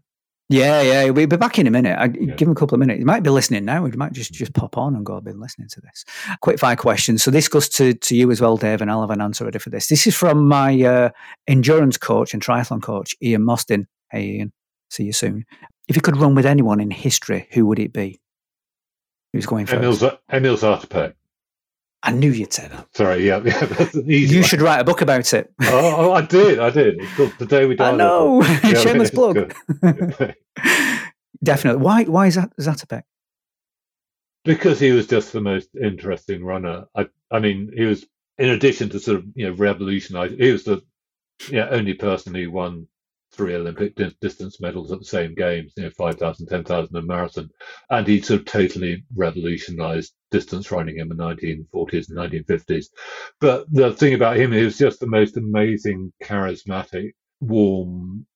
yeah, 0.48 0.80
yeah, 0.80 1.10
we'll 1.10 1.26
be 1.26 1.36
back 1.36 1.58
in 1.58 1.66
a 1.66 1.70
minute. 1.70 1.98
I, 1.98 2.04
Yeah. 2.04 2.34
Give 2.36 2.48
him 2.48 2.52
a 2.52 2.54
couple 2.54 2.74
of 2.76 2.80
minutes. 2.80 2.98
He 2.98 3.04
might 3.04 3.22
be 3.22 3.28
listening 3.30 3.66
now. 3.66 3.84
He 3.84 3.92
might 3.92 4.12
just 4.12 4.32
just 4.32 4.54
pop 4.54 4.78
on 4.78 4.96
and 4.96 5.04
go. 5.04 5.18
I've 5.18 5.24
been 5.24 5.40
listening 5.40 5.68
to 5.68 5.80
this. 5.82 6.04
Quick 6.40 6.58
fire 6.58 6.76
question. 6.76 7.18
So 7.18 7.30
this 7.30 7.48
goes 7.48 7.68
to 7.70 7.92
to 7.92 8.16
you 8.16 8.30
as 8.30 8.40
well, 8.40 8.56
Dave, 8.56 8.80
and 8.80 8.90
I'll 8.90 9.02
have 9.02 9.10
an 9.10 9.20
answer 9.20 9.44
ready 9.44 9.58
for 9.58 9.68
this. 9.68 9.88
This 9.88 10.06
is 10.06 10.14
from 10.16 10.48
my 10.48 10.80
uh, 10.82 11.10
endurance 11.46 11.98
coach 11.98 12.32
and 12.32 12.42
triathlon 12.42 12.80
coach, 12.80 13.14
Ian 13.22 13.42
Mostyn. 13.44 13.86
Hey, 14.10 14.24
Ian. 14.36 14.52
See 14.90 15.04
you 15.04 15.12
soon. 15.12 15.44
If 15.88 15.96
you 15.96 16.02
could 16.02 16.16
run 16.16 16.34
with 16.34 16.46
anyone 16.46 16.80
in 16.80 16.90
history, 16.90 17.48
who 17.52 17.66
would 17.66 17.78
it 17.78 17.92
be? 17.92 18.20
Who's 19.32 19.46
going 19.46 19.66
first? 19.66 20.02
Emil, 20.30 20.56
Zatopek. 20.56 21.14
I 22.02 22.12
knew 22.12 22.30
you'd 22.30 22.52
say 22.52 22.68
that. 22.68 22.86
Sorry, 22.94 23.26
yeah, 23.26 23.38
yeah 23.44 23.64
that's 23.64 23.94
an 23.94 24.08
easy 24.10 24.34
You 24.36 24.40
one. 24.42 24.48
should 24.48 24.60
write 24.62 24.80
a 24.80 24.84
book 24.84 25.00
about 25.02 25.32
it. 25.34 25.52
Oh, 25.62 25.94
oh, 25.96 26.12
I 26.12 26.20
did, 26.22 26.58
I 26.60 26.70
did. 26.70 27.00
It's 27.00 27.14
called 27.16 27.32
The 27.38 27.46
Day 27.46 27.66
We 27.66 27.74
Died. 27.74 27.94
I 27.94 27.96
know. 27.96 28.42
Yeah, 28.62 28.74
Shameless 28.74 29.10
plug. 29.10 29.52
Definitely. 31.42 31.82
Why? 31.82 32.04
Why 32.04 32.26
is 32.26 32.36
that 32.36 32.56
Zatopek? 32.58 33.02
because 34.44 34.80
he 34.80 34.92
was 34.92 35.06
just 35.06 35.32
the 35.32 35.40
most 35.42 35.68
interesting 35.76 36.42
runner. 36.42 36.86
I, 36.96 37.06
I 37.30 37.38
mean, 37.38 37.70
he 37.76 37.84
was 37.84 38.06
in 38.38 38.48
addition 38.48 38.88
to 38.90 38.98
sort 39.00 39.18
of 39.18 39.26
you 39.34 39.46
know 39.46 39.52
revolutionize. 39.54 40.32
He 40.38 40.50
was 40.52 40.64
the 40.64 40.82
yeah 41.50 41.68
only 41.70 41.94
person 41.94 42.34
who 42.34 42.50
won 42.50 42.86
three 43.38 43.54
Olympic 43.54 43.94
di- 43.94 44.14
distance 44.20 44.60
medals 44.60 44.92
at 44.92 44.98
the 44.98 45.06
same 45.06 45.34
games, 45.34 45.72
you 45.76 45.84
know, 45.84 45.90
5,000, 45.96 46.46
10,000 46.48 46.96
and 46.96 47.06
marathon. 47.06 47.48
And 47.88 48.06
he 48.06 48.20
sort 48.20 48.40
of 48.40 48.46
totally 48.46 49.04
revolutionized 49.16 50.12
distance 50.32 50.70
running 50.72 50.98
in 50.98 51.08
the 51.08 51.14
1940s 51.14 52.10
and 52.10 52.18
1950s. 52.18 52.86
But 53.40 53.72
the 53.72 53.94
thing 53.94 54.14
about 54.14 54.38
him, 54.38 54.52
he 54.52 54.64
was 54.64 54.76
just 54.76 55.00
the 55.00 55.06
most 55.06 55.38
amazing, 55.38 56.12
charismatic, 56.22 57.12
warm, 57.40 58.26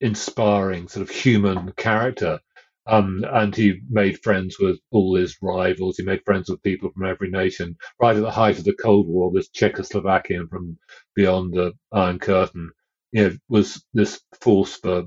inspiring 0.00 0.88
sort 0.88 1.08
of 1.08 1.14
human 1.14 1.72
character. 1.72 2.40
Um, 2.86 3.24
and 3.30 3.54
he 3.54 3.80
made 3.88 4.22
friends 4.24 4.58
with 4.58 4.80
all 4.90 5.14
his 5.14 5.36
rivals. 5.42 5.96
He 5.98 6.04
made 6.04 6.24
friends 6.24 6.50
with 6.50 6.62
people 6.64 6.90
from 6.90 7.06
every 7.06 7.30
nation. 7.30 7.76
Right 8.00 8.16
at 8.16 8.22
the 8.22 8.30
height 8.32 8.58
of 8.58 8.64
the 8.64 8.74
Cold 8.74 9.06
War, 9.06 9.30
this 9.32 9.50
Czechoslovakian 9.50 10.50
from 10.50 10.78
beyond 11.14 11.54
the 11.54 11.72
Iron 11.92 12.18
Curtain, 12.18 12.70
you 13.12 13.24
know, 13.24 13.36
was 13.48 13.84
this 13.94 14.20
force 14.40 14.76
for 14.76 15.04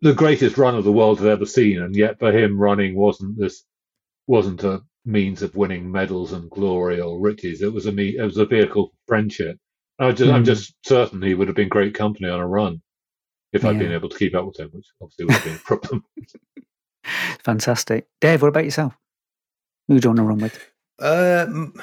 the 0.00 0.14
greatest 0.14 0.56
run 0.58 0.76
of 0.76 0.84
the 0.84 0.92
world 0.92 1.18
had 1.18 1.28
ever 1.28 1.44
seen. 1.46 1.82
And 1.82 1.94
yet, 1.96 2.18
for 2.18 2.30
him, 2.32 2.58
running 2.58 2.96
wasn't 2.96 3.38
this 3.38 3.64
wasn't 4.26 4.62
a 4.62 4.82
means 5.04 5.42
of 5.42 5.56
winning 5.56 5.90
medals 5.90 6.32
and 6.32 6.48
glory 6.50 7.00
or 7.00 7.18
riches. 7.20 7.60
It 7.62 7.72
was 7.72 7.86
a 7.86 7.92
me. 7.92 8.16
It 8.16 8.22
was 8.22 8.36
a 8.38 8.46
vehicle 8.46 8.88
for 8.88 8.96
friendship. 9.08 9.58
I 9.98 10.12
just, 10.12 10.30
I'm 10.32 10.42
Mm. 10.42 10.46
just 10.46 10.74
certain 10.84 11.20
he 11.22 11.34
would 11.34 11.48
have 11.48 11.56
been 11.56 11.68
great 11.68 11.94
company 11.94 12.28
on 12.28 12.40
a 12.40 12.46
run 12.46 12.80
if 13.52 13.64
I'd 13.64 13.78
been 13.78 13.92
able 13.92 14.08
to 14.08 14.16
keep 14.18 14.34
up 14.34 14.46
with 14.46 14.58
him, 14.58 14.70
which 14.72 14.86
obviously 15.02 15.26
would 15.26 15.34
have 15.34 15.44
been 15.44 15.54
a 15.54 15.58
problem. 15.58 16.04
Fantastic. 17.44 18.06
Dave, 18.20 18.42
what 18.42 18.48
about 18.48 18.64
yourself? 18.64 18.96
Who 19.88 19.98
do 20.00 20.06
you 20.06 20.10
want 20.10 20.18
to 20.18 20.22
run 20.22 20.38
with? 20.38 20.70
Um, 21.00 21.74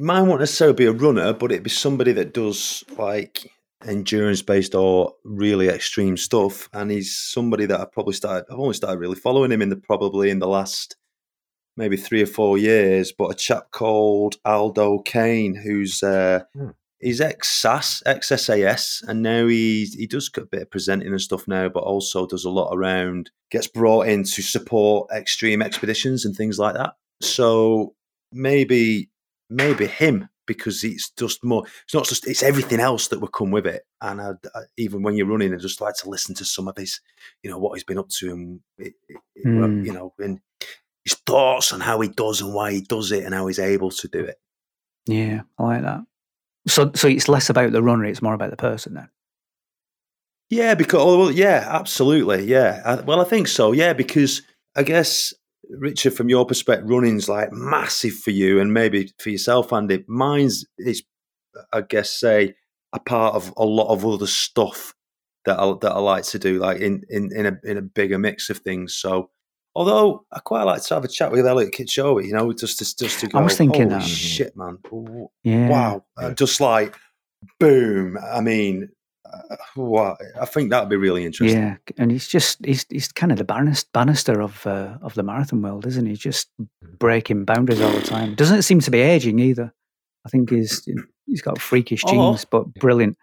mine 0.00 0.26
won't 0.26 0.40
necessarily 0.40 0.74
be 0.76 0.86
a 0.86 0.92
runner, 0.92 1.32
but 1.32 1.50
it'd 1.50 1.64
be 1.64 1.70
somebody 1.70 2.12
that 2.12 2.32
does 2.32 2.84
like 2.96 3.50
endurance 3.86 4.42
based 4.42 4.74
or 4.74 5.14
really 5.24 5.68
extreme 5.68 6.16
stuff. 6.16 6.68
And 6.72 6.90
he's 6.90 7.16
somebody 7.16 7.66
that 7.66 7.80
I 7.80 7.84
probably 7.84 8.14
started. 8.14 8.46
I've 8.50 8.58
only 8.58 8.74
started 8.74 8.98
really 8.98 9.16
following 9.16 9.52
him 9.52 9.62
in 9.62 9.68
the 9.68 9.76
probably 9.76 10.30
in 10.30 10.38
the 10.38 10.48
last 10.48 10.96
maybe 11.76 11.96
three 11.96 12.22
or 12.22 12.26
four 12.26 12.58
years. 12.58 13.12
But 13.12 13.30
a 13.30 13.34
chap 13.34 13.70
called 13.70 14.36
Aldo 14.44 15.00
Kane, 15.00 15.54
who's 15.54 16.02
uh, 16.02 16.40
Hmm. 16.54 16.70
he's 17.00 17.20
ex 17.20 17.48
SAS, 17.48 18.02
ex 18.06 18.28
SAS, 18.28 19.02
and 19.06 19.22
now 19.22 19.46
he 19.46 19.84
he 19.86 20.06
does 20.06 20.30
a 20.36 20.42
bit 20.42 20.62
of 20.62 20.70
presenting 20.70 21.08
and 21.08 21.20
stuff 21.20 21.48
now, 21.48 21.68
but 21.68 21.84
also 21.84 22.26
does 22.26 22.44
a 22.44 22.50
lot 22.50 22.72
around. 22.72 23.30
Gets 23.50 23.68
brought 23.68 24.08
in 24.08 24.24
to 24.24 24.42
support 24.42 25.10
extreme 25.10 25.62
expeditions 25.62 26.24
and 26.24 26.36
things 26.36 26.58
like 26.58 26.74
that. 26.74 26.94
So 27.22 27.94
maybe 28.32 29.10
maybe 29.48 29.86
him 29.86 30.28
because 30.54 30.82
it's 30.84 31.10
just 31.10 31.44
more 31.44 31.62
it's 31.84 31.94
not 31.94 32.04
just 32.06 32.26
it's 32.26 32.42
everything 32.42 32.80
else 32.80 33.08
that 33.08 33.20
would 33.20 33.32
come 33.32 33.50
with 33.50 33.66
it 33.66 33.82
and 34.00 34.20
I, 34.20 34.30
I, 34.54 34.60
even 34.76 35.02
when 35.02 35.14
you're 35.16 35.26
running 35.32 35.54
i 35.54 35.56
just 35.56 35.80
like 35.80 35.94
to 35.98 36.08
listen 36.10 36.34
to 36.36 36.44
some 36.44 36.66
of 36.68 36.76
his 36.76 37.00
you 37.42 37.50
know 37.50 37.58
what 37.58 37.74
he's 37.74 37.84
been 37.84 37.98
up 37.98 38.08
to 38.18 38.32
and 38.32 38.60
it, 38.78 38.94
it, 39.08 39.18
Mm. 39.46 39.86
you 39.86 39.92
know 39.92 40.12
and 40.18 40.40
his 41.04 41.14
thoughts 41.26 41.72
on 41.72 41.80
how 41.80 42.00
he 42.00 42.08
does 42.08 42.40
and 42.42 42.52
why 42.52 42.72
he 42.72 42.80
does 42.82 43.10
it 43.12 43.24
and 43.24 43.32
how 43.34 43.46
he's 43.46 43.58
able 43.58 43.90
to 43.90 44.08
do 44.08 44.20
it 44.24 44.38
Yeah, 45.06 45.42
I 45.58 45.62
like 45.62 45.82
that. 45.82 46.00
So, 46.68 46.90
so 46.94 47.08
it's 47.08 47.28
less 47.28 47.48
about 47.48 47.72
the 47.72 47.82
runner; 47.82 48.04
it's 48.04 48.20
more 48.22 48.34
about 48.34 48.50
the 48.50 48.56
person 48.68 48.92
then. 48.94 49.08
yeah 50.50 50.74
because 50.74 51.00
oh, 51.02 51.18
well, 51.18 51.30
yeah 51.30 51.66
absolutely 51.70 52.44
yeah 52.44 52.82
I, 52.84 52.94
well 53.00 53.20
i 53.20 53.24
think 53.24 53.48
so 53.48 53.72
yeah 53.72 53.92
because 53.94 54.42
i 54.76 54.82
guess 54.82 55.32
richard 55.78 56.12
from 56.14 56.28
your 56.28 56.44
perspective 56.46 56.88
running's 56.88 57.28
like 57.28 57.52
massive 57.52 58.14
for 58.14 58.30
you 58.30 58.60
and 58.60 58.72
maybe 58.74 59.12
for 59.18 59.30
yourself 59.30 59.72
andy 59.72 60.04
mine's 60.08 60.64
is 60.78 61.02
i 61.72 61.80
guess 61.80 62.10
say 62.12 62.54
a 62.92 62.98
part 62.98 63.34
of 63.36 63.52
a 63.56 63.64
lot 63.64 63.92
of 63.92 64.04
other 64.04 64.26
stuff 64.26 64.94
that 65.46 65.58
I, 65.58 65.72
that 65.80 65.92
I 65.92 65.98
like 66.00 66.24
to 66.24 66.38
do, 66.38 66.58
like 66.58 66.80
in, 66.80 67.02
in, 67.08 67.30
in 67.34 67.46
a 67.46 67.58
in 67.64 67.78
a 67.78 67.82
bigger 67.82 68.18
mix 68.18 68.50
of 68.50 68.58
things. 68.58 68.94
So, 68.94 69.30
although 69.74 70.26
I 70.32 70.40
quite 70.40 70.64
like 70.64 70.82
to 70.82 70.94
have 70.94 71.04
a 71.04 71.08
chat 71.08 71.32
with 71.32 71.46
Eliud 71.46 71.70
Kipchoge, 71.70 72.26
you 72.26 72.32
know, 72.34 72.52
just 72.52 72.78
to 72.78 72.96
just 72.96 73.20
to 73.20 73.26
go. 73.28 73.38
I 73.38 73.42
was 73.42 73.56
thinking 73.56 73.88
Holy 73.90 74.00
that. 74.02 74.06
shit, 74.08 74.54
man! 74.56 74.78
W- 74.84 75.28
Yeah. 75.42 75.68
Wow, 75.70 76.04
Yeah. 76.18 76.26
Uh, 76.26 76.34
just 76.34 76.60
like 76.60 76.94
boom. 77.58 78.18
I 78.22 78.40
mean, 78.40 78.90
uh, 79.50 79.56
wow, 79.76 80.16
I 80.40 80.44
think 80.46 80.70
that'd 80.70 80.88
be 80.88 80.96
really 80.96 81.24
interesting. 81.24 81.58
Yeah, 81.58 81.76
and 81.98 82.10
he's 82.10 82.28
just 82.28 82.64
he's 82.64 82.84
he's 82.88 83.10
kind 83.12 83.32
of 83.32 83.38
the 83.38 83.44
Bannister, 83.44 83.88
Bannister 83.92 84.40
of 84.40 84.66
uh, 84.66 84.96
of 85.02 85.14
the 85.14 85.22
marathon 85.22 85.62
world, 85.62 85.86
isn't 85.86 86.06
he? 86.06 86.14
Just 86.14 86.48
breaking 86.98 87.44
boundaries 87.44 87.80
all 87.80 87.92
the 87.92 88.00
time. 88.02 88.34
Doesn't 88.34 88.62
seem 88.62 88.80
to 88.80 88.90
be 88.90 89.00
aging 89.00 89.38
either. 89.38 89.72
I 90.26 90.28
think 90.28 90.50
he's 90.50 90.86
he's 91.26 91.42
got 91.42 91.60
freakish 91.60 92.02
Oh. 92.06 92.10
genes, 92.10 92.44
but 92.44 92.72
brilliant. 92.74 93.16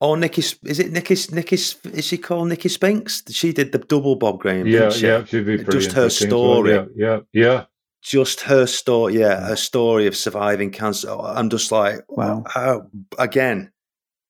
Oh, 0.00 0.14
Nicky, 0.14 0.42
is 0.64 0.78
it 0.78 0.92
Nicky? 0.92 1.16
Nicky, 1.32 1.54
is 1.56 1.78
she 2.04 2.18
called 2.18 2.48
Nicky 2.48 2.68
Spinks? 2.68 3.22
She 3.30 3.52
did 3.54 3.72
the 3.72 3.78
double 3.78 4.16
Bob 4.16 4.38
Graham. 4.40 4.66
yeah, 4.66 4.78
didn't 4.80 4.92
she? 4.94 5.06
yeah, 5.06 5.24
she'd 5.24 5.46
be 5.46 5.56
Just 5.56 5.64
pretty 5.70 5.86
her 5.86 6.02
interesting 6.02 6.26
as 6.28 6.32
well. 6.34 6.42
story. 6.54 6.70
Yeah, 6.72 6.84
yeah, 6.94 7.20
yeah. 7.32 7.64
just 8.02 8.42
her 8.42 8.66
story, 8.66 9.18
yeah, 9.18 9.40
her 9.48 9.56
story 9.56 10.06
of 10.06 10.14
surviving 10.14 10.70
cancer. 10.70 11.10
I'm 11.10 11.48
just 11.48 11.72
like, 11.72 12.00
Wow. 12.10 12.44
how 12.46 12.88
again, 13.18 13.72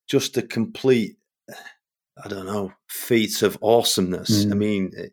just 0.07 0.36
a 0.36 0.42
complete, 0.42 1.16
I 2.22 2.28
don't 2.28 2.46
know, 2.46 2.72
feat 2.88 3.42
of 3.42 3.59
awesomeness. 3.62 4.44
I 4.46 4.48
Mm. 4.50 4.59
mean, 4.59 4.92
eh, 4.96 5.09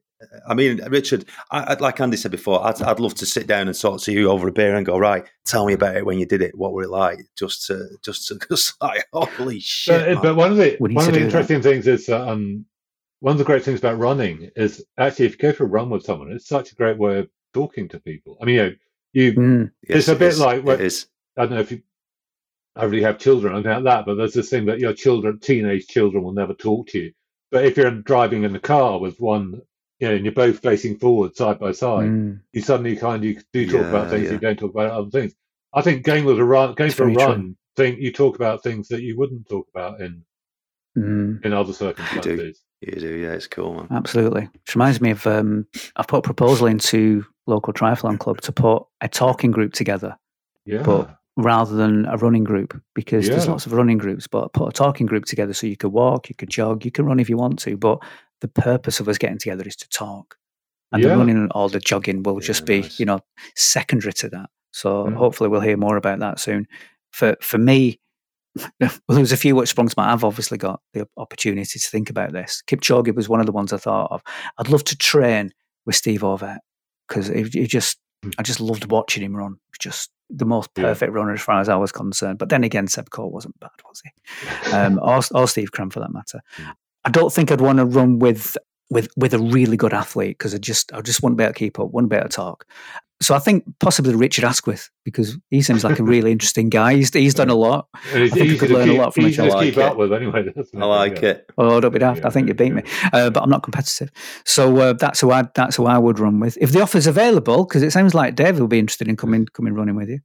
I 0.48 0.54
mean, 0.54 0.80
Richard, 0.90 1.26
I, 1.52 1.72
I'd 1.74 1.82
like 1.82 2.00
Andy 2.00 2.16
said 2.16 2.32
before, 2.32 2.66
I'd, 2.66 2.82
I'd 2.82 3.00
love 3.02 3.14
to 3.16 3.26
sit 3.26 3.46
down 3.46 3.68
and 3.68 3.78
talk 3.78 4.00
to 4.04 4.12
you 4.14 4.30
over 4.30 4.48
a 4.48 4.54
beer 4.54 4.74
and 4.76 4.86
go, 4.86 4.98
right, 4.98 5.26
tell 5.46 5.66
me 5.66 5.74
about 5.74 5.98
it 5.98 6.06
when 6.06 6.18
you 6.18 6.26
did 6.26 6.42
it. 6.42 6.58
What 6.58 6.72
were 6.72 6.84
it 6.84 6.90
like? 6.90 7.20
Just 7.38 7.66
to, 7.68 7.90
just 8.06 8.28
to, 8.30 8.40
just 8.50 8.82
like, 8.82 9.06
holy 9.12 9.60
shit. 9.60 10.14
But, 10.16 10.22
but 10.24 10.36
one 10.36 10.52
of 10.52 10.58
the 10.58 10.78
We 10.80 10.94
one 10.94 11.06
of 11.08 11.14
the 11.14 11.20
do 11.20 11.20
that. 11.20 11.26
interesting 11.26 11.62
things 11.62 11.88
is 11.88 12.08
um, 12.10 12.66
one 13.20 13.34
of 13.34 13.38
the 13.38 13.44
great 13.44 13.64
things 13.66 13.80
about 13.80 13.98
running 14.00 14.50
is 14.56 14.86
actually 14.98 15.26
if 15.26 15.34
you 15.34 15.38
go 15.40 15.52
for 15.52 15.66
a 15.66 15.68
run 15.68 15.90
with 15.90 16.04
someone, 16.06 16.32
it's 16.32 16.48
such 16.48 16.72
a 16.72 16.76
great 16.76 16.98
way 16.98 17.20
of 17.20 17.30
talking 17.54 17.90
to 17.90 18.00
people. 18.00 18.38
I 18.42 18.46
mean, 18.46 18.56
you 18.56 18.64
know, 18.64 18.76
you 19.14 19.34
Mm, 19.34 19.72
Yes, 19.90 19.98
it's 20.00 20.08
a 20.08 20.16
bit 20.16 20.30
is. 20.30 20.40
like 20.40 20.64
what- 20.64 20.80
it 20.80 20.86
is. 20.86 21.08
I 21.38 21.42
don't 21.42 21.56
know 21.56 21.60
if 21.60 21.72
you 21.72 21.82
I 22.76 22.86
really 22.86 23.04
have 23.04 23.20
children 23.20 23.54
or 23.54 23.56
anything 23.58 23.72
like 23.72 23.84
that, 23.84 24.06
but 24.06 24.16
there's 24.16 24.34
this 24.34 24.50
thing 24.50 24.66
that 24.66 24.80
your 24.80 24.94
children, 24.94 25.40
teenage 25.40 25.88
children, 25.88 26.24
will 26.24 26.34
never 26.34 26.54
talk 26.54 26.88
to 26.90 27.00
you. 27.00 27.14
But 27.52 27.66
if 27.66 27.78
you're 27.78 27.92
driving 27.92 28.44
in 28.44 28.54
the 28.54 28.60
car 28.60 29.00
with 29.00 29.20
one, 29.20 29.62
you 30.00 30.08
know, 30.08 30.16
and 30.16 30.26
you're 30.26 30.34
both 30.34 30.60
facing 30.60 30.98
forward 30.98 31.36
side 31.36 31.60
by 31.60 31.72
side, 31.72 32.10
mm. 32.10 32.40
you 32.52 32.62
suddenly 32.62 32.96
kind 32.96 33.24
of 33.24 33.30
you 33.30 33.42
do 33.54 33.70
talk 33.70 33.86
about 33.86 34.10
things 34.10 34.26
yeah. 34.26 34.32
you 34.34 34.38
don't 34.40 34.58
talk 34.58 34.72
about 34.72 34.92
other 34.92 35.12
things. 35.12 35.34
I 35.74 35.82
think 35.82 36.04
going 36.04 36.26
with 36.26 36.40
a 36.40 36.44
run, 36.44 36.74
going 36.74 36.88
It's 36.88 36.98
for 36.98 37.04
a 37.04 37.06
very 37.08 37.16
true. 37.18 37.26
run, 37.26 37.58
thing 37.76 37.98
you 38.00 38.12
talk 38.12 38.36
about 38.36 38.64
things 38.64 38.88
that 38.90 39.02
you 39.02 39.18
wouldn't 39.18 39.48
talk 39.50 39.68
about 39.74 40.02
in 40.02 40.24
Mm, 40.98 41.44
in 41.44 41.54
other 41.54 41.74
circumstances. 41.74 42.62
You 42.82 42.92
do, 42.92 43.16
yeah, 43.16 43.32
it's 43.32 43.48
cool, 43.48 43.74
man. 43.74 43.88
absolutely. 43.90 44.44
Which 44.54 44.76
reminds 44.76 45.02
me 45.02 45.10
of 45.10 45.26
um, 45.26 45.66
I've 45.96 46.08
put 46.08 46.20
a 46.20 46.22
proposal 46.22 46.68
into 46.68 47.26
local 47.48 47.74
triathlon 47.74 48.20
club 48.20 48.42
to 48.42 48.52
put 48.52 48.84
a 49.02 49.08
talking 49.08 49.50
group 49.50 49.74
together 49.74 50.16
Yeah, 50.66 50.84
But- 50.84 51.18
rather 51.38 51.76
than 51.76 52.06
a 52.06 52.18
running 52.18 52.44
group 52.44 52.80
because 52.94 53.28
there's 53.28 53.48
lots 53.48 53.66
of 53.66 53.74
running 53.74 53.98
groups. 53.98 54.28
But 54.28 54.54
put 54.54 54.70
a 54.70 54.72
talking 54.72 55.06
group 55.08 55.26
together 55.26 55.54
so 55.54 55.68
you 55.68 55.78
could 55.78 55.92
walk, 55.92 56.30
you 56.30 56.36
could 56.36 56.50
jog, 56.50 56.86
you 56.86 56.92
can 56.92 57.06
run 57.06 57.20
if 57.20 57.30
you 57.30 57.38
want 57.38 57.60
to. 57.60 57.76
But 57.78 58.00
the 58.42 58.48
purpose 58.48 59.00
of 59.00 59.08
us 59.08 59.18
getting 59.18 59.38
together 59.40 59.64
is 59.66 59.76
to 59.78 59.90
talk, 59.90 60.36
and 60.92 61.02
Yeah. 61.02 61.10
the 61.10 61.18
running 61.18 61.50
or 61.56 61.70
the 61.70 61.80
jogging 61.80 62.24
will 62.24 62.36
Yeah, 62.42 62.48
just 62.48 62.66
be 62.66 62.82
nice. 62.82 63.00
you 63.00 63.06
know 63.06 63.20
secondary 63.56 64.14
to 64.14 64.30
that. 64.30 64.50
So 64.72 65.06
Mm. 65.06 65.16
hopefully 65.16 65.50
we'll 65.50 65.62
hear 65.62 65.78
more 65.78 65.98
about 65.98 66.20
that 66.20 66.40
soon. 66.40 66.68
For 67.12 67.36
for 67.42 67.58
me. 67.58 68.00
Well, 68.80 68.92
there 69.08 69.20
was 69.20 69.32
a 69.32 69.38
few 69.38 69.56
which 69.56 69.70
sprung 69.70 69.88
to 69.88 69.96
mind. 69.98 70.12
I've 70.12 70.24
obviously 70.24 70.60
got 70.60 70.80
the 70.94 71.08
opportunity 71.18 71.80
to 71.80 71.88
think 71.90 72.12
about 72.12 72.34
this. 72.34 72.62
Kipchoge 72.68 73.16
was 73.16 73.28
one 73.28 73.40
of 73.40 73.48
the 73.48 73.52
ones 73.52 73.74
I 73.74 73.78
thought 73.78 74.12
of. 74.12 74.22
I'd 74.60 74.70
love 74.70 74.84
to 74.86 74.96
train 74.96 75.52
with 75.88 75.96
Steve 75.96 76.22
Ovett 76.22 76.60
because 77.08 77.28
he, 77.30 77.44
he 77.44 77.66
just. 77.66 77.98
I 78.38 78.44
just 78.44 78.60
loved 78.60 78.90
watching 78.92 79.24
him 79.24 79.36
run. 79.36 79.58
Just 79.80 80.12
the 80.30 80.46
most 80.46 80.70
Yeah. 80.78 80.84
perfect 80.84 81.12
runner 81.14 81.34
as 81.34 81.42
far 81.42 81.60
as 81.60 81.70
I 81.70 81.76
was 81.76 81.92
concerned. 81.92 82.40
But 82.40 82.50
then 82.50 82.64
again, 82.64 82.88
Seb 82.88 83.10
Coe 83.10 83.28
wasn't 83.28 83.60
bad, 83.60 83.72
was 83.88 84.02
he? 84.04 84.12
Um, 84.74 85.00
or, 85.02 85.20
or 85.36 85.48
Steve 85.48 85.72
Cram 85.72 85.90
for 85.90 86.00
that 86.00 86.12
matter. 86.14 86.42
Mm. 86.58 86.74
I 87.06 87.10
don't 87.10 87.32
think 87.34 87.52
I'd 87.52 87.62
want 87.62 87.78
to 87.80 87.86
run 87.86 88.20
with 88.20 88.58
with 88.94 89.10
with 89.18 89.34
a 89.34 89.40
really 89.40 89.78
good 89.78 89.94
athlete 89.94 90.38
because 90.38 90.54
I 90.56 90.58
just 90.60 90.94
I 90.94 91.02
just 91.02 91.22
wouldn't 91.24 91.38
be 91.38 91.44
able 91.44 91.54
to 91.54 91.60
keep 91.60 91.80
up, 91.80 91.92
wouldn't 91.92 92.10
be 92.12 92.16
able 92.16 92.30
to 92.30 92.36
talk. 92.36 92.66
So 93.22 93.34
I 93.34 93.40
think 93.40 93.64
possibly 93.80 94.14
Richard 94.16 94.44
Askwith 94.44 94.90
because 95.06 95.38
he 95.50 95.62
seems 95.62 95.86
like 95.86 95.98
a 95.98 96.04
really 96.04 96.32
interesting 96.34 96.68
guy. 96.68 96.96
He's, 96.96 97.14
he's 97.14 97.34
done 97.34 97.50
a 97.50 97.56
lot. 97.56 97.88
He's 98.12 98.34
I 98.34 98.36
think 98.36 98.36
we 98.36 98.42
easy 98.50 98.58
could 98.58 98.68
to 98.70 98.74
learn 98.74 98.90
a 98.90 98.94
lot 98.96 99.14
from 99.14 99.24
easy 99.28 99.34
each 99.34 99.40
other. 99.40 99.56
I 99.58 99.64
keep 99.64 99.78
like 99.78 99.92
up 99.92 99.98
with 99.98 100.12
anyway. 100.12 100.52
I 100.76 100.86
like 100.86 101.22
Yeah. 101.22 101.30
it. 101.30 101.50
Oh, 101.58 101.80
don't 101.80 101.94
be 101.94 102.00
daft. 102.00 102.20
Yeah, 102.22 102.28
I 102.28 102.32
think 102.32 102.50
you 102.50 102.54
beat 102.54 102.68
yeah. 102.68 102.74
me, 102.74 102.84
uh, 103.14 103.30
but 103.30 103.42
I'm 103.42 103.50
not 103.50 103.64
competitive. 103.64 104.12
So 104.46 104.78
uh, 104.78 104.94
that's 104.94 105.22
who 105.22 105.32
I 105.32 105.44
that's 105.56 105.78
who 105.78 105.86
I 105.86 105.98
would 105.98 106.20
run 106.20 106.42
with 106.42 106.58
if 106.60 106.72
the 106.74 106.82
offer's 106.82 107.08
available. 107.08 107.64
Because 107.66 107.82
it 107.82 107.92
sounds 107.92 108.14
like 108.14 108.36
Dave 108.36 108.60
will 108.60 108.68
be 108.68 108.80
interested 108.80 109.08
in 109.08 109.16
coming 109.16 109.46
coming 109.54 109.74
running 109.74 109.96
with 109.96 110.10
you 110.10 110.20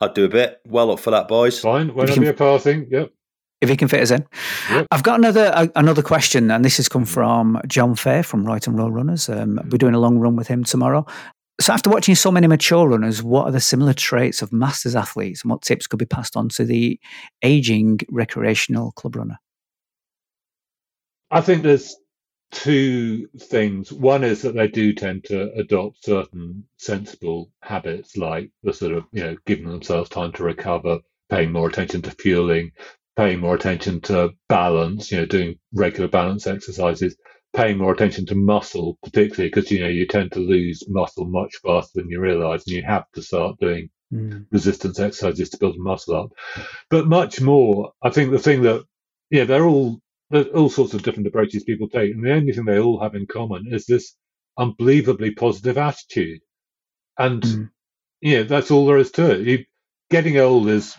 I'd 0.00 0.14
do 0.14 0.24
a 0.24 0.28
bit. 0.28 0.60
Well 0.66 0.90
up 0.92 1.00
for 1.00 1.10
that, 1.10 1.28
boys. 1.28 1.60
Fine. 1.60 1.88
Whenever 1.94 2.14
can- 2.14 2.22
you're 2.22 2.32
passing, 2.32 2.86
yep. 2.90 3.10
If 3.60 3.68
he 3.68 3.76
can 3.76 3.88
fit 3.88 4.02
us 4.02 4.10
in. 4.10 4.26
Yep. 4.70 4.86
I've 4.90 5.02
got 5.02 5.18
another 5.18 5.52
uh, 5.54 5.66
another 5.76 6.02
question, 6.02 6.50
and 6.50 6.64
this 6.64 6.76
has 6.78 6.88
come 6.88 7.04
from 7.04 7.60
John 7.66 7.94
Fair 7.94 8.22
from 8.22 8.44
Right 8.44 8.66
and 8.66 8.78
Roll 8.78 8.90
Runners. 8.90 9.28
Um, 9.28 9.60
we're 9.70 9.78
doing 9.78 9.94
a 9.94 10.00
long 10.00 10.18
run 10.18 10.36
with 10.36 10.48
him 10.48 10.64
tomorrow. 10.64 11.06
So, 11.60 11.74
after 11.74 11.90
watching 11.90 12.14
so 12.14 12.30
many 12.30 12.46
mature 12.46 12.88
runners, 12.88 13.22
what 13.22 13.44
are 13.44 13.52
the 13.52 13.60
similar 13.60 13.92
traits 13.92 14.40
of 14.40 14.52
masters 14.52 14.96
athletes, 14.96 15.42
and 15.42 15.50
what 15.50 15.62
tips 15.62 15.86
could 15.86 15.98
be 15.98 16.06
passed 16.06 16.36
on 16.36 16.48
to 16.50 16.64
the 16.64 16.98
aging 17.42 18.00
recreational 18.10 18.92
club 18.92 19.16
runner? 19.16 19.38
I 21.30 21.42
think 21.42 21.62
there's 21.62 21.96
two 22.50 23.28
things. 23.38 23.92
One 23.92 24.24
is 24.24 24.42
that 24.42 24.54
they 24.54 24.68
do 24.68 24.92
tend 24.92 25.24
to 25.24 25.52
adopt 25.52 26.04
certain 26.04 26.64
sensible 26.78 27.50
habits, 27.62 28.16
like 28.16 28.50
the 28.62 28.72
sort 28.72 28.92
of, 28.92 29.04
you 29.12 29.22
know, 29.22 29.36
giving 29.46 29.68
themselves 29.68 30.08
time 30.08 30.32
to 30.32 30.42
recover, 30.42 30.98
paying 31.28 31.52
more 31.52 31.68
attention 31.68 32.02
to 32.02 32.10
fueling, 32.10 32.72
paying 33.16 33.40
more 33.40 33.54
attention 33.54 34.00
to 34.02 34.30
balance, 34.48 35.10
you 35.10 35.18
know, 35.18 35.26
doing 35.26 35.58
regular 35.74 36.08
balance 36.08 36.46
exercises, 36.46 37.16
paying 37.54 37.78
more 37.78 37.92
attention 37.92 38.26
to 38.26 38.34
muscle, 38.34 38.98
particularly 39.02 39.50
because, 39.50 39.70
you 39.70 39.80
know, 39.80 39.88
you 39.88 40.06
tend 40.06 40.32
to 40.32 40.40
lose 40.40 40.84
muscle 40.88 41.26
much 41.26 41.56
faster 41.64 42.00
than 42.00 42.10
you 42.10 42.20
realize, 42.20 42.66
and 42.66 42.76
you 42.76 42.82
have 42.82 43.04
to 43.14 43.22
start 43.22 43.58
doing 43.60 43.90
Mm. 44.12 44.46
resistance 44.50 44.98
exercises 44.98 45.50
to 45.50 45.58
build 45.58 45.78
muscle 45.78 46.16
up. 46.16 46.32
But 46.90 47.06
much 47.06 47.40
more, 47.40 47.92
I 48.02 48.10
think 48.10 48.32
the 48.32 48.40
thing 48.40 48.62
that, 48.62 48.84
yeah, 49.30 49.44
they're 49.44 49.64
all, 49.64 50.00
there's 50.30 50.48
all 50.48 50.68
sorts 50.68 50.94
of 50.94 51.02
different 51.04 51.28
approaches 51.28 51.62
people 51.62 51.88
take. 51.88 52.12
And 52.12 52.24
the 52.24 52.32
only 52.32 52.52
thing 52.52 52.64
they 52.64 52.80
all 52.80 53.00
have 53.00 53.14
in 53.14 53.26
common 53.26 53.72
is 53.72 53.86
this 53.86 54.16
unbelievably 54.58 55.32
positive 55.32 55.78
attitude. 55.78 56.40
And, 57.18 57.42
Mm. 57.42 57.70
know, 58.38 58.42
that's 58.44 58.70
all 58.72 58.86
there 58.86 58.98
is 58.98 59.12
to 59.12 59.30
it. 59.30 59.46
You, 59.46 59.64
getting 60.10 60.38
old 60.38 60.68
is, 60.68 60.96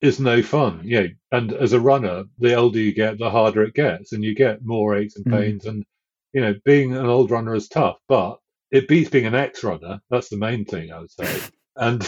is 0.00 0.20
no 0.20 0.42
fun. 0.42 0.80
You 0.84 1.00
know, 1.02 1.08
and 1.32 1.52
as 1.52 1.72
a 1.72 1.80
runner, 1.80 2.24
the 2.38 2.54
older 2.54 2.78
you 2.78 2.92
get, 2.92 3.18
the 3.18 3.30
harder 3.30 3.62
it 3.62 3.74
gets, 3.74 4.12
and 4.12 4.24
you 4.24 4.34
get 4.34 4.64
more 4.64 4.96
aches 4.96 5.16
and 5.16 5.26
Mm. 5.26 5.30
pains. 5.30 5.66
And, 5.66 5.84
you 6.32 6.40
know, 6.40 6.54
being 6.64 6.96
an 6.96 7.06
old 7.06 7.30
runner 7.30 7.54
is 7.54 7.68
tough, 7.68 7.98
but 8.08 8.38
it 8.70 8.88
beats 8.88 9.10
being 9.10 9.26
an 9.26 9.34
ex 9.34 9.64
runner. 9.64 10.00
That's 10.10 10.28
the 10.28 10.36
main 10.36 10.64
thing, 10.64 10.92
I 10.92 11.00
would 11.00 11.10
say. 11.10 11.44
And, 11.76 12.02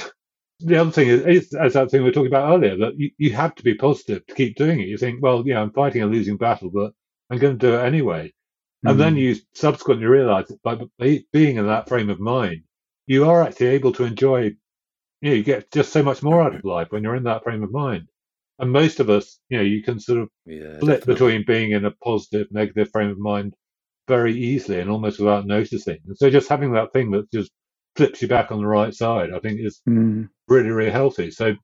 the 0.62 0.76
other 0.76 0.90
thing 0.90 1.08
is, 1.08 1.22
is 1.26 1.54
as 1.54 1.72
that 1.72 1.90
thing 1.90 2.02
we 2.02 2.08
were 2.10 2.12
talking 2.12 2.26
about 2.32 2.52
earlier, 2.54 2.76
that 2.76 2.98
you, 2.98 3.10
you 3.16 3.32
have 3.32 3.54
to 3.54 3.62
be 3.62 3.74
positive 3.74 4.26
to 4.26 4.34
keep 4.34 4.56
doing 4.56 4.80
it. 4.80 4.88
You 4.88 4.98
think, 4.98 5.22
well, 5.22 5.42
yeah, 5.46 5.60
I'm 5.60 5.72
fighting 5.72 6.02
a 6.02 6.06
losing 6.06 6.36
battle, 6.36 6.70
but 6.70 6.92
I'm 7.30 7.38
going 7.38 7.58
to 7.58 7.66
do 7.66 7.74
it 7.76 7.82
anyway. 7.84 8.32
And 8.84 9.00
then 9.00 9.16
Mm. 9.16 9.20
you 9.20 9.36
subsequently 9.54 10.06
realize 10.06 10.48
that 10.48 10.62
by 10.62 10.78
being 11.32 11.56
in 11.56 11.66
that 11.66 11.88
frame 11.88 12.10
of 12.10 12.20
mind, 12.20 12.62
you 13.06 13.28
are 13.28 13.42
actually 13.42 13.68
able 13.68 13.92
to 13.92 14.04
enjoy, 14.04 14.54
you 15.20 15.30
know, 15.30 15.36
you 15.36 15.42
get 15.42 15.70
just 15.72 15.92
so 15.92 16.02
much 16.02 16.22
more 16.22 16.42
out 16.42 16.54
of 16.54 16.64
life 16.64 16.88
when 16.90 17.02
you're 17.02 17.16
in 17.16 17.24
that 17.24 17.42
frame 17.44 17.62
of 17.62 17.70
mind. 17.72 18.08
And 18.58 18.70
most 18.72 19.00
of 19.00 19.08
us, 19.08 19.38
you 19.48 19.58
know, 19.58 19.64
you 19.64 19.82
can 19.82 19.98
sort 20.00 20.20
of 20.20 20.28
Yeah, 20.46 20.78
flip 20.80 21.06
between 21.06 21.44
being 21.46 21.72
in 21.72 21.84
a 21.86 21.90
positive, 21.90 22.48
negative 22.50 22.90
frame 22.92 23.10
of 23.10 23.18
mind 23.18 23.54
very 24.08 24.34
easily 24.36 24.80
and 24.80 24.90
almost 24.90 25.18
without 25.18 25.46
noticing. 25.46 25.98
And 26.06 26.16
so 26.16 26.30
just 26.30 26.48
having 26.48 26.72
that 26.72 26.92
thing 26.92 27.10
that 27.12 27.30
just 27.30 27.50
flips 27.96 28.20
you 28.22 28.28
back 28.28 28.52
on 28.52 28.58
the 28.60 28.66
right 28.66 28.94
side, 28.94 29.30
I 29.32 29.38
think 29.40 29.60
is 29.60 29.80
Mm. 29.88 30.28
really, 30.48 30.68
really 30.68 30.90
healthy. 30.90 31.30
So, 31.30 31.54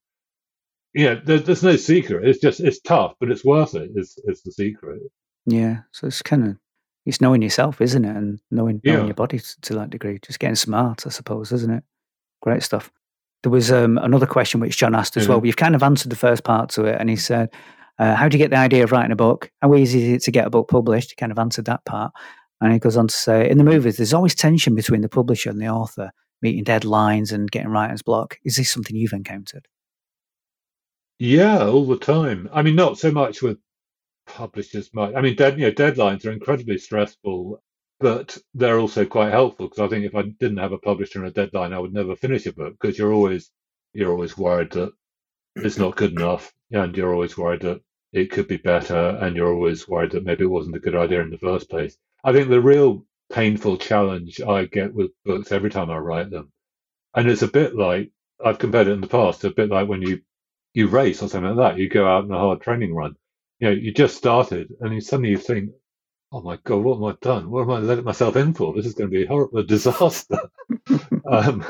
yeah, 0.95 1.17
there, 1.25 1.39
there's 1.39 1.63
no 1.63 1.77
secret. 1.77 2.27
It's 2.27 2.41
just 2.41 2.61
it's 2.61 2.81
tough, 2.81 3.15
but 3.21 3.31
it's 3.31 3.45
worth 3.45 3.75
it. 3.75 3.91
Is 3.95 4.19
is 4.25 4.43
the 4.43 4.53
secret? 4.53 5.03
Yeah, 5.45 5.83
so 5.93 6.07
it's 6.07 6.23
kind 6.23 6.47
of 6.49 6.57
it's 7.05 7.21
knowing 7.21 7.43
yourself, 7.43 7.81
isn't 7.81 8.05
it, 8.05 8.17
and 8.17 8.41
knowing 8.51 8.81
knowing 8.85 9.01
Yeah. 9.01 9.05
your 9.07 9.15
body 9.15 9.39
to, 9.39 9.61
to 9.63 9.75
that 9.75 9.91
degree. 9.91 10.19
Just 10.23 10.39
getting 10.41 10.57
smart, 10.57 11.07
I 11.07 11.11
suppose, 11.11 11.53
isn't 11.53 11.71
it? 11.71 11.85
Great 12.41 12.63
stuff. 12.63 12.91
There 13.43 13.53
was 13.53 13.71
um, 13.71 13.99
another 13.99 14.27
question 14.27 14.61
which 14.61 14.77
John 14.77 14.95
asked 14.95 15.17
as 15.17 15.29
well. 15.29 15.45
You've 15.45 15.57
kind 15.57 15.75
of 15.75 15.83
answered 15.83 16.11
the 16.11 16.17
first 16.17 16.43
part 16.43 16.71
to 16.71 16.85
it, 16.85 16.97
and 16.99 17.09
he 17.09 17.17
said, 17.17 17.51
uh, 17.99 18.15
"How 18.15 18.29
do 18.29 18.37
you 18.37 18.43
get 18.43 18.51
the 18.51 18.57
idea 18.57 18.83
of 18.83 18.91
writing 18.91 19.13
a 19.13 19.17
book? 19.17 19.51
How 19.63 19.75
easy 19.75 20.03
is 20.03 20.13
it 20.15 20.25
to 20.25 20.31
get 20.33 20.47
a 20.47 20.51
book 20.51 20.69
published?" 20.69 21.11
He 21.11 21.17
kind 21.17 21.31
of 21.31 21.39
answered 21.39 21.67
that 21.67 21.85
part, 21.85 22.13
and 22.61 22.73
he 22.73 22.79
goes 22.79 22.97
on 22.97 23.07
to 23.07 23.15
say, 23.15 23.49
"In 23.49 23.59
the 23.59 23.65
movies, 23.65 23.99
there's 23.99 24.15
always 24.15 24.35
tension 24.35 24.75
between 24.75 25.03
the 25.03 25.09
publisher 25.09 25.51
and 25.51 25.61
the 25.61 25.69
author, 25.69 26.11
meeting 26.43 26.65
deadlines 26.65 27.33
and 27.33 27.51
getting 27.51 27.69
writer's 27.69 28.03
block. 28.03 28.39
Is 28.45 28.57
this 28.57 28.71
something 28.71 28.97
you've 28.97 29.13
encountered?" 29.13 29.69
Yeah, 31.19 31.67
all 31.67 31.87
the 31.87 31.99
time. 31.99 32.49
I 32.53 32.63
mean, 32.63 32.75
not 32.75 32.99
so 32.99 33.11
much 33.11 33.43
with 33.43 33.59
publishers. 34.27 34.91
Much. 34.93 35.15
I 35.15 35.21
mean, 35.21 35.37
dead, 35.37 35.59
you 35.59 35.67
know, 35.67 35.73
deadlines 35.73 36.27
are 36.27 36.33
incredibly 36.33 36.79
stressful, 36.79 37.63
but 38.01 38.39
they're 38.55 38.79
also 38.79 39.05
quite 39.07 39.31
helpful 39.33 39.69
because 39.69 39.81
I 39.81 39.89
think 39.89 40.05
if 40.05 40.15
I 40.15 40.23
didn't 40.23 40.59
have 40.59 40.73
a 40.73 40.79
publisher 40.79 41.19
and 41.21 41.29
a 41.29 41.33
deadline, 41.33 41.73
I 41.73 41.79
would 41.79 41.93
never 41.95 42.17
finish 42.17 42.47
a 42.47 42.53
book 42.53 42.75
because 42.81 42.99
you're 42.99 43.13
always 43.13 43.51
you're 43.93 44.13
always 44.13 44.37
worried 44.39 44.73
that 44.73 44.93
it's 45.57 45.79
not 45.79 45.97
good 45.97 46.13
enough, 46.13 46.53
and 46.71 46.97
you're 46.97 47.13
always 47.13 47.37
worried 47.39 47.63
that 47.63 47.81
it 48.13 48.31
could 48.31 48.49
be 48.49 48.57
better, 48.59 49.19
and 49.21 49.37
you're 49.37 49.53
always 49.53 49.89
worried 49.89 50.13
that 50.13 50.25
maybe 50.25 50.45
it 50.45 50.49
wasn't 50.49 50.77
a 50.77 50.81
good 50.81 50.95
idea 50.97 51.21
in 51.23 51.31
the 51.31 51.39
first 51.39 51.71
place. 51.71 51.97
I 52.25 52.33
think 52.33 52.49
the 52.49 52.61
real 52.61 53.05
painful 53.33 53.79
challenge 53.79 54.41
I 54.41 54.67
get 54.67 54.95
with 54.95 55.11
books 55.25 55.53
every 55.53 55.71
time 55.71 55.91
I 55.91 55.99
write 55.99 56.31
them, 56.31 56.53
and 57.15 57.29
it's 57.31 57.43
a 57.43 57.49
bit 57.49 57.75
like 57.77 58.13
I've 58.45 58.59
compared 58.59 58.89
it 58.89 58.93
in 58.93 59.01
the 59.01 59.09
past, 59.09 59.45
a 59.45 59.51
bit 59.51 59.71
like 59.71 59.89
when 59.89 60.03
you 60.03 60.23
you 60.75 60.89
race 60.89 61.23
or 61.23 61.29
something 61.29 61.57
like 61.57 61.75
that. 61.75 61.81
You 61.81 61.89
go 61.89 62.07
out 62.07 62.25
on 62.25 62.31
a 62.33 62.39
hard 62.39 62.61
training 62.63 62.95
run. 62.95 63.17
You 63.61 63.69
know, 63.69 63.75
you 63.75 63.93
just 63.93 64.17
started, 64.17 64.73
and 64.81 64.95
you 64.95 65.01
suddenly 65.01 65.31
you 65.31 65.39
think, 65.39 65.71
"Oh 66.33 66.41
my 66.43 66.59
god, 66.65 66.83
what 66.85 66.97
am 66.97 67.05
I 67.05 67.15
done? 67.21 67.51
What 67.51 67.63
am 67.63 67.71
I 67.71 67.79
letting 67.79 68.05
myself 68.05 68.37
in 68.37 68.55
for? 68.55 68.75
This 68.75 68.87
is 68.87 68.95
going 68.95 69.11
to 69.11 69.17
be 69.17 69.25
a 69.25 69.29
horrible 69.29 69.63
disaster." 69.75 70.39
um, 71.31 71.65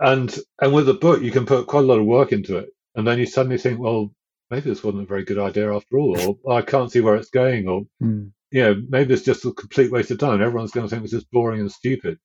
and 0.00 0.36
and 0.60 0.72
with 0.74 0.88
a 0.88 0.94
book, 0.94 1.22
you 1.22 1.30
can 1.30 1.46
put 1.46 1.66
quite 1.66 1.84
a 1.84 1.86
lot 1.86 1.98
of 1.98 2.06
work 2.06 2.32
into 2.32 2.58
it, 2.58 2.70
and 2.94 3.06
then 3.06 3.18
you 3.18 3.26
suddenly 3.26 3.58
think, 3.58 3.78
"Well, 3.80 4.12
maybe 4.50 4.68
this 4.70 4.84
wasn't 4.84 5.04
a 5.04 5.06
very 5.06 5.24
good 5.24 5.38
idea 5.38 5.74
after 5.74 5.98
all," 5.98 6.38
or 6.44 6.52
"I 6.58 6.62
can't 6.62 6.90
see 6.90 7.00
where 7.00 7.16
it's 7.16 7.30
going," 7.30 7.68
or 7.68 7.82
Mm. 8.02 8.32
you 8.50 8.62
know, 8.62 8.74
maybe 8.88 9.14
it's 9.14 9.24
just 9.24 9.44
a 9.44 9.52
complete 9.52 9.90
waste 9.90 10.10
of 10.10 10.18
time. 10.18 10.42
Everyone's 10.42 10.70
going 10.72 10.86
to 10.86 10.90
think 10.90 11.02
this 11.02 11.12
is 11.12 11.24
boring 11.24 11.60
and 11.60 11.72
stupid. 11.72 12.18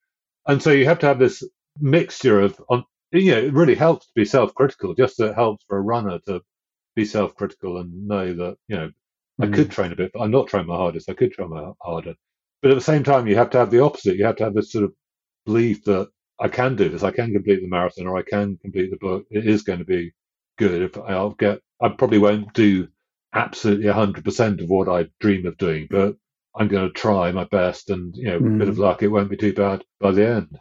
And 0.48 0.62
so 0.62 0.72
you 0.72 0.86
have 0.86 1.00
to 1.00 1.08
have 1.08 1.20
this 1.20 1.44
mixture 1.80 2.42
of, 2.42 2.60
on, 2.70 2.84
you 3.12 3.32
know, 3.32 3.38
it 3.40 3.54
really 3.54 3.76
helps 3.76 4.08
to 4.08 4.12
be 4.16 4.26
self-critical. 4.26 4.96
Just 4.96 5.20
it 5.20 5.36
helps 5.36 5.64
for 5.68 5.78
a 5.78 5.82
runner 5.82 6.20
to 6.28 6.42
be 6.96 7.06
self-critical 7.06 7.78
and 7.78 8.08
know 8.08 8.34
that, 8.34 8.58
you 8.68 8.76
know, 8.76 8.92
I 9.40 9.46
Mm. 9.48 9.54
could 9.54 9.72
train 9.72 9.92
a 9.92 9.96
bit, 9.96 10.12
but 10.14 10.22
I'm 10.22 10.32
not 10.32 10.48
trying 10.48 10.68
my 10.68 10.76
hardest. 10.76 11.10
I 11.10 11.14
could 11.14 11.32
try 11.32 11.48
my 11.48 11.72
harder. 11.82 12.16
But 12.62 12.72
at 12.72 12.76
the 12.76 12.82
same 12.82 13.04
time, 13.04 13.28
you 13.28 13.36
have 13.36 13.50
to 13.52 13.58
have 13.58 13.72
the 13.72 13.80
opposite. 13.84 14.18
You 14.18 14.26
have 14.26 14.36
to 14.38 14.44
have 14.44 14.54
this 14.54 14.72
sort 14.72 14.86
of 14.86 14.94
belief 15.46 15.84
that 15.86 16.10
I 16.40 16.48
can 16.48 16.76
do 16.76 16.90
this. 16.90 17.04
I 17.04 17.12
can 17.12 17.34
complete 17.34 17.62
the 17.62 17.68
marathon 17.68 18.08
or 18.08 18.18
I 18.18 18.24
can 18.24 18.58
complete 18.58 18.92
the 18.92 18.98
book. 18.98 19.26
It 19.32 19.48
is 19.48 19.64
going 19.64 19.80
to 19.80 19.86
be 19.86 20.12
good. 20.58 20.82
If 20.82 20.98
I'll 20.98 21.32
get, 21.32 21.62
I 21.82 21.90
probably 21.90 22.20
won't 22.20 22.54
do 22.54 22.88
absolutely 23.34 23.88
100% 23.88 24.62
of 24.62 24.70
what 24.70 24.90
I 24.90 25.10
dream 25.20 25.46
of 25.46 25.58
doing, 25.58 25.88
but 25.90 26.16
I'm 26.56 26.68
going 26.68 26.88
to 26.88 26.94
try 26.94 27.32
my 27.32 27.46
best. 27.46 27.90
And, 27.90 28.16
you 28.16 28.26
know, 28.26 28.40
with 28.40 28.54
a 28.54 28.58
bit 28.58 28.70
of 28.70 28.78
luck, 28.78 29.02
it 29.02 29.08
won't 29.08 29.30
be 29.30 29.38
too 29.38 29.54
bad 29.54 29.84
by 30.00 30.12
the 30.12 30.28
end. 30.28 30.60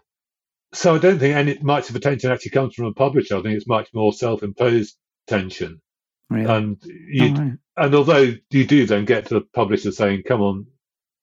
So 0.72 0.94
I 0.94 0.98
don't 0.98 1.18
think 1.18 1.34
any 1.34 1.58
much 1.62 1.88
of 1.88 1.94
the 1.94 2.00
tension 2.00 2.30
actually 2.30 2.52
comes 2.52 2.74
from 2.74 2.86
a 2.86 2.94
publisher. 2.94 3.36
I 3.36 3.42
think 3.42 3.56
it's 3.56 3.66
much 3.66 3.88
more 3.92 4.12
self-imposed 4.12 4.96
tension. 5.26 5.82
Really? 6.30 6.46
And 6.46 6.78
you, 6.84 7.24
All 7.24 7.34
right. 7.34 7.58
and 7.76 7.94
although 7.94 8.34
you 8.50 8.66
do 8.66 8.86
then 8.86 9.04
get 9.04 9.26
to 9.26 9.34
the 9.34 9.40
publisher 9.42 9.92
saying, 9.92 10.22
"Come 10.24 10.40
on, 10.42 10.66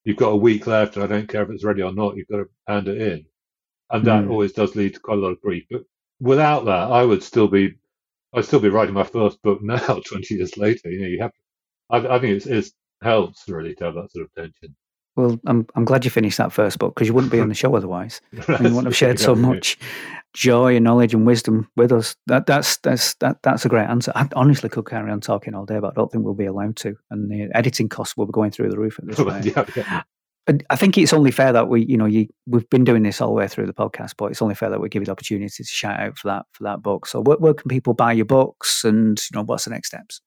you've 0.05 0.17
got 0.17 0.29
a 0.31 0.35
week 0.37 0.67
left, 0.67 0.95
and 0.95 1.03
I 1.03 1.07
don't 1.07 1.29
care 1.29 1.43
if 1.43 1.49
it's 1.49 1.63
ready 1.65 1.81
or 1.81 1.93
not. 1.93 2.17
You've 2.17 2.27
got 2.27 2.37
to 2.37 2.49
hand 2.67 2.87
it 2.89 3.01
in," 3.01 3.25
and 3.91 4.05
that 4.05 4.25
Mm. 4.25 4.31
always 4.31 4.53
does 4.53 4.75
lead 4.75 4.95
to 4.95 4.99
quite 4.99 5.17
a 5.19 5.21
lot 5.21 5.31
of 5.33 5.41
grief. 5.41 5.65
But 5.71 5.83
without 6.19 6.65
that, 6.65 6.91
I 6.91 7.03
would 7.05 7.23
still 7.23 7.47
be, 7.47 7.75
I'd 8.33 8.45
still 8.45 8.59
be 8.61 8.69
writing 8.69 8.95
my 8.95 9.03
first 9.03 9.41
book 9.43 9.61
now, 9.63 10.01
twenty 10.05 10.35
years 10.35 10.57
later. 10.57 10.91
You 10.91 11.01
know, 11.01 11.07
you 11.07 11.21
have. 11.21 11.33
I, 11.89 11.97
I 12.17 12.19
think 12.19 12.37
it's, 12.37 12.47
it's 12.47 12.71
helps 13.03 13.47
really 13.49 13.75
to 13.75 13.85
have 13.85 13.95
that 13.95 14.11
sort 14.11 14.25
of 14.25 14.33
tension. 14.35 14.75
Well, 15.17 15.39
I'm 15.47 15.65
I'm 15.75 15.83
glad 15.83 16.05
you 16.05 16.11
finished 16.11 16.37
that 16.37 16.53
first 16.53 16.77
book 16.77 16.93
because 16.93 17.07
you 17.07 17.13
wouldn't 17.13 17.31
be 17.31 17.39
on 17.39 17.49
the 17.49 17.55
show 17.55 17.75
otherwise. 17.75 18.21
And 18.47 18.59
you 18.59 18.75
wouldn't 18.75 18.85
have 18.85 18.95
shared 18.95 19.19
so 19.19 19.35
much 19.35 19.77
joy 20.33 20.75
and 20.75 20.83
knowledge 20.83 21.15
and 21.15 21.25
wisdom 21.25 21.67
with 21.75 21.91
us. 21.91 22.15
That 22.27 22.45
that's 22.45 22.77
that's 22.77 23.15
that 23.15 23.41
that's 23.41 23.65
a 23.65 23.69
great 23.69 23.89
answer. 23.89 24.11
I 24.13 24.29
honestly 24.35 24.69
could 24.69 24.85
carry 24.85 25.11
on 25.11 25.19
talking 25.19 25.55
all 25.55 25.65
day, 25.65 25.79
but 25.79 25.89
I 25.89 25.93
don't 25.95 26.11
think 26.11 26.23
we'll 26.23 26.35
be 26.35 26.45
allowed 26.45 26.75
to. 26.77 26.95
And 27.09 27.31
the 27.31 27.49
editing 27.55 27.89
costs 27.89 28.15
will 28.15 28.27
be 28.27 28.31
going 28.31 28.51
through 28.51 28.69
the 28.69 28.77
roof 28.77 28.99
at 28.99 29.07
this 29.07 29.19
yeah, 29.55 29.65
yeah. 29.75 30.03
I 30.69 30.77
think 30.77 30.97
it's 30.97 31.11
only 31.11 31.31
fair 31.31 31.51
that 31.51 31.67
we, 31.67 31.83
you 31.83 31.97
know, 31.97 32.05
you 32.05 32.27
we've 32.45 32.69
been 32.69 32.85
doing 32.85 33.03
this 33.03 33.19
all 33.19 33.29
the 33.29 33.33
way 33.33 33.47
through 33.47 33.65
the 33.65 33.73
podcast, 33.73 34.13
but 34.17 34.31
it's 34.31 34.41
only 34.41 34.55
fair 34.55 34.69
that 34.69 34.79
we 34.79 34.87
give 34.87 35.01
you 35.01 35.07
the 35.07 35.11
opportunity 35.11 35.49
to 35.49 35.63
shout 35.63 35.99
out 35.99 36.17
for 36.17 36.29
that 36.29 36.45
for 36.53 36.63
that 36.63 36.83
book. 36.83 37.07
So, 37.07 37.21
where, 37.21 37.37
where 37.37 37.53
can 37.55 37.67
people 37.67 37.93
buy 37.93 38.13
your 38.13 38.25
books, 38.25 38.83
and 38.85 39.19
you 39.31 39.37
know, 39.37 39.43
what's 39.43 39.65
the 39.65 39.71
next 39.71 39.89
steps? 39.89 40.21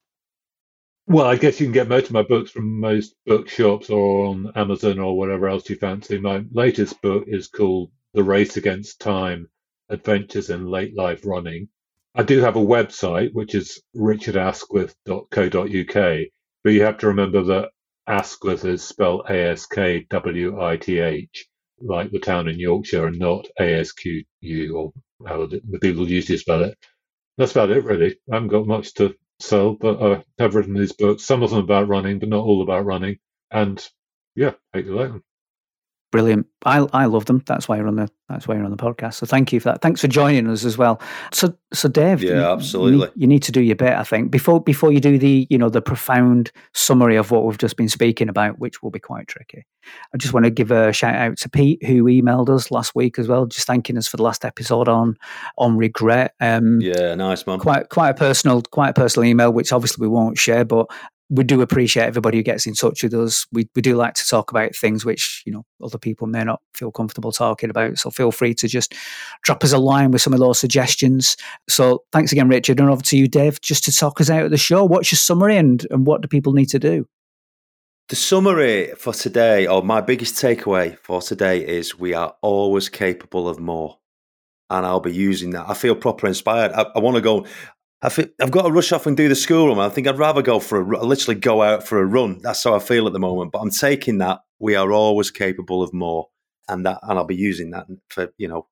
Well, 1.11 1.27
I 1.27 1.35
guess 1.35 1.59
you 1.59 1.67
can 1.67 1.73
get 1.73 1.89
most 1.89 2.07
of 2.07 2.13
my 2.13 2.23
books 2.23 2.53
from 2.53 2.79
most 2.79 3.17
bookshops 3.27 3.91
or 3.91 4.27
on 4.27 4.53
Amazon 4.55 5.01
or 5.01 5.19
whatever 5.19 5.49
else 5.49 5.69
you 5.69 5.75
fancy. 5.75 6.21
My 6.21 6.45
latest 6.53 7.03
book 7.03 7.25
is 7.27 7.49
called 7.49 7.91
The 8.15 8.23
Race 8.23 8.57
Against 8.57 9.01
Time 9.01 9.49
Adventures 9.89 10.51
in 10.51 10.71
Late 10.71 10.95
Life 10.95 11.27
Running. 11.27 11.69
I 12.15 12.23
do 12.23 12.39
have 12.39 12.55
a 12.55 12.61
website, 12.61 13.31
which 13.33 13.57
is 13.57 13.83
richardaskwith.co.uk, 13.97 16.19
but 16.63 16.73
you 16.73 16.83
have 16.83 16.99
to 16.99 17.09
remember 17.09 17.43
that 17.43 17.71
Askwith 18.09 18.65
is 18.65 18.85
spelled 18.85 19.27
A 19.29 19.51
S 19.51 19.67
K 19.67 20.07
W 20.11 20.63
I 20.63 20.77
T 20.77 21.01
H, 21.01 21.49
like 21.81 22.13
the 22.13 22.21
town 22.21 22.47
in 22.47 22.61
Yorkshire, 22.61 23.09
and 23.09 23.19
not 23.19 23.49
A 23.59 23.81
S 23.81 23.91
Q 23.91 24.23
U 24.43 24.77
or 24.77 24.93
how 25.27 25.47
the 25.47 25.61
people 25.81 26.09
usually 26.09 26.39
spell 26.39 26.63
it. 26.63 26.79
That's 27.37 27.51
about 27.51 27.71
it, 27.71 27.83
really. 27.83 28.17
I 28.31 28.37
haven't 28.37 28.51
got 28.51 28.69
much 28.69 28.95
to 28.95 29.17
sell, 29.41 29.75
but 29.75 30.03
I 30.03 30.25
have 30.39 30.55
written 30.57 30.75
these 30.75 30.93
books, 30.93 31.25
some 31.25 31.43
of 31.43 31.51
them 31.51 31.61
about 31.61 31.89
running, 31.89 32.21
but 32.21 32.31
not 32.31 32.45
all 32.45 32.63
about 32.63 32.87
running. 32.87 33.19
And 33.51 33.87
yeah, 34.37 34.53
hope 34.75 34.87
you 34.87 34.97
like 34.97 35.11
them. 35.11 35.25
Brilliant. 36.13 36.47
I 36.65 36.87
I 36.93 37.05
love 37.07 37.27
them. 37.27 37.43
That's 37.47 37.69
why 37.69 37.77
you're 37.77 37.87
on 37.87 37.95
the 37.95 38.09
that's 38.29 38.49
why 38.49 38.57
you're 38.57 38.65
on 38.65 38.73
the 38.73 38.77
podcast. 38.77 39.15
So 39.15 39.27
thank 39.27 39.53
you 39.53 39.61
for 39.61 39.71
that. 39.71 39.81
Thanks 39.81 40.01
for 40.01 40.09
joining 40.09 40.49
us 40.49 40.65
as 40.65 40.77
well. 40.77 41.01
So 41.33 41.55
so 41.73 41.89
Dave, 41.89 42.21
yeah, 42.21 42.33
you, 42.33 42.41
absolutely. 42.41 42.93
You 42.93 42.99
need, 42.99 43.11
you 43.17 43.27
need, 43.29 43.43
to 43.45 43.53
do 43.53 43.61
your 43.61 43.77
bit. 43.77 43.93
I 43.93 44.03
think 44.03 44.33
before 44.33 44.61
before 44.61 44.91
you 44.93 44.99
do 44.99 45.19
the 45.19 45.47
you 45.51 45.57
know 45.57 45.69
the 45.69 45.81
profound 45.81 46.51
summary 46.75 47.15
of 47.15 47.31
what 47.31 47.45
we've 47.45 47.59
just 47.59 47.77
been 47.77 47.89
speaking 47.89 48.29
about, 48.29 48.59
which 48.59 48.83
will 48.83 48.91
be 48.91 48.99
quite 48.99 49.29
tricky. 49.29 49.67
I 50.13 50.17
just 50.19 50.35
want 50.35 50.45
to 50.45 50.51
give 50.51 50.73
a 50.73 50.93
shout 50.93 51.15
out 51.15 51.39
to 51.39 51.49
Pete 51.49 51.85
who 51.87 52.05
emailed 52.05 52.49
us 52.49 52.73
last 52.73 52.95
week 52.97 53.19
as 53.19 53.29
well, 53.29 53.47
just 53.47 53.69
thanking 53.69 53.97
us 53.97 54.09
for 54.09 54.17
the 54.17 54.25
last 54.25 54.45
episode 54.45 54.89
on 54.89 55.17
on 55.59 55.77
regret. 55.77 56.35
Um, 56.41 56.81
yeah, 56.81 57.15
nice 57.15 57.47
man. 57.47 57.61
Quite 57.61 57.89
quite 57.89 58.11
a 58.11 58.15
personal 58.15 58.63
quite 58.63 58.91
a 58.91 58.95
personal 58.95 59.29
email, 59.29 59.53
which 59.53 59.73
obviously 59.73 60.03
we 60.03 60.09
won't 60.09 60.39
share, 60.39 60.65
but 60.65 60.91
we 61.31 61.45
do 61.45 61.63
appreciate 61.63 62.05
everybody 62.05 62.39
who 62.39 62.43
gets 62.43 62.67
in 62.67 62.75
touch 62.75 63.05
with 63.05 63.15
us. 63.15 63.47
We, 63.53 63.69
we 63.77 63.83
do 63.83 63.95
like 63.95 64.15
to 64.15 64.27
talk 64.27 64.51
about 64.51 64.75
things 64.75 65.05
which, 65.05 65.45
you 65.47 65.53
know, 65.53 65.65
other 65.83 65.97
people 65.97 66.27
may 66.27 66.43
not 66.43 66.61
feel 66.75 66.91
comfortable 66.91 67.31
talking 67.31 67.71
about. 67.71 67.99
So 67.99 68.11
feel 68.11 68.33
free 68.33 68.53
to 68.55 68.67
just 68.67 68.95
drop 69.45 69.63
us 69.63 69.73
a 69.73 69.79
line 69.79 70.11
with 70.11 70.23
some 70.23 70.33
of 70.33 70.41
those 70.41 70.59
suggestions. 70.59 71.37
So 71.69 72.03
thanks 72.11 72.33
again, 72.33 72.49
Richard. 72.49 72.81
And 72.81 72.91
over 72.91 73.03
to 73.03 73.17
you, 73.17 73.29
Dave, 73.29 73.61
just 73.61 73.85
to 73.85 73.93
talk 73.93 74.21
us 74.21 74.29
out 74.29 74.45
of 74.45 74.51
the 74.51 74.59
show. 74.59 74.85
What's 74.85 75.13
your 75.13 75.19
summary 75.19 75.57
and, 75.57 75.87
and 75.91 76.05
what 76.05 76.21
do 76.21 76.27
people 76.29 76.53
need 76.53 76.69
to 76.71 76.81
do? 76.81 77.07
The 78.09 78.17
summary 78.17 78.93
for 78.99 79.13
today, 79.13 79.69
or 79.69 79.85
my 79.85 80.01
biggest 80.01 80.35
takeaway 80.35 80.99
for 80.99 81.23
today, 81.23 81.65
is 81.65 81.97
we 81.97 82.13
are 82.13 82.35
always 82.43 82.89
capable 82.89 83.49
of 83.49 83.61
more. 83.61 83.99
And 84.69 84.85
I'll 84.85 84.99
be 84.99 85.15
using 85.15 85.51
that. 85.51 85.69
I 85.69 85.75
feel 85.75 85.95
proper 85.95 86.27
inspired. 86.27 86.73
I, 86.73 86.87
I 86.95 86.99
want 86.99 87.15
to 87.17 87.21
go. 87.21 87.47
I 88.03 88.09
I've 88.41 88.51
got 88.51 88.63
to 88.63 88.73
rush 88.73 88.93
off 88.93 89.07
and 89.07 89.17
do 89.17 89.29
the 89.29 89.35
school 89.35 89.69
run. 89.69 89.79
I 89.79 89.91
think 89.91 90.07
I'd 90.07 90.19
rather 90.19 90.43
go 90.43 90.59
for 90.59 90.81
a 90.81 91.05
literally 91.05 91.39
go 91.39 91.63
out 91.63 91.87
for 91.87 92.01
a 92.01 92.07
run. 92.07 92.39
That's 92.43 92.65
how 92.65 92.75
I 92.75 92.79
feel 92.79 93.07
at 93.07 93.13
the 93.13 93.19
moment. 93.19 93.53
But 93.53 93.61
I'm 93.61 93.71
taking 93.71 94.19
that. 94.19 94.41
We 94.59 94.75
are 94.75 94.93
always 94.93 95.31
capable 95.31 95.83
of 95.83 95.93
more, 95.93 96.29
and 96.69 96.85
that, 96.87 96.99
and 97.03 97.19
I'll 97.19 97.25
be 97.27 97.37
using 97.37 97.71
that 97.73 97.87
for 98.09 98.33
you 98.39 98.49
know 98.49 98.69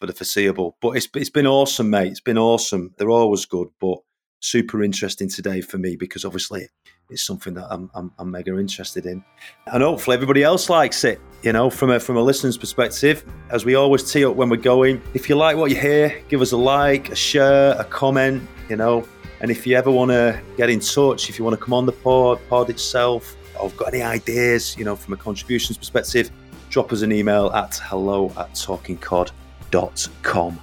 for 0.00 0.06
the 0.06 0.12
foreseeable. 0.12 0.76
But 0.80 0.96
it's 0.96 1.08
it's 1.14 1.30
been 1.30 1.46
awesome, 1.46 1.90
mate. 1.90 2.10
It's 2.10 2.20
been 2.20 2.38
awesome. 2.38 2.94
They're 2.98 3.10
always 3.10 3.44
good, 3.44 3.68
but 3.80 3.98
super 4.42 4.82
interesting 4.82 5.28
today 5.28 5.60
for 5.60 5.78
me 5.78 5.94
because 5.96 6.24
obviously 6.24 6.68
it's 7.08 7.22
something 7.22 7.54
that 7.54 7.66
I'm, 7.70 7.88
I'm, 7.94 8.12
I'm, 8.18 8.30
mega 8.30 8.58
interested 8.58 9.06
in. 9.06 9.24
And 9.72 9.82
hopefully 9.82 10.14
everybody 10.14 10.42
else 10.42 10.68
likes 10.68 11.04
it, 11.04 11.20
you 11.42 11.52
know, 11.52 11.70
from 11.70 11.90
a, 11.90 12.00
from 12.00 12.16
a 12.16 12.22
listener's 12.22 12.58
perspective. 12.58 13.24
As 13.50 13.64
we 13.64 13.76
always 13.76 14.10
tee 14.10 14.24
up 14.24 14.34
when 14.34 14.48
we're 14.48 14.56
going, 14.56 15.00
if 15.14 15.28
you 15.28 15.36
like 15.36 15.56
what 15.56 15.70
you 15.70 15.76
hear, 15.76 16.20
give 16.28 16.40
us 16.40 16.50
a 16.52 16.56
like, 16.56 17.10
a 17.10 17.14
share, 17.14 17.76
a 17.78 17.84
comment, 17.84 18.42
you 18.68 18.74
know. 18.76 19.06
And 19.40 19.50
if 19.50 19.66
you 19.66 19.76
ever 19.76 19.90
want 19.90 20.10
to 20.10 20.40
get 20.56 20.70
in 20.70 20.80
touch, 20.80 21.28
if 21.28 21.38
you 21.38 21.44
want 21.44 21.58
to 21.58 21.64
come 21.64 21.74
on 21.74 21.86
the 21.86 21.92
pod, 21.92 22.40
pod 22.48 22.70
itself, 22.70 23.36
or 23.60 23.70
got 23.70 23.92
any 23.92 24.02
ideas, 24.02 24.76
you 24.76 24.84
know, 24.84 24.96
from 24.96 25.14
a 25.14 25.16
contributions 25.16 25.78
perspective, 25.78 26.30
drop 26.68 26.92
us 26.92 27.02
an 27.02 27.12
email 27.12 27.50
at 27.52 27.76
hello 27.76 28.32
at 28.38 28.52
talkingcod.com. 28.54 30.60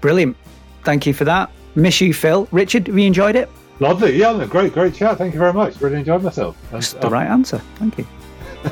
Brilliant. 0.00 0.36
Thank 0.84 1.06
you 1.06 1.14
for 1.14 1.24
that. 1.24 1.50
Miss 1.76 2.00
you, 2.00 2.14
Phil. 2.14 2.48
Richard, 2.52 2.86
have 2.86 2.98
you 2.98 3.06
enjoyed 3.06 3.36
it? 3.36 3.50
Lovely. 3.80 4.16
Yeah, 4.16 4.46
great, 4.46 4.72
great 4.72 4.94
chat. 4.94 5.18
Thank 5.18 5.34
you 5.34 5.40
very 5.40 5.52
much. 5.52 5.78
Really 5.80 5.98
enjoyed 5.98 6.22
myself. 6.22 6.56
That's 6.72 6.94
the 6.94 7.06
um, 7.06 7.12
right 7.12 7.26
answer. 7.26 7.58
Thank 7.76 7.98
you. 7.98 8.06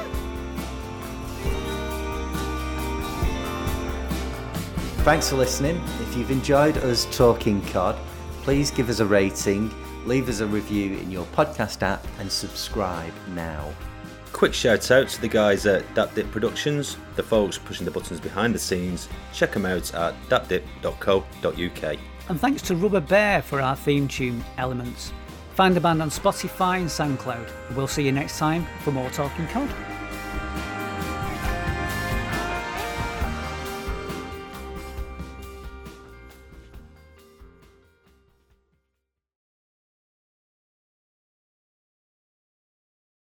Thanks 5.05 5.29
for 5.29 5.37
listening. 5.37 5.77
If 6.01 6.17
you've 6.17 6.31
enjoyed 6.31 6.79
us 6.79 7.05
talking 7.15 7.61
COD, 7.67 7.95
please 8.41 8.71
give 8.71 8.89
us 8.89 9.01
a 9.01 9.07
rating, 9.07 9.71
leave 10.07 10.31
us 10.31 10.41
a 10.41 10.47
review 10.47 10.97
in 10.97 11.11
your 11.11 11.27
podcast 11.27 11.83
app, 11.83 12.07
and 12.19 12.33
subscribe 12.33 13.13
now. 13.35 13.71
Quick 14.33 14.55
shout 14.55 14.91
out 14.91 15.09
to 15.09 15.21
the 15.21 15.29
guys 15.29 15.67
at 15.67 15.85
DapDip 15.95 16.33
Productions, 16.33 16.97
the 17.17 17.23
folks 17.23 17.59
pushing 17.59 17.85
the 17.85 17.91
buttons 17.91 18.19
behind 18.19 18.55
the 18.55 18.59
scenes. 18.59 19.11
Check 19.35 19.53
them 19.53 19.67
out 19.67 19.93
at 19.95 20.15
dapdip.co.uk. 20.31 21.99
And 22.29 22.41
thanks 22.41 22.63
to 22.63 22.77
Rubber 22.77 23.01
Bear 23.01 23.43
for 23.43 23.61
our 23.61 23.77
theme 23.77 24.09
tune, 24.09 24.43
Elements. 24.57 25.13
Find 25.55 25.77
the 25.77 25.81
band 25.81 26.03
on 26.03 26.11
Spotify 26.11 26.79
and 26.79 26.89
SoundCloud. 26.89 27.77
We'll 27.77 27.87
see 27.87 28.03
you 28.03 28.13
next 28.13 28.39
time 28.39 28.67
for 28.83 28.93
more 28.93 29.11
Talking 29.11 29.47
Cod. 29.49 29.94